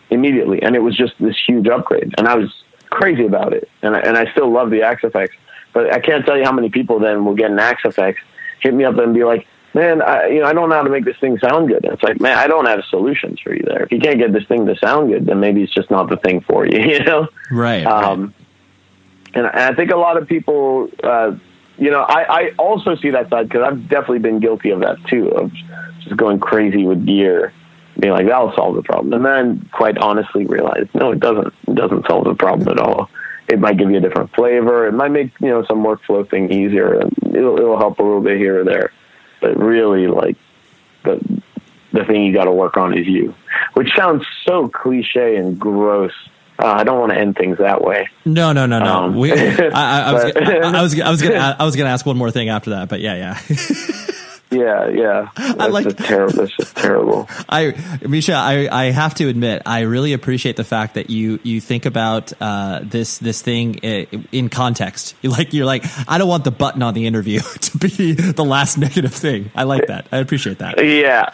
immediately. 0.09 0.61
And 0.61 0.75
it 0.75 0.79
was 0.79 0.97
just 0.97 1.13
this 1.19 1.35
huge 1.47 1.67
upgrade, 1.67 2.13
and 2.17 2.27
I 2.27 2.35
was 2.35 2.53
crazy 2.89 3.25
about 3.25 3.53
it. 3.53 3.69
And 3.81 3.95
I, 3.95 3.99
and 3.99 4.17
I 4.17 4.29
still 4.31 4.51
love 4.51 4.71
the 4.71 4.81
Axe-Fx, 4.81 5.29
but 5.73 5.93
I 5.93 5.99
can't 5.99 6.25
tell 6.25 6.37
you 6.37 6.43
how 6.43 6.51
many 6.51 6.69
people 6.69 6.99
then 6.99 7.23
will 7.25 7.35
get 7.35 7.51
an 7.51 7.59
Axe-Fx, 7.59 8.15
hit 8.61 8.73
me 8.73 8.83
up 8.83 8.97
and 8.97 9.13
be 9.13 9.23
like. 9.23 9.47
Man, 9.73 10.01
I, 10.01 10.27
you 10.27 10.39
know, 10.39 10.47
I 10.47 10.53
don't 10.53 10.69
know 10.69 10.75
how 10.75 10.83
to 10.83 10.89
make 10.89 11.05
this 11.05 11.17
thing 11.17 11.37
sound 11.39 11.67
good. 11.67 11.83
And 11.83 11.93
it's 11.93 12.03
like, 12.03 12.19
man, 12.19 12.37
I 12.37 12.47
don't 12.47 12.65
have 12.65 12.83
solutions 12.89 13.39
for 13.39 13.53
you 13.53 13.63
there. 13.63 13.83
If 13.83 13.91
you 13.91 13.99
can't 13.99 14.17
get 14.17 14.33
this 14.33 14.45
thing 14.45 14.65
to 14.65 14.75
sound 14.77 15.11
good, 15.11 15.25
then 15.25 15.39
maybe 15.39 15.61
it's 15.61 15.73
just 15.73 15.91
not 15.91 16.09
the 16.09 16.17
thing 16.17 16.41
for 16.41 16.65
you. 16.65 16.79
You 16.87 17.03
know, 17.03 17.27
right 17.51 17.85
um, 17.85 18.33
and 19.33 19.47
I 19.47 19.69
I 19.69 19.75
think 19.75 19.91
a 19.91 19.97
lot 19.97 20.17
of 20.17 20.27
people, 20.27 20.89
uh, 21.03 21.35
you 21.77 21.91
know, 21.91 22.01
I, 22.01 22.41
I 22.41 22.49
also 22.57 22.95
see 22.95 23.11
that 23.11 23.29
side 23.29 23.49
because 23.49 23.63
I've 23.63 23.87
definitely 23.87 24.19
been 24.19 24.39
guilty 24.39 24.71
of 24.71 24.79
that 24.79 24.97
too, 25.07 25.29
of 25.29 25.51
just 26.01 26.17
going 26.17 26.39
crazy 26.39 26.85
with 26.85 27.05
gear, 27.05 27.53
being 27.99 28.13
like 28.13 28.25
that'll 28.25 28.53
solve 28.55 28.75
the 28.75 28.83
problem, 28.83 29.13
and 29.13 29.25
then 29.25 29.69
quite 29.73 29.97
honestly 29.97 30.45
realize 30.45 30.87
no, 30.93 31.11
it 31.11 31.19
doesn't. 31.19 31.53
It 31.67 31.75
doesn't 31.75 32.07
solve 32.07 32.25
the 32.25 32.35
problem 32.35 32.67
at 32.69 32.79
all. 32.79 33.09
It 33.47 33.59
might 33.59 33.77
give 33.77 33.89
you 33.91 33.97
a 33.97 34.01
different 34.01 34.33
flavor. 34.33 34.87
It 34.87 34.93
might 34.93 35.11
make 35.11 35.31
you 35.39 35.49
know 35.49 35.63
some 35.65 35.83
workflow 35.83 36.27
thing 36.29 36.51
easier, 36.51 37.01
it'll, 37.25 37.57
it'll 37.57 37.77
help 37.77 37.99
a 37.99 38.03
little 38.03 38.21
bit 38.21 38.37
here 38.37 38.61
or 38.61 38.63
there. 38.63 38.91
But 39.41 39.57
really, 39.57 40.07
like 40.07 40.35
the 41.03 41.41
the 41.93 42.03
thing 42.05 42.23
you 42.23 42.33
got 42.33 42.45
to 42.45 42.51
work 42.51 42.77
on 42.77 42.97
is 42.97 43.07
you, 43.07 43.33
which 43.73 43.89
sounds 43.95 44.25
so 44.45 44.67
cliche 44.67 45.35
and 45.37 45.59
gross. 45.59 46.11
Uh, 46.59 46.65
I 46.65 46.83
don't 46.83 46.99
want 46.99 47.11
to 47.11 47.17
end 47.19 47.35
things 47.35 47.59
that 47.59 47.81
way. 47.83 48.09
no 48.25 48.51
no 48.51 48.65
no 48.65 48.79
no 48.79 48.85
Um, 49.03 49.15
we, 49.15 49.31
I, 49.31 49.69
I, 49.71 49.99
I, 50.09 50.13
was, 50.13 50.23
but- 50.33 50.47
I, 50.47 50.79
I 50.79 50.81
was 50.81 50.99
I 50.99 51.09
was 51.11 51.21
gonna 51.21 51.55
I 51.59 51.63
was 51.65 51.75
gonna 51.75 51.89
ask 51.89 52.03
one 52.05 52.17
more 52.17 52.31
thing 52.31 52.49
after 52.49 52.71
that 52.71 52.89
but 52.89 52.99
yeah 52.99 53.15
yeah 53.15 53.39
Yeah, 54.49 54.87
yeah. 54.87 55.29
That's 55.35 55.73
like- 55.73 55.83
just 55.83 55.97
terrible. 55.97 56.33
That's 56.33 56.55
just 56.55 56.75
terrible. 56.77 57.27
I, 57.49 57.73
Misha, 58.07 58.33
I, 58.33 58.69
I 58.71 58.91
have 58.91 59.13
to 59.15 59.27
admit, 59.27 59.63
I 59.65 59.81
really 59.81 60.13
appreciate 60.13 60.55
the 60.55 60.63
fact 60.63 60.93
that 60.95 61.09
you, 61.09 61.39
you 61.43 61.59
think 61.59 61.85
about 61.85 62.31
uh, 62.41 62.79
this 62.83 63.17
this 63.17 63.41
thing 63.41 63.75
in 63.75 64.49
context. 64.49 65.15
You're 65.21 65.33
like, 65.37 65.53
you're 65.53 65.65
like, 65.65 65.83
I 66.07 66.17
don't 66.17 66.29
want 66.29 66.43
the 66.45 66.51
button 66.51 66.81
on 66.81 66.93
the 66.93 67.07
interview 67.07 67.39
to 67.41 67.77
be 67.77 68.13
the 68.13 68.45
last 68.45 68.77
negative 68.77 69.13
thing. 69.13 69.51
I 69.53 69.63
like 69.63 69.87
that. 69.87 70.07
I 70.11 70.17
appreciate 70.17 70.59
that. 70.59 70.83
Yeah. 70.83 71.27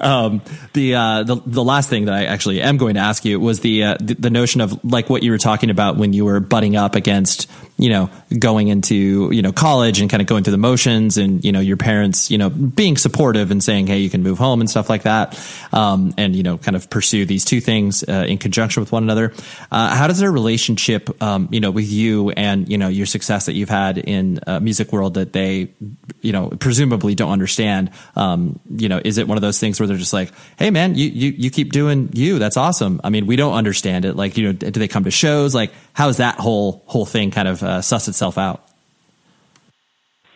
Um, 0.00 0.40
the, 0.72 0.94
uh, 0.94 1.22
the 1.24 1.36
the 1.44 1.62
last 1.62 1.90
thing 1.90 2.06
that 2.06 2.14
I 2.14 2.24
actually 2.24 2.62
am 2.62 2.78
going 2.78 2.94
to 2.94 3.00
ask 3.00 3.22
you 3.26 3.38
was 3.38 3.60
the, 3.60 3.84
uh, 3.84 3.96
the 4.00 4.14
the 4.14 4.30
notion 4.30 4.62
of 4.62 4.82
like 4.82 5.10
what 5.10 5.22
you 5.22 5.30
were 5.30 5.36
talking 5.36 5.68
about 5.68 5.98
when 5.98 6.14
you 6.14 6.24
were 6.24 6.40
butting 6.40 6.74
up 6.74 6.94
against 6.94 7.50
you 7.78 7.88
know 7.88 8.10
going 8.38 8.68
into 8.68 9.30
you 9.32 9.42
know 9.42 9.52
college 9.52 10.00
and 10.00 10.10
kind 10.10 10.20
of 10.20 10.26
going 10.26 10.44
through 10.44 10.52
the 10.52 10.58
motions 10.58 11.16
and 11.16 11.44
you 11.44 11.52
know 11.52 11.60
your 11.60 11.76
parents 11.76 12.30
you 12.30 12.38
know 12.38 12.50
being 12.50 12.96
supportive 12.96 13.50
and 13.50 13.62
saying 13.62 13.86
hey 13.86 13.98
you 13.98 14.10
can 14.10 14.22
move 14.22 14.38
home 14.38 14.60
and 14.60 14.70
stuff 14.70 14.88
like 14.88 15.02
that 15.02 15.38
um, 15.72 16.14
and 16.16 16.36
you 16.36 16.42
know 16.42 16.58
kind 16.58 16.76
of 16.76 16.88
pursue 16.90 17.24
these 17.24 17.44
two 17.44 17.60
things 17.60 18.04
uh, 18.08 18.24
in 18.28 18.38
conjunction 18.38 18.80
with 18.80 18.92
one 18.92 19.02
another. 19.02 19.32
Uh, 19.70 19.94
how 19.94 20.06
does 20.06 20.18
their 20.18 20.32
relationship 20.32 21.22
um, 21.22 21.48
you 21.50 21.60
know 21.60 21.70
with 21.70 21.90
you 21.90 22.30
and 22.30 22.68
you 22.68 22.78
know 22.78 22.88
your 22.88 23.06
success 23.06 23.46
that 23.46 23.54
you've 23.54 23.68
had 23.68 23.98
in 23.98 24.40
uh, 24.46 24.60
music 24.60 24.92
world 24.92 25.14
that 25.14 25.32
they 25.32 25.72
you 26.20 26.32
know 26.32 26.48
presumably 26.60 27.14
don't 27.14 27.32
understand 27.32 27.90
um, 28.16 28.60
you 28.70 28.88
know 28.88 29.00
is 29.04 29.18
it 29.18 29.26
one 29.26 29.38
of 29.38 29.42
those 29.42 29.58
things 29.58 29.80
where 29.80 29.86
they're 29.86 29.96
just 29.96 30.12
like 30.12 30.30
hey 30.58 30.70
man 30.70 30.94
you, 30.94 31.08
you 31.08 31.30
you 31.30 31.50
keep 31.50 31.72
doing 31.72 32.10
you 32.12 32.38
that's 32.38 32.56
awesome 32.56 33.00
i 33.04 33.10
mean 33.10 33.26
we 33.26 33.36
don't 33.36 33.54
understand 33.54 34.04
it 34.04 34.14
like 34.14 34.36
you 34.36 34.44
know 34.44 34.52
do 34.52 34.70
they 34.70 34.88
come 34.88 35.04
to 35.04 35.10
shows 35.10 35.54
like 35.54 35.72
how's 35.94 36.16
that 36.18 36.36
whole 36.36 36.82
whole 36.86 37.06
thing 37.06 37.30
kind 37.30 37.48
of 37.48 37.62
uh, 37.62 37.80
suss 37.80 38.08
itself 38.08 38.38
out 38.38 38.68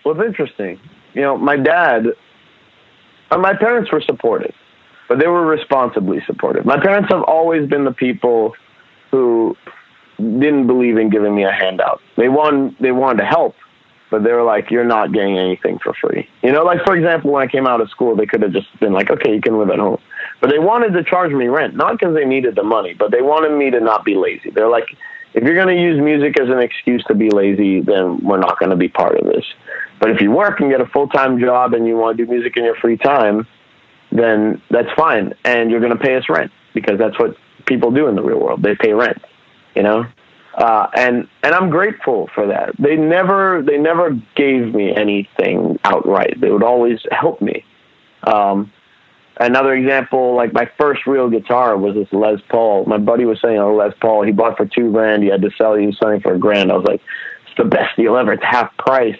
well, 0.07 0.15
it's 0.20 0.24
interesting. 0.24 0.78
You 1.15 1.23
know, 1.23 1.37
my 1.37 1.57
dad, 1.57 2.07
uh, 3.33 3.39
my 3.39 3.57
parents 3.57 3.91
were 3.91 4.01
supportive, 4.01 4.55
but 5.09 5.19
they 5.19 5.27
were 5.27 5.45
responsibly 5.45 6.23
supportive. 6.27 6.65
My 6.65 6.78
parents 6.78 7.09
have 7.11 7.24
always 7.24 7.69
been 7.69 7.83
the 7.85 7.93
people 7.93 8.55
who 9.11 9.57
didn't 10.19 10.69
believe 10.69 10.97
in 10.97 11.11
giving 11.11 11.35
me 11.35 11.43
a 11.43 11.51
handout. 11.51 12.01
They 12.16 12.28
want 12.28 12.81
they 12.81 12.93
wanted 12.93 13.23
to 13.23 13.27
help, 13.27 13.57
but 14.09 14.23
they 14.23 14.33
were 14.33 14.45
like, 14.45 14.70
"You're 14.70 14.85
not 14.85 15.11
getting 15.11 15.39
anything 15.39 15.81
for 15.81 15.93
free." 15.93 16.28
You 16.41 16.53
know, 16.53 16.62
like 16.62 16.85
for 16.85 16.95
example, 16.95 17.33
when 17.33 17.43
I 17.43 17.51
came 17.51 17.66
out 17.66 17.81
of 17.81 17.91
school, 17.91 18.15
they 18.15 18.27
could 18.27 18.43
have 18.43 18.53
just 18.53 18.69
been 18.78 18.93
like, 18.93 19.11
"Okay, 19.11 19.35
you 19.35 19.41
can 19.41 19.59
live 19.59 19.70
at 19.70 19.81
home," 19.81 19.99
but 20.41 20.51
they 20.51 20.61
wanted 20.61 20.93
to 20.93 21.03
charge 21.03 21.33
me 21.33 21.49
rent, 21.49 21.74
not 21.74 21.99
because 21.99 22.15
they 22.15 22.24
needed 22.24 22.55
the 22.55 22.62
money, 22.62 22.95
but 22.95 23.11
they 23.11 23.23
wanted 23.23 23.59
me 23.59 23.73
to 23.73 23.81
not 23.81 24.05
be 24.05 24.15
lazy. 24.15 24.51
They're 24.51 24.69
like, 24.69 24.97
"If 25.36 25.44
you're 25.44 25.54
going 25.54 25.74
to 25.74 25.80
use 25.80 26.00
music 26.00 26.40
as 26.40 26.48
an 26.48 26.58
excuse 26.58 27.04
to 27.04 27.14
be 27.14 27.30
lazy, 27.30 27.80
then 27.80 28.18
we're 28.24 28.38
not 28.38 28.58
going 28.58 28.70
to 28.70 28.76
be 28.76 28.88
part 28.88 29.16
of 29.16 29.26
this." 29.26 29.44
But 30.00 30.10
if 30.10 30.20
you 30.20 30.32
work 30.32 30.60
and 30.60 30.70
get 30.70 30.80
a 30.80 30.86
full 30.86 31.08
time 31.08 31.38
job 31.38 31.72
and 31.74 31.86
you 31.86 31.96
want 31.96 32.16
to 32.16 32.24
do 32.24 32.30
music 32.30 32.56
in 32.56 32.64
your 32.64 32.76
free 32.76 32.96
time, 32.96 33.46
then 34.10 34.60
that's 34.70 34.92
fine, 34.96 35.34
and 35.44 35.70
you're 35.70 35.80
going 35.80 35.96
to 35.96 35.98
pay 35.98 36.16
us 36.16 36.24
rent 36.28 36.50
because 36.74 36.98
that's 36.98 37.18
what 37.18 37.36
people 37.66 37.90
do 37.90 38.08
in 38.08 38.14
the 38.14 38.22
real 38.22 38.40
world. 38.40 38.62
They 38.62 38.74
pay 38.74 38.92
rent, 38.92 39.22
you 39.74 39.82
know. 39.82 40.06
Uh, 40.54 40.88
and 40.94 41.28
and 41.42 41.54
I'm 41.54 41.68
grateful 41.68 42.30
for 42.34 42.46
that. 42.46 42.74
They 42.78 42.96
never 42.96 43.62
they 43.62 43.76
never 43.76 44.18
gave 44.34 44.74
me 44.74 44.94
anything 44.94 45.78
outright. 45.84 46.40
They 46.40 46.50
would 46.50 46.62
always 46.62 46.98
help 47.10 47.42
me. 47.42 47.62
Um, 48.22 48.72
another 49.38 49.74
example, 49.74 50.34
like 50.34 50.52
my 50.52 50.70
first 50.78 51.06
real 51.06 51.28
guitar 51.28 51.76
was 51.76 51.94
this 51.94 52.08
Les 52.12 52.40
Paul. 52.48 52.84
My 52.86 52.98
buddy 52.98 53.24
was 53.24 53.40
saying 53.40 53.58
a 53.58 53.72
Les 53.72 53.92
Paul. 54.00 54.22
He 54.22 54.32
bought 54.32 54.56
for 54.56 54.66
two 54.66 54.92
grand. 54.92 55.22
He 55.22 55.28
had 55.28 55.42
to 55.42 55.50
sell. 55.56 55.74
He 55.74 55.86
was 55.86 55.98
selling 55.98 56.20
for 56.20 56.34
a 56.34 56.38
grand. 56.38 56.70
I 56.70 56.76
was 56.76 56.86
like, 56.86 57.00
it's 57.46 57.56
the 57.56 57.64
best 57.64 57.96
deal 57.96 58.16
ever. 58.16 58.32
It's 58.32 58.44
half 58.44 58.76
price. 58.76 59.16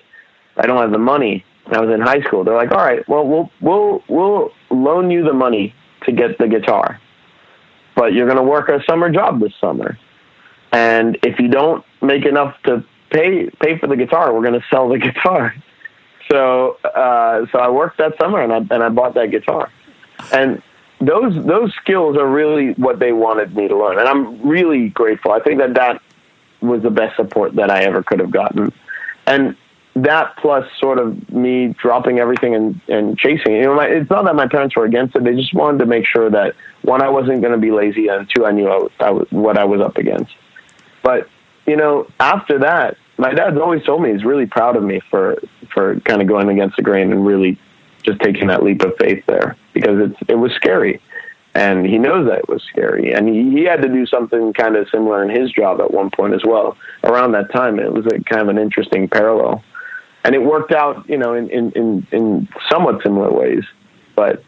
I 0.56 0.66
don't 0.66 0.80
have 0.80 0.90
the 0.90 0.98
money. 0.98 1.44
I 1.68 1.80
was 1.80 1.93
in 1.93 2.01
high 2.01 2.20
school. 2.22 2.44
They're 2.44 2.55
like, 2.55 2.70
all 2.70 2.84
right, 2.84 3.06
well, 3.09 3.26
we'll 3.26 3.51
we'll 3.60 4.02
we'll 4.09 4.51
loan 4.70 5.10
you 5.10 5.24
the 5.24 5.32
money 5.32 5.74
to 6.05 6.12
get 6.12 6.38
the 6.38 6.47
guitar, 6.47 7.01
but 7.97 8.12
you're 8.12 8.26
going 8.26 8.36
to 8.36 8.43
work 8.43 8.68
a 8.68 8.80
summer 8.88 9.10
job 9.10 9.40
this 9.40 9.52
summer, 9.60 9.98
and 10.72 11.18
if 11.22 11.40
you 11.40 11.48
don't 11.48 11.84
make 12.02 12.24
enough 12.24 12.55
to 12.64 12.84
pay 13.10 13.51
pay 13.60 13.78
for 13.78 13.88
the 13.88 13.97
guitar, 13.97 14.32
we're 14.32 14.43
going 14.43 14.59
to 14.59 14.64
sell 14.70 14.88
the 14.88 14.98
guitar. 15.12 15.55
So 16.30 16.76
uh, 16.84 17.47
so 17.51 17.59
I 17.59 17.68
worked 17.68 17.98
that 17.98 18.12
summer 18.20 18.40
and 18.40 18.52
I 18.52 18.59
and 18.59 18.82
I 18.82 18.88
bought 18.88 19.14
that 19.14 19.30
guitar, 19.30 19.70
and 20.32 20.62
those 21.01 21.34
those 21.44 21.74
skills 21.74 22.16
are 22.16 22.26
really 22.26 22.72
what 22.72 22.98
they 22.98 23.12
wanted 23.12 23.55
me 23.55 23.68
to 23.68 23.76
learn, 23.76 23.98
and 23.98 24.09
I'm 24.09 24.47
really 24.47 24.88
grateful. 24.88 25.32
I 25.32 25.40
think 25.40 25.59
that 25.59 25.74
that 25.74 26.01
was 26.60 26.82
the 26.82 26.90
best 26.90 27.16
support 27.16 27.55
that 27.56 27.70
I 27.70 27.82
ever 27.82 28.02
could 28.02 28.20
have 28.20 28.30
gotten, 28.30 28.72
and 29.26 29.56
that 29.94 30.36
plus 30.36 30.66
sort 30.78 30.98
of 30.98 31.30
me 31.30 31.74
dropping 31.80 32.18
everything 32.18 32.55
and, 32.55 32.80
and 32.88 33.18
chasing 33.18 33.55
it. 33.55 33.60
You 33.60 33.62
know, 33.64 33.76
my, 33.76 33.86
it's 33.86 34.10
not 34.10 34.26
that 34.26 34.34
my 34.34 34.47
parents 34.47 34.76
were 34.76 34.84
against 34.84 35.16
it. 35.16 35.24
They 35.24 35.34
just 35.34 35.55
wanted 35.55 35.78
to 35.78 35.86
make 35.86 36.05
sure 36.06 36.30
that 36.30 36.55
one, 36.82 37.02
I 37.02 37.09
wasn't 37.09 37.40
going 37.40 37.52
to 37.52 37.59
be 37.59 37.70
lazy, 37.70 38.09
and 38.09 38.28
two, 38.34 38.44
I 38.44 38.52
knew 38.52 38.68
I 38.68 38.76
was, 38.76 38.93
I 39.01 39.10
was, 39.10 39.26
what 39.30 39.59
I 39.59 39.64
was 39.64 39.80
up 39.80 39.97
against. 39.97 40.32
But 41.02 41.28
you 41.66 41.76
know, 41.76 42.09
after 42.20 42.59
that, 42.60 42.97
my 43.18 43.32
dad's 43.32 43.59
always 43.59 43.84
told 43.84 44.02
me 44.02 44.12
he's 44.12 44.24
really 44.24 44.47
proud 44.47 44.76
of 44.76 44.82
me 44.82 45.01
for 45.10 45.36
for 45.72 46.01
kind 46.01 46.22
of 46.22 46.28
going 46.28 46.48
against 46.48 46.76
the 46.76 46.82
grain 46.82 47.12
and 47.12 47.26
really 47.26 47.59
just 48.02 48.20
taking 48.20 48.47
that 48.48 48.62
leap 48.62 48.82
of 48.82 48.93
faith 48.98 49.24
there 49.26 49.56
because 49.81 50.11
it's 50.11 50.20
it 50.28 50.36
was 50.36 50.53
scary 50.53 51.01
and 51.55 51.86
he 51.86 51.97
knows 51.97 52.27
that 52.28 52.39
it 52.39 52.48
was 52.48 52.62
scary 52.62 53.12
and 53.12 53.28
he, 53.28 53.51
he 53.51 53.65
had 53.65 53.81
to 53.82 53.89
do 53.89 54.07
something 54.07 54.53
kind 54.53 54.77
of 54.77 54.89
similar 54.90 55.23
in 55.23 55.31
his 55.31 55.51
job 55.51 55.81
at 55.81 55.90
one 55.90 56.11
point 56.11 56.35
as 56.35 56.44
well 56.44 56.77
around 57.05 57.32
that 57.32 57.51
time 57.53 57.78
it 57.78 57.93
was 57.93 58.07
a 58.07 58.20
kind 58.24 58.43
of 58.43 58.48
an 58.48 58.59
interesting 58.59 59.09
parallel 59.09 59.62
and 60.27 60.35
it 60.35 60.43
worked 60.43 60.73
out, 60.73 61.09
you 61.09 61.16
know, 61.16 61.35
in 61.35 61.48
in 61.51 61.70
in, 61.73 62.07
in 62.11 62.48
somewhat 62.69 63.01
similar 63.03 63.31
ways. 63.31 63.62
But 64.16 64.39
uh, 64.39 64.43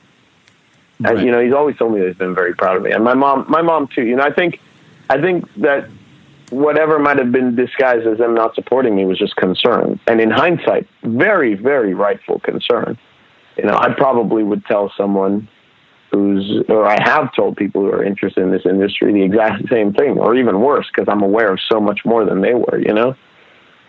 right. 1.01 1.17
and, 1.17 1.25
you 1.25 1.31
know, 1.31 1.41
he's 1.41 1.53
always 1.53 1.77
told 1.77 1.95
me 1.95 2.01
that 2.01 2.09
he's 2.09 2.17
been 2.17 2.35
very 2.35 2.53
proud 2.53 2.77
of 2.77 2.83
me, 2.83 2.91
and 2.91 3.05
my 3.05 3.15
mom, 3.15 3.47
my 3.49 3.63
mom 3.63 3.87
too. 3.87 4.05
You 4.05 4.17
know, 4.17 4.25
I 4.25 4.33
think 4.33 4.61
I 5.09 5.21
think 5.21 5.53
that 5.55 5.89
whatever 6.51 6.99
might 6.99 7.19
have 7.19 7.31
been 7.31 7.55
disguised 7.55 8.07
as 8.07 8.19
them 8.19 8.35
not 8.35 8.57
supporting 8.57 8.97
me 8.97 9.05
was 9.05 9.19
just 9.19 9.37
concern, 9.37 10.01
and 10.09 10.21
in 10.21 10.31
hindsight, 10.31 10.89
very 11.05 11.55
very 11.55 11.95
rightful 11.95 12.41
concern. 12.41 12.99
You 13.59 13.65
know, 13.65 13.77
I 13.77 13.93
probably 13.93 14.43
would 14.45 14.65
tell 14.67 14.93
someone 14.97 15.49
who's, 16.11 16.65
or 16.69 16.87
I 16.87 16.97
have 17.03 17.35
told 17.35 17.57
people 17.57 17.83
who 17.83 17.91
are 17.91 18.05
interested 18.05 18.43
in 18.43 18.51
this 18.51 18.65
industry 18.65 19.13
the 19.13 19.23
exact 19.23 19.69
same 19.69 19.93
thing, 19.93 20.19
or 20.19 20.35
even 20.37 20.61
worse, 20.61 20.87
because 20.87 21.09
I'm 21.09 21.23
aware 21.23 21.53
of 21.53 21.61
so 21.61 21.81
much 21.81 22.05
more 22.05 22.25
than 22.25 22.41
they 22.41 22.55
were. 22.55 22.79
You 22.79 22.95
know. 22.95 23.17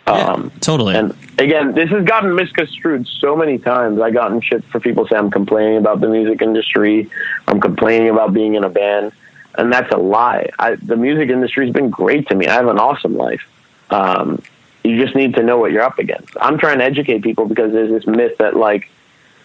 Yeah, 0.08 0.14
um, 0.14 0.52
totally. 0.60 0.96
And 0.96 1.16
again, 1.38 1.76
this 1.76 1.90
has 1.92 2.04
gotten 2.04 2.36
misconstrued 2.36 3.08
so 3.08 3.36
many 3.36 3.60
times. 3.60 4.02
I've 4.02 4.14
gotten 4.14 4.42
shit 4.42 4.64
for 4.66 4.80
people 4.80 5.08
say 5.08 5.16
I'm 5.16 5.30
complaining 5.30 5.78
about 5.78 6.02
the 6.02 6.08
music 6.08 6.42
industry. 6.42 7.10
I'm 7.48 7.62
complaining 7.62 8.10
about 8.10 8.34
being 8.34 8.56
in 8.56 8.64
a 8.64 8.70
band, 8.70 9.12
and 9.56 9.72
that's 9.72 9.92
a 9.94 9.98
lie. 9.98 10.50
I, 10.58 10.76
the 10.76 10.96
music 10.96 11.30
industry 11.30 11.68
has 11.68 11.74
been 11.74 11.92
great 11.92 12.28
to 12.30 12.36
me. 12.36 12.48
I 12.48 12.54
have 12.54 12.68
an 12.68 12.80
awesome 12.80 13.16
life. 13.18 13.44
Um, 13.92 14.42
you 14.84 15.00
just 15.04 15.16
need 15.16 15.36
to 15.36 15.44
know 15.44 15.58
what 15.60 15.72
you're 15.72 15.84
up 15.84 16.00
against. 16.00 16.36
I'm 16.42 16.58
trying 16.58 16.80
to 16.80 16.86
educate 16.86 17.22
people 17.22 17.46
because 17.46 17.72
there's 17.72 17.92
this 17.92 18.08
myth 18.08 18.38
that 18.40 18.56
like, 18.56 18.90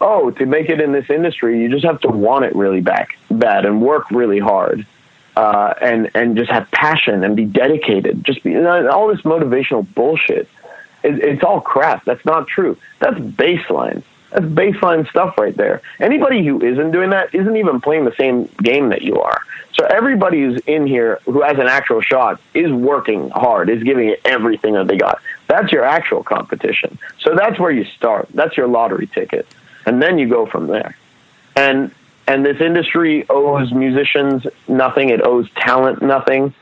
oh, 0.05 0.31
to 0.31 0.47
make 0.47 0.69
it 0.69 0.81
in 0.81 0.93
this 0.93 1.11
industry, 1.11 1.61
you 1.61 1.69
just 1.69 1.85
have 1.85 2.01
to 2.03 2.09
want 2.09 2.45
it 2.45 2.55
really 2.55 2.81
back, 2.81 3.19
bad 3.31 3.65
and 3.65 3.83
work 3.83 4.11
really 4.11 4.39
hard. 4.39 4.87
Uh, 5.37 5.75
and 5.83 6.13
and 6.15 6.37
just 6.37 6.49
have 6.49 6.71
passion 6.71 7.25
and 7.25 7.35
be 7.35 7.45
dedicated. 7.45 8.23
Just 8.25 8.45
be 8.45 8.53
you 8.53 8.63
know, 8.63 8.89
all 8.89 9.09
this 9.09 9.23
motivational 9.23 9.85
bullshit 9.93 10.49
it, 11.05 11.23
it's 11.23 11.45
all 11.45 11.61
crap. 11.61 12.05
That's 12.05 12.25
not 12.25 12.49
true. 12.49 12.77
That's 12.99 13.17
baseline. 13.19 14.03
That's 14.31 14.47
baseline 14.47 15.09
stuff 15.09 15.39
right 15.39 15.57
there. 15.57 15.83
Anybody 16.01 16.45
who 16.45 16.61
isn't 16.61 16.91
doing 16.91 17.11
that 17.11 17.33
isn't 17.33 17.57
even 17.57 17.81
playing 17.81 18.05
the 18.05 18.15
same 18.17 18.47
game 18.63 18.89
that 18.89 19.03
you 19.03 19.21
are. 19.21 19.41
So 19.75 19.85
everybody 19.87 20.41
who's 20.41 20.61
in 20.67 20.87
here 20.87 21.21
who 21.25 21.43
has 21.43 21.59
an 21.59 21.67
actual 21.67 22.01
shot 22.01 22.41
is 22.55 22.73
working 22.73 23.31
hard, 23.31 23.69
is 23.69 23.83
giving 23.83 24.09
it 24.09 24.21
everything 24.25 24.75
that 24.75 24.89
they 24.89 24.97
got. 24.97 25.21
That's 25.47 25.71
your 25.71 25.85
actual 25.85 26.25
competition. 26.25 26.99
So 27.21 27.35
that's 27.37 27.59
where 27.59 27.71
you 27.71 27.85
start. 27.85 28.29
That's 28.35 28.57
your 28.57 28.67
lottery 28.67 29.09
ticket. 29.09 29.47
And 29.87 30.03
then 30.03 30.19
you 30.19 30.29
go 30.29 30.47
from 30.47 30.67
there. 30.67 30.97
And 31.57 31.91
and 32.27 32.45
this 32.45 32.61
industry 32.61 33.27
owes 33.29 33.71
musicians 33.73 34.47
nothing. 34.67 35.11
It 35.11 35.27
owes 35.27 35.49
talent 35.57 36.03
nothing 36.03 36.55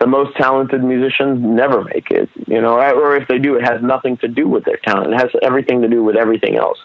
the 0.00 0.06
most 0.06 0.34
talented 0.36 0.82
musicians 0.82 1.40
never 1.42 1.84
make 1.84 2.10
it, 2.10 2.30
you 2.46 2.60
know, 2.60 2.80
or 2.80 3.16
if 3.16 3.28
they 3.28 3.38
do, 3.38 3.56
it 3.56 3.64
has 3.64 3.82
nothing 3.82 4.16
to 4.16 4.28
do 4.28 4.48
with 4.48 4.64
their 4.64 4.78
talent. 4.78 5.12
It 5.12 5.20
has 5.20 5.30
everything 5.42 5.82
to 5.82 5.88
do 5.88 6.02
with 6.02 6.16
everything 6.16 6.56
else. 6.56 6.78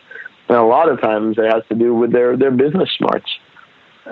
And 0.50 0.58
a 0.58 0.64
lot 0.64 0.90
of 0.90 1.00
times 1.00 1.38
it 1.38 1.46
has 1.46 1.64
to 1.70 1.76
do 1.76 1.96
with 1.96 2.12
their, 2.12 2.36
their 2.36 2.52
business 2.52 2.92
smarts. 2.98 3.32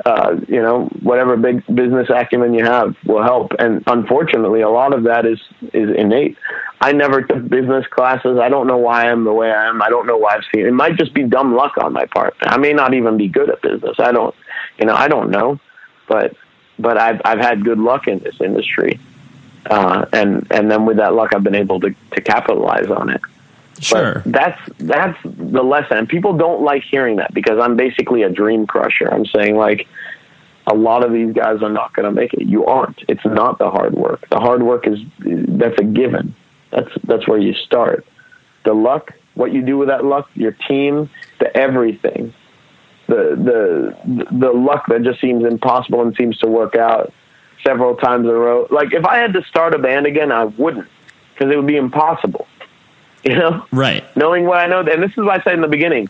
Uh, 0.05 0.37
you 0.47 0.59
know, 0.59 0.85
whatever 1.01 1.37
big 1.37 1.63
business 1.67 2.09
acumen 2.09 2.53
you 2.53 2.65
have 2.65 2.95
will 3.05 3.21
help. 3.21 3.51
And 3.59 3.83
unfortunately, 3.85 4.61
a 4.61 4.69
lot 4.69 4.91
of 4.91 5.03
that 5.03 5.25
is, 5.25 5.39
is 5.71 5.95
innate. 5.95 6.35
I 6.81 6.93
never 6.93 7.21
took 7.21 7.47
business 7.47 7.85
classes. 7.87 8.39
I 8.39 8.49
don't 8.49 8.65
know 8.65 8.77
why 8.77 9.03
I'm 9.03 9.23
the 9.23 9.31
way 9.31 9.51
I 9.51 9.69
am. 9.69 9.83
I 9.83 9.89
don't 9.89 10.07
know 10.07 10.17
why 10.17 10.35
I've 10.35 10.43
seen 10.53 10.65
it. 10.65 10.71
Might 10.71 10.97
just 10.97 11.13
be 11.13 11.23
dumb 11.23 11.55
luck 11.55 11.77
on 11.77 11.93
my 11.93 12.05
part. 12.07 12.35
I 12.41 12.57
may 12.57 12.73
not 12.73 12.95
even 12.95 13.17
be 13.17 13.27
good 13.27 13.51
at 13.51 13.61
business. 13.61 13.97
I 13.99 14.11
don't, 14.11 14.33
you 14.79 14.85
know, 14.87 14.95
I 14.95 15.07
don't 15.07 15.29
know. 15.29 15.59
But 16.07 16.35
but 16.79 16.97
I've 16.97 17.21
I've 17.23 17.39
had 17.39 17.63
good 17.63 17.79
luck 17.79 18.07
in 18.07 18.19
this 18.19 18.41
industry, 18.41 18.99
uh, 19.69 20.05
and 20.11 20.45
and 20.51 20.69
then 20.69 20.85
with 20.85 20.97
that 20.97 21.13
luck, 21.13 21.33
I've 21.33 21.43
been 21.43 21.55
able 21.55 21.79
to 21.81 21.95
to 22.11 22.21
capitalize 22.21 22.87
on 22.87 23.09
it. 23.09 23.21
Sure, 23.79 24.21
but 24.25 24.31
that's 24.31 24.61
that's 24.79 25.17
the 25.23 25.63
lesson. 25.63 25.97
And 25.97 26.09
people 26.09 26.37
don't 26.37 26.61
like 26.61 26.83
hearing 26.83 27.17
that 27.17 27.33
because 27.33 27.59
I'm 27.59 27.75
basically 27.75 28.23
a 28.23 28.29
dream 28.29 28.67
crusher. 28.67 29.11
I'm 29.11 29.25
saying 29.25 29.55
like 29.55 29.87
a 30.67 30.75
lot 30.75 31.03
of 31.03 31.11
these 31.11 31.33
guys 31.33 31.61
are 31.61 31.71
not 31.71 31.93
going 31.93 32.05
to 32.05 32.11
make 32.11 32.33
it. 32.33 32.43
You 32.43 32.65
aren't. 32.65 33.03
It's 33.07 33.25
not 33.25 33.57
the 33.59 33.69
hard 33.69 33.93
work. 33.93 34.27
The 34.29 34.37
hard 34.37 34.63
work 34.63 34.87
is 34.87 34.99
that's 35.19 35.79
a 35.79 35.83
given. 35.83 36.35
That's 36.71 36.89
that's 37.03 37.27
where 37.27 37.39
you 37.39 37.53
start. 37.53 38.05
The 38.63 38.73
luck, 38.73 39.11
what 39.33 39.51
you 39.51 39.61
do 39.61 39.77
with 39.77 39.89
that 39.89 40.05
luck, 40.05 40.29
your 40.35 40.53
team, 40.67 41.09
the 41.39 41.55
everything 41.57 42.33
the 43.07 43.95
the 44.07 44.25
the 44.31 44.51
luck 44.51 44.87
that 44.87 45.03
just 45.03 45.19
seems 45.19 45.43
impossible 45.43 46.01
and 46.01 46.15
seems 46.15 46.37
to 46.39 46.47
work 46.47 46.75
out 46.75 47.13
several 47.65 47.95
times 47.95 48.25
in 48.25 48.31
a 48.31 48.33
row. 48.33 48.67
Like 48.69 48.93
if 48.93 49.05
I 49.05 49.17
had 49.17 49.33
to 49.33 49.43
start 49.43 49.73
a 49.75 49.79
band 49.79 50.05
again, 50.05 50.31
I 50.31 50.45
wouldn't 50.45 50.87
because 51.33 51.51
it 51.51 51.57
would 51.57 51.67
be 51.67 51.77
impossible. 51.77 52.47
You 53.29 53.35
know, 53.35 53.65
right? 53.71 54.03
Knowing 54.17 54.45
what 54.45 54.59
I 54.59 54.67
know, 54.67 54.79
and 54.81 55.01
this 55.01 55.11
is 55.11 55.17
why 55.17 55.35
I 55.37 55.41
said 55.43 55.53
in 55.53 55.61
the 55.61 55.67
beginning 55.69 56.09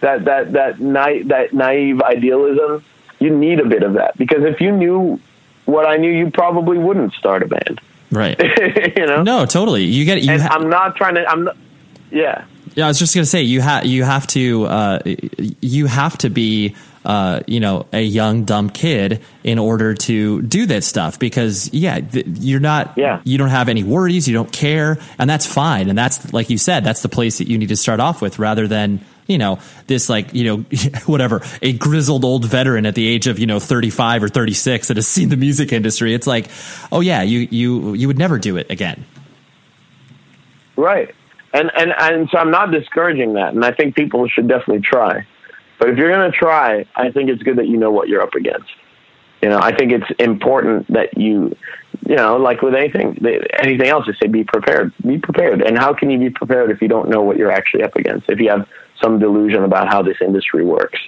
that 0.00 0.24
that 0.26 0.52
that 0.52 0.80
na- 0.80 1.24
that 1.26 1.52
naive 1.52 2.00
idealism. 2.02 2.84
You 3.18 3.30
need 3.30 3.60
a 3.60 3.64
bit 3.64 3.82
of 3.82 3.94
that 3.94 4.16
because 4.18 4.44
if 4.44 4.60
you 4.60 4.70
knew 4.70 5.18
what 5.64 5.86
I 5.86 5.96
knew, 5.96 6.10
you 6.12 6.30
probably 6.30 6.76
wouldn't 6.76 7.14
start 7.14 7.42
a 7.42 7.46
band. 7.46 7.80
Right. 8.10 8.38
you 8.96 9.06
know. 9.06 9.22
No, 9.22 9.46
totally. 9.46 9.84
You 9.84 10.04
get. 10.04 10.22
You 10.22 10.38
ha- 10.38 10.50
I'm 10.52 10.68
not 10.68 10.96
trying 10.96 11.14
to. 11.14 11.26
I'm. 11.26 11.44
Not, 11.44 11.56
yeah. 12.10 12.44
Yeah, 12.74 12.84
I 12.84 12.88
was 12.88 12.98
just 12.98 13.14
gonna 13.14 13.24
say 13.24 13.42
you 13.42 13.62
have 13.62 13.86
you 13.86 14.04
have 14.04 14.26
to 14.28 14.66
uh, 14.66 14.98
you 15.62 15.86
have 15.86 16.18
to 16.18 16.28
be 16.28 16.76
uh, 17.06 17.40
you 17.46 17.60
know, 17.60 17.86
a 17.92 18.02
young 18.02 18.44
dumb 18.44 18.68
kid 18.68 19.22
in 19.44 19.58
order 19.58 19.94
to 19.94 20.42
do 20.42 20.66
that 20.66 20.82
stuff 20.84 21.18
because 21.18 21.72
yeah, 21.72 22.00
th- 22.00 22.26
you're 22.26 22.60
not, 22.60 22.92
Yeah. 22.98 23.20
you 23.24 23.38
don't 23.38 23.48
have 23.50 23.68
any 23.70 23.82
worries, 23.84 24.26
you 24.28 24.34
don't 24.34 24.52
care, 24.52 24.98
and 25.18 25.30
that's 25.30 25.46
fine. 25.46 25.88
And 25.88 25.96
that's 25.96 26.32
like 26.34 26.50
you 26.50 26.58
said, 26.58 26.82
that's 26.84 27.02
the 27.02 27.08
place 27.08 27.38
that 27.38 27.46
you 27.48 27.56
need 27.58 27.68
to 27.68 27.76
start 27.76 28.00
off 28.00 28.20
with 28.20 28.38
rather 28.38 28.66
than 28.68 29.00
you 29.28 29.38
know 29.38 29.58
this 29.86 30.08
like 30.08 30.34
you 30.34 30.44
know 30.44 30.56
whatever 31.06 31.42
a 31.62 31.72
grizzled 31.72 32.24
old 32.24 32.44
veteran 32.44 32.86
at 32.86 32.94
the 32.94 33.06
age 33.08 33.26
of 33.26 33.38
you 33.40 33.46
know 33.46 33.58
35 33.58 34.22
or 34.22 34.28
36 34.28 34.86
that 34.88 34.96
has 34.96 35.08
seen 35.08 35.30
the 35.30 35.36
music 35.36 35.72
industry 35.72 36.14
it's 36.14 36.28
like 36.28 36.46
oh 36.92 37.00
yeah 37.00 37.22
you 37.22 37.40
you 37.50 37.94
you 37.94 38.06
would 38.06 38.18
never 38.18 38.38
do 38.38 38.56
it 38.56 38.70
again 38.70 39.04
Right. 40.76 41.12
And 41.52 41.70
and 41.76 41.92
and 41.98 42.28
so 42.30 42.38
I'm 42.38 42.50
not 42.50 42.70
discouraging 42.70 43.32
that, 43.34 43.54
and 43.54 43.64
I 43.64 43.72
think 43.72 43.94
people 43.94 44.28
should 44.28 44.46
definitely 44.46 44.82
try. 44.82 45.26
But 45.78 45.90
if 45.90 45.98
you're 45.98 46.10
going 46.10 46.30
to 46.30 46.36
try, 46.36 46.86
I 46.96 47.10
think 47.10 47.28
it's 47.30 47.42
good 47.42 47.56
that 47.58 47.68
you 47.68 47.76
know 47.76 47.90
what 47.90 48.08
you're 48.08 48.22
up 48.22 48.34
against. 48.34 48.70
You 49.42 49.50
know, 49.50 49.58
I 49.58 49.74
think 49.76 49.92
it's 49.92 50.10
important 50.18 50.90
that 50.92 51.16
you, 51.18 51.54
you 52.08 52.16
know, 52.16 52.36
like 52.36 52.62
with 52.62 52.74
anything, 52.74 53.18
anything 53.62 53.86
else, 53.86 54.06
just 54.06 54.18
say 54.20 54.28
be 54.28 54.44
prepared. 54.44 54.92
Be 55.06 55.18
prepared. 55.18 55.60
And 55.60 55.78
how 55.78 55.92
can 55.92 56.10
you 56.10 56.18
be 56.18 56.30
prepared 56.30 56.70
if 56.70 56.80
you 56.80 56.88
don't 56.88 57.10
know 57.10 57.22
what 57.22 57.36
you're 57.36 57.52
actually 57.52 57.82
up 57.82 57.96
against? 57.96 58.28
If 58.30 58.40
you 58.40 58.48
have 58.48 58.66
some 59.02 59.18
delusion 59.18 59.62
about 59.64 59.88
how 59.88 60.02
this 60.02 60.16
industry 60.22 60.64
works, 60.64 60.98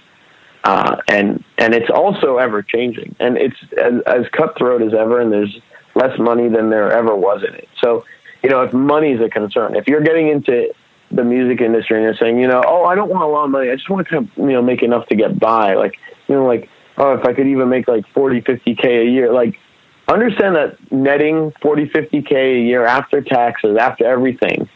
uh, 0.64 0.96
and 1.08 1.42
and 1.56 1.74
it's 1.74 1.88
also 1.88 2.36
ever 2.36 2.62
changing, 2.62 3.16
and 3.18 3.38
it's 3.38 3.56
as, 3.82 3.94
as 4.06 4.26
cutthroat 4.32 4.82
as 4.82 4.92
ever, 4.92 5.20
and 5.20 5.32
there's 5.32 5.58
less 5.94 6.18
money 6.18 6.48
than 6.48 6.68
there 6.68 6.92
ever 6.92 7.16
was 7.16 7.42
in 7.48 7.54
it. 7.54 7.68
So, 7.82 8.04
you 8.42 8.50
know, 8.50 8.62
if 8.62 8.72
money 8.72 9.12
is 9.12 9.20
a 9.20 9.30
concern, 9.30 9.74
if 9.74 9.86
you're 9.86 10.02
getting 10.02 10.28
into 10.28 10.72
the 11.10 11.24
music 11.24 11.60
industry 11.60 11.96
and 11.96 12.04
you're 12.04 12.16
saying, 12.16 12.38
you 12.38 12.46
know, 12.46 12.62
oh, 12.66 12.84
I 12.84 12.94
don't 12.94 13.08
want 13.08 13.22
a 13.22 13.26
lot 13.26 13.44
of 13.44 13.50
money, 13.50 13.70
I 13.70 13.74
just 13.74 13.88
want 13.88 14.06
to 14.06 14.10
kind 14.10 14.28
of, 14.28 14.38
you 14.38 14.52
know, 14.52 14.62
make 14.62 14.82
enough 14.82 15.06
to 15.08 15.16
get 15.16 15.38
by, 15.38 15.74
like, 15.74 15.96
you 16.26 16.34
know, 16.34 16.46
like, 16.46 16.68
oh, 16.96 17.14
if 17.14 17.24
I 17.24 17.32
could 17.32 17.46
even 17.46 17.68
make 17.68 17.88
like 17.88 18.06
40, 18.12 18.42
50 18.42 18.74
k 18.74 19.06
a 19.06 19.10
year, 19.10 19.32
like, 19.32 19.58
understand 20.06 20.56
that 20.56 20.76
netting 20.92 21.52
40, 21.62 21.88
50 21.88 22.22
k 22.22 22.56
a 22.56 22.60
year 22.60 22.84
after 22.84 23.22
taxes, 23.22 23.76
after 23.78 24.04
everything, 24.04 24.68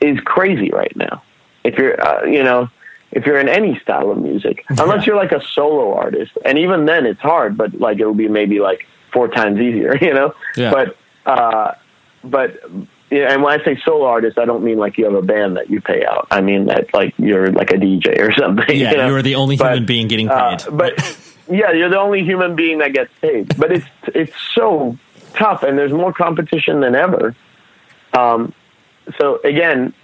is 0.00 0.18
crazy 0.20 0.70
right 0.70 0.94
now. 0.96 1.22
If 1.64 1.78
you're, 1.78 2.00
uh, 2.00 2.24
you 2.24 2.42
know, 2.42 2.68
if 3.12 3.24
you're 3.24 3.38
in 3.38 3.48
any 3.48 3.78
style 3.80 4.10
of 4.10 4.18
music, 4.18 4.64
unless 4.68 5.06
you're 5.06 5.16
like 5.16 5.32
a 5.32 5.40
solo 5.40 5.94
artist, 5.94 6.32
and 6.44 6.58
even 6.58 6.86
then 6.86 7.06
it's 7.06 7.20
hard, 7.20 7.56
but 7.56 7.78
like 7.80 7.98
it'll 7.98 8.14
be 8.14 8.28
maybe 8.28 8.60
like 8.60 8.86
four 9.12 9.28
times 9.28 9.58
easier, 9.58 9.96
you 10.00 10.12
know. 10.12 10.34
Yeah. 10.56 10.70
But 10.70 10.96
uh, 11.24 11.74
but 12.22 12.60
yeah, 13.10 13.32
and 13.32 13.42
when 13.42 13.58
I 13.58 13.64
say 13.64 13.78
solo 13.84 14.06
artist, 14.06 14.38
I 14.38 14.44
don't 14.44 14.64
mean 14.64 14.78
like 14.78 14.98
you 14.98 15.04
have 15.04 15.14
a 15.14 15.22
band 15.22 15.56
that 15.56 15.70
you 15.70 15.80
pay 15.80 16.04
out. 16.04 16.26
I 16.30 16.40
mean 16.40 16.66
that 16.66 16.92
like 16.92 17.14
you're 17.18 17.52
like 17.52 17.70
a 17.70 17.76
DJ 17.76 18.18
or 18.18 18.32
something. 18.38 18.76
yeah 18.76 18.90
you, 18.90 18.96
know? 18.96 19.14
are 19.14 19.22
the 19.22 19.36
only 19.36 19.56
But, 19.56 19.72
human 19.72 19.86
being 19.86 20.08
getting 20.08 20.28
uh, 20.28 20.56
paid 20.58 20.76
but 20.76 21.18
yeah, 21.48 21.72
you're 21.72 21.88
the 21.88 21.98
only 21.98 22.24
human 22.24 22.56
being 22.56 22.78
that 22.78 22.92
gets 22.92 23.12
paid. 23.20 23.56
But 23.56 23.72
it's 23.72 23.86
it's 24.08 24.32
so 24.54 24.96
tough, 25.34 25.62
and 25.62 25.78
there's 25.78 25.92
more 25.92 26.12
competition 26.12 26.80
than 26.80 26.94
ever. 26.94 27.36
Um, 28.12 28.52
so 29.18 29.40
again, 29.44 29.94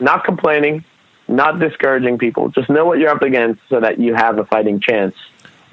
not 0.00 0.24
complaining, 0.24 0.84
not 1.28 1.58
discouraging 1.58 2.18
people. 2.18 2.48
Just 2.48 2.70
know 2.70 2.86
what 2.86 2.98
you're 2.98 3.10
up 3.10 3.22
against, 3.22 3.60
so 3.68 3.80
that 3.80 3.98
you 3.98 4.14
have 4.14 4.38
a 4.38 4.44
fighting 4.46 4.80
chance 4.80 5.14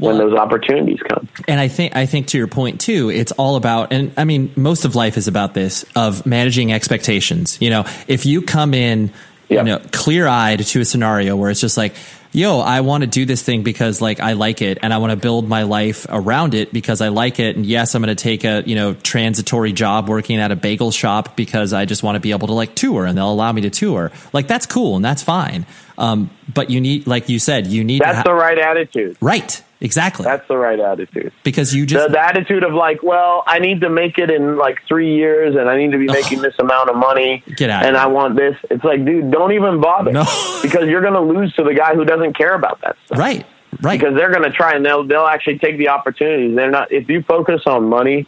when 0.03 0.17
Well- 0.17 0.29
those 0.29 0.37
opportunities 0.37 0.99
come. 1.07 1.27
and 1.47 1.59
I 1.59 1.67
think 1.67 1.95
I 1.95 2.05
think 2.05 2.27
to 2.27 2.37
your 2.37 2.47
point 2.47 2.79
too, 2.81 3.09
it's 3.09 3.31
all 3.33 3.55
about 3.55 3.93
and 3.93 4.11
I 4.17 4.23
mean 4.25 4.51
most 4.55 4.85
of 4.85 4.95
life 4.95 5.17
is 5.17 5.27
about 5.27 5.53
this 5.53 5.85
of 5.95 6.25
managing 6.25 6.71
expectations. 6.73 7.57
You 7.61 7.69
know, 7.69 7.85
if 8.07 8.25
you 8.25 8.41
come 8.41 8.73
in, 8.73 9.11
Yeah. 9.49 9.59
you 9.59 9.63
know, 9.65 9.79
clear 9.91 10.27
eyed 10.27 10.59
to 10.59 10.81
a 10.81 10.85
scenario 10.85 11.35
where 11.35 11.49
it's 11.51 11.59
just 11.61 11.77
like, 11.77 11.93
yo, 12.31 12.59
I 12.61 12.81
want 12.81 13.01
to 13.03 13.07
do 13.07 13.25
this 13.25 13.43
thing 13.43 13.61
because 13.61 14.01
like 14.01 14.19
I 14.19 14.33
like 14.33 14.61
it 14.61 14.79
and 14.81 14.91
I 14.93 14.97
want 14.97 15.11
to 15.11 15.17
build 15.17 15.47
my 15.47 15.63
life 15.63 16.05
around 16.09 16.53
it 16.55 16.73
because 16.73 16.99
I 17.01 17.09
like 17.09 17.39
it. 17.39 17.55
And 17.55 17.63
yes, 17.65 17.93
I'm 17.93 18.01
going 18.01 18.15
to 18.15 18.21
take 18.21 18.43
a, 18.43 18.63
you 18.65 18.73
know, 18.75 18.95
transitory 18.95 19.71
job 19.71 20.09
working 20.09 20.39
at 20.39 20.51
a 20.51 20.55
bagel 20.55 20.89
shop 20.91 21.35
because 21.35 21.73
I 21.73 21.85
just 21.85 22.01
want 22.01 22.15
to 22.15 22.19
be 22.19 22.31
able 22.31 22.47
to 22.47 22.53
like 22.53 22.73
tour 22.73 23.05
and 23.05 23.15
they'll 23.17 23.31
allow 23.31 23.51
me 23.51 23.61
to 23.61 23.69
tour. 23.69 24.11
Like 24.33 24.47
that's 24.47 24.65
cool 24.65 24.95
and 24.95 25.05
that's 25.05 25.21
fine. 25.21 25.65
Um, 25.97 26.31
but 26.51 26.71
you 26.71 26.81
need, 26.81 27.05
like 27.05 27.29
you 27.29 27.37
said, 27.37 27.67
you 27.67 27.83
need 27.83 27.99
to 27.99 28.05
That's 28.05 28.17
ha- 28.17 28.23
the 28.23 28.33
right 28.33 28.57
attitude. 28.57 29.15
right. 29.21 29.61
Exactly. 29.83 30.23
That's 30.23 30.47
the 30.47 30.57
right 30.57 30.79
attitude. 30.79 31.31
because 31.43 31.75
you 31.75 31.85
just, 31.85 32.11
the 32.11 32.19
attitude 32.19 32.63
of 32.63 32.73
like, 32.73 33.03
well, 33.03 33.43
I 33.45 33.59
need 33.59 33.81
to 33.81 33.89
make 33.89 34.17
it 34.17 34.31
in 34.31 34.57
like 34.57 34.79
three 34.87 35.13
years, 35.15 35.55
and 35.55 35.69
I 35.69 35.77
need 35.77 35.91
to 35.91 35.97
be 35.97 36.07
making 36.07 36.41
this 36.41 36.55
amount 36.57 36.89
of 36.89 36.95
money, 36.95 37.43
Get 37.55 37.69
out 37.69 37.85
and. 37.85 37.97
I 37.97 38.07
want 38.07 38.35
this. 38.37 38.55
It's 38.71 38.83
like, 38.83 39.03
dude, 39.05 39.29
don't 39.31 39.51
even 39.51 39.81
bother, 39.81 40.11
No. 40.11 40.23
because 40.63 40.87
you're 40.87 41.01
going 41.01 41.13
to 41.13 41.21
lose 41.21 41.53
to 41.55 41.63
the 41.63 41.73
guy 41.73 41.93
who 41.93 42.05
doesn't 42.05 42.35
care 42.37 42.55
about 42.55 42.79
that 42.81 42.95
stuff. 43.05 43.19
right. 43.19 43.45
Right. 43.81 43.99
because 43.99 44.15
they're 44.15 44.31
going 44.31 44.43
to 44.43 44.51
try 44.51 44.75
and 44.75 44.85
they'll 44.85 45.03
they'll 45.03 45.25
actually 45.25 45.57
take 45.59 45.77
the 45.79 45.89
opportunities. 45.89 46.55
They're 46.55 46.69
not. 46.71 46.91
If 46.91 47.09
you 47.09 47.23
focus 47.23 47.63
on 47.65 47.89
money, 47.89 48.27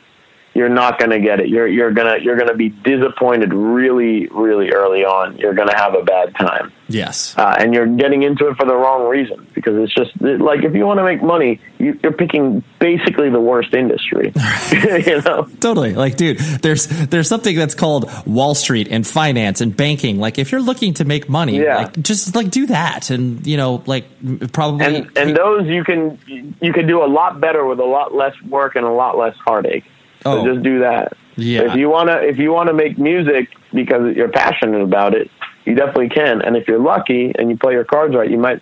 you're 0.56 0.70
not 0.70 0.98
going 0.98 1.12
to 1.12 1.20
get 1.20 1.42
it. 1.42 1.50
You're 1.50 1.68
you're 1.68 1.92
gonna 1.92 2.18
you're 2.22 2.38
gonna 2.38 2.56
be 2.56 2.70
disappointed 2.70 3.54
really 3.54 4.28
really 4.28 4.72
early 4.72 5.04
on. 5.04 5.38
You're 5.38 5.54
going 5.54 5.68
to 5.68 5.76
have 5.76 5.94
a 5.94 6.02
bad 6.02 6.34
time, 6.36 6.72
yes. 6.88 7.38
uh, 7.38 7.56
and 7.60 7.74
you're 7.74 7.86
getting 7.86 8.24
into 8.24 8.48
it 8.48 8.56
for 8.56 8.66
the 8.66 8.74
wrong 8.74 9.08
reason 9.10 9.46
because 9.54 9.76
it's 9.78 9.94
just 9.94 10.12
like 10.22 10.64
if 10.64 10.74
you 10.74 10.86
want 10.86 11.00
to 11.00 11.04
make 11.04 11.22
money, 11.22 11.60
you, 11.78 12.00
you're 12.02 12.14
picking 12.14 12.64
basically 12.80 13.30
the 13.30 13.40
worst 13.40 13.74
industry. 13.74 14.32
you 14.72 15.22
know. 15.24 15.44
Totally. 15.60 15.94
Like, 15.94 16.16
dude, 16.16 16.40
there's 16.40 16.88
there's 16.88 17.28
something 17.28 17.56
that's 17.56 17.76
called 17.76 18.10
Wall 18.26 18.56
Street 18.56 18.88
and 18.90 19.06
finance 19.06 19.60
and 19.60 19.76
banking. 19.76 20.20
Like, 20.20 20.40
if 20.40 20.54
you're 20.54 20.62
looking 20.62 20.94
to 20.96 21.06
make 21.06 21.28
money, 21.28 21.62
Yeah. 21.62 21.78
like 21.80 22.02
just 22.02 22.34
like 22.34 22.50
do 22.50 22.68
that, 22.68 23.10
and 23.10 23.46
you 23.46 23.58
know, 23.58 23.84
like 23.86 24.06
probably 24.54 24.86
and 24.86 25.18
and 25.18 25.36
those 25.36 25.68
you 25.68 25.84
can 25.84 26.18
you 26.62 26.72
can 26.72 26.88
do 26.88 27.04
a 27.04 27.08
lot 27.08 27.42
better 27.42 27.66
with 27.66 27.80
a 27.80 27.86
lot 27.86 28.16
less 28.16 28.42
work 28.44 28.78
and 28.78 28.86
a 28.86 28.92
lot 28.92 29.18
less 29.18 29.36
heartache. 29.46 29.84
So 30.26 30.40
Oh. 30.42 30.46
just 30.46 30.64
do 30.64 30.80
that. 30.80 31.14
Yeah. 31.38 31.62
If 31.72 31.76
you 31.76 31.90
wanna 31.90 32.18
if 32.18 32.38
you 32.38 32.52
wanna 32.52 32.74
make 32.74 32.98
music 32.98 33.50
because 33.74 34.16
you're 34.16 34.30
passionate 34.30 34.82
about 34.82 35.14
it, 35.14 35.30
you 35.66 35.76
definitely 35.76 36.10
can. 36.10 36.42
And 36.42 36.58
if 36.58 36.68
you're 36.68 36.80
lucky 36.80 37.34
and 37.38 37.50
you 37.50 37.58
play 37.58 37.74
your 37.74 37.84
cards 37.84 38.16
right, 38.16 38.30
you 38.30 38.38
might 38.38 38.62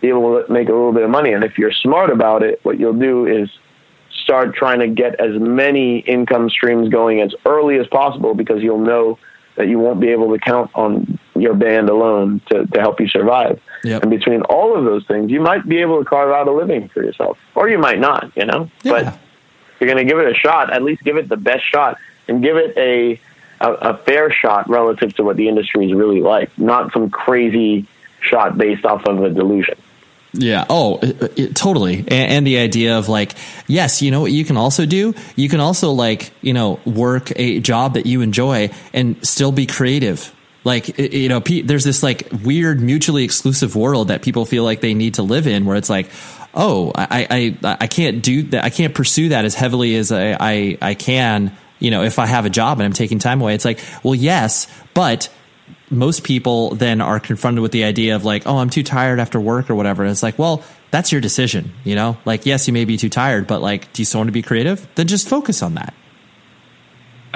be 0.00 0.08
able 0.08 0.42
to 0.42 0.52
make 0.52 0.68
a 0.68 0.72
little 0.72 0.92
bit 0.92 1.02
of 1.04 1.10
money. 1.10 1.32
And 1.32 1.44
if 1.44 1.56
you're 1.58 1.72
smart 1.72 2.10
about 2.10 2.42
it, 2.42 2.60
what 2.64 2.78
you'll 2.78 2.92
do 2.98 3.26
is 3.26 3.48
start 4.22 4.54
trying 4.54 4.80
to 4.80 4.88
get 4.88 5.18
as 5.20 5.38
many 5.38 5.98
income 6.00 6.50
streams 6.50 6.88
going 6.88 7.20
as 7.20 7.34
early 7.44 7.78
as 7.78 7.86
possible 7.86 8.34
because 8.34 8.62
you'll 8.62 8.78
know 8.80 9.18
that 9.56 9.68
you 9.68 9.78
won't 9.78 10.00
be 10.00 10.08
able 10.08 10.30
to 10.32 10.38
count 10.38 10.70
on 10.74 11.18
your 11.34 11.54
band 11.54 11.88
alone 11.88 12.40
to, 12.50 12.66
to 12.66 12.80
help 12.80 13.00
you 13.00 13.08
survive. 13.08 13.58
Yep. 13.84 14.02
And 14.02 14.10
between 14.10 14.42
all 14.42 14.76
of 14.76 14.84
those 14.84 15.06
things, 15.06 15.30
you 15.30 15.40
might 15.40 15.66
be 15.68 15.78
able 15.78 15.98
to 15.98 16.04
carve 16.04 16.30
out 16.30 16.46
a 16.46 16.52
living 16.52 16.88
for 16.92 17.02
yourself, 17.02 17.38
or 17.54 17.68
you 17.68 17.78
might 17.78 17.98
not, 17.98 18.30
you 18.36 18.44
know. 18.44 18.70
Yeah. 18.82 18.92
But 18.92 19.18
you're 19.80 19.88
going 19.92 20.04
to 20.06 20.10
give 20.10 20.18
it 20.18 20.30
a 20.30 20.34
shot, 20.34 20.72
at 20.72 20.82
least 20.82 21.02
give 21.02 21.16
it 21.16 21.28
the 21.28 21.36
best 21.36 21.64
shot 21.70 21.98
and 22.28 22.42
give 22.42 22.56
it 22.56 22.76
a, 22.76 23.20
a 23.60 23.72
a 23.72 23.96
fair 23.98 24.30
shot 24.30 24.68
relative 24.68 25.14
to 25.16 25.24
what 25.24 25.36
the 25.36 25.48
industry 25.48 25.86
is 25.86 25.92
really 25.94 26.20
like, 26.20 26.56
not 26.58 26.92
some 26.92 27.10
crazy 27.10 27.86
shot 28.20 28.58
based 28.58 28.84
off 28.84 29.04
of 29.04 29.22
a 29.22 29.30
delusion. 29.30 29.76
Yeah. 30.32 30.66
Oh, 30.68 30.98
it, 30.98 31.38
it- 31.38 31.56
totally. 31.56 31.98
And, 32.00 32.10
and 32.12 32.46
the 32.46 32.58
idea 32.58 32.98
of 32.98 33.08
like, 33.08 33.34
yes, 33.66 34.02
you 34.02 34.10
know 34.10 34.20
what 34.20 34.32
you 34.32 34.44
can 34.44 34.56
also 34.58 34.84
do? 34.84 35.14
You 35.34 35.48
can 35.48 35.60
also 35.60 35.92
like, 35.92 36.30
you 36.42 36.52
know, 36.52 36.78
work 36.84 37.32
a 37.36 37.60
job 37.60 37.94
that 37.94 38.04
you 38.06 38.20
enjoy 38.20 38.70
and 38.92 39.24
still 39.26 39.52
be 39.52 39.64
creative. 39.66 40.34
Like, 40.64 40.98
you 40.98 41.28
know, 41.28 41.38
there's 41.38 41.84
this 41.84 42.02
like 42.02 42.28
weird 42.44 42.80
mutually 42.80 43.22
exclusive 43.24 43.76
world 43.76 44.08
that 44.08 44.20
people 44.22 44.44
feel 44.44 44.64
like 44.64 44.80
they 44.80 44.94
need 44.94 45.14
to 45.14 45.22
live 45.22 45.46
in 45.46 45.64
where 45.64 45.76
it's 45.76 45.88
like, 45.88 46.10
oh, 46.54 46.92
I, 46.94 47.56
I, 47.62 47.76
I 47.80 47.86
can't 47.86 48.22
do 48.22 48.42
that. 48.44 48.64
I 48.64 48.70
can't 48.70 48.94
pursue 48.94 49.30
that 49.30 49.44
as 49.44 49.54
heavily 49.54 49.96
as 49.96 50.12
I, 50.12 50.36
I, 50.38 50.78
I 50.80 50.94
can, 50.94 51.56
you 51.78 51.90
know, 51.90 52.02
if 52.02 52.18
I 52.18 52.26
have 52.26 52.46
a 52.46 52.50
job 52.50 52.78
and 52.78 52.86
I'm 52.86 52.92
taking 52.92 53.18
time 53.18 53.40
away. 53.40 53.54
It's 53.54 53.64
like, 53.64 53.80
well, 54.02 54.14
yes, 54.14 54.66
but 54.94 55.32
most 55.90 56.24
people 56.24 56.74
then 56.74 57.00
are 57.00 57.20
confronted 57.20 57.62
with 57.62 57.72
the 57.72 57.84
idea 57.84 58.16
of 58.16 58.24
like, 58.24 58.46
oh, 58.46 58.58
I'm 58.58 58.70
too 58.70 58.82
tired 58.82 59.20
after 59.20 59.40
work 59.40 59.70
or 59.70 59.74
whatever. 59.74 60.02
And 60.02 60.10
it's 60.10 60.22
like, 60.22 60.38
well, 60.38 60.64
that's 60.90 61.12
your 61.12 61.20
decision, 61.20 61.72
you 61.84 61.94
know? 61.94 62.16
Like, 62.24 62.46
yes, 62.46 62.66
you 62.66 62.72
may 62.72 62.84
be 62.84 62.96
too 62.96 63.08
tired, 63.08 63.46
but 63.46 63.60
like, 63.60 63.92
do 63.92 64.02
you 64.02 64.06
still 64.06 64.20
want 64.20 64.28
to 64.28 64.32
be 64.32 64.42
creative? 64.42 64.86
Then 64.94 65.06
just 65.06 65.28
focus 65.28 65.62
on 65.62 65.74
that. 65.74 65.94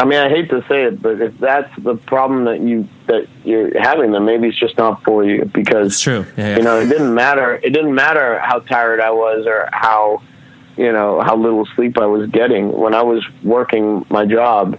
I 0.01 0.07
mean, 0.07 0.19
I 0.19 0.31
hate 0.31 0.49
to 0.49 0.65
say 0.67 0.85
it, 0.85 1.03
but 1.03 1.21
if 1.21 1.37
that's 1.39 1.71
the 1.83 1.95
problem 1.95 2.47
that 2.47 2.61
you 2.61 2.89
that 3.07 3.29
you're 3.45 3.79
having, 3.79 4.13
then 4.13 4.25
maybe 4.25 4.49
it's 4.49 4.59
just 4.59 4.79
not 4.79 5.05
for 5.05 5.27
you 5.27 5.45
because 5.45 5.89
It's 5.89 6.01
true. 6.01 6.25
Yeah, 6.39 6.49
yeah. 6.49 6.57
you 6.57 6.63
know 6.63 6.81
it 6.81 6.87
didn't 6.87 7.15
matter. 7.15 7.57
It 7.57 7.75
didn't 7.75 7.95
matter 7.95 8.39
how 8.39 8.61
tired 8.61 9.01
I 9.03 9.11
was 9.11 9.45
or 9.47 9.69
how 9.73 10.23
you 10.79 10.91
know 10.91 11.21
how 11.21 11.37
little 11.37 11.67
sleep 11.77 11.99
I 11.99 12.07
was 12.07 12.31
getting 12.31 12.73
when 12.73 12.95
I 12.95 13.03
was 13.03 13.23
working 13.45 14.07
my 14.09 14.25
job. 14.25 14.79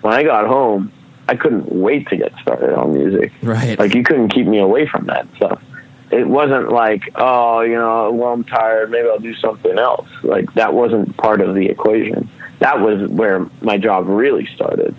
When 0.00 0.14
I 0.14 0.22
got 0.22 0.46
home, 0.46 0.90
I 1.28 1.36
couldn't 1.36 1.70
wait 1.70 2.08
to 2.08 2.16
get 2.16 2.32
started 2.40 2.74
on 2.74 2.94
music. 2.94 3.30
Right. 3.42 3.78
Like 3.78 3.94
you 3.94 4.02
couldn't 4.02 4.30
keep 4.30 4.46
me 4.46 4.58
away 4.58 4.88
from 4.88 5.04
that 5.06 5.28
stuff. 5.36 5.62
It 6.10 6.26
wasn't 6.26 6.72
like, 6.72 7.02
oh, 7.14 7.60
you 7.60 7.74
know, 7.74 8.10
well, 8.10 8.32
I'm 8.32 8.44
tired. 8.44 8.90
Maybe 8.90 9.06
I'll 9.06 9.18
do 9.18 9.34
something 9.34 9.78
else. 9.78 10.08
Like 10.22 10.52
that 10.54 10.72
wasn't 10.72 11.14
part 11.18 11.42
of 11.42 11.54
the 11.54 11.66
equation. 11.66 12.30
That 12.62 12.80
was 12.80 13.10
where 13.10 13.46
my 13.60 13.76
job 13.76 14.06
really 14.06 14.46
started. 14.54 14.94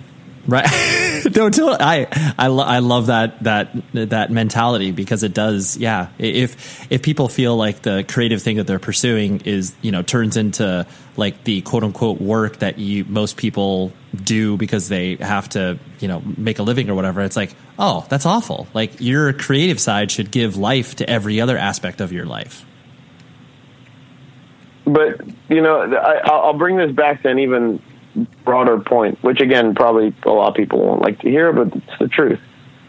Right. 0.46 0.68
no. 1.36 1.50
I 1.80 2.34
I, 2.38 2.48
lo- 2.48 2.66
I 2.66 2.80
love 2.80 3.06
that 3.06 3.42
that 3.44 3.70
that 3.94 4.32
mentality 4.32 4.92
because 4.92 5.24
it 5.24 5.34
does. 5.34 5.78
Yeah. 5.78 6.10
If 6.20 6.92
if 6.92 7.02
people 7.02 7.30
feel 7.30 7.56
like 7.56 7.82
the 7.82 8.04
creative 8.06 8.42
thing 8.42 8.58
that 8.58 8.68
they're 8.68 8.80
pursuing 8.80 9.40
is 9.46 9.74
you 9.82 9.94
know 9.94 10.02
turns 10.02 10.36
into 10.36 10.86
like 11.16 11.46
the 11.46 11.62
quote 11.62 11.86
unquote 11.86 12.20
work 12.20 12.58
that 12.60 12.78
you 12.78 13.06
most 13.06 13.38
people 13.38 13.94
do 14.22 14.58
because 14.58 14.90
they 14.90 15.16
have 15.16 15.48
to 15.50 15.80
you 16.00 16.10
know 16.10 16.22
make 16.36 16.60
a 16.60 16.64
living 16.64 16.90
or 16.90 16.96
whatever, 16.96 17.22
it's 17.22 17.38
like 17.38 17.56
oh 17.80 18.06
that's 18.10 18.26
awful. 18.26 18.68
Like 18.74 19.00
your 19.00 19.32
creative 19.32 19.80
side 19.80 20.12
should 20.12 20.30
give 20.30 20.58
life 20.58 20.98
to 20.98 21.10
every 21.10 21.40
other 21.40 21.58
aspect 21.58 22.02
of 22.02 22.12
your 22.12 22.26
life. 22.26 22.66
But 24.86 25.22
you 25.50 25.62
know, 25.62 25.94
I, 25.94 26.20
I'll 26.26 26.58
bring 26.58 26.78
this 26.78 26.92
back 26.92 27.24
to 27.24 27.30
an 27.30 27.40
even 27.40 27.82
broader 28.44 28.80
point, 28.80 29.22
which 29.24 29.42
again, 29.42 29.76
probably 29.76 30.14
a 30.24 30.30
lot 30.30 30.50
of 30.50 30.56
people 30.56 30.86
won't 30.86 31.02
like 31.02 31.20
to 31.20 31.30
hear, 31.30 31.52
but 31.54 31.76
it's 31.76 32.00
the 32.00 32.08
truth. 32.08 32.40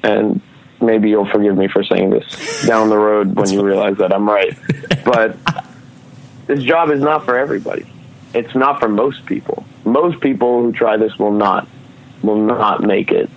And 0.02 0.40
maybe 0.80 1.08
you'll 1.08 1.30
forgive 1.30 1.56
me 1.56 1.68
for 1.68 1.82
saying 1.82 2.10
this 2.10 2.66
down 2.66 2.90
the 2.90 2.98
road 2.98 3.34
when 3.34 3.50
you 3.50 3.62
realize 3.64 3.96
that 3.98 4.12
I'm 4.12 4.28
right. 4.28 4.56
But 5.04 5.36
this 6.46 6.62
job 6.62 6.90
is 6.90 7.00
not 7.00 7.24
for 7.24 7.38
everybody. 7.38 7.86
It's 8.34 8.54
not 8.54 8.80
for 8.80 8.88
most 8.88 9.24
people. 9.26 9.64
Most 9.84 10.20
people 10.20 10.62
who 10.62 10.72
try 10.72 10.96
this 10.96 11.18
will 11.18 11.32
not 11.32 11.68
will 12.22 12.42
not 12.42 12.82
make 12.82 13.10
it. 13.10 13.30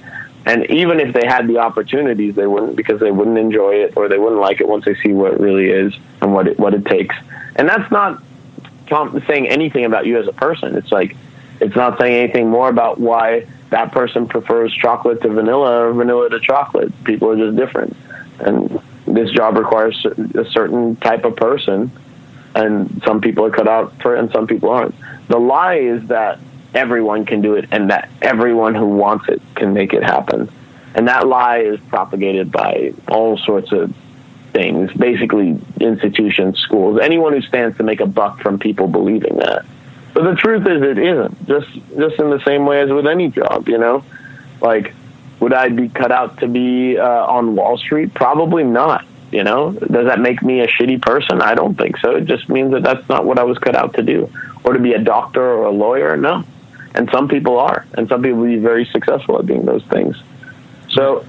And 0.46 0.66
even 0.72 1.02
if 1.02 1.14
they 1.14 1.26
had 1.28 1.48
the 1.48 1.58
opportunities, 1.58 2.36
they 2.36 2.48
wouldn't 2.48 2.78
because 2.78 3.02
they 3.02 3.12
wouldn't 3.12 3.38
enjoy 3.38 3.76
it 3.76 3.94
or 3.98 4.08
they 4.08 4.18
wouldn't 4.18 4.40
like 4.40 4.62
it 4.62 4.68
once 4.68 4.86
they 4.86 4.96
see 4.96 5.12
what 5.12 5.34
it 5.34 5.40
really 5.40 5.70
is 5.70 5.94
and 6.22 6.34
what 6.34 6.48
it 6.48 6.58
what 6.58 6.74
it 6.74 6.86
takes. 6.86 7.16
And 7.58 7.68
that's 7.68 7.92
not 7.92 8.24
saying 8.90 9.48
anything 9.48 9.86
about 9.86 10.06
you 10.06 10.20
as 10.20 10.28
a 10.28 10.34
person. 10.34 10.76
It's 10.76 10.92
like 10.92 11.16
it's 11.60 11.76
not 11.76 12.00
saying 12.00 12.14
anything 12.14 12.50
more 12.50 12.70
about 12.70 13.00
why 13.00 13.48
that 13.70 13.92
person 13.92 14.28
prefers 14.28 14.74
chocolate 14.74 15.22
to 15.22 15.30
vanilla 15.30 15.88
or 15.88 15.94
vanilla 15.94 16.30
to 16.30 16.40
chocolate. 16.40 16.92
People 17.04 17.32
are 17.32 17.38
just 17.38 17.58
different. 17.58 17.96
And 18.40 18.80
this 19.06 19.32
job 19.32 19.58
requires 19.58 20.06
a 20.06 20.46
certain 20.52 20.96
type 20.98 21.26
of 21.26 21.36
person, 21.36 21.92
and 22.56 23.02
some 23.06 23.22
people 23.22 23.46
are 23.46 23.52
cut 23.52 23.68
out 23.68 23.94
for 24.02 24.16
it 24.16 24.20
and 24.20 24.32
some 24.32 24.48
people 24.48 24.70
aren't. 24.70 24.96
The 25.28 25.38
lie 25.38 25.76
is 25.76 26.08
that 26.08 26.40
everyone 26.74 27.26
can 27.26 27.42
do 27.42 27.56
it 27.56 27.66
and 27.72 27.90
that 27.90 28.10
everyone 28.22 28.76
who 28.76 28.86
wants 28.86 29.28
it 29.30 29.42
can 29.56 29.74
make 29.74 29.94
it 29.94 30.04
happen. 30.04 30.50
And 30.96 31.08
that 31.08 31.28
lie 31.28 31.60
is 31.60 31.80
propagated 31.90 32.52
by 32.52 32.94
all 33.08 33.38
sorts 33.38 33.72
of 33.72 33.94
things, 34.58 34.92
basically 34.94 35.60
institutions, 35.80 36.58
schools, 36.60 37.00
anyone 37.00 37.34
who 37.34 37.42
stands 37.42 37.78
to 37.78 37.84
make 37.84 38.00
a 38.00 38.08
buck 38.08 38.42
from 38.42 38.58
people 38.58 38.88
believing 38.88 39.38
that. 39.38 39.66
But 40.14 40.24
the 40.24 40.36
truth 40.36 40.66
is, 40.66 40.82
it 40.82 40.98
isn't. 40.98 41.48
Just 41.48 41.72
just 41.96 42.20
in 42.20 42.32
the 42.32 42.42
same 42.44 42.66
way 42.66 42.82
as 42.82 42.90
with 42.90 43.06
any 43.06 43.30
job, 43.30 43.70
you 43.70 43.78
know. 43.78 44.04
Like, 44.60 44.96
would 45.40 45.54
I 45.54 45.70
be 45.70 45.90
cut 45.90 46.12
out 46.12 46.40
to 46.40 46.48
be 46.48 46.98
uh, 46.98 47.38
on 47.38 47.56
Wall 47.56 47.78
Street? 47.78 48.16
Probably 48.16 48.64
not. 48.64 49.06
You 49.32 49.44
know, 49.44 49.74
does 49.74 50.08
that 50.08 50.20
make 50.20 50.42
me 50.42 50.62
a 50.62 50.68
shitty 50.68 51.02
person? 51.02 51.42
I 51.42 51.54
don't 51.54 51.78
think 51.78 51.98
so. 51.98 52.16
It 52.16 52.26
just 52.26 52.50
means 52.50 52.72
that 52.72 52.82
that's 52.82 53.08
not 53.10 53.26
what 53.26 53.38
I 53.38 53.44
was 53.44 53.58
cut 53.60 53.76
out 53.76 53.94
to 53.96 54.02
do, 54.02 54.32
or 54.64 54.74
to 54.74 54.80
be 54.80 54.94
a 54.94 55.00
doctor 55.00 55.44
or 55.44 55.66
a 55.66 55.72
lawyer. 55.72 56.18
No, 56.18 56.44
and 56.96 57.10
some 57.12 57.28
people 57.28 57.60
are, 57.60 57.86
and 57.94 58.08
some 58.10 58.24
people 58.24 58.40
will 58.40 58.48
be 58.48 58.58
very 58.58 58.86
successful 58.86 59.38
at 59.38 59.46
being 59.46 59.66
those 59.66 59.84
things. 59.84 60.16
So, 60.90 61.26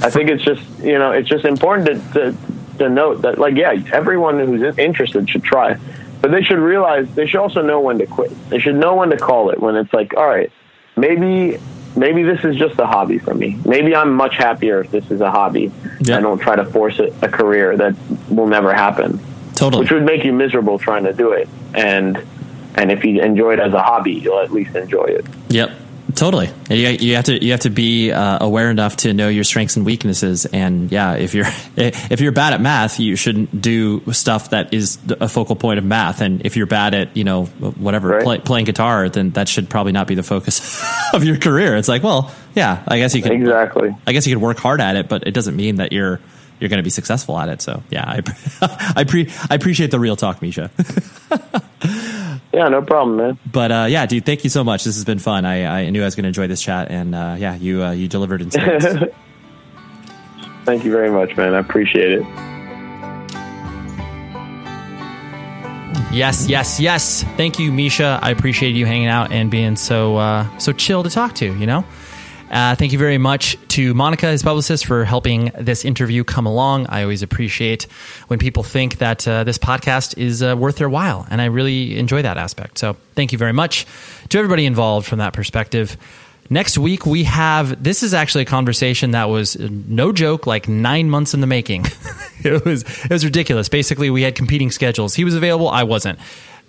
I 0.00 0.10
think 0.10 0.30
it's 0.30 0.44
just 0.44 0.62
you 0.80 0.98
know 0.98 1.10
it's 1.10 1.28
just 1.28 1.44
important 1.44 1.86
to, 1.88 1.94
to 2.14 2.36
to 2.80 2.88
note 2.90 3.22
that 3.22 3.38
like 3.38 3.56
yeah, 3.56 3.72
everyone 3.92 4.38
who's 4.38 4.76
interested 4.76 5.30
should 5.30 5.44
try 5.44 5.78
but 6.20 6.30
they 6.30 6.42
should 6.42 6.58
realize 6.58 7.12
they 7.14 7.26
should 7.26 7.40
also 7.40 7.62
know 7.62 7.80
when 7.80 7.98
to 7.98 8.06
quit. 8.06 8.30
They 8.50 8.58
should 8.58 8.76
know 8.76 8.96
when 8.96 9.10
to 9.10 9.16
call 9.16 9.50
it 9.50 9.60
when 9.60 9.76
it's 9.76 9.92
like, 9.92 10.14
all 10.14 10.26
right, 10.26 10.52
maybe 10.96 11.58
maybe 11.96 12.22
this 12.22 12.44
is 12.44 12.56
just 12.56 12.78
a 12.78 12.86
hobby 12.86 13.18
for 13.18 13.34
me. 13.34 13.58
Maybe 13.64 13.96
I'm 13.96 14.14
much 14.14 14.36
happier 14.36 14.80
if 14.80 14.90
this 14.90 15.10
is 15.10 15.20
a 15.20 15.30
hobby. 15.30 15.72
Yeah. 16.00 16.18
I 16.18 16.20
don't 16.20 16.38
try 16.38 16.56
to 16.56 16.64
force 16.64 17.00
it, 17.00 17.14
a 17.22 17.28
career 17.28 17.76
that 17.76 17.96
will 18.28 18.46
never 18.46 18.74
happen. 18.74 19.18
Totally. 19.54 19.82
Which 19.82 19.92
would 19.92 20.04
make 20.04 20.24
you 20.24 20.32
miserable 20.32 20.78
trying 20.78 21.04
to 21.04 21.12
do 21.12 21.32
it. 21.32 21.48
And 21.74 22.22
and 22.74 22.92
if 22.92 23.04
you 23.04 23.20
enjoy 23.22 23.54
it 23.54 23.60
as 23.60 23.72
a 23.72 23.82
hobby, 23.82 24.12
you'll 24.12 24.40
at 24.40 24.52
least 24.52 24.76
enjoy 24.76 25.04
it. 25.04 25.26
Yep. 25.48 25.72
Totally. 26.20 26.50
You, 26.68 26.76
you 26.76 27.16
have 27.16 27.24
to 27.24 27.42
you 27.42 27.52
have 27.52 27.60
to 27.60 27.70
be 27.70 28.12
uh, 28.12 28.44
aware 28.44 28.70
enough 28.70 28.98
to 28.98 29.14
know 29.14 29.30
your 29.30 29.42
strengths 29.42 29.76
and 29.76 29.86
weaknesses. 29.86 30.44
And 30.44 30.92
yeah, 30.92 31.14
if 31.14 31.32
you're 31.32 31.46
if 31.76 32.20
you're 32.20 32.30
bad 32.30 32.52
at 32.52 32.60
math, 32.60 33.00
you 33.00 33.16
shouldn't 33.16 33.62
do 33.62 34.02
stuff 34.12 34.50
that 34.50 34.74
is 34.74 34.98
a 35.08 35.30
focal 35.30 35.56
point 35.56 35.78
of 35.78 35.84
math. 35.86 36.20
And 36.20 36.44
if 36.44 36.58
you're 36.58 36.66
bad 36.66 36.92
at 36.92 37.16
you 37.16 37.24
know 37.24 37.46
whatever 37.46 38.08
right. 38.08 38.22
play, 38.22 38.38
playing 38.38 38.66
guitar, 38.66 39.08
then 39.08 39.30
that 39.30 39.48
should 39.48 39.70
probably 39.70 39.92
not 39.92 40.08
be 40.08 40.14
the 40.14 40.22
focus 40.22 40.84
of 41.14 41.24
your 41.24 41.38
career. 41.38 41.74
It's 41.74 41.88
like, 41.88 42.02
well, 42.02 42.30
yeah, 42.54 42.84
I 42.86 42.98
guess 42.98 43.14
you 43.14 43.22
can 43.22 43.32
exactly. 43.32 43.96
I 44.06 44.12
guess 44.12 44.26
you 44.26 44.36
could 44.36 44.42
work 44.42 44.58
hard 44.58 44.82
at 44.82 44.96
it, 44.96 45.08
but 45.08 45.26
it 45.26 45.32
doesn't 45.32 45.56
mean 45.56 45.76
that 45.76 45.90
you're 45.90 46.20
you're 46.58 46.68
going 46.68 46.80
to 46.80 46.84
be 46.84 46.90
successful 46.90 47.38
at 47.38 47.48
it. 47.48 47.62
So 47.62 47.82
yeah, 47.88 48.04
I 48.06 48.92
I, 48.94 49.04
pre- 49.04 49.30
I 49.48 49.54
appreciate 49.54 49.90
the 49.90 49.98
real 49.98 50.16
talk, 50.16 50.42
Misha. 50.42 50.70
Yeah, 52.52 52.68
no 52.68 52.82
problem, 52.82 53.16
man. 53.16 53.38
But 53.50 53.70
uh, 53.70 53.86
yeah, 53.88 54.06
dude, 54.06 54.26
thank 54.26 54.42
you 54.42 54.50
so 54.50 54.64
much. 54.64 54.84
This 54.84 54.96
has 54.96 55.04
been 55.04 55.20
fun. 55.20 55.44
I, 55.44 55.82
I 55.82 55.90
knew 55.90 56.02
I 56.02 56.04
was 56.04 56.16
going 56.16 56.24
to 56.24 56.28
enjoy 56.28 56.48
this 56.48 56.60
chat, 56.60 56.90
and 56.90 57.14
uh, 57.14 57.36
yeah, 57.38 57.54
you 57.54 57.82
uh, 57.82 57.92
you 57.92 58.08
delivered 58.08 58.42
in 58.42 58.50
spades. 58.50 58.84
thank 60.64 60.84
you 60.84 60.90
very 60.90 61.10
much, 61.10 61.36
man. 61.36 61.54
I 61.54 61.58
appreciate 61.60 62.12
it. 62.12 62.22
Yes, 66.12 66.48
yes, 66.48 66.80
yes. 66.80 67.22
Thank 67.36 67.60
you, 67.60 67.70
Misha. 67.70 68.18
I 68.20 68.30
appreciate 68.30 68.74
you 68.74 68.84
hanging 68.84 69.06
out 69.06 69.30
and 69.30 69.48
being 69.48 69.76
so 69.76 70.16
uh, 70.16 70.58
so 70.58 70.72
chill 70.72 71.04
to 71.04 71.10
talk 71.10 71.34
to. 71.36 71.56
You 71.56 71.66
know. 71.66 71.84
Uh, 72.50 72.74
thank 72.74 72.92
you 72.92 72.98
very 72.98 73.18
much 73.18 73.56
to 73.68 73.94
Monica, 73.94 74.26
his 74.26 74.42
publicist, 74.42 74.84
for 74.84 75.04
helping 75.04 75.52
this 75.56 75.84
interview 75.84 76.24
come 76.24 76.46
along. 76.46 76.86
I 76.88 77.02
always 77.02 77.22
appreciate 77.22 77.84
when 78.26 78.40
people 78.40 78.64
think 78.64 78.98
that 78.98 79.26
uh, 79.28 79.44
this 79.44 79.56
podcast 79.56 80.18
is 80.18 80.42
uh, 80.42 80.56
worth 80.58 80.76
their 80.76 80.88
while, 80.88 81.26
and 81.30 81.40
I 81.40 81.44
really 81.44 81.96
enjoy 81.96 82.22
that 82.22 82.36
aspect. 82.38 82.78
So, 82.78 82.96
thank 83.14 83.30
you 83.30 83.38
very 83.38 83.52
much 83.52 83.86
to 84.30 84.38
everybody 84.38 84.66
involved 84.66 85.06
from 85.06 85.20
that 85.20 85.32
perspective. 85.32 85.96
Next 86.52 86.76
week, 86.76 87.06
we 87.06 87.22
have 87.24 87.80
this 87.80 88.02
is 88.02 88.12
actually 88.12 88.42
a 88.42 88.46
conversation 88.46 89.12
that 89.12 89.28
was 89.28 89.56
no 89.56 90.10
joke, 90.10 90.48
like 90.48 90.68
nine 90.68 91.08
months 91.08 91.32
in 91.32 91.40
the 91.40 91.46
making. 91.46 91.84
it 92.44 92.64
was 92.64 92.82
it 93.04 93.10
was 93.10 93.24
ridiculous. 93.24 93.68
Basically, 93.68 94.10
we 94.10 94.22
had 94.22 94.34
competing 94.34 94.72
schedules. 94.72 95.14
He 95.14 95.22
was 95.22 95.36
available, 95.36 95.68
I 95.68 95.84
wasn't 95.84 96.18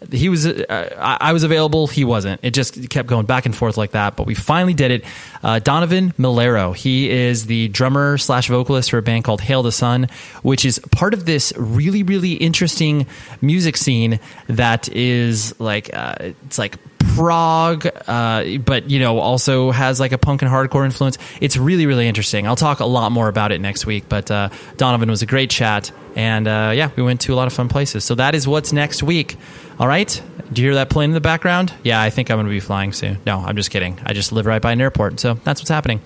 he 0.10 0.30
was 0.30 0.48
uh, 0.48 0.96
I 0.98 1.34
was 1.34 1.44
available, 1.44 1.88
he 1.88 2.04
wasn't. 2.04 2.40
It 2.44 2.54
just 2.54 2.90
kept 2.90 3.08
going 3.08 3.26
back 3.26 3.46
and 3.46 3.56
forth 3.56 3.78
like 3.78 3.92
that. 3.92 4.16
But 4.16 4.26
we 4.26 4.34
finally 4.34 4.74
did 4.74 4.92
it. 4.92 5.06
Uh, 5.44 5.60
Donovan 5.60 6.14
Melero, 6.14 6.76
he 6.76 7.10
is 7.10 7.46
the 7.46 7.68
drummer 7.68 8.18
slash 8.18 8.48
vocalist 8.48 8.92
for 8.92 8.98
a 8.98 9.02
band 9.02 9.24
called 9.24 9.42
Hail 9.42 9.64
the 9.64 9.72
Sun, 9.72 10.08
which 10.42 10.66
is 10.66 10.80
part 10.92 11.14
of 11.14 11.26
this 11.26 11.54
really 11.56 12.04
really 12.04 12.34
interesting 12.34 13.06
music 13.42 13.78
scene 13.78 14.20
that 14.48 14.90
is 14.90 15.60
like 15.60 15.94
uh, 15.94 16.16
it's 16.20 16.58
like 16.58 16.78
prog, 17.16 17.88
uh, 18.08 18.58
but 18.58 18.90
you 18.90 19.00
know 19.00 19.20
also 19.20 19.72
has 19.72 20.00
like 20.00 20.12
a 20.12 20.18
punk 20.18 20.42
and 20.42 20.52
hardcore 20.52 20.86
influence. 20.86 21.18
It's 21.40 21.58
really 21.58 21.86
really 21.86 22.08
interesting. 22.08 22.48
I'll 22.48 22.56
talk 22.56 22.80
a 22.80 22.86
lot 22.86 23.12
more 23.12 23.28
about 23.28 23.52
it 23.52 23.62
next 23.62 23.86
week. 23.86 24.06
But 24.10 24.32
uh, 24.32 24.50
Donovan 24.78 25.10
was 25.10 25.22
a 25.22 25.26
great 25.26 25.50
chat, 25.50 25.92
and 26.16 26.48
uh, 26.48 26.72
yeah, 26.76 26.90
we 26.96 27.04
went 27.04 27.22
to 27.22 27.34
a 27.34 27.36
lot 27.36 27.48
of 27.48 27.54
fun 27.54 27.70
places. 27.70 28.04
So 28.04 28.16
that 28.16 28.36
is 28.36 28.48
what's 28.48 28.74
next 28.74 29.04
week. 29.04 29.38
All 29.80 29.88
right. 29.88 30.22
Do 30.52 30.62
you 30.62 30.68
hear 30.68 30.76
that 30.76 30.90
plane 30.90 31.12
in 31.12 31.14
the 31.14 31.22
background? 31.22 31.74
Yeah, 31.84 32.02
I 32.02 32.10
think 32.10 32.30
I'm 32.30 32.38
going 32.38 32.46
to 32.46 32.52
be 32.52 32.60
flying 32.60 32.92
soon. 32.94 33.20
No, 33.26 33.40
I'm 33.40 33.56
just 33.56 33.72
kidding. 33.72 34.00
I 34.06 34.14
just 34.14 34.32
live 34.32 34.46
right 34.46 34.62
by 34.62 34.74
an 34.74 34.82
airport, 34.82 35.20
so 35.20 35.36
that's 35.36 35.62
what's 35.62 35.70
happening. 35.70 36.02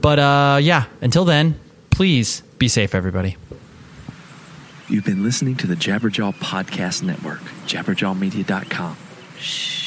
But 0.00 0.18
uh, 0.18 0.58
yeah, 0.62 0.86
until 1.00 1.24
then, 1.24 1.58
please 1.90 2.42
be 2.58 2.68
safe, 2.68 2.94
everybody. 2.94 3.36
You've 4.88 5.04
been 5.04 5.22
listening 5.22 5.56
to 5.56 5.66
the 5.66 5.74
Jabberjaw 5.76 6.34
Podcast 6.36 7.02
Network, 7.02 7.40
jabberjawmedia.com. 7.66 8.96
Shh. 9.38 9.81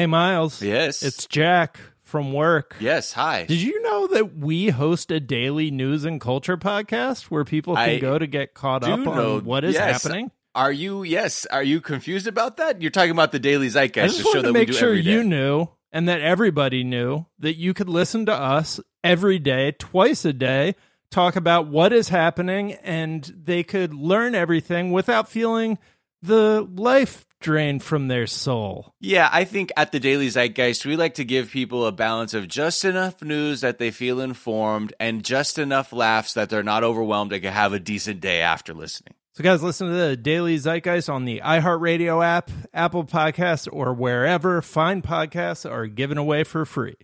Hey, 0.00 0.06
Miles. 0.06 0.62
Yes. 0.62 1.02
It's 1.02 1.26
Jack 1.26 1.78
from 2.00 2.32
work. 2.32 2.74
Yes, 2.80 3.12
hi. 3.12 3.44
Did 3.44 3.60
you 3.60 3.82
know 3.82 4.06
that 4.06 4.34
we 4.34 4.70
host 4.70 5.10
a 5.10 5.20
daily 5.20 5.70
news 5.70 6.06
and 6.06 6.18
culture 6.18 6.56
podcast 6.56 7.24
where 7.24 7.44
people 7.44 7.74
can 7.76 7.86
I 7.86 7.98
go 7.98 8.18
to 8.18 8.26
get 8.26 8.54
caught 8.54 8.82
up 8.82 9.00
know, 9.00 9.36
on 9.36 9.44
what 9.44 9.62
is 9.62 9.74
yes. 9.74 10.02
happening? 10.02 10.30
Are 10.54 10.72
you 10.72 11.02
yes? 11.02 11.44
Are 11.44 11.62
you 11.62 11.82
confused 11.82 12.26
about 12.26 12.56
that? 12.56 12.80
You're 12.80 12.90
talking 12.90 13.10
about 13.10 13.30
the 13.30 13.38
daily 13.38 13.68
zeitgeist. 13.68 14.02
I 14.02 14.08
just 14.08 14.24
wanted 14.24 14.44
to 14.44 14.52
make 14.54 14.72
sure 14.72 14.94
you 14.94 15.22
knew 15.22 15.68
and 15.92 16.08
that 16.08 16.22
everybody 16.22 16.82
knew 16.82 17.26
that 17.38 17.56
you 17.56 17.74
could 17.74 17.90
listen 17.90 18.24
to 18.24 18.32
us 18.32 18.80
every 19.04 19.38
day, 19.38 19.72
twice 19.72 20.24
a 20.24 20.32
day, 20.32 20.76
talk 21.10 21.36
about 21.36 21.66
what 21.66 21.92
is 21.92 22.08
happening, 22.08 22.72
and 22.72 23.22
they 23.36 23.62
could 23.62 23.92
learn 23.92 24.34
everything 24.34 24.92
without 24.92 25.28
feeling 25.28 25.76
the 26.22 26.66
life 26.74 27.26
drained 27.40 27.82
from 27.82 28.08
their 28.08 28.26
soul. 28.26 28.94
Yeah, 29.00 29.28
I 29.32 29.44
think 29.44 29.72
at 29.76 29.92
the 29.92 30.00
Daily 30.00 30.28
Zeitgeist, 30.28 30.84
we 30.84 30.96
like 30.96 31.14
to 31.14 31.24
give 31.24 31.50
people 31.50 31.86
a 31.86 31.92
balance 31.92 32.34
of 32.34 32.48
just 32.48 32.84
enough 32.84 33.22
news 33.22 33.62
that 33.62 33.78
they 33.78 33.90
feel 33.90 34.20
informed 34.20 34.92
and 35.00 35.24
just 35.24 35.58
enough 35.58 35.92
laughs 35.92 36.34
that 36.34 36.50
they're 36.50 36.62
not 36.62 36.84
overwhelmed 36.84 37.32
and 37.32 37.42
can 37.42 37.52
have 37.52 37.72
a 37.72 37.80
decent 37.80 38.20
day 38.20 38.40
after 38.40 38.74
listening. 38.74 39.14
So, 39.32 39.44
guys, 39.44 39.62
listen 39.62 39.86
to 39.88 39.94
the 39.94 40.16
Daily 40.16 40.58
Zeitgeist 40.58 41.08
on 41.08 41.24
the 41.24 41.40
iHeartRadio 41.42 42.24
app, 42.24 42.50
Apple 42.74 43.04
Podcasts, 43.04 43.68
or 43.72 43.94
wherever 43.94 44.60
fine 44.60 45.02
podcasts 45.02 45.70
are 45.70 45.86
given 45.86 46.18
away 46.18 46.44
for 46.44 46.64
free. 46.64 46.96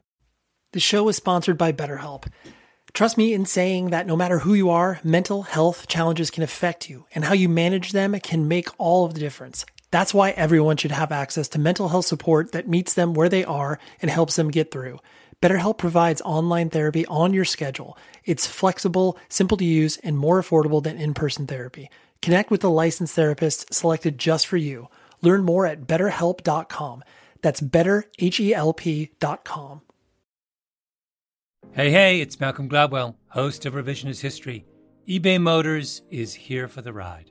The 0.72 0.80
show 0.80 1.08
is 1.08 1.16
sponsored 1.16 1.56
by 1.56 1.72
BetterHelp. 1.72 2.26
Trust 2.92 3.16
me 3.16 3.32
in 3.32 3.46
saying 3.46 3.90
that 3.90 4.06
no 4.06 4.16
matter 4.16 4.40
who 4.40 4.54
you 4.54 4.70
are, 4.70 5.00
mental 5.04 5.42
health 5.42 5.86
challenges 5.86 6.30
can 6.30 6.42
affect 6.42 6.90
you, 6.90 7.06
and 7.14 7.24
how 7.24 7.32
you 7.32 7.48
manage 7.48 7.92
them 7.92 8.18
can 8.20 8.48
make 8.48 8.68
all 8.76 9.04
of 9.04 9.14
the 9.14 9.20
difference. 9.20 9.64
That's 9.90 10.12
why 10.12 10.30
everyone 10.30 10.76
should 10.76 10.90
have 10.90 11.12
access 11.12 11.48
to 11.48 11.58
mental 11.58 11.88
health 11.88 12.06
support 12.06 12.52
that 12.52 12.68
meets 12.68 12.94
them 12.94 13.14
where 13.14 13.28
they 13.28 13.44
are 13.44 13.78
and 14.02 14.10
helps 14.10 14.36
them 14.36 14.50
get 14.50 14.70
through. 14.70 14.98
BetterHelp 15.42 15.78
provides 15.78 16.22
online 16.22 16.70
therapy 16.70 17.04
on 17.06 17.34
your 17.34 17.44
schedule. 17.44 17.96
It's 18.24 18.46
flexible, 18.46 19.18
simple 19.28 19.56
to 19.58 19.64
use, 19.64 19.98
and 19.98 20.18
more 20.18 20.40
affordable 20.40 20.82
than 20.82 20.98
in 20.98 21.14
person 21.14 21.46
therapy. 21.46 21.90
Connect 22.22 22.50
with 22.50 22.64
a 22.64 22.68
licensed 22.68 23.14
therapist 23.14 23.72
selected 23.72 24.18
just 24.18 24.46
for 24.46 24.56
you. 24.56 24.88
Learn 25.22 25.44
more 25.44 25.66
at 25.66 25.82
betterhelp.com. 25.82 27.04
That's 27.42 27.60
betterhelp.com. 27.60 29.80
Hey, 31.72 31.90
hey, 31.90 32.20
it's 32.20 32.40
Malcolm 32.40 32.70
Gladwell, 32.70 33.16
host 33.28 33.66
of 33.66 33.74
Revisionist 33.74 34.22
History. 34.22 34.64
eBay 35.06 35.40
Motors 35.40 36.02
is 36.10 36.32
here 36.32 36.68
for 36.68 36.80
the 36.80 36.92
ride. 36.92 37.30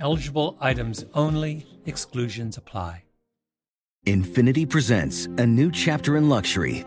Eligible 0.00 0.56
items 0.60 1.04
only, 1.14 1.66
exclusions 1.86 2.56
apply. 2.56 3.04
Infiniti 4.06 4.66
presents 4.66 5.26
a 5.36 5.46
new 5.46 5.70
chapter 5.70 6.16
in 6.16 6.30
luxury, 6.30 6.86